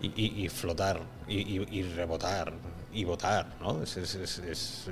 Y, 0.00 0.08
y- 0.14 0.44
y 0.44 0.48
flotar, 0.50 1.00
y, 1.26 1.82
rebotar, 1.94 2.52
y 2.92 3.04
votar, 3.04 3.46
¿no? 3.60 3.82
Es- 3.82 3.96
es- 3.96 4.14
es- 4.14 4.86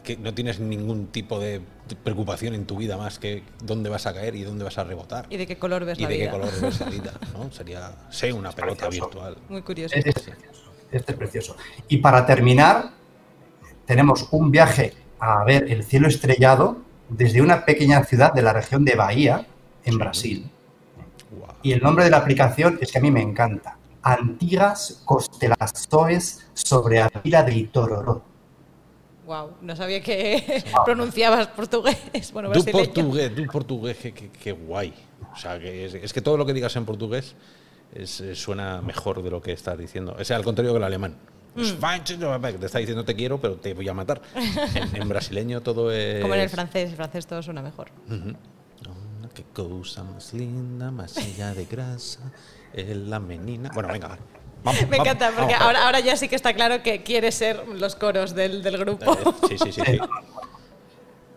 que 0.00 0.16
no 0.16 0.32
tienes 0.34 0.60
ningún 0.60 1.06
tipo 1.08 1.38
de 1.38 1.60
preocupación 2.04 2.54
en 2.54 2.66
tu 2.66 2.76
vida 2.76 2.96
más 2.96 3.18
que 3.18 3.42
dónde 3.62 3.90
vas 3.90 4.06
a 4.06 4.14
caer 4.14 4.34
y 4.36 4.42
dónde 4.42 4.64
vas 4.64 4.78
a 4.78 4.84
rebotar. 4.84 5.26
¿Y 5.30 5.36
de 5.36 5.46
qué 5.46 5.58
color 5.58 5.84
ves 5.84 5.98
Y 5.98 6.02
la 6.02 6.08
de 6.08 6.16
vida? 6.16 6.24
qué 6.26 6.30
color 6.38 6.60
ves 6.60 6.80
la 6.80 6.86
vida, 6.90 7.12
¿no? 7.32 7.50
Sería, 7.52 7.92
sé 8.10 8.32
una 8.32 8.52
pelota 8.52 8.86
precioso. 8.88 9.08
virtual. 9.08 9.36
Muy 9.48 9.62
curioso. 9.62 9.94
Este 9.94 10.10
es 10.10 10.14
precioso. 10.20 10.72
Este 10.90 11.12
es 11.12 11.18
precioso. 11.18 11.56
Y 11.88 11.98
para 11.98 12.26
terminar, 12.26 12.90
tenemos 13.86 14.28
un 14.32 14.50
viaje 14.50 14.94
a 15.18 15.44
ver 15.44 15.70
el 15.70 15.84
cielo 15.84 16.08
estrellado 16.08 16.78
desde 17.08 17.42
una 17.42 17.64
pequeña 17.64 18.02
ciudad 18.04 18.32
de 18.32 18.42
la 18.42 18.52
región 18.52 18.84
de 18.84 18.94
Bahía, 18.94 19.46
en 19.84 19.98
Brasil. 19.98 20.50
Y 21.62 21.72
el 21.72 21.82
nombre 21.82 22.04
de 22.04 22.10
la 22.10 22.18
aplicación 22.18 22.78
es 22.80 22.90
que 22.92 22.98
a 22.98 23.00
mí 23.02 23.10
me 23.10 23.20
encanta. 23.20 23.76
Antigas 24.02 25.02
constelações 25.04 26.48
sobre 26.54 27.00
a 27.00 27.10
Vila 27.22 27.42
de 27.42 27.54
Itororó. 27.54 28.22
Wow, 29.30 29.52
no 29.62 29.76
sabía 29.76 30.02
que 30.02 30.64
pronunciabas 30.84 31.46
portugués. 31.46 32.32
Bueno, 32.32 32.48
brasileño. 32.48 32.84
portugués, 32.84 33.32
tú 33.36 33.46
portugués, 33.46 33.96
qué, 34.02 34.12
qué- 34.12 34.28
qué 34.30 34.50
guay. 34.50 34.92
O 35.32 35.36
sea, 35.36 35.56
que 35.56 35.84
es, 35.86 35.94
es 35.94 36.12
que 36.12 36.20
todo 36.20 36.36
lo 36.36 36.44
que 36.44 36.52
digas 36.52 36.74
en 36.74 36.84
portugués 36.84 37.36
es- 37.94 38.24
suena 38.34 38.82
mejor 38.82 39.22
de 39.22 39.30
lo 39.30 39.40
que 39.40 39.52
estás 39.52 39.78
diciendo. 39.78 40.16
O 40.18 40.24
sea, 40.24 40.34
al 40.36 40.42
contrario 40.42 40.72
que 40.72 40.78
el 40.78 40.82
alemán. 40.82 41.14
Mm. 41.54 41.62
Te 42.58 42.66
está 42.66 42.78
diciendo 42.80 43.04
te 43.04 43.14
quiero, 43.14 43.40
pero 43.40 43.54
te 43.54 43.72
voy 43.72 43.88
a 43.88 43.94
matar. 43.94 44.20
En, 44.34 45.00
en 45.02 45.08
brasileño 45.08 45.60
todo 45.60 45.92
es. 45.92 46.22
Como 46.22 46.34
en 46.34 46.40
el 46.40 46.48
francés, 46.48 46.90
el 46.90 46.96
francés 46.96 47.24
todo 47.28 47.40
suena 47.40 47.62
mejor. 47.62 47.88
Oh, 48.10 49.28
qué 49.32 49.44
cosa 49.54 50.02
más 50.02 50.34
linda, 50.34 50.90
más 50.90 51.16
allá 51.16 51.54
de 51.54 51.66
grasa, 51.66 52.32
es 52.72 52.96
la 52.96 53.20
menina. 53.20 53.70
Bueno, 53.74 53.90
venga. 53.92 54.18
Vamos, 54.62 54.80
Me 54.82 54.86
vamos, 54.98 55.06
encanta, 55.06 55.26
porque 55.36 55.52
vamos. 55.54 55.66
ahora, 55.66 55.84
ahora 55.86 56.00
ya 56.00 56.16
sí 56.16 56.28
que 56.28 56.36
está 56.36 56.52
claro 56.54 56.82
que 56.82 57.02
quiere 57.02 57.32
ser 57.32 57.66
los 57.68 57.96
coros 57.96 58.34
del, 58.34 58.62
del 58.62 58.76
grupo. 58.78 59.12
Eh, 59.14 59.18
Sí, 59.48 59.58
sí, 59.58 59.72
sí. 59.72 59.82
sí. 59.84 59.98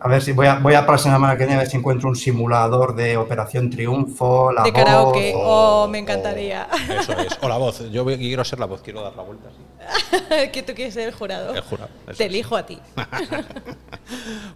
A 0.00 0.08
ver 0.08 0.20
si 0.20 0.32
voy 0.32 0.46
a, 0.46 0.56
voy 0.56 0.74
a 0.74 0.80
para 0.84 0.98
la 0.98 1.02
semana 1.02 1.32
que 1.32 1.44
viene 1.44 1.54
a 1.54 1.58
ver 1.60 1.66
si 1.66 1.78
encuentro 1.78 2.10
un 2.10 2.16
simulador 2.16 2.94
de 2.94 3.16
Operación 3.16 3.70
Triunfo, 3.70 4.52
la 4.52 4.62
de 4.62 4.70
voz, 4.70 4.78
karaoke. 4.84 5.32
o- 5.34 5.84
Oh, 5.84 5.88
me 5.88 5.98
encantaría. 5.98 6.68
Eso 6.90 7.12
es. 7.14 7.38
O 7.40 7.48
la 7.48 7.56
voz. 7.56 7.90
Yo 7.90 8.04
quiero 8.04 8.44
ser 8.44 8.58
la 8.60 8.66
voz, 8.66 8.82
quiero 8.82 9.00
dar 9.02 9.16
la 9.16 9.22
vuelta 9.22 9.48
así. 9.48 10.50
que 10.52 10.62
tú 10.62 10.74
quieres 10.74 10.92
ser 10.92 11.08
el 11.08 11.14
jurado. 11.14 11.54
El 11.54 11.62
jurado, 11.62 11.88
Te 12.04 12.12
es. 12.12 12.20
elijo 12.20 12.54
a 12.54 12.66
ti. 12.66 12.78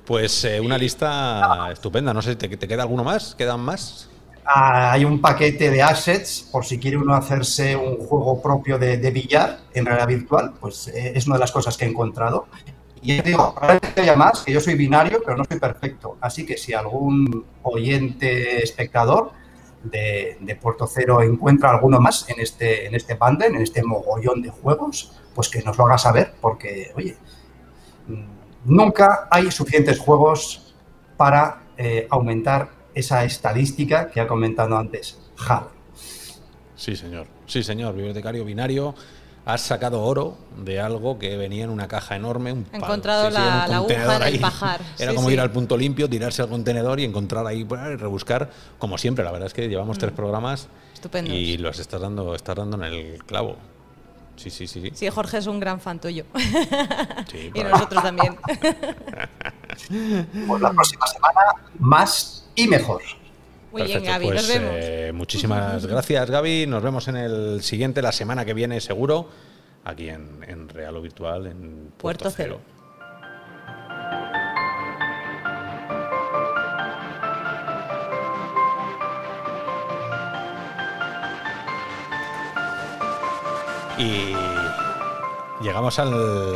Pues 0.04 0.44
eh, 0.44 0.60
una 0.60 0.76
lista 0.76 1.68
estupenda. 1.72 2.12
No 2.12 2.20
sé, 2.20 2.36
¿te, 2.36 2.54
te 2.54 2.68
queda 2.68 2.82
alguno 2.82 3.02
más? 3.04 3.34
¿Quedan 3.34 3.60
más? 3.60 4.10
Ah, 4.50 4.92
hay 4.92 5.04
un 5.04 5.20
paquete 5.20 5.70
de 5.70 5.82
assets 5.82 6.48
por 6.50 6.64
si 6.64 6.78
quiere 6.78 6.96
uno 6.96 7.14
hacerse 7.14 7.76
un 7.76 7.98
juego 7.98 8.40
propio 8.40 8.78
de, 8.78 8.96
de 8.96 9.10
billar 9.10 9.58
en 9.74 9.84
realidad 9.84 10.08
virtual, 10.08 10.54
pues 10.58 10.88
eh, 10.88 11.12
es 11.14 11.26
una 11.26 11.36
de 11.36 11.40
las 11.40 11.52
cosas 11.52 11.76
que 11.76 11.84
he 11.84 11.88
encontrado. 11.88 12.46
Y 13.02 13.20
digo, 13.20 13.54
haya 13.60 14.16
más, 14.16 14.42
que 14.42 14.52
yo 14.52 14.60
soy 14.60 14.74
binario, 14.74 15.20
pero 15.22 15.36
no 15.36 15.44
soy 15.44 15.58
perfecto. 15.60 16.16
Así 16.22 16.46
que 16.46 16.56
si 16.56 16.72
algún 16.72 17.44
oyente 17.62 18.62
espectador 18.62 19.32
de, 19.82 20.38
de 20.40 20.56
Puerto 20.56 20.86
Cero 20.86 21.20
encuentra 21.20 21.68
alguno 21.68 22.00
más 22.00 22.26
en 22.30 22.40
este, 22.40 22.86
en 22.86 22.94
este 22.94 23.16
bundle, 23.16 23.48
en 23.48 23.60
este 23.60 23.82
mogollón 23.82 24.40
de 24.40 24.48
juegos, 24.48 25.12
pues 25.34 25.50
que 25.50 25.60
nos 25.60 25.76
lo 25.76 25.84
haga 25.84 25.98
saber, 25.98 26.32
porque, 26.40 26.90
oye, 26.96 27.18
mm, 28.06 28.24
nunca 28.64 29.28
hay 29.30 29.50
suficientes 29.50 29.98
juegos 29.98 30.74
para 31.18 31.64
eh, 31.76 32.06
aumentar 32.08 32.77
esa 32.98 33.24
estadística 33.24 34.08
que 34.10 34.20
ha 34.20 34.26
comentado 34.26 34.76
antes 34.76 35.18
Javi. 35.36 35.66
Sí, 36.76 36.96
señor. 36.96 37.26
Sí, 37.46 37.62
señor. 37.62 37.94
Bibliotecario 37.94 38.44
binario. 38.44 38.94
Has 39.44 39.62
sacado 39.62 40.02
oro 40.02 40.36
de 40.62 40.78
algo 40.78 41.18
que 41.18 41.36
venía 41.38 41.64
en 41.64 41.70
una 41.70 41.88
caja 41.88 42.16
enorme. 42.16 42.52
Un 42.52 42.66
He 42.70 42.76
encontrado 42.76 43.30
la- 43.30 43.40
era 43.40 43.50
un 43.64 43.70
la 43.70 43.76
aguja 43.76 43.78
contenedor 43.78 44.14
en 44.16 44.28
el 44.28 44.34
ahí. 44.34 44.38
pajar. 44.38 44.80
Era 44.98 45.10
Sí, 45.12 45.16
como 45.16 45.28
sí. 45.28 45.34
ir 45.34 45.40
al 45.40 45.50
punto 45.50 45.76
limpio, 45.76 46.08
tirarse 46.08 46.42
al 46.42 46.48
contenedor 46.50 47.00
y 47.00 47.04
encontrar 47.04 47.46
ahí, 47.46 47.64
pues, 47.64 47.80
rebuscar. 47.98 48.50
Como 48.78 48.98
siempre, 48.98 49.24
la 49.24 49.30
verdad 49.32 49.46
es 49.46 49.54
que 49.54 49.66
llevamos 49.68 49.96
tres 49.98 50.12
programas 50.12 50.66
Mm. 50.68 50.94
Estupendos. 50.94 51.34
y 51.34 51.56
los 51.58 51.78
estás 51.78 52.00
dando, 52.00 52.34
estás 52.34 52.56
dando 52.56 52.76
en 52.76 52.82
el 52.92 53.24
clavo. 53.24 53.56
Sí, 54.36 54.50
sí, 54.50 54.66
sí. 54.66 54.80
sí. 54.82 54.90
Sí, 54.94 55.08
Jorge 55.08 55.38
es 55.38 55.46
un 55.46 55.58
gran 55.60 55.80
fan 55.80 55.98
tuyo. 56.00 56.24
Sí, 57.30 57.50
y 57.54 57.60
nosotros 57.64 58.02
también. 58.02 58.36
Pues 60.46 60.60
la 60.60 60.70
próxima 60.72 61.06
semana 61.06 61.40
más 61.78 62.47
y 62.64 62.68
mejor. 62.68 63.02
Muy 63.72 63.82
bien, 63.82 64.02
Gaby. 64.02 64.26
pues, 64.26 64.36
nos 64.36 64.48
vemos. 64.48 64.70
eh, 64.76 65.12
muchísimas 65.14 65.86
gracias, 65.86 66.30
Gaby. 66.30 66.66
Nos 66.66 66.82
vemos 66.82 67.06
en 67.08 67.16
el 67.16 67.62
siguiente, 67.62 68.00
la 68.02 68.12
semana 68.12 68.44
que 68.44 68.54
viene, 68.54 68.80
seguro, 68.80 69.28
aquí 69.84 70.08
en, 70.08 70.44
en 70.46 70.68
Real 70.68 70.96
o 70.96 71.02
Virtual, 71.02 71.46
en 71.46 71.92
Puerto, 71.98 72.24
Puerto 72.24 72.30
Cero. 72.30 72.60
Cero. 72.64 72.78
Y 83.98 84.34
llegamos 85.60 85.98
al, 85.98 86.54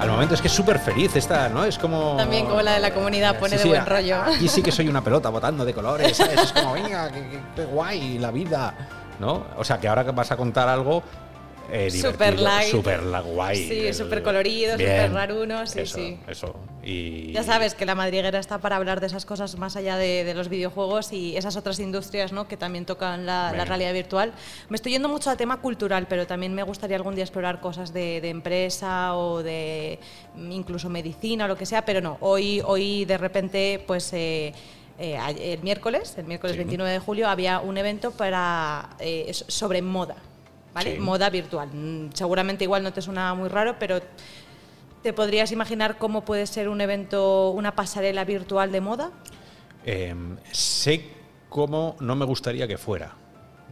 al 0.00 0.08
momento, 0.10 0.34
es 0.34 0.40
que 0.40 0.48
es 0.48 0.54
súper 0.54 0.78
feliz 0.78 1.14
esta, 1.14 1.48
¿no? 1.48 1.64
Es 1.64 1.78
como... 1.78 2.16
También 2.16 2.46
como 2.46 2.62
la 2.62 2.72
de 2.72 2.80
la 2.80 2.92
comunidad, 2.92 3.38
pone 3.38 3.58
Sí, 3.58 3.64
de 3.64 3.74
buen 3.74 3.86
rollo. 3.86 4.16
Aquí 4.22 4.48
sí 4.48 4.62
que 4.62 4.72
soy 4.72 4.88
una 4.88 5.02
pelota 5.04 5.28
botando 5.28 5.64
de 5.64 5.74
colores, 5.74 6.16
¿sabes? 6.16 6.40
Es 6.40 6.52
como, 6.52 6.72
venga, 6.72 7.10
qué, 7.10 7.20
qué- 7.28 7.40
qué 7.54 7.64
guay 7.66 8.18
la 8.18 8.30
vida, 8.30 8.74
¿no? 9.18 9.44
O 9.58 9.64
sea, 9.64 9.78
que 9.78 9.88
ahora 9.88 10.04
que 10.04 10.12
vas 10.12 10.30
a 10.32 10.36
contar 10.36 10.68
algo 10.68 11.02
eh, 11.72 11.90
Super 11.90 12.38
light. 12.38 12.68
super 12.70 13.00
guay. 13.24 13.56
Sí, 13.68 13.92
súper 13.92 14.22
colorido, 14.22 14.76
Bien. 14.76 14.90
súper 14.90 15.12
raruno, 15.12 15.66
sí, 15.66 15.80
eso, 15.80 15.96
sí. 15.96 16.18
Eso, 16.28 16.56
y... 16.82 17.32
Ya 17.32 17.42
sabes 17.42 17.74
que 17.74 17.86
la 17.86 17.94
madriguera 17.94 18.38
está 18.38 18.58
para 18.58 18.76
hablar 18.76 19.00
de 19.00 19.06
esas 19.06 19.24
cosas 19.24 19.56
más 19.56 19.76
allá 19.76 19.96
de, 19.96 20.24
de 20.24 20.34
los 20.34 20.48
videojuegos 20.48 21.12
y 21.12 21.36
esas 21.36 21.56
otras 21.56 21.78
industrias 21.80 22.32
¿no? 22.32 22.48
que 22.48 22.56
también 22.56 22.86
tocan 22.86 23.26
la, 23.26 23.52
realidad 23.64 23.92
virtual. 23.92 24.32
Me 24.68 24.76
estoy 24.76 24.92
yendo 24.92 25.08
mucho 25.08 25.30
al 25.30 25.36
tema 25.36 25.60
cultural, 25.60 26.06
pero 26.08 26.26
también 26.26 26.54
me 26.54 26.62
gustaría 26.62 26.96
algún 26.96 27.14
día 27.14 27.24
explorar 27.24 27.60
cosas 27.60 27.92
de, 27.92 28.20
de 28.20 28.28
empresa 28.30 29.14
o 29.16 29.42
de 29.42 29.98
mm, 30.36 30.52
incluso 30.52 30.88
medicina 30.88 31.44
o 31.44 31.48
lo 31.48 31.56
que 31.56 31.66
sea, 31.66 31.84
pero 31.84 32.00
no, 32.00 32.18
hoy, 32.20 32.62
hoy 32.64 33.04
de 33.04 33.18
repente, 33.18 33.82
pues... 33.86 34.12
eh, 34.12 34.52
eh, 35.02 35.16
a- 35.16 35.30
el 35.30 35.62
miércoles, 35.62 36.12
el 36.18 36.26
miércoles 36.26 36.52
Sí. 36.52 36.58
29 36.58 36.92
de 36.92 36.98
julio, 36.98 37.26
había 37.26 37.60
un 37.60 37.78
evento 37.78 38.10
para 38.10 38.90
eh, 38.98 39.32
sobre 39.32 39.80
moda, 39.80 40.16
¿vale? 40.74 40.94
Sí. 40.94 41.00
Moda 41.00 41.30
virtual. 41.30 41.68
Mm, 41.72 42.10
Seguramente 42.12 42.64
igual 42.64 42.82
no 42.82 42.92
te 42.92 43.02
suena 43.02 43.34
muy 43.34 43.48
raro, 43.48 43.76
pero 43.78 44.00
¿Te 45.02 45.14
podrías 45.14 45.50
imaginar 45.50 45.96
cómo 45.96 46.26
puede 46.26 46.46
ser 46.46 46.68
un 46.68 46.82
evento, 46.82 47.50
una 47.52 47.74
pasarela 47.74 48.24
virtual 48.24 48.70
de 48.70 48.82
moda? 48.82 49.10
Eh, 49.86 50.14
sé 50.52 51.08
cómo 51.48 51.96
no 52.00 52.16
me 52.16 52.26
gustaría 52.26 52.68
que 52.68 52.76
fuera, 52.76 53.14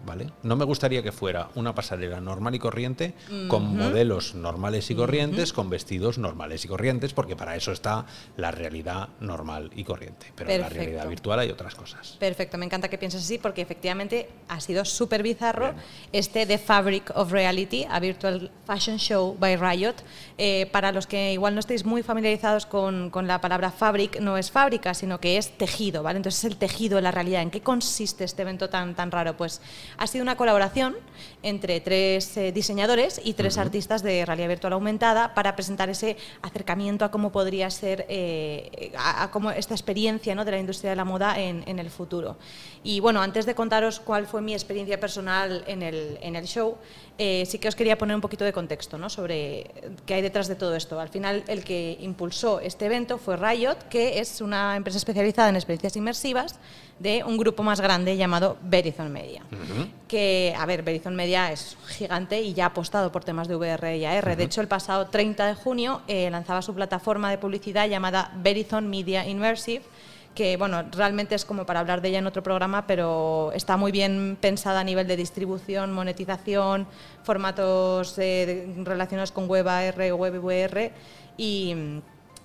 ¿vale? 0.08 0.30
No 0.42 0.56
me 0.56 0.64
gustaría 0.64 1.02
que 1.02 1.12
fuera 1.12 1.50
una 1.54 1.74
pasarela 1.74 2.20
normal 2.20 2.54
y 2.54 2.58
corriente 2.58 3.14
con 3.48 3.76
modelos 3.76 4.34
normales 4.34 4.90
y 4.90 4.94
corrientes, 4.94 5.52
con 5.52 5.68
vestidos 5.68 6.18
normales 6.18 6.64
y 6.64 6.68
corrientes, 6.68 7.12
porque 7.12 7.36
para 7.36 7.54
eso 7.54 7.72
está 7.72 8.06
la 8.36 8.50
realidad 8.50 9.10
normal 9.20 9.70
y 9.76 9.84
corriente. 9.84 10.32
Pero 10.34 10.50
en 10.50 10.62
la 10.62 10.68
realidad 10.68 11.06
virtual 11.06 11.40
hay 11.40 11.50
otras 11.50 11.74
cosas. 11.74 12.16
Perfecto, 12.18 12.56
me 12.56 12.64
encanta 12.64 12.88
que 12.88 12.96
pienses 12.96 13.22
así 13.22 13.38
porque 13.38 13.60
efectivamente 13.60 14.30
ha 14.48 14.60
sido 14.60 14.84
súper 14.84 15.22
bizarro 15.22 15.72
Bien. 15.72 15.84
este 16.12 16.46
The 16.46 16.58
Fabric 16.58 17.12
of 17.14 17.30
Reality, 17.30 17.86
a 17.88 18.00
Virtual 18.00 18.50
Fashion 18.66 18.98
Show 18.98 19.36
by 19.38 19.56
Riot. 19.56 19.96
Eh, 20.38 20.66
para 20.72 20.90
los 20.90 21.06
que 21.06 21.34
igual 21.34 21.54
no 21.54 21.60
estéis 21.60 21.84
muy 21.84 22.02
familiarizados 22.02 22.64
con, 22.64 23.10
con 23.10 23.26
la 23.26 23.40
palabra 23.40 23.70
fabric, 23.70 24.20
no 24.20 24.38
es 24.38 24.50
fábrica, 24.50 24.94
sino 24.94 25.20
que 25.20 25.36
es 25.36 25.58
tejido, 25.58 26.02
¿vale? 26.02 26.16
Entonces 26.16 26.44
es 26.44 26.50
el 26.50 26.56
tejido 26.56 26.96
de 26.96 27.02
la 27.02 27.10
realidad. 27.10 27.42
¿En 27.42 27.50
qué 27.50 27.60
consiste 27.60 28.24
este 28.24 28.42
evento 28.42 28.70
tan, 28.70 28.94
tan 28.94 29.10
raro? 29.10 29.36
Pues 29.36 29.60
ha 29.98 30.06
sido 30.06 30.22
una 30.22 30.36
colaboración 30.36 30.96
entre 31.42 31.80
tres 31.80 32.36
eh, 32.36 32.52
diseñadores 32.52 33.20
y 33.22 33.34
tres 33.34 33.58
artistas 33.58 34.02
de 34.02 34.24
realidad 34.24 34.48
virtual 34.48 34.72
aumentada 34.72 35.34
para 35.34 35.54
presentar 35.54 35.90
ese 35.90 36.16
acercamiento 36.42 37.04
a 37.04 37.10
cómo 37.10 37.30
podría 37.32 37.70
ser 37.70 38.06
eh, 38.08 38.92
a, 38.96 39.24
a 39.24 39.30
cómo 39.30 39.50
esta 39.50 39.74
experiencia 39.74 40.34
¿no? 40.34 40.44
de 40.44 40.52
la 40.52 40.58
industria 40.58 40.90
de 40.90 40.96
la 40.96 41.04
moda 41.04 41.38
en, 41.38 41.64
en 41.66 41.78
el 41.78 41.90
futuro. 41.90 42.36
Y 42.84 43.00
bueno, 43.00 43.20
antes 43.20 43.44
de 43.44 43.54
contaros 43.54 44.00
cuál 44.00 44.26
fue 44.26 44.40
mi 44.40 44.54
experiencia 44.54 45.00
personal 45.00 45.64
en 45.66 45.82
el, 45.82 46.18
en 46.22 46.36
el 46.36 46.46
show, 46.46 46.76
eh, 47.18 47.44
sí 47.46 47.58
que 47.58 47.66
os 47.66 47.74
quería 47.74 47.98
poner 47.98 48.14
un 48.14 48.20
poquito 48.20 48.44
de 48.44 48.52
contexto 48.52 48.96
¿no? 48.96 49.10
sobre 49.10 49.68
qué 50.06 50.14
hay 50.14 50.22
detrás 50.22 50.46
de 50.46 50.54
todo 50.54 50.76
esto. 50.76 51.00
Al 51.00 51.08
final, 51.08 51.42
el 51.48 51.64
que 51.64 51.98
impulsó 52.00 52.60
este 52.60 52.86
evento 52.86 53.18
fue 53.18 53.36
Riot, 53.36 53.88
que 53.90 54.20
es 54.20 54.40
una 54.40 54.76
empresa 54.76 54.98
especializada 54.98 55.48
en 55.48 55.56
experiencias 55.56 55.96
inmersivas 55.96 56.60
de 56.98 57.22
un 57.24 57.36
grupo 57.36 57.62
más 57.62 57.80
grande 57.80 58.16
llamado 58.16 58.56
Verizon 58.62 59.12
Media. 59.12 59.42
Que, 60.08 60.54
a 60.58 60.66
ver, 60.66 60.82
Verizon 60.82 61.14
Media 61.14 61.52
es 61.52 61.76
gigante 61.86 62.40
y 62.40 62.54
ya 62.54 62.64
ha 62.64 62.68
apostado 62.68 63.12
por 63.12 63.24
temas 63.24 63.48
de 63.48 63.56
VR 63.56 63.96
y 63.96 64.04
AR. 64.04 64.36
De 64.36 64.44
hecho, 64.44 64.60
el 64.60 64.68
pasado 64.68 65.06
30 65.06 65.46
de 65.46 65.54
junio 65.54 66.02
eh, 66.08 66.30
lanzaba 66.30 66.62
su 66.62 66.74
plataforma 66.74 67.30
de 67.30 67.38
publicidad 67.38 67.88
llamada 67.88 68.32
Verizon 68.36 68.88
Media 68.88 69.26
Immersive 69.26 69.82
que 70.34 70.56
bueno, 70.56 70.84
realmente 70.92 71.34
es 71.34 71.44
como 71.44 71.66
para 71.66 71.80
hablar 71.80 72.00
de 72.00 72.10
ella 72.10 72.20
en 72.20 72.28
otro 72.28 72.44
programa, 72.44 72.86
pero 72.86 73.50
está 73.56 73.76
muy 73.76 73.90
bien 73.90 74.38
pensada 74.40 74.78
a 74.78 74.84
nivel 74.84 75.08
de 75.08 75.16
distribución, 75.16 75.92
monetización, 75.92 76.86
formatos 77.24 78.16
eh, 78.18 78.72
relacionados 78.84 79.32
con 79.32 79.48
web 79.48 79.66
AR 79.66 80.12
web 80.12 80.38
VR 80.38 80.92
y, 81.36 81.74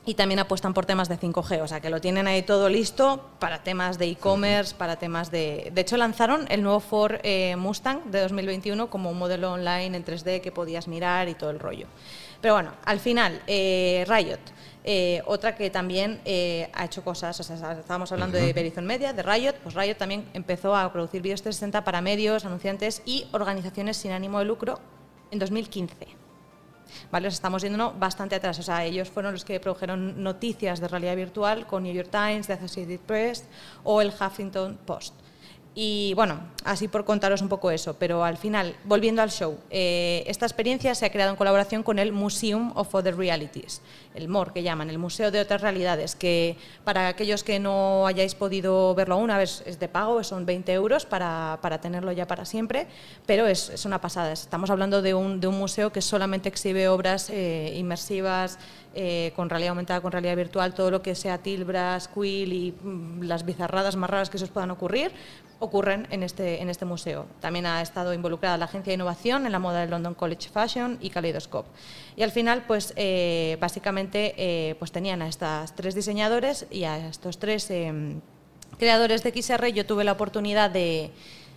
y 0.06 0.16
también 0.16 0.40
apuestan 0.40 0.74
por 0.74 0.86
temas 0.86 1.08
de 1.08 1.18
5G, 1.18 1.62
o 1.62 1.68
sea 1.68 1.80
que 1.80 1.90
lo 1.90 2.02
tienen 2.02 2.28
ahí 2.28 2.42
todo 2.42 2.70
listo 2.70 3.30
para 3.40 3.64
temas 3.64 3.98
de 3.98 4.08
e-commerce, 4.08 4.76
para 4.76 4.98
temas 4.98 5.32
de... 5.32 5.72
De 5.74 5.82
hecho 5.82 5.96
lanzaron 5.98 6.46
el 6.50 6.62
nuevo 6.62 6.80
Ford 6.80 7.16
eh, 7.24 7.56
Mustang 7.56 8.12
de 8.12 8.22
2021 8.22 8.90
como 8.90 9.10
un 9.10 9.18
modelo 9.18 9.54
online 9.54 9.96
en 9.98 10.06
3D 10.06 10.42
que 10.42 10.52
podías 10.52 10.88
mirar 10.88 11.30
y 11.30 11.36
todo 11.36 11.52
el 11.52 11.60
rollo. 11.60 11.88
Pero 12.42 12.56
bueno, 12.56 12.74
al 12.84 13.00
final, 13.00 13.42
eh, 13.48 14.04
Riot, 14.06 14.40
eh, 14.84 15.22
otra 15.26 15.56
que 15.56 15.70
también 15.70 16.20
eh, 16.26 16.70
ha 16.74 16.84
hecho 16.84 17.02
cosas, 17.02 17.40
o 17.40 17.44
sea, 17.44 17.56
estábamos 17.80 18.12
hablando 18.12 18.38
de 18.38 18.52
Verizon 18.52 18.86
Media, 18.86 19.14
de 19.14 19.24
Riot, 19.24 19.56
pues 19.64 19.76
Riot 19.76 19.96
también 19.96 20.30
empezó 20.34 20.76
a 20.76 20.92
producir 20.92 21.22
vídeos 21.22 21.42
360 21.42 21.86
para 21.86 22.02
medios, 22.02 22.44
anunciantes 22.44 23.02
y 23.06 23.28
organizaciones 23.32 23.96
sin 23.96 24.12
ánimo 24.12 24.40
de 24.40 24.46
lucro 24.46 24.80
en 25.32 25.40
2015. 25.40 26.23
¿Vale? 27.12 27.28
Os 27.28 27.34
estamos 27.34 27.62
yendo 27.62 27.94
bastante 27.94 28.36
atrás. 28.36 28.60
O 28.60 28.64
sea, 28.64 28.84
ellos 28.84 29.10
fueron 29.10 29.34
los 29.34 29.46
que 29.46 29.60
produjeron 29.60 30.22
noticias 30.24 30.80
de 30.80 30.88
realidad 30.88 31.16
virtual 31.16 31.68
con 31.68 31.84
New 31.84 31.94
York 31.94 32.10
Times, 32.12 32.48
The 32.48 32.54
Associated 32.54 33.00
Press 33.00 33.46
o 33.84 34.02
el 34.02 34.10
Huffington 34.10 34.78
Post. 34.86 35.23
Y 35.76 36.14
bueno, 36.14 36.40
así 36.66 36.88
por 36.88 37.04
contaros 37.04 37.42
un 37.42 37.50
poco 37.50 37.72
eso, 37.72 37.96
pero 37.96 38.24
al 38.24 38.38
final, 38.38 38.76
volviendo 38.84 39.24
al 39.24 39.32
show, 39.32 39.58
eh, 39.72 40.24
esta 40.28 40.46
experiencia 40.46 40.94
se 40.94 41.06
ha 41.06 41.12
creado 41.12 41.32
en 41.32 41.36
colaboración 41.36 41.82
con 41.82 41.98
el 41.98 42.12
Museum 42.12 42.72
of 42.76 42.94
Other 42.94 43.18
Realities, 43.18 43.82
el 44.14 44.28
MOR 44.28 44.54
que 44.54 44.62
llaman, 44.62 44.92
el 44.92 45.00
Museo 45.00 45.32
de 45.32 45.40
Otras 45.40 45.62
Realidades, 45.62 46.16
que 46.16 46.58
para 46.84 47.08
aquellos 47.08 47.44
que 47.44 47.60
no 47.60 48.06
hayáis 48.06 48.36
podido 48.36 48.94
verlo 48.94 49.16
aún, 49.16 49.32
a 49.32 49.42
es 49.42 49.80
de 49.80 49.88
pago, 49.88 50.24
son 50.24 50.46
20 50.46 50.72
euros 50.74 51.08
para, 51.08 51.58
para 51.62 51.82
tenerlo 51.82 52.12
ya 52.12 52.28
para 52.28 52.46
siempre, 52.46 52.86
pero 53.26 53.48
es, 53.48 53.70
es, 53.70 53.86
una 53.86 54.00
pasada. 54.00 54.32
Estamos 54.32 54.70
hablando 54.70 55.02
de 55.02 55.16
un, 55.16 55.40
de 55.40 55.48
un 55.48 55.58
museo 55.58 55.92
que 55.92 56.02
solamente 56.02 56.50
exhibe 56.50 56.88
obras 56.88 57.32
eh, 57.32 57.74
inmersivas, 57.76 58.60
eh, 58.96 59.34
con 59.36 59.50
realidad 59.50 59.70
aumentada, 59.70 60.02
con 60.02 60.12
realidad 60.12 60.36
virtual, 60.36 60.74
todo 60.74 60.92
lo 60.92 61.02
que 61.02 61.16
sea 61.16 61.40
Tilbras, 61.40 62.08
Quill 62.08 62.54
y 62.54 62.72
mm, 62.72 63.24
las 63.24 63.46
bizarradas 63.46 63.96
más 63.96 64.10
raras 64.10 64.30
que 64.30 64.38
se 64.38 64.44
os 64.44 64.52
puedan 64.52 64.72
ocurrir, 64.72 65.12
ocurren 65.60 66.08
en 66.12 66.24
este, 66.24 66.62
en 66.62 66.70
este 66.70 66.86
museo. 66.86 67.26
También 67.40 67.66
ha 67.66 67.82
estado 67.82 68.14
involucrada 68.14 68.58
la 68.58 68.66
Agencia 68.66 68.92
de 68.92 68.96
Innovación 68.96 69.46
en 69.46 69.52
la 69.52 69.60
moda 69.60 69.80
del 69.82 69.90
London 69.90 70.14
College 70.14 70.50
Fashion 70.50 70.98
y 71.02 71.10
Kaleidoscope. 71.10 71.70
Y 72.16 72.24
al 72.24 72.32
final, 72.32 72.66
pues 72.68 72.94
eh, 72.96 73.58
básicamente 73.60 74.36
eh, 74.38 74.76
pues 74.76 74.92
tenían 74.92 75.22
a 75.22 75.28
estas 75.28 75.76
tres 75.76 75.96
diseñadores 75.96 76.68
y 76.70 76.84
a 76.84 77.08
estos 77.08 77.40
tres 77.40 77.70
em, 77.72 78.22
creadores 78.78 79.24
de 79.24 79.32
XR. 79.32 79.68
Yo 79.70 79.86
tuve 79.86 80.04
la 80.04 80.12
oportunidad 80.12 80.70
de 80.70 81.12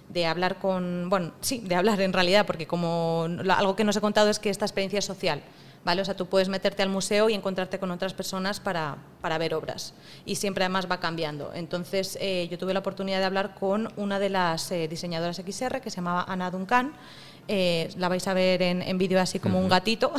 de 0.09 0.27
hablar 0.27 0.59
con, 0.59 1.09
bueno, 1.09 1.33
sí, 1.41 1.63
de 1.65 1.75
hablar 1.75 2.01
en 2.01 2.13
realidad, 2.13 2.47
porque 2.47 2.67
como 2.67 3.27
algo 3.49 3.77
que 3.77 3.85
nos 3.85 3.97
he 3.97 4.01
contado 4.01 4.31
es 4.31 4.39
que 4.39 4.51
esta 4.51 4.65
experiencia 4.65 4.99
es 4.99 5.05
social. 5.05 5.43
¿vale? 5.87 6.03
O 6.03 6.05
sea, 6.05 6.17
tú 6.17 6.27
puedes 6.27 6.49
meterte 6.49 6.83
al 6.83 6.89
museo 6.89 7.31
y 7.31 7.35
encontrarte 7.35 7.79
con 7.79 7.93
otras 7.93 8.13
personas 8.13 8.59
para, 8.59 8.97
para 9.21 9.39
ver 9.39 9.55
obras. 9.55 9.95
Y 10.25 10.35
siempre 10.35 10.65
además 10.65 10.89
va 10.91 10.99
cambiando. 10.99 11.53
Entonces, 11.55 12.19
eh, 12.21 12.49
yo 12.51 12.59
tuve 12.59 12.75
la 12.75 12.81
oportunidad 12.81 13.21
de 13.21 13.25
hablar 13.25 13.55
con 13.55 13.93
una 13.97 14.19
de 14.19 14.29
las 14.29 14.73
eh, 14.73 14.89
diseñadoras 14.89 15.37
XR 15.37 15.81
que 15.81 15.91
se 15.91 15.97
llamaba 15.97 16.25
Ana 16.27 16.51
Duncan. 16.51 16.93
Eh, 17.49 17.91
la 17.97 18.09
vais 18.09 18.27
a 18.27 18.35
ver 18.35 18.61
en, 18.61 18.83
en 18.83 18.99
vídeo 18.99 19.21
así 19.21 19.39
como 19.39 19.61
un 19.61 19.69
gatito, 19.69 20.13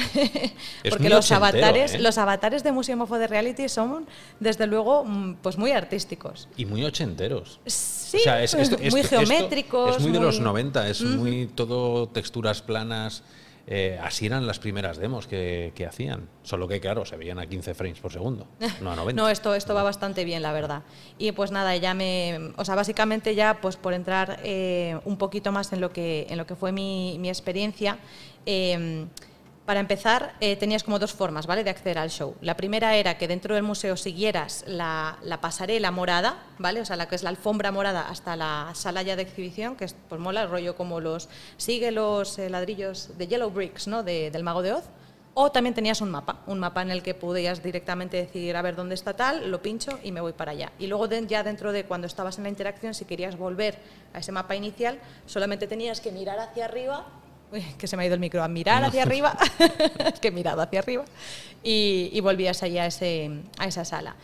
porque 0.89 1.09
los 1.09 1.29
avatares, 1.31 1.95
¿eh? 1.95 1.99
los 1.99 2.17
avatares 2.17 2.63
de 2.63 2.71
Museum 2.71 3.01
of 3.01 3.11
the 3.11 3.27
Reality 3.27 3.67
son, 3.67 4.05
desde 4.39 4.65
luego, 4.65 5.03
mm, 5.03 5.35
pues 5.41 5.57
muy 5.57 5.71
artísticos. 5.71 6.47
Y 6.55 6.65
muy 6.65 6.85
ochenteros. 6.85 7.59
Sí, 7.65 8.19
muy 8.91 9.03
geométricos. 9.03 9.97
es 9.97 10.03
muy 10.03 10.11
de 10.11 10.19
los 10.21 10.39
90, 10.39 10.87
es 10.87 11.01
muy 11.01 11.47
todo 11.47 12.07
texturas 12.07 12.61
planas. 12.61 13.23
Eh, 13.69 13.99
así 14.02 14.26
eran 14.26 14.48
las 14.48 14.60
primeras 14.60 14.98
demos 14.98 15.27
que, 15.27 15.73
que, 15.76 15.85
hacían. 15.85 16.30
Solo 16.41 16.69
que, 16.69 16.80
claro, 16.80 17.06
se 17.06 17.18
veían 17.18 17.38
a 17.38 17.48
15 17.48 17.73
frames 17.73 17.99
por 17.99 18.14
segundo, 18.14 18.48
no 18.81 18.91
a 18.91 18.95
90. 18.95 19.22
no, 19.22 19.27
esto, 19.27 19.53
esto 19.56 19.73
va 19.73 19.84
bastante 19.84 20.23
bien, 20.23 20.41
la 20.41 20.53
verdad. 20.53 20.84
Y 21.18 21.34
pues 21.34 21.52
nada, 21.52 21.76
ya 21.76 21.94
me. 21.94 22.53
O 22.56 22.64
sea, 22.64 22.76
básicamente 22.76 23.35
ya, 23.35 23.60
pues 23.60 23.76
por 23.76 23.94
entrar 23.94 24.39
eh, 24.44 24.98
un 25.03 25.18
poquito 25.18 25.52
más 25.52 25.73
en 25.73 25.81
lo 25.81 25.91
que, 25.91 26.27
en 26.30 26.38
lo 26.38 26.48
que 26.48 26.56
fue 26.56 26.72
mi, 26.72 27.18
mi 27.19 27.27
experiencia. 27.27 27.98
Eh, 28.45 29.06
para 29.68 29.81
empezar, 29.81 30.34
eh, 30.39 30.56
tenías 30.56 30.85
como 30.85 30.98
dos 30.98 31.11
formas 31.11 31.45
¿vale? 31.45 31.61
de 31.65 31.69
acceder 31.69 31.98
al 31.98 32.10
show. 32.10 32.35
La 32.39 32.56
primera 32.56 32.95
era 32.95 33.18
que 33.18 33.27
dentro 33.27 33.53
del 33.53 33.64
museo 33.64 33.98
siguieras 33.98 34.64
la, 34.65 35.18
la, 35.23 35.41
pasarela 35.41 35.91
morada, 35.91 36.38
¿vale? 36.57 36.80
o 36.80 36.85
sea, 36.85 36.95
la 36.95 37.10
que 37.10 37.15
es 37.15 37.23
la 37.23 37.31
alfombra 37.31 37.69
morada 37.73 38.07
hasta 38.07 38.38
la 38.38 38.72
sala 38.76 39.02
ya 39.02 39.18
de 39.18 39.23
exhibición, 39.23 39.76
que 39.76 39.84
es 39.84 39.94
pues 40.07 40.22
mola 40.22 40.44
el 40.44 40.49
rollo 40.49 40.77
como 40.77 41.02
los 41.02 41.27
sigue 41.57 41.91
los 41.91 42.39
eh, 42.39 42.49
ladrillos 42.49 43.18
de 43.18 43.27
Yellow 43.27 43.49
Bricks 43.49 43.89
¿no? 43.89 44.03
de, 44.03 44.31
del 44.31 44.41
Mago 44.41 44.61
de 44.61 44.72
Oz. 44.72 44.85
O 45.34 45.52
también 45.52 45.76
tenías 45.76 45.99
un 45.99 46.11
mapa, 46.11 46.39
un 46.48 46.60
mapa 46.60 46.81
en 46.81 46.89
el 46.89 47.03
que 47.03 47.14
podías 47.14 47.61
directamente 47.61 48.15
decir, 48.15 48.56
a 48.56 48.61
ver 48.61 48.77
dónde 48.77 48.95
está 48.95 49.18
tal, 49.18 49.52
lo 49.52 49.61
pincho 49.61 49.99
y 50.02 50.14
me 50.14 50.22
voy 50.22 50.31
para 50.31 50.53
allá. 50.53 50.72
Y 50.80 50.88
luego 50.88 51.07
ya 51.10 51.44
dentro 51.44 51.73
de 51.73 51.84
cuando 51.84 52.07
estabas 52.07 52.38
en 52.38 52.45
la 52.45 52.49
interacción, 52.49 52.94
si 52.94 53.03
querías 53.03 53.38
volver 53.38 53.77
a 54.14 54.19
ese 54.19 54.31
mapa 54.31 54.56
inicial, 54.56 54.98
solamente 55.26 55.68
tenías 55.68 55.99
que 55.99 56.14
mirar 56.14 56.39
hacia 56.39 56.65
arriba 56.65 57.06
Uy, 57.52 57.61
que 57.78 57.88
se 57.88 57.95
me 57.95 58.03
ha 58.03 58.06
ido 58.06 58.15
el 58.15 58.19
micro, 58.19 58.44
a 58.44 58.48
mirar 58.48 58.84
hacia 58.84 59.03
arriba, 59.03 59.38
que 60.22 60.28
he 60.28 60.32
mirado 60.32 60.61
hacia 60.61 60.80
arriba, 60.80 61.06
y, 61.64 62.10
y 62.11 62.19
volvías 62.19 62.61
allá 62.64 62.84
a, 62.84 62.88
ese, 62.88 63.32
a 63.57 63.68
esa 63.68 63.86
sala. 63.86 64.15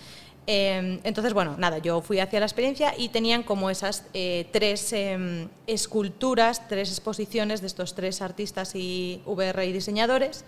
Eh, 0.45 0.99
entonces, 1.03 1.33
bueno, 1.33 1.55
nada, 1.57 1.77
yo 1.77 2.01
fui 2.01 2.19
hacia 2.19 2.39
la 2.39 2.45
experiencia 2.45 2.93
y 2.97 3.09
tenían 3.09 3.43
como 3.43 3.69
esas 3.69 4.05
eh, 4.13 4.47
tres 4.51 4.91
eh, 4.91 5.47
esculturas, 5.67 6.67
tres 6.67 6.89
exposiciones 6.89 7.61
de 7.61 7.67
estos 7.67 7.95
tres 7.95 8.21
artistas 8.21 8.75
y 8.75 9.21
VR 9.25 9.65
y 9.65 9.71
diseñadores, 9.71 10.43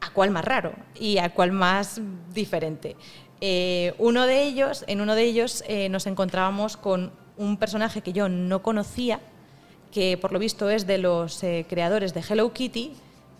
a 0.00 0.10
cuál 0.10 0.30
más 0.30 0.44
raro 0.44 0.72
y 0.98 1.18
a 1.18 1.34
cuál 1.34 1.52
más 1.52 2.00
diferente. 2.32 2.96
Eh, 3.40 3.94
uno 3.98 4.26
de 4.26 4.44
ellos, 4.44 4.84
en 4.86 5.00
uno 5.00 5.14
de 5.14 5.24
ellos 5.24 5.62
nos 5.90 6.06
encontrábamos 6.06 6.76
con 6.76 7.12
un 7.36 7.56
personaje 7.56 8.00
que 8.00 8.12
yo 8.12 8.28
no 8.28 8.62
conocía, 8.62 9.20
que 9.92 10.16
por 10.18 10.32
lo 10.32 10.38
visto 10.38 10.68
es 10.70 10.86
de 10.86 10.98
los 10.98 11.42
eh, 11.42 11.66
creadores 11.68 12.14
de 12.14 12.20
Hello 12.28 12.52
Kitty, 12.52 12.92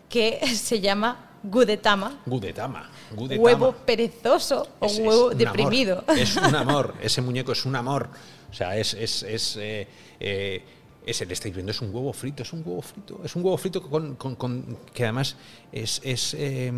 que 0.08 0.40
se 0.54 0.80
llama 0.80 1.30
Gudetama. 1.42 2.20
Gudetama. 2.26 2.90
Gudetama. 3.14 3.42
Huevo 3.42 3.72
perezoso 3.86 4.66
o 4.80 4.86
Es- 4.86 4.98
huevo 4.98 5.30
deprimido. 5.30 6.04
amor, 6.06 6.18
Es 6.18 6.36
un 6.36 6.54
amor. 6.54 6.94
Ese 7.02 7.20
muñeco 7.22 7.52
es 7.52 7.64
un 7.64 7.76
amor. 7.76 8.08
O 8.50 8.54
sea, 8.54 8.76
es. 8.76 8.94
es, 8.94 9.22
es 9.22 9.56
eh, 9.56 9.86
eh, 10.20 10.62
ese 11.06 11.24
le 11.24 11.32
estáis 11.32 11.54
viendo, 11.54 11.72
es 11.72 11.80
un 11.80 11.94
huevo 11.94 12.12
frito, 12.12 12.42
es 12.42 12.52
un 12.52 12.62
huevo 12.66 12.82
frito. 12.82 13.20
Es 13.24 13.34
un 13.34 13.42
huevo 13.42 13.56
frito 13.56 13.80
con, 13.82 14.16
con- 14.16 14.34
con- 14.36 14.78
que 14.92 15.04
además 15.04 15.36
es. 15.72 16.00
es, 16.04 16.34
eh, 16.38 16.70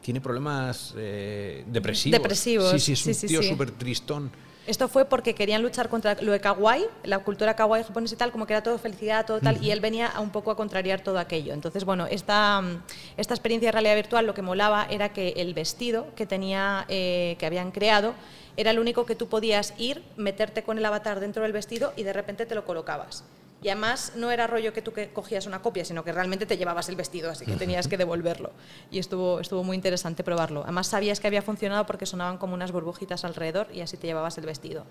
tiene 0.00 0.20
problemas 0.20 0.92
eh, 0.98 1.64
depresivos. 1.66 2.20
Depresivos, 2.20 2.70
Sí, 2.72 2.78
sí, 2.78 2.92
es 2.92 3.06
un 3.06 3.14
sí, 3.14 3.20
sí, 3.20 3.26
tío 3.26 3.42
sí. 3.42 3.48
súper 3.48 3.70
tristón. 3.70 4.30
Esto 4.66 4.88
fue 4.88 5.04
porque 5.04 5.34
querían 5.34 5.62
luchar 5.62 5.90
contra 5.90 6.14
lo 6.22 6.32
de 6.32 6.40
kawaii, 6.40 6.86
la 7.02 7.18
cultura 7.18 7.54
kawaii 7.54 7.84
japonesa 7.84 8.14
y 8.14 8.18
tal, 8.18 8.32
como 8.32 8.46
que 8.46 8.54
era 8.54 8.62
todo 8.62 8.78
felicidad, 8.78 9.26
todo 9.26 9.38
tal, 9.40 9.62
y 9.62 9.70
él 9.70 9.80
venía 9.80 10.06
a 10.06 10.20
un 10.20 10.30
poco 10.30 10.50
a 10.50 10.56
contrariar 10.56 11.02
todo 11.02 11.18
aquello. 11.18 11.52
Entonces, 11.52 11.84
bueno, 11.84 12.06
esta, 12.06 12.62
mm, 12.62 12.82
esta 13.18 13.34
experiencia 13.34 13.68
de 13.68 13.72
realidad 13.72 13.94
virtual 13.94 14.24
lo 14.24 14.32
que 14.32 14.40
molaba 14.40 14.86
era 14.88 15.10
que 15.10 15.34
el 15.36 15.52
vestido 15.52 16.06
que, 16.16 16.24
tenía, 16.24 16.86
eh, 16.88 17.36
que 17.38 17.44
habían 17.44 17.72
creado 17.72 18.14
era 18.56 18.70
el 18.70 18.78
único 18.78 19.04
que 19.04 19.14
tú 19.14 19.28
podías 19.28 19.74
ir, 19.76 20.02
meterte 20.16 20.62
con 20.62 20.78
el 20.78 20.84
avatar 20.86 21.20
dentro 21.20 21.42
del 21.42 21.52
vestido 21.52 21.92
y 21.96 22.04
de 22.04 22.14
repente 22.14 22.46
te 22.46 22.54
lo 22.54 22.64
colocabas. 22.64 23.24
Y 23.64 23.70
además 23.70 24.12
no 24.14 24.30
era 24.30 24.46
rollo 24.46 24.74
que 24.74 24.82
tú 24.82 24.92
que 24.92 25.08
cogías 25.08 25.46
una 25.46 25.62
copia, 25.62 25.86
sino 25.86 26.04
que 26.04 26.12
realmente 26.12 26.44
te 26.44 26.58
llevabas 26.58 26.90
el 26.90 26.96
vestido, 26.96 27.30
así 27.30 27.46
que 27.46 27.56
tenías 27.56 27.88
que 27.88 27.96
devolverlo. 28.04 28.52
Y 28.90 28.98
estuvo, 28.98 29.40
estuvo 29.40 29.64
muy 29.64 29.74
interesante 29.74 30.22
probarlo. 30.22 30.64
Además 30.64 30.86
sabías 30.86 31.18
que 31.18 31.28
había 31.28 31.40
funcionado 31.40 31.86
porque 31.86 32.04
sonaban 32.04 32.36
como 32.36 32.52
unas 32.52 32.72
burbujitas 32.72 33.24
alrededor 33.24 33.68
y 33.72 33.80
así 33.80 33.96
te 33.96 34.06
llevabas 34.06 34.36
el 34.36 34.44
vestido. 34.44 34.84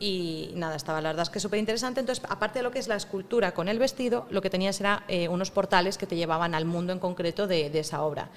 Y 0.00 0.52
nada, 0.54 0.74
estaba 0.74 1.02
la 1.02 1.10
verdad 1.10 1.24
es 1.24 1.28
que 1.28 1.38
súper 1.38 1.58
interesante. 1.58 2.00
Entonces, 2.00 2.24
aparte 2.26 2.60
de 2.60 2.62
lo 2.62 2.70
que 2.70 2.78
es 2.78 2.88
la 2.88 2.96
escultura 2.96 3.52
con 3.52 3.68
el 3.68 3.78
vestido, 3.78 4.26
lo 4.30 4.40
que 4.40 4.48
tenías 4.48 4.80
era 4.80 5.04
eh, 5.06 5.28
unos 5.28 5.50
portales 5.50 5.98
que 5.98 6.06
te 6.06 6.16
llevaban 6.16 6.54
al 6.54 6.64
mundo 6.64 6.94
en 6.94 7.00
concreto 7.00 7.46
de, 7.46 7.68
de 7.68 7.80
esa 7.80 8.02
obra. 8.02 8.30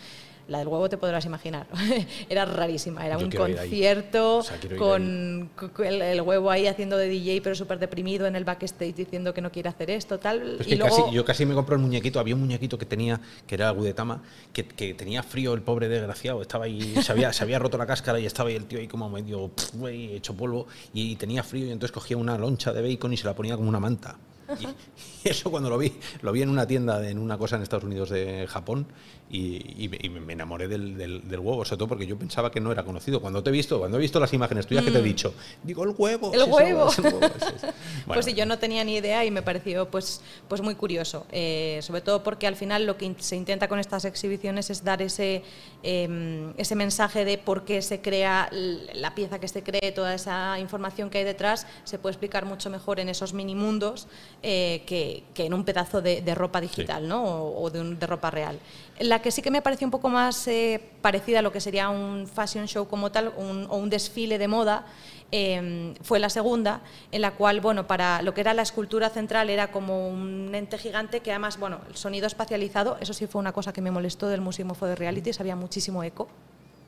La 0.48 0.60
del 0.60 0.68
huevo 0.68 0.90
te 0.90 0.98
podrás 0.98 1.26
imaginar. 1.26 1.68
era 2.30 2.46
rarísima, 2.46 3.06
era 3.06 3.18
Yo 3.18 3.26
un 3.26 3.32
concierto 3.32 4.38
O 4.38 4.44
sea, 4.44 4.58
con 4.78 5.50
con 5.56 5.86
el, 5.86 6.02
el 6.02 6.22
huevo 6.22 6.50
ahí 6.50 6.68
haciendo 6.68 6.98
de 6.98 7.10
DJ, 7.10 7.42
pero 7.42 7.56
súper 7.56 7.80
deprimido 7.80 8.28
en 8.28 8.36
el 8.36 8.46
backstage 8.46 8.96
diciendo 8.96 9.34
que 9.34 9.42
no 9.42 9.52
quiere 9.52 9.70
hacer 9.70 9.90
esto, 9.90 10.20
tal. 10.20 10.60
Y 10.66 10.76
luego, 10.76 10.96
casi, 10.96 11.16
yo 11.16 11.26
casi 11.26 11.46
me 11.46 11.54
compré 11.54 11.76
el 11.76 11.82
muñequito. 11.82 12.20
Había 12.20 12.36
un 12.36 12.42
muñequito 12.42 12.78
que 12.78 12.86
tenía, 12.86 13.20
que 13.46 13.56
era 13.56 13.70
Gudetama, 13.72 14.22
que, 14.54 14.66
que 14.66 14.94
tenía 14.94 15.24
frío 15.24 15.54
el 15.54 15.62
pobre 15.62 15.90
desgraciado. 15.90 16.42
Estaba 16.42 16.66
ahí, 16.66 16.96
se 17.02 17.12
había, 17.12 17.34
se 17.34 17.44
había 17.44 17.60
roto 17.60 17.78
la 17.78 17.86
cáscara 17.86 18.20
y 18.20 18.26
estaba 18.26 18.50
ahí 18.50 18.56
el 18.56 18.66
tío 18.66 18.80
ahí 18.80 18.88
como 18.88 19.10
medio 19.10 19.52
güey, 19.74 20.16
hecho 20.16 20.36
polvo 20.36 20.68
y 20.94 21.16
tenía 21.16 21.44
frío 21.44 21.66
y 21.66 21.72
entonces 21.72 21.92
cogía 21.92 22.18
una 22.18 22.38
loncha 22.38 22.74
de 22.74 22.82
bacon 22.82 23.14
y 23.14 23.18
se 23.18 23.26
la 23.26 23.36
ponía 23.36 23.56
como 23.56 23.70
una 23.70 23.80
manta. 23.80 24.18
Y, 24.60 24.66
y 24.66 25.17
eso 25.32 25.52
cuando 25.52 25.70
lo 25.70 25.78
vi, 25.78 25.94
lo 26.22 26.32
vi 26.32 26.42
en 26.42 26.50
una 26.50 26.66
tienda, 26.68 27.00
de- 27.00 27.12
en 27.12 27.20
una 27.20 27.38
cosa 27.38 27.56
en 27.56 27.62
Estados 27.64 27.84
Unidos 27.86 28.10
de 28.10 28.46
Japón 28.48 28.86
y, 29.30 29.84
y 29.84 29.90
me- 29.90 30.00
y 30.02 30.10
me 30.10 30.34
enamoré 30.34 30.68
del, 30.68 30.98
del- 30.98 31.28
del 31.28 31.40
huevo, 31.40 31.66
sobre 31.66 31.78
todo 31.80 31.88
porque 31.90 32.08
yo 32.08 32.18
pensaba 32.18 32.50
que 32.52 32.60
no 32.62 32.72
era 32.72 32.84
conocido. 32.84 33.20
Cuando 33.22 33.44
te 33.44 33.50
he 33.50 33.54
visto, 33.54 33.80
cuando 33.80 33.98
he 33.98 34.02
visto 34.02 34.20
las 34.20 34.32
imágenes 34.34 34.66
tuyas 34.68 34.84
que 34.86 34.92
te 34.92 35.00
he 35.00 35.04
dicho, 35.04 35.34
digo 35.64 35.84
el 35.84 35.94
huevo. 35.98 36.30
Mm. 36.30 36.34
El 36.34 36.42
es 36.42 36.48
eso, 36.48 36.56
huevo. 36.56 36.90
es 36.90 36.98
el 37.00 37.04
huevo, 37.06 37.20
es 37.26 37.36
eso. 37.54 37.68
pues 38.08 38.26
sí, 38.26 38.34
yo 38.34 38.46
no 38.46 38.58
tenía 38.60 38.84
ni 38.84 38.96
idea 38.96 39.26
y 39.26 39.32
me 39.32 39.42
pareció 39.42 39.90
pues, 39.90 40.22
pues 40.48 40.62
muy 40.62 40.76
curioso. 40.76 41.26
Eh, 41.32 41.80
sobre 41.82 42.02
todo 42.02 42.24
porque 42.24 42.48
al 42.48 42.56
final 42.56 42.86
lo 42.86 42.98
que 42.98 43.14
se 43.20 43.36
intenta 43.36 43.68
con 43.68 43.80
estas 43.80 44.06
exhibiciones 44.06 44.70
es 44.70 44.84
dar 44.84 45.02
ese, 45.02 45.44
eh, 45.84 46.54
ese 46.58 46.76
mensaje 46.76 47.26
de 47.26 47.38
por 47.38 47.64
qué 47.66 47.82
se 47.82 48.02
crea 48.02 48.50
la 48.52 49.14
pieza 49.16 49.40
que 49.40 49.48
se 49.48 49.64
cree, 49.64 49.92
toda 49.92 50.14
esa 50.14 50.60
información 50.60 51.10
que 51.10 51.18
hay 51.20 51.24
detrás, 51.24 51.68
se 51.84 52.00
puede 52.00 52.14
explicar 52.14 52.46
mucho 52.46 52.70
mejor 52.70 53.00
en 53.00 53.10
esos 53.10 53.34
mini 53.34 53.56
mundos 53.56 54.08
eh, 54.44 54.84
que, 54.86 55.17
que 55.34 55.46
en 55.46 55.54
un 55.54 55.64
pedazo 55.64 56.02
de, 56.02 56.22
de 56.22 56.36
ropa 56.36 56.60
digital 56.62 57.08
¿no? 57.08 57.24
o, 57.24 57.64
o 57.64 57.70
de, 57.70 57.82
un- 57.82 58.00
de 58.00 58.08
ropa 58.08 58.30
real. 58.32 58.60
La 59.00 59.22
que 59.22 59.32
sí 59.32 59.42
que 59.42 59.52
me 59.52 59.62
pareció 59.62 59.86
un 59.88 59.92
poco 59.92 60.10
más 60.10 60.48
eh, 60.48 60.82
parecida 61.02 61.40
a 61.40 61.42
lo 61.42 61.52
que 61.52 61.62
sería 61.62 61.90
un 61.90 62.28
fashion 62.28 62.68
show 62.68 62.88
como 62.88 63.12
tal 63.12 63.34
un- 63.38 63.68
o 63.70 63.78
un 63.78 63.90
desfile 63.90 64.38
de 64.38 64.48
moda 64.48 64.86
eh, 65.32 65.94
fue 66.04 66.20
la 66.20 66.30
segunda, 66.30 66.80
en 67.12 67.22
la 67.22 67.32
cual, 67.32 67.60
bueno, 67.60 67.86
para 67.86 68.22
lo 68.22 68.34
que 68.34 68.42
era 68.42 68.54
la 68.54 68.62
escultura 68.62 69.10
central 69.10 69.50
era 69.50 69.72
como 69.72 70.08
un 70.08 70.56
ente 70.56 70.78
gigante 70.78 71.20
que 71.20 71.32
además, 71.32 71.60
bueno, 71.60 71.80
el 71.90 71.98
sonido 71.98 72.28
espacializado, 72.28 72.98
eso 73.02 73.14
sí 73.14 73.28
fue 73.28 73.40
una 73.40 73.52
cosa 73.52 73.74
que 73.74 73.82
me 73.82 73.92
molestó 73.92 74.28
del 74.30 74.40
Museum 74.40 74.72
of 74.72 74.80
the 74.80 74.96
Realities, 74.96 75.40
había 75.42 75.56
muchísimo 75.58 76.02
eco. 76.04 76.30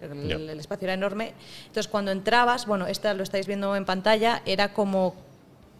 El, 0.01 0.57
espacio 0.57 0.85
era 0.85 0.93
enorme. 0.93 1.33
Entonces, 1.67 1.89
cuando 1.89 2.11
entrabas, 2.11 2.65
bueno, 2.65 2.87
esto 2.87 3.13
lo 3.13 3.23
estáis 3.23 3.45
viendo 3.47 3.75
en 3.75 3.83
pantalla, 3.83 4.41
era 4.45 4.71
como 4.73 5.13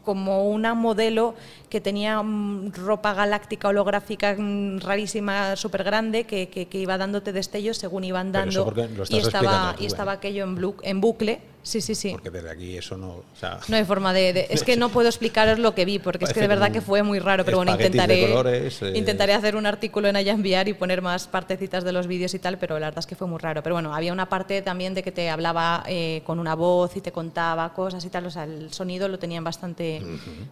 como 0.10 0.49
una 0.49 0.73
modelo 0.73 1.36
que 1.69 1.80
tenía 1.80 2.19
mm, 2.23 2.72
ropa 2.73 3.14
galáctica 3.14 3.68
holográfica 3.68 4.36
mm, 4.36 4.80
rarísima, 4.80 5.56
súper 5.56 5.84
grande, 5.84 6.23
que, 6.23 6.49
que- 6.49 6.65
que 6.65 6.80
iba 6.80 6.98
dándote 6.98 7.31
destellos 7.31 7.77
según 7.77 8.03
iban 8.06 8.31
Pero 8.31 8.49
eso 8.49 8.60
dando. 8.60 8.65
porque 8.65 8.88
lo 8.98 9.03
estás 9.03 9.15
y 9.15 9.19
estaba, 9.22 9.76
tú, 9.76 9.81
y 9.81 9.84
¿eh? 9.84 9.88
estaba 9.88 10.11
aquello 10.14 10.44
en, 10.45 10.57
blu- 10.57 10.80
en 10.81 10.99
bucle. 10.99 11.41
Sí, 11.61 11.81
sí, 11.81 11.94
sí. 11.95 12.11
Porque 12.11 12.30
desde 12.30 12.49
aquí 12.49 12.77
eso 12.77 12.95
no. 12.98 13.07
O 13.10 13.23
sea, 13.40 13.60
No 13.68 13.76
hay 13.76 13.84
forma 13.86 14.14
de, 14.14 14.34
de- 14.34 14.48
Es 14.49 14.64
que 14.64 14.77
no 14.77 14.90
puedo 14.90 15.07
explicaros 15.10 15.60
lo 15.60 15.76
que 15.76 15.86
vi, 15.86 15.99
porque 15.99 16.26
es 16.26 16.34
que 16.34 16.40
de 16.40 16.48
verdad 16.48 16.72
que 16.72 16.81
fue 16.81 17.03
muy 17.03 17.19
raro. 17.19 17.44
Pero 17.45 17.57
bueno, 17.57 17.72
intentaré, 17.73 18.27
colores, 18.30 18.81
eh. 18.81 18.94
intentaré 18.95 19.34
hacer 19.34 19.56
un 19.56 19.65
artículo 19.65 20.07
en 20.07 20.15
Aya 20.15 20.31
Enviar 20.34 20.68
y 20.68 20.73
poner 20.73 21.02
más 21.02 21.27
partecitas 21.27 21.84
de 21.84 21.91
los 21.91 22.07
vídeos 22.07 22.34
y 22.34 22.40
tal, 22.40 22.57
pero 22.57 22.80
la 22.80 22.88
verdad 22.88 22.99
es 22.99 23.06
que 23.07 23.15
fue 23.15 23.27
muy 23.27 23.40
raro. 23.40 23.61
Pero 23.61 23.76
bueno, 23.76 23.94
había 23.94 24.14
una 24.14 24.30
parte 24.30 24.61
también 24.61 24.94
de 24.94 25.03
que 25.03 25.11
te 25.11 25.30
hablaba 25.30 25.84
eh, 25.88 26.22
con 26.26 26.40
una 26.40 26.56
voz 26.56 26.95
y 26.95 27.02
te 27.02 27.11
contaba 27.11 27.73
cosas 27.73 28.03
y 28.06 28.10
tal. 28.10 28.26
O 28.26 28.31
sea, 28.31 28.45
el 28.45 28.72
sonido 28.73 29.07
lo 29.07 29.19
tenían 29.19 29.44
bastante, 29.44 30.02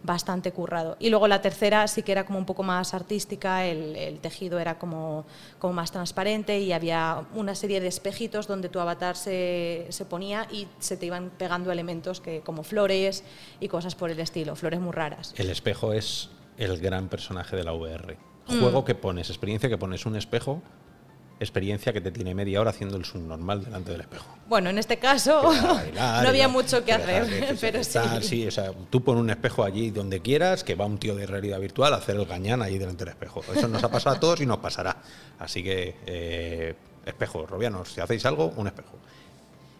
bastante 0.04 0.52
currado. 0.52 0.98
Y 1.00 1.10
luego 1.10 1.28
la 1.28 1.42
tercera 1.42 1.88
sí 1.88 2.04
que 2.04 2.12
era 2.12 2.26
como 2.26 2.40
un 2.40 2.46
poco 2.46 2.64
más 2.64 2.94
artística, 2.94 3.66
el, 3.66 3.96
el 3.96 4.20
tejido 4.20 4.60
era 4.60 4.78
como, 4.78 5.26
como 5.60 5.74
más 5.74 5.92
transparente 5.92 6.60
y 6.60 6.74
había 6.74 7.24
una 7.34 7.56
serie 7.56 7.80
de 7.80 7.88
espejitos 7.88 8.48
donde 8.48 8.70
tu 8.70 8.80
avatar 8.80 9.16
se, 9.16 9.86
se 9.90 10.06
ponía 10.06 10.48
y 10.52 10.68
se 10.80 10.97
te 10.98 11.06
iban 11.06 11.32
pegando 11.38 11.72
elementos 11.72 12.20
que, 12.22 12.42
como 12.42 12.64
flores 12.64 13.24
y 13.60 13.68
cosas 13.68 13.96
por 13.96 14.10
el 14.12 14.20
estilo, 14.20 14.56
flores 14.56 14.80
muy 14.80 14.92
raras. 14.92 15.34
el 15.38 15.50
espejo 15.50 15.94
es 15.94 16.30
el 16.58 16.80
gran 16.80 17.08
personaje 17.10 17.56
de 17.56 17.64
la 17.64 17.74
VR. 17.74 18.18
Mm. 18.48 18.60
Juego 18.60 18.84
que 18.86 18.96
pones, 18.96 19.30
experiencia 19.30 19.70
que 19.70 19.78
pones 19.78 20.06
un 20.06 20.16
espejo, 20.16 20.62
experiencia 21.40 21.94
que 21.94 22.02
te 22.02 22.12
tiene 22.12 22.34
media 22.34 22.60
hora 22.60 22.72
haciendo 22.72 22.98
el 22.98 23.06
subnormal 23.06 23.64
delante 23.64 23.92
del 23.92 24.02
espejo. 24.02 24.26
Bueno, 24.48 24.72
en 24.72 24.80
este 24.80 24.98
caso 24.98 25.44
bailar, 25.76 26.24
no 26.24 26.30
había 26.30 26.48
mucho 26.48 26.84
que 26.84 26.94
hacer, 26.94 27.30
que- 27.30 27.40
que 27.48 27.54
pero 27.62 27.84
sí. 27.84 27.94
tal, 27.94 28.24
sí, 28.24 28.48
o 28.48 28.52
sea, 28.52 28.72
tú 28.90 29.04
pon 29.04 29.18
un 29.18 29.30
espejo 29.30 29.64
allí 29.64 29.92
donde 29.92 30.22
quieras, 30.22 30.64
que 30.64 30.74
va 30.74 30.86
un 30.86 30.98
tío 30.98 31.14
de 31.16 31.28
realidad 31.28 31.60
virtual 31.60 31.94
a 31.94 31.98
hacer 31.98 32.16
el 32.16 32.26
gañán 32.26 32.62
ahí 32.64 32.78
delante 32.80 33.06
del 33.06 33.14
espejo. 33.14 33.44
Eso 33.56 33.68
nos 33.68 33.84
ha 33.84 33.92
pasado 33.92 34.16
a 34.16 34.20
todos 34.20 34.42
y 34.42 34.46
nos 34.48 34.58
pasará. 34.58 34.98
Así 35.38 35.64
que, 35.64 35.96
eh, 36.08 36.74
espejo, 37.06 37.46
Robianos, 37.46 37.92
si 37.94 38.02
hacéis 38.02 38.26
algo, 38.26 38.54
un 38.56 38.66
espejo. 38.66 38.98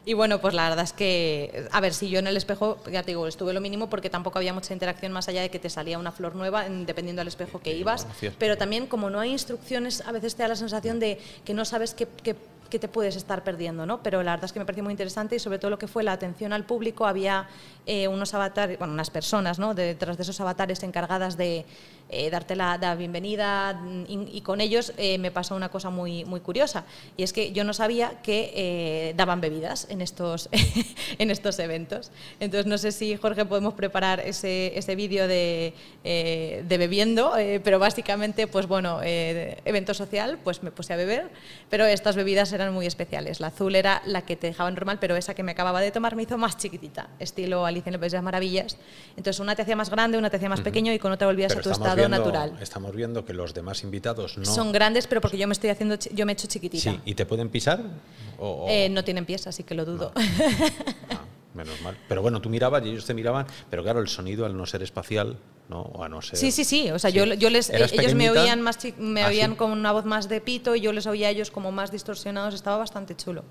Y 0.08 0.14
bueno, 0.14 0.40
pues 0.40 0.54
la 0.54 0.70
verdad 0.70 0.86
es 0.86 0.94
que, 0.94 1.68
a 1.70 1.82
ver, 1.82 1.94
si 1.94 2.08
yo 2.10 2.20
en 2.20 2.28
el 2.28 2.38
espejo, 2.38 2.78
ya 2.90 3.02
te 3.04 3.08
digo, 3.12 3.28
estuve 3.28 3.52
lo 3.52 3.60
mínimo 3.60 3.90
porque 3.90 4.10
tampoco 4.10 4.40
había 4.40 4.54
mucha 4.54 4.72
interacción 4.72 5.12
más 5.12 5.28
allá 5.28 5.42
de 5.42 5.50
que 5.50 5.60
te 5.60 5.70
salía 5.70 6.00
una 6.00 6.14
flor 6.14 6.34
nueva 6.34 6.66
en- 6.66 6.86
dependiendo 6.86 7.20
del 7.20 7.28
espejo 7.28 7.60
que 7.60 7.76
ibas. 7.76 8.08
Pero 8.40 8.58
también, 8.58 8.88
como 8.88 9.10
no 9.10 9.20
hay 9.20 9.32
instrucciones, 9.32 10.00
a 10.08 10.14
veces 10.14 10.36
te 10.36 10.44
da 10.44 10.48
la 10.48 10.56
sensación 10.56 11.00
de 11.02 11.20
que 11.44 11.54
no 11.54 11.66
sabes 11.66 11.94
qué, 11.94 12.08
qué- 12.24 12.38
qué 12.70 12.80
te 12.80 12.88
puedes 12.88 13.18
estar 13.18 13.44
perdiendo, 13.44 13.86
¿no? 13.86 14.02
Pero 14.02 14.24
la 14.24 14.32
verdad 14.32 14.46
es 14.46 14.54
que 14.54 14.60
me 14.60 14.66
pareció 14.66 14.84
muy 14.84 14.92
interesante 14.92 15.36
y 15.36 15.40
sobre 15.40 15.60
todo 15.60 15.72
lo 15.72 15.78
que 15.80 15.88
fue 15.88 16.04
la 16.04 16.14
atención 16.14 16.54
al 16.54 16.64
público, 16.64 17.06
había 17.06 17.48
eh, 17.86 18.08
unos 18.08 18.34
avatares, 18.34 18.78
bueno, 18.78 18.94
unas 18.94 19.10
personas, 19.10 19.60
¿no? 19.60 19.74
Detrás 19.74 20.16
de 20.18 20.24
esos 20.24 20.40
avatares 20.42 20.84
encargadas 20.84 21.36
de 21.38 21.66
eh, 22.10 22.30
darte 22.30 22.56
la, 22.56 22.78
la 22.78 22.96
bienvenida 22.96 23.74
mm, 23.74 24.04
y, 24.08 24.38
y 24.38 24.42
con 24.42 24.62
ellos 24.62 24.94
eh, 24.98 25.18
me 25.18 25.30
pasó 25.30 25.56
una 25.56 25.68
cosa 25.68 25.90
muy, 25.90 26.24
muy 26.24 26.40
curiosa 26.40 26.86
y 27.18 27.24
es 27.24 27.34
que 27.34 27.52
yo 27.52 27.66
no 27.66 27.74
sabía 27.74 28.22
que 28.24 28.54
eh, 28.56 29.14
daban 29.18 29.42
bebidas 29.42 29.88
en 29.90 30.02
estos, 30.02 30.48
en 31.20 31.32
estos 31.32 31.60
eventos. 31.60 32.12
Entonces 32.40 32.66
no 32.66 32.78
sé 32.78 32.94
si 32.94 33.18
Jorge 33.18 33.44
podemos 33.44 33.74
preparar 33.74 34.22
ese, 34.22 34.78
ese 34.78 34.96
vídeo 34.96 35.28
de, 35.28 35.74
de 36.04 36.78
bebiendo, 36.78 37.34
pero 37.64 37.80
básicamente 37.80 38.48
pues 38.48 38.68
bueno, 38.68 39.02
evento 39.04 39.94
social, 39.94 40.40
pues 40.44 40.64
me 40.64 40.72
puse 40.72 40.94
a 40.94 40.96
beber, 40.96 41.30
pero 41.70 41.86
estas 41.86 42.16
bebidas 42.16 42.54
eran 42.54 42.74
muy 42.74 42.86
especiales. 42.86 43.40
La 43.40 43.48
azul 43.48 43.76
era 43.76 44.02
la 44.06 44.22
que 44.22 44.36
te 44.36 44.48
dejaba 44.48 44.72
normal, 44.72 44.98
pero 45.00 45.18
esa 45.18 45.34
que 45.34 45.44
me 45.44 45.52
acababa 45.52 45.82
de 45.82 45.92
tomar 45.92 46.16
me 46.16 46.24
hizo 46.24 46.38
más 46.38 46.58
chiquitita, 46.58 47.10
estilo 47.20 47.66
Alicia 47.66 47.90
en 47.90 47.96
el 47.96 48.00
País 48.00 48.14
de 48.14 48.18
las 48.18 48.24
Maravillas. 48.24 48.78
Entonces 49.18 49.40
una 49.40 49.56
te 49.56 49.64
hacía 49.64 49.76
más 49.76 49.90
grande, 49.90 50.18
una 50.18 50.30
te 50.30 50.38
hacía 50.38 50.50
más 50.50 50.62
pequeño 50.62 50.94
y 50.94 51.00
con 51.00 51.12
otra 51.12 51.28
volvías 51.28 51.50
Pero 51.50 51.60
a 51.60 51.64
tu 51.64 51.70
estamos 51.72 51.97
estado 52.06 52.24
viendo- 52.24 52.40
natural. 52.40 52.64
Estamos 52.64 52.96
viendo 52.96 53.26
que 53.26 53.34
los 53.34 53.54
demás 53.54 53.84
invitados 53.84 54.38
no. 54.38 54.46
Son 54.46 54.72
grandes, 54.72 55.08
pero 55.08 55.22
porque 55.22 55.38
yo 55.38 55.48
me 55.48 55.54
estoy 55.54 55.70
haciendo, 55.70 55.96
yo 56.14 56.26
me 56.26 56.32
he 56.32 56.34
hecho 56.34 56.48
chiquitita. 56.48 56.92
Sí, 56.92 57.00
¿y 57.06 57.16
te 57.16 57.26
pueden 57.26 57.50
pisar? 57.50 57.82
O- 58.40 58.66
o- 58.66 58.70
Eh, 58.70 58.90
no 58.90 59.04
tienen 59.04 59.26
pies, 59.26 59.48
así 59.48 59.64
que 59.64 59.76
lo 59.76 59.86
dudo. 59.86 60.12
Ah, 60.16 61.22
menos 61.54 61.82
mal. 61.82 61.98
Pero 62.08 62.22
bueno, 62.22 62.40
tú 62.42 62.50
mirabas 62.50 62.86
y 62.86 62.90
ellos 62.90 63.06
te 63.06 63.14
miraban, 63.14 63.46
pero 63.70 63.84
claro, 63.84 64.00
el 64.00 64.08
sonido 64.08 64.46
al 64.46 64.56
no 64.56 64.66
ser 64.66 64.84
espacial, 64.84 65.38
¿no? 65.70 65.82
O 65.82 66.04
a 66.04 66.10
no 66.10 66.22
ser. 66.22 66.38
Sí, 66.38 66.52
sí, 66.52 66.64
sí. 66.64 66.92
O 66.92 67.00
sea, 67.00 67.10
yo, 67.10 67.26
yo 67.26 67.50
les, 67.50 67.70
¿Eras 67.70 67.92
ellos 67.94 68.14
me 68.14 68.30
oían 68.30 68.62
más 68.62 68.78
me 68.98 69.24
Ah, 69.24 69.28
oían 69.30 69.52
sí. 69.52 69.58
con 69.58 69.72
una 69.72 69.92
voz 69.92 70.06
más 70.06 70.30
de 70.30 70.40
pito 70.40 70.76
y 70.76 70.82
yo 70.82 70.94
les 70.94 71.08
oía 71.08 71.28
a 71.28 71.32
ellos 71.32 71.50
como 71.52 71.72
más 71.72 71.92
distorsionados. 71.92 72.54
Estaba 72.54 72.78
bastante 72.78 73.16
chulo. 73.16 73.44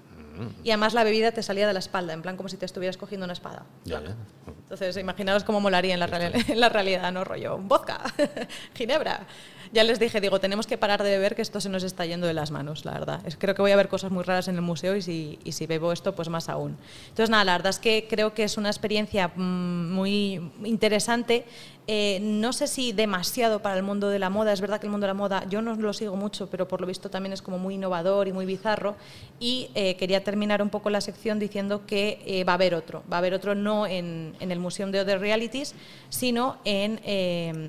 Y 0.65 0.71
además 0.71 0.95
la 0.95 1.05
bebida 1.05 1.33
te 1.33 1.43
salía 1.43 1.67
de 1.67 1.73
la 1.73 1.79
espalda, 1.79 2.13
en 2.13 2.23
plan 2.23 2.37
como 2.37 2.49
si 2.49 2.57
te 2.57 2.67
estuvieras 2.67 2.97
cogiendo 2.97 3.25
una 3.25 3.33
espada. 3.33 3.65
Ya, 3.85 4.01
ya. 4.03 4.15
Entonces, 4.47 4.97
imaginaos 4.97 5.45
cómo 5.45 5.61
molaría 5.61 5.95
en 5.95 6.01
la, 6.01 6.07
en 6.49 6.61
la 6.61 6.69
realidad, 6.69 7.13
¿no? 7.13 7.25
Rollo, 7.25 7.59
vodka, 7.59 8.01
ginebra. 8.75 9.27
Ya 9.73 9.85
les 9.85 9.99
dije, 9.99 10.21
digo, 10.21 10.41
tenemos 10.41 10.67
que 10.67 10.79
parar 10.79 11.03
de 11.03 11.11
beber 11.11 11.35
que 11.35 11.43
esto 11.43 11.61
se 11.61 11.69
nos 11.69 11.83
está 11.83 12.07
yendo 12.07 12.27
de 12.27 12.35
las 12.35 12.51
manos, 12.51 12.85
la 12.85 12.93
verdad. 12.93 13.21
Es, 13.27 13.37
creo 13.37 13.55
que 13.55 13.63
voy 13.63 13.73
a 13.73 13.77
ver 13.77 13.89
cosas 13.89 14.11
muy 14.11 14.23
raras 14.23 14.49
en 14.49 14.57
el 14.57 14.63
museo 14.63 14.97
y 14.97 15.03
si, 15.03 15.39
y 15.45 15.53
si 15.53 15.67
bebo 15.67 15.93
esto, 15.93 16.15
pues 16.15 16.29
más 16.29 16.49
aún. 16.49 16.77
Entonces, 17.09 17.31
nada, 17.31 17.45
la 17.45 17.53
verdad 17.53 17.71
es 17.71 17.79
que 17.79 18.07
creo 18.09 18.35
que 18.35 18.45
es 18.45 18.57
una 18.57 18.69
experiencia 18.69 19.29
mm, 19.29 19.93
muy 19.93 20.51
interesante. 20.65 21.45
Eh, 21.89 22.19
no 22.21 22.53
sé 22.53 22.67
si 22.67 22.93
demasiado 22.93 23.63
para 23.63 23.77
el 23.77 23.85
mundo 23.85 24.09
de 24.09 24.19
la 24.19 24.29
moda. 24.29 24.53
Es 24.53 24.61
verdad 24.61 24.81
que 24.81 24.87
el 24.87 24.91
mundo 24.91 25.07
de 25.07 25.13
la 25.13 25.15
moda 25.15 25.45
yo 25.49 25.63
no 25.63 25.75
lo 25.77 25.93
sigo 25.93 26.17
mucho, 26.17 26.49
pero 26.49 26.67
por 26.67 26.81
lo 26.81 26.87
visto 26.87 27.11
también 27.11 27.33
es 27.33 27.43
como 27.43 27.59
muy 27.59 27.75
innovador 27.75 28.27
y 28.27 28.33
muy 28.33 28.45
bizarro. 28.45 28.97
Y 29.39 29.71
eh, 29.75 29.97
quería 29.97 30.25
terminar 30.25 30.63
un 30.63 30.71
poco 30.71 30.91
la 30.91 31.01
sección 31.01 31.39
diciendo 31.39 31.87
que 31.87 32.23
eh, 32.27 32.45
va 32.45 32.53
a 32.53 32.55
haber 32.57 32.75
otro. 32.75 33.05
Va 33.11 33.17
a 33.17 33.19
haber 33.19 33.35
otro 33.35 33.55
no 33.55 33.87
en, 33.87 34.35
el 34.41 34.59
Museo 34.59 34.89
de 34.89 35.01
Other 35.01 35.21
Realities, 35.21 35.75
sino 36.09 36.57
en 36.65 37.01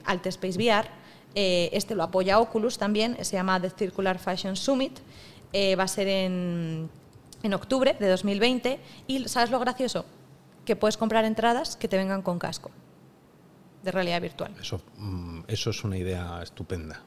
Alt 0.06 0.26
Space 0.27 0.57
VR. 0.57 0.89
Este 1.35 1.94
lo 1.94 2.03
apoya 2.03 2.39
Oculus 2.39 2.80
también, 2.80 3.23
se 3.23 3.35
llama 3.35 3.61
The 3.61 3.69
Circular 3.69 4.18
Fashion 4.18 4.56
Summit. 4.56 4.98
Va 5.53 5.84
a 5.84 5.88
ser 5.88 6.07
en, 6.07 6.89
en 7.44 7.53
octubre 7.53 7.95
de 7.99 8.07
2020. 8.10 8.80
Y 9.06 9.27
¿sabes 9.30 9.52
lo 9.52 9.60
gracioso? 9.60 10.06
Que 10.65 10.76
puedes 10.76 10.98
comprar 10.98 11.23
entradas 11.26 11.76
que 11.76 11.88
te 11.88 11.98
vengan 11.98 12.23
con 12.23 12.39
casco 12.39 12.72
de 13.88 13.92
realidad 13.94 14.22
virtual. 14.22 14.54
Eso, 14.62 14.82
mm, 14.98 15.42
eso 15.48 15.70
es 15.70 15.84
una 15.86 15.98
idea 15.98 16.42
estupenda. 16.44 17.02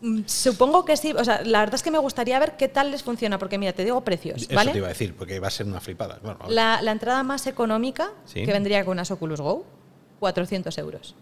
Mm, 0.00 0.20
Supongo 0.26 0.84
que 0.84 0.96
sí. 0.96 1.12
O 1.12 1.24
sea, 1.24 1.42
la 1.42 1.58
verdad 1.60 1.74
es 1.74 1.82
que 1.82 1.90
me 1.90 1.98
gustaría 1.98 2.38
ver 2.38 2.56
qué 2.56 2.68
tal 2.68 2.90
les 2.92 3.02
funciona, 3.02 3.38
porque 3.38 3.58
mira, 3.58 3.72
te 3.72 3.82
digo 3.84 4.00
precios, 4.02 4.42
Eso 4.42 4.54
¿vale? 4.54 4.70
te 4.72 4.78
iba 4.78 4.86
a 4.86 4.90
decir, 4.90 5.14
porque 5.16 5.40
va 5.40 5.48
a 5.48 5.50
ser 5.50 5.66
una 5.66 5.80
flipada. 5.80 6.18
Bueno. 6.22 6.38
La, 6.48 6.80
la 6.80 6.92
entrada 6.92 7.22
más 7.24 7.46
económica, 7.48 8.10
Sí. 8.24 8.44
que 8.44 8.52
vendría 8.52 8.84
con 8.84 8.92
unas 8.92 9.10
Oculus 9.10 9.40
Go, 9.40 9.64
400 10.20 10.78
euros. 10.78 11.14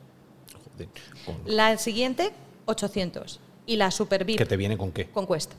Joder, 0.72 0.88
con- 1.24 1.36
La 1.46 1.76
siguiente, 1.78 2.32
800. 2.66 3.40
Y 3.66 3.76
la 3.76 3.90
Super 3.90 4.24
VIP 4.26 4.36
¿Que 4.38 4.44
te 4.46 4.56
viene 4.58 4.76
con 4.76 4.92
qué? 4.92 5.06
con 5.08 5.26
Quest. 5.26 5.52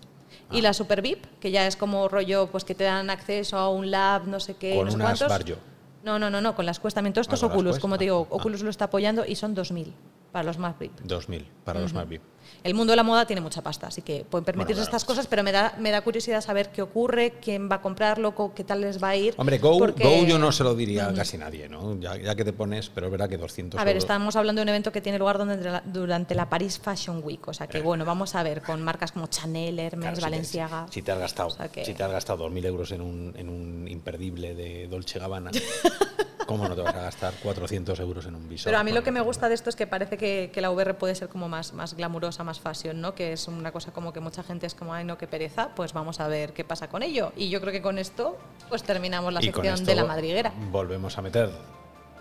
Ah. 0.49 0.55
Y 0.57 0.61
la 0.61 0.73
Super 0.73 1.01
VIP, 1.01 1.25
que 1.39 1.49
ya 1.49 1.65
es 1.65 1.75
como 1.75 2.07
rollo, 2.07 2.47
pues 2.51 2.63
que 2.63 2.75
te 2.75 2.83
dan 2.83 3.09
acceso 3.09 3.57
a 3.57 3.69
un 3.69 3.89
lab, 3.89 4.27
no 4.27 4.39
sé 4.39 4.53
qué, 4.55 4.75
Con 4.75 4.85
no 4.85 4.91
sé 4.91 4.95
unas 4.97 5.07
cuántos. 5.19 5.29
Baryo. 5.29 5.57
No, 6.05 6.19
no, 6.19 6.29
no, 6.29 6.39
no, 6.39 6.55
con 6.55 6.67
las. 6.67 6.79
Todo 6.79 7.21
esto 7.21 7.33
Ah, 7.33 7.35
es 7.35 7.41
con 7.41 7.49
las 7.49 7.55
Oculus, 7.55 7.79
como 7.79 7.97
te 7.97 8.03
ah, 8.03 8.05
digo, 8.05 8.27
ah. 8.29 8.35
Oculus 8.35 8.61
lo 8.61 8.69
está 8.69 8.85
apoyando 8.85 9.25
y 9.25 9.35
son 9.35 9.55
2.000 9.55 9.91
para 10.35 10.43
los 10.47 10.57
más 10.57 10.77
VIP. 10.77 10.99
2000 11.05 11.47
para 11.63 11.79
los 11.79 11.93
más 11.93 12.09
VIP. 12.09 12.21
El 12.61 12.73
mundo 12.75 12.91
de 12.91 12.97
la 12.97 13.03
moda 13.03 13.25
tiene 13.25 13.41
mucha 13.41 13.61
pasta, 13.63 13.87
así 13.87 14.01
que 14.01 14.25
pueden 14.29 14.43
permitirse 14.43 14.81
Bueno, 14.81 14.85
claro. 14.89 14.97
estas 14.97 15.05
cosas, 15.05 15.27
pero 15.27 15.43
me 15.43 15.53
da, 15.53 15.75
me 15.79 15.91
da 15.91 16.01
curiosidad 16.01 16.41
saber 16.41 16.71
qué 16.71 16.81
ocurre, 16.81 17.35
quién 17.41 17.69
va 17.71 17.77
a 17.77 17.81
comprarlo, 17.81 18.35
co- 18.35 18.53
qué 18.53 18.65
tal 18.65 18.81
les 18.81 19.01
va 19.01 19.09
a 19.09 19.15
ir. 19.15 19.33
Hombre, 19.37 19.59
Go, 19.59 19.79
porque- 19.79 20.03
Go 20.03 20.25
yo 20.25 20.37
no 20.37 20.51
se 20.51 20.65
lo 20.65 20.75
diría 20.75 21.07
a 21.07 21.13
casi 21.13 21.37
nadie, 21.37 21.69
¿no? 21.69 21.97
Ya, 22.01 22.17
ya 22.17 22.35
que 22.35 22.43
te 22.43 22.51
pones, 22.51 22.89
pero 22.89 23.07
es 23.07 23.11
verdad 23.13 23.29
que 23.29 23.37
200 23.37 23.79
A 23.79 23.83
ver, 23.85 23.93
euros- 23.95 24.03
estamos 24.03 24.35
hablando 24.35 24.59
de 24.59 24.63
un 24.63 24.69
evento 24.69 24.91
que 24.91 24.99
tiene 24.99 25.17
lugar 25.17 25.37
durante 25.37 25.63
la, 25.71 25.81
durante 25.85 26.35
la 26.35 26.49
Paris 26.49 26.77
Fashion 26.79 27.21
Week, 27.23 27.47
o 27.47 27.53
sea 27.53 27.67
que 27.67 27.79
bueno, 27.79 28.03
vamos 28.03 28.35
a 28.35 28.43
ver 28.43 28.61
con 28.61 28.81
marcas 28.83 29.13
como 29.13 29.27
Chanel, 29.27 29.79
Hermes, 29.79 30.01
Claro, 30.03 30.15
si 30.17 30.21
te- 30.21 30.25
Valenciaga. 30.29 30.85
Si, 30.91 31.01
te 31.01 31.11
has 31.13 31.19
gastado, 31.19 31.47
O 31.47 31.51
sea 31.51 31.69
que- 31.69 31.85
si 31.85 31.93
te 31.93 32.03
has 32.03 32.11
gastado 32.11 32.39
2.000 32.49 32.65
euros 32.65 32.91
en 32.91 32.99
un, 33.01 33.33
en 33.37 33.47
un 33.49 33.87
imperdible 33.87 34.53
de 34.53 34.87
Dolce 34.89 35.17
Gabbana, 35.17 35.51
¿cómo 36.45 36.67
no 36.67 36.75
te 36.75 36.81
vas 36.81 36.93
a 36.95 37.01
gastar 37.01 37.33
400 37.41 37.99
euros 38.01 38.25
en 38.27 38.35
un 38.35 38.47
visor? 38.47 38.65
Pero 38.65 38.77
a 38.77 38.83
mí 38.83 38.91
lo 38.91 39.01
que 39.03 39.11
me 39.11 39.21
gusta 39.21 39.49
de 39.49 39.55
esto 39.55 39.69
es 39.71 39.75
que 39.75 39.87
parece 39.87 40.15
que, 40.17 40.24
que 40.53 40.61
la 40.61 40.69
VR 40.71 40.93
puede 40.95 41.15
ser 41.15 41.29
como 41.29 41.47
más, 41.49 41.73
más 41.73 41.93
glamurosa, 41.95 42.43
más 42.43 42.59
fashion, 42.59 42.99
¿no? 43.01 43.13
Que 43.15 43.33
es 43.33 43.47
una 43.47 43.71
cosa 43.71 43.91
como 43.91 44.11
que 44.13 44.19
mucha 44.19 44.43
gente 44.43 44.65
es 44.67 44.75
como, 44.75 44.93
ay, 44.93 45.03
no, 45.05 45.17
qué 45.17 45.27
pereza, 45.27 45.69
pues 45.75 45.93
vamos 45.93 46.19
a 46.19 46.27
ver 46.27 46.53
qué 46.53 46.63
pasa 46.63 46.87
con 46.89 47.03
ello. 47.03 47.31
Y 47.35 47.49
yo 47.49 47.59
creo 47.61 47.71
que 47.73 47.81
con 47.81 47.97
esto, 47.99 48.37
pues 48.69 48.83
terminamos 48.83 49.31
la 49.33 49.39
y 49.43 49.47
con 49.51 49.55
sección 49.63 49.75
esto 49.75 49.85
de 49.87 49.95
la 49.95 50.05
madriguera. 50.05 50.51
Volvemos 50.71 51.17
a 51.17 51.21
meter 51.21 51.49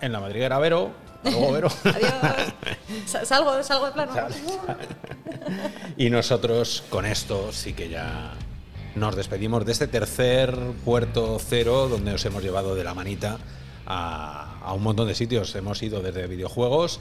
en 0.00 0.12
la 0.12 0.20
madriguera 0.20 0.58
Vero. 0.58 0.90
Luego, 1.24 1.52
Vero. 1.54 1.68
Adiós. 1.84 2.12
Sa- 3.06 3.24
Salgo, 3.24 3.62
salgo 3.62 3.86
de 3.86 3.92
plano. 3.92 4.12
Y 5.96 6.10
nosotros 6.10 6.82
con 6.90 7.06
esto 7.06 7.52
sí 7.52 7.72
que 7.72 7.88
ya 7.88 8.32
nos 8.94 9.16
despedimos 9.16 9.64
de 9.64 9.72
este 9.72 9.88
tercer 9.88 10.56
puerto 10.84 11.38
cero 11.40 11.88
donde 11.88 12.12
os 12.14 12.24
hemos 12.24 12.42
llevado 12.42 12.74
de 12.74 12.84
la 12.84 12.94
manita 12.94 13.38
a, 13.86 14.58
a 14.62 14.72
un 14.72 14.82
montón 14.82 15.08
de 15.08 15.14
sitios. 15.14 15.54
Hemos 15.54 15.82
ido 15.82 16.00
desde 16.00 16.26
videojuegos 16.26 17.00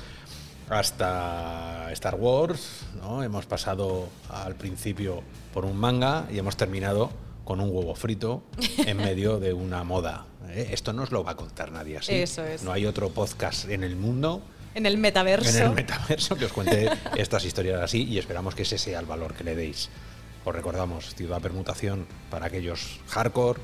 hasta 0.76 1.91
Star 1.94 2.16
Wars, 2.16 2.82
¿no? 3.02 3.24
hemos 3.24 3.45
pasado 3.45 4.10
al 4.30 4.56
principio 4.56 5.24
por 5.54 5.66
un 5.66 5.78
manga 5.78 6.26
y 6.32 6.40
hemos 6.40 6.58
terminado 6.58 7.12
con 7.44 7.60
un 7.60 7.70
huevo 7.70 7.95
frito 7.95 8.44
en 8.78 8.98
medio 8.98 9.40
de 9.40 9.54
una 9.54 9.84
moda. 9.84 10.26
¿eh? 10.50 10.70
Esto 10.72 10.94
no 10.94 11.04
os 11.04 11.12
lo 11.12 11.24
va 11.24 11.32
a 11.32 11.36
contar 11.36 11.72
nadie 11.72 11.98
así. 11.98 12.14
Eso 12.14 12.44
es. 12.44 12.64
No 12.64 12.72
hay 12.72 12.86
otro 12.86 13.10
podcast 13.10 13.70
en 13.70 13.84
el 13.84 13.95
mundo 13.95 14.41
En 14.76 14.86
el 14.86 14.98
metaverso. 14.98 15.58
en 15.58 15.64
el 15.64 15.72
metaverso 15.72 16.36
que 16.36 16.45
os 16.45 16.54
cuente 16.54 16.90
estas 17.18 17.45
historias 17.45 17.82
así 17.82 18.04
y 18.04 18.18
esperamos 18.18 18.56
que 18.56 18.64
ese 18.64 18.78
sea 18.78 19.00
el 19.00 19.06
valor 19.06 19.34
que 19.34 19.44
le 19.44 19.56
deis. 19.56 19.90
Os 20.45 20.54
recordamos, 20.56 21.16
Ciudad 21.16 21.41
Permutación 21.41 22.06
para 22.30 22.48
aquellos 22.48 23.00
hardcore, 23.08 23.60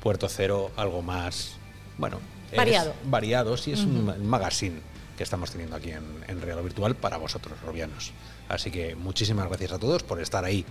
Puerto 0.00 0.28
Cero, 0.28 0.70
algo 0.76 1.02
más, 1.02 1.56
bueno, 1.98 2.20
Variado. 2.54 2.94
variado, 3.06 3.56
sí, 3.56 3.72
es 3.72 3.80
un 3.80 4.28
magazine 4.28 4.80
que 5.16 5.22
estamos 5.22 5.50
teniendo 5.50 5.76
aquí 5.76 5.90
en, 5.90 6.04
en 6.28 6.40
Real 6.40 6.62
Virtual 6.62 6.94
para 6.96 7.16
vosotros, 7.16 7.60
robianos. 7.60 8.12
Así 8.48 8.70
que 8.70 8.94
muchísimas 8.94 9.48
gracias 9.48 9.72
a 9.72 9.78
todos 9.78 10.02
por 10.02 10.20
estar 10.20 10.44
ahí 10.44 10.64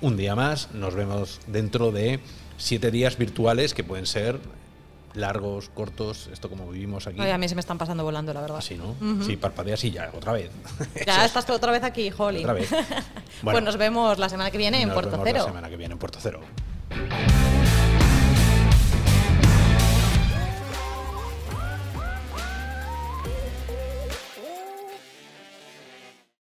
un 0.00 0.16
día 0.16 0.34
más. 0.34 0.72
Nos 0.72 0.94
vemos 0.94 1.40
dentro 1.46 1.90
de 1.92 2.20
siete 2.56 2.90
días 2.90 3.18
virtuales 3.18 3.74
que 3.74 3.84
pueden 3.84 4.06
ser 4.06 4.38
largos, 5.14 5.70
cortos, 5.70 6.28
esto 6.32 6.48
como 6.48 6.70
vivimos 6.70 7.06
aquí. 7.08 7.20
Ay, 7.20 7.32
a 7.32 7.38
mí 7.38 7.48
se 7.48 7.56
me 7.56 7.60
están 7.60 7.78
pasando 7.78 8.04
volando, 8.04 8.32
la 8.32 8.42
verdad. 8.42 8.58
Así, 8.58 8.76
¿no? 8.76 8.94
Sí, 9.24 9.36
parpadeas 9.36 9.82
y 9.84 9.90
ya, 9.90 10.10
otra 10.16 10.32
vez. 10.32 10.50
Ya 11.06 11.24
estás 11.24 11.44
tú 11.46 11.52
otra 11.52 11.72
vez 11.72 11.82
aquí, 11.82 12.12
Holly. 12.16 12.40
Otra 12.40 12.52
vez. 12.52 12.68
pues 12.70 12.84
Bueno. 13.42 13.60
nos 13.62 13.76
vemos 13.76 14.18
la 14.18 14.28
semana 14.28 14.50
que 14.50 14.58
viene 14.58 14.80
en 14.82 14.88
Nos 14.88 14.94
Puerto 14.94 15.10
vemos 15.12 15.26
Cero. 15.26 15.38
La 15.40 15.44
semana 15.46 15.68
que 15.68 15.76
viene 15.76 15.92
en 15.94 15.98
Puerto 15.98 16.18
Cero. 16.22 16.40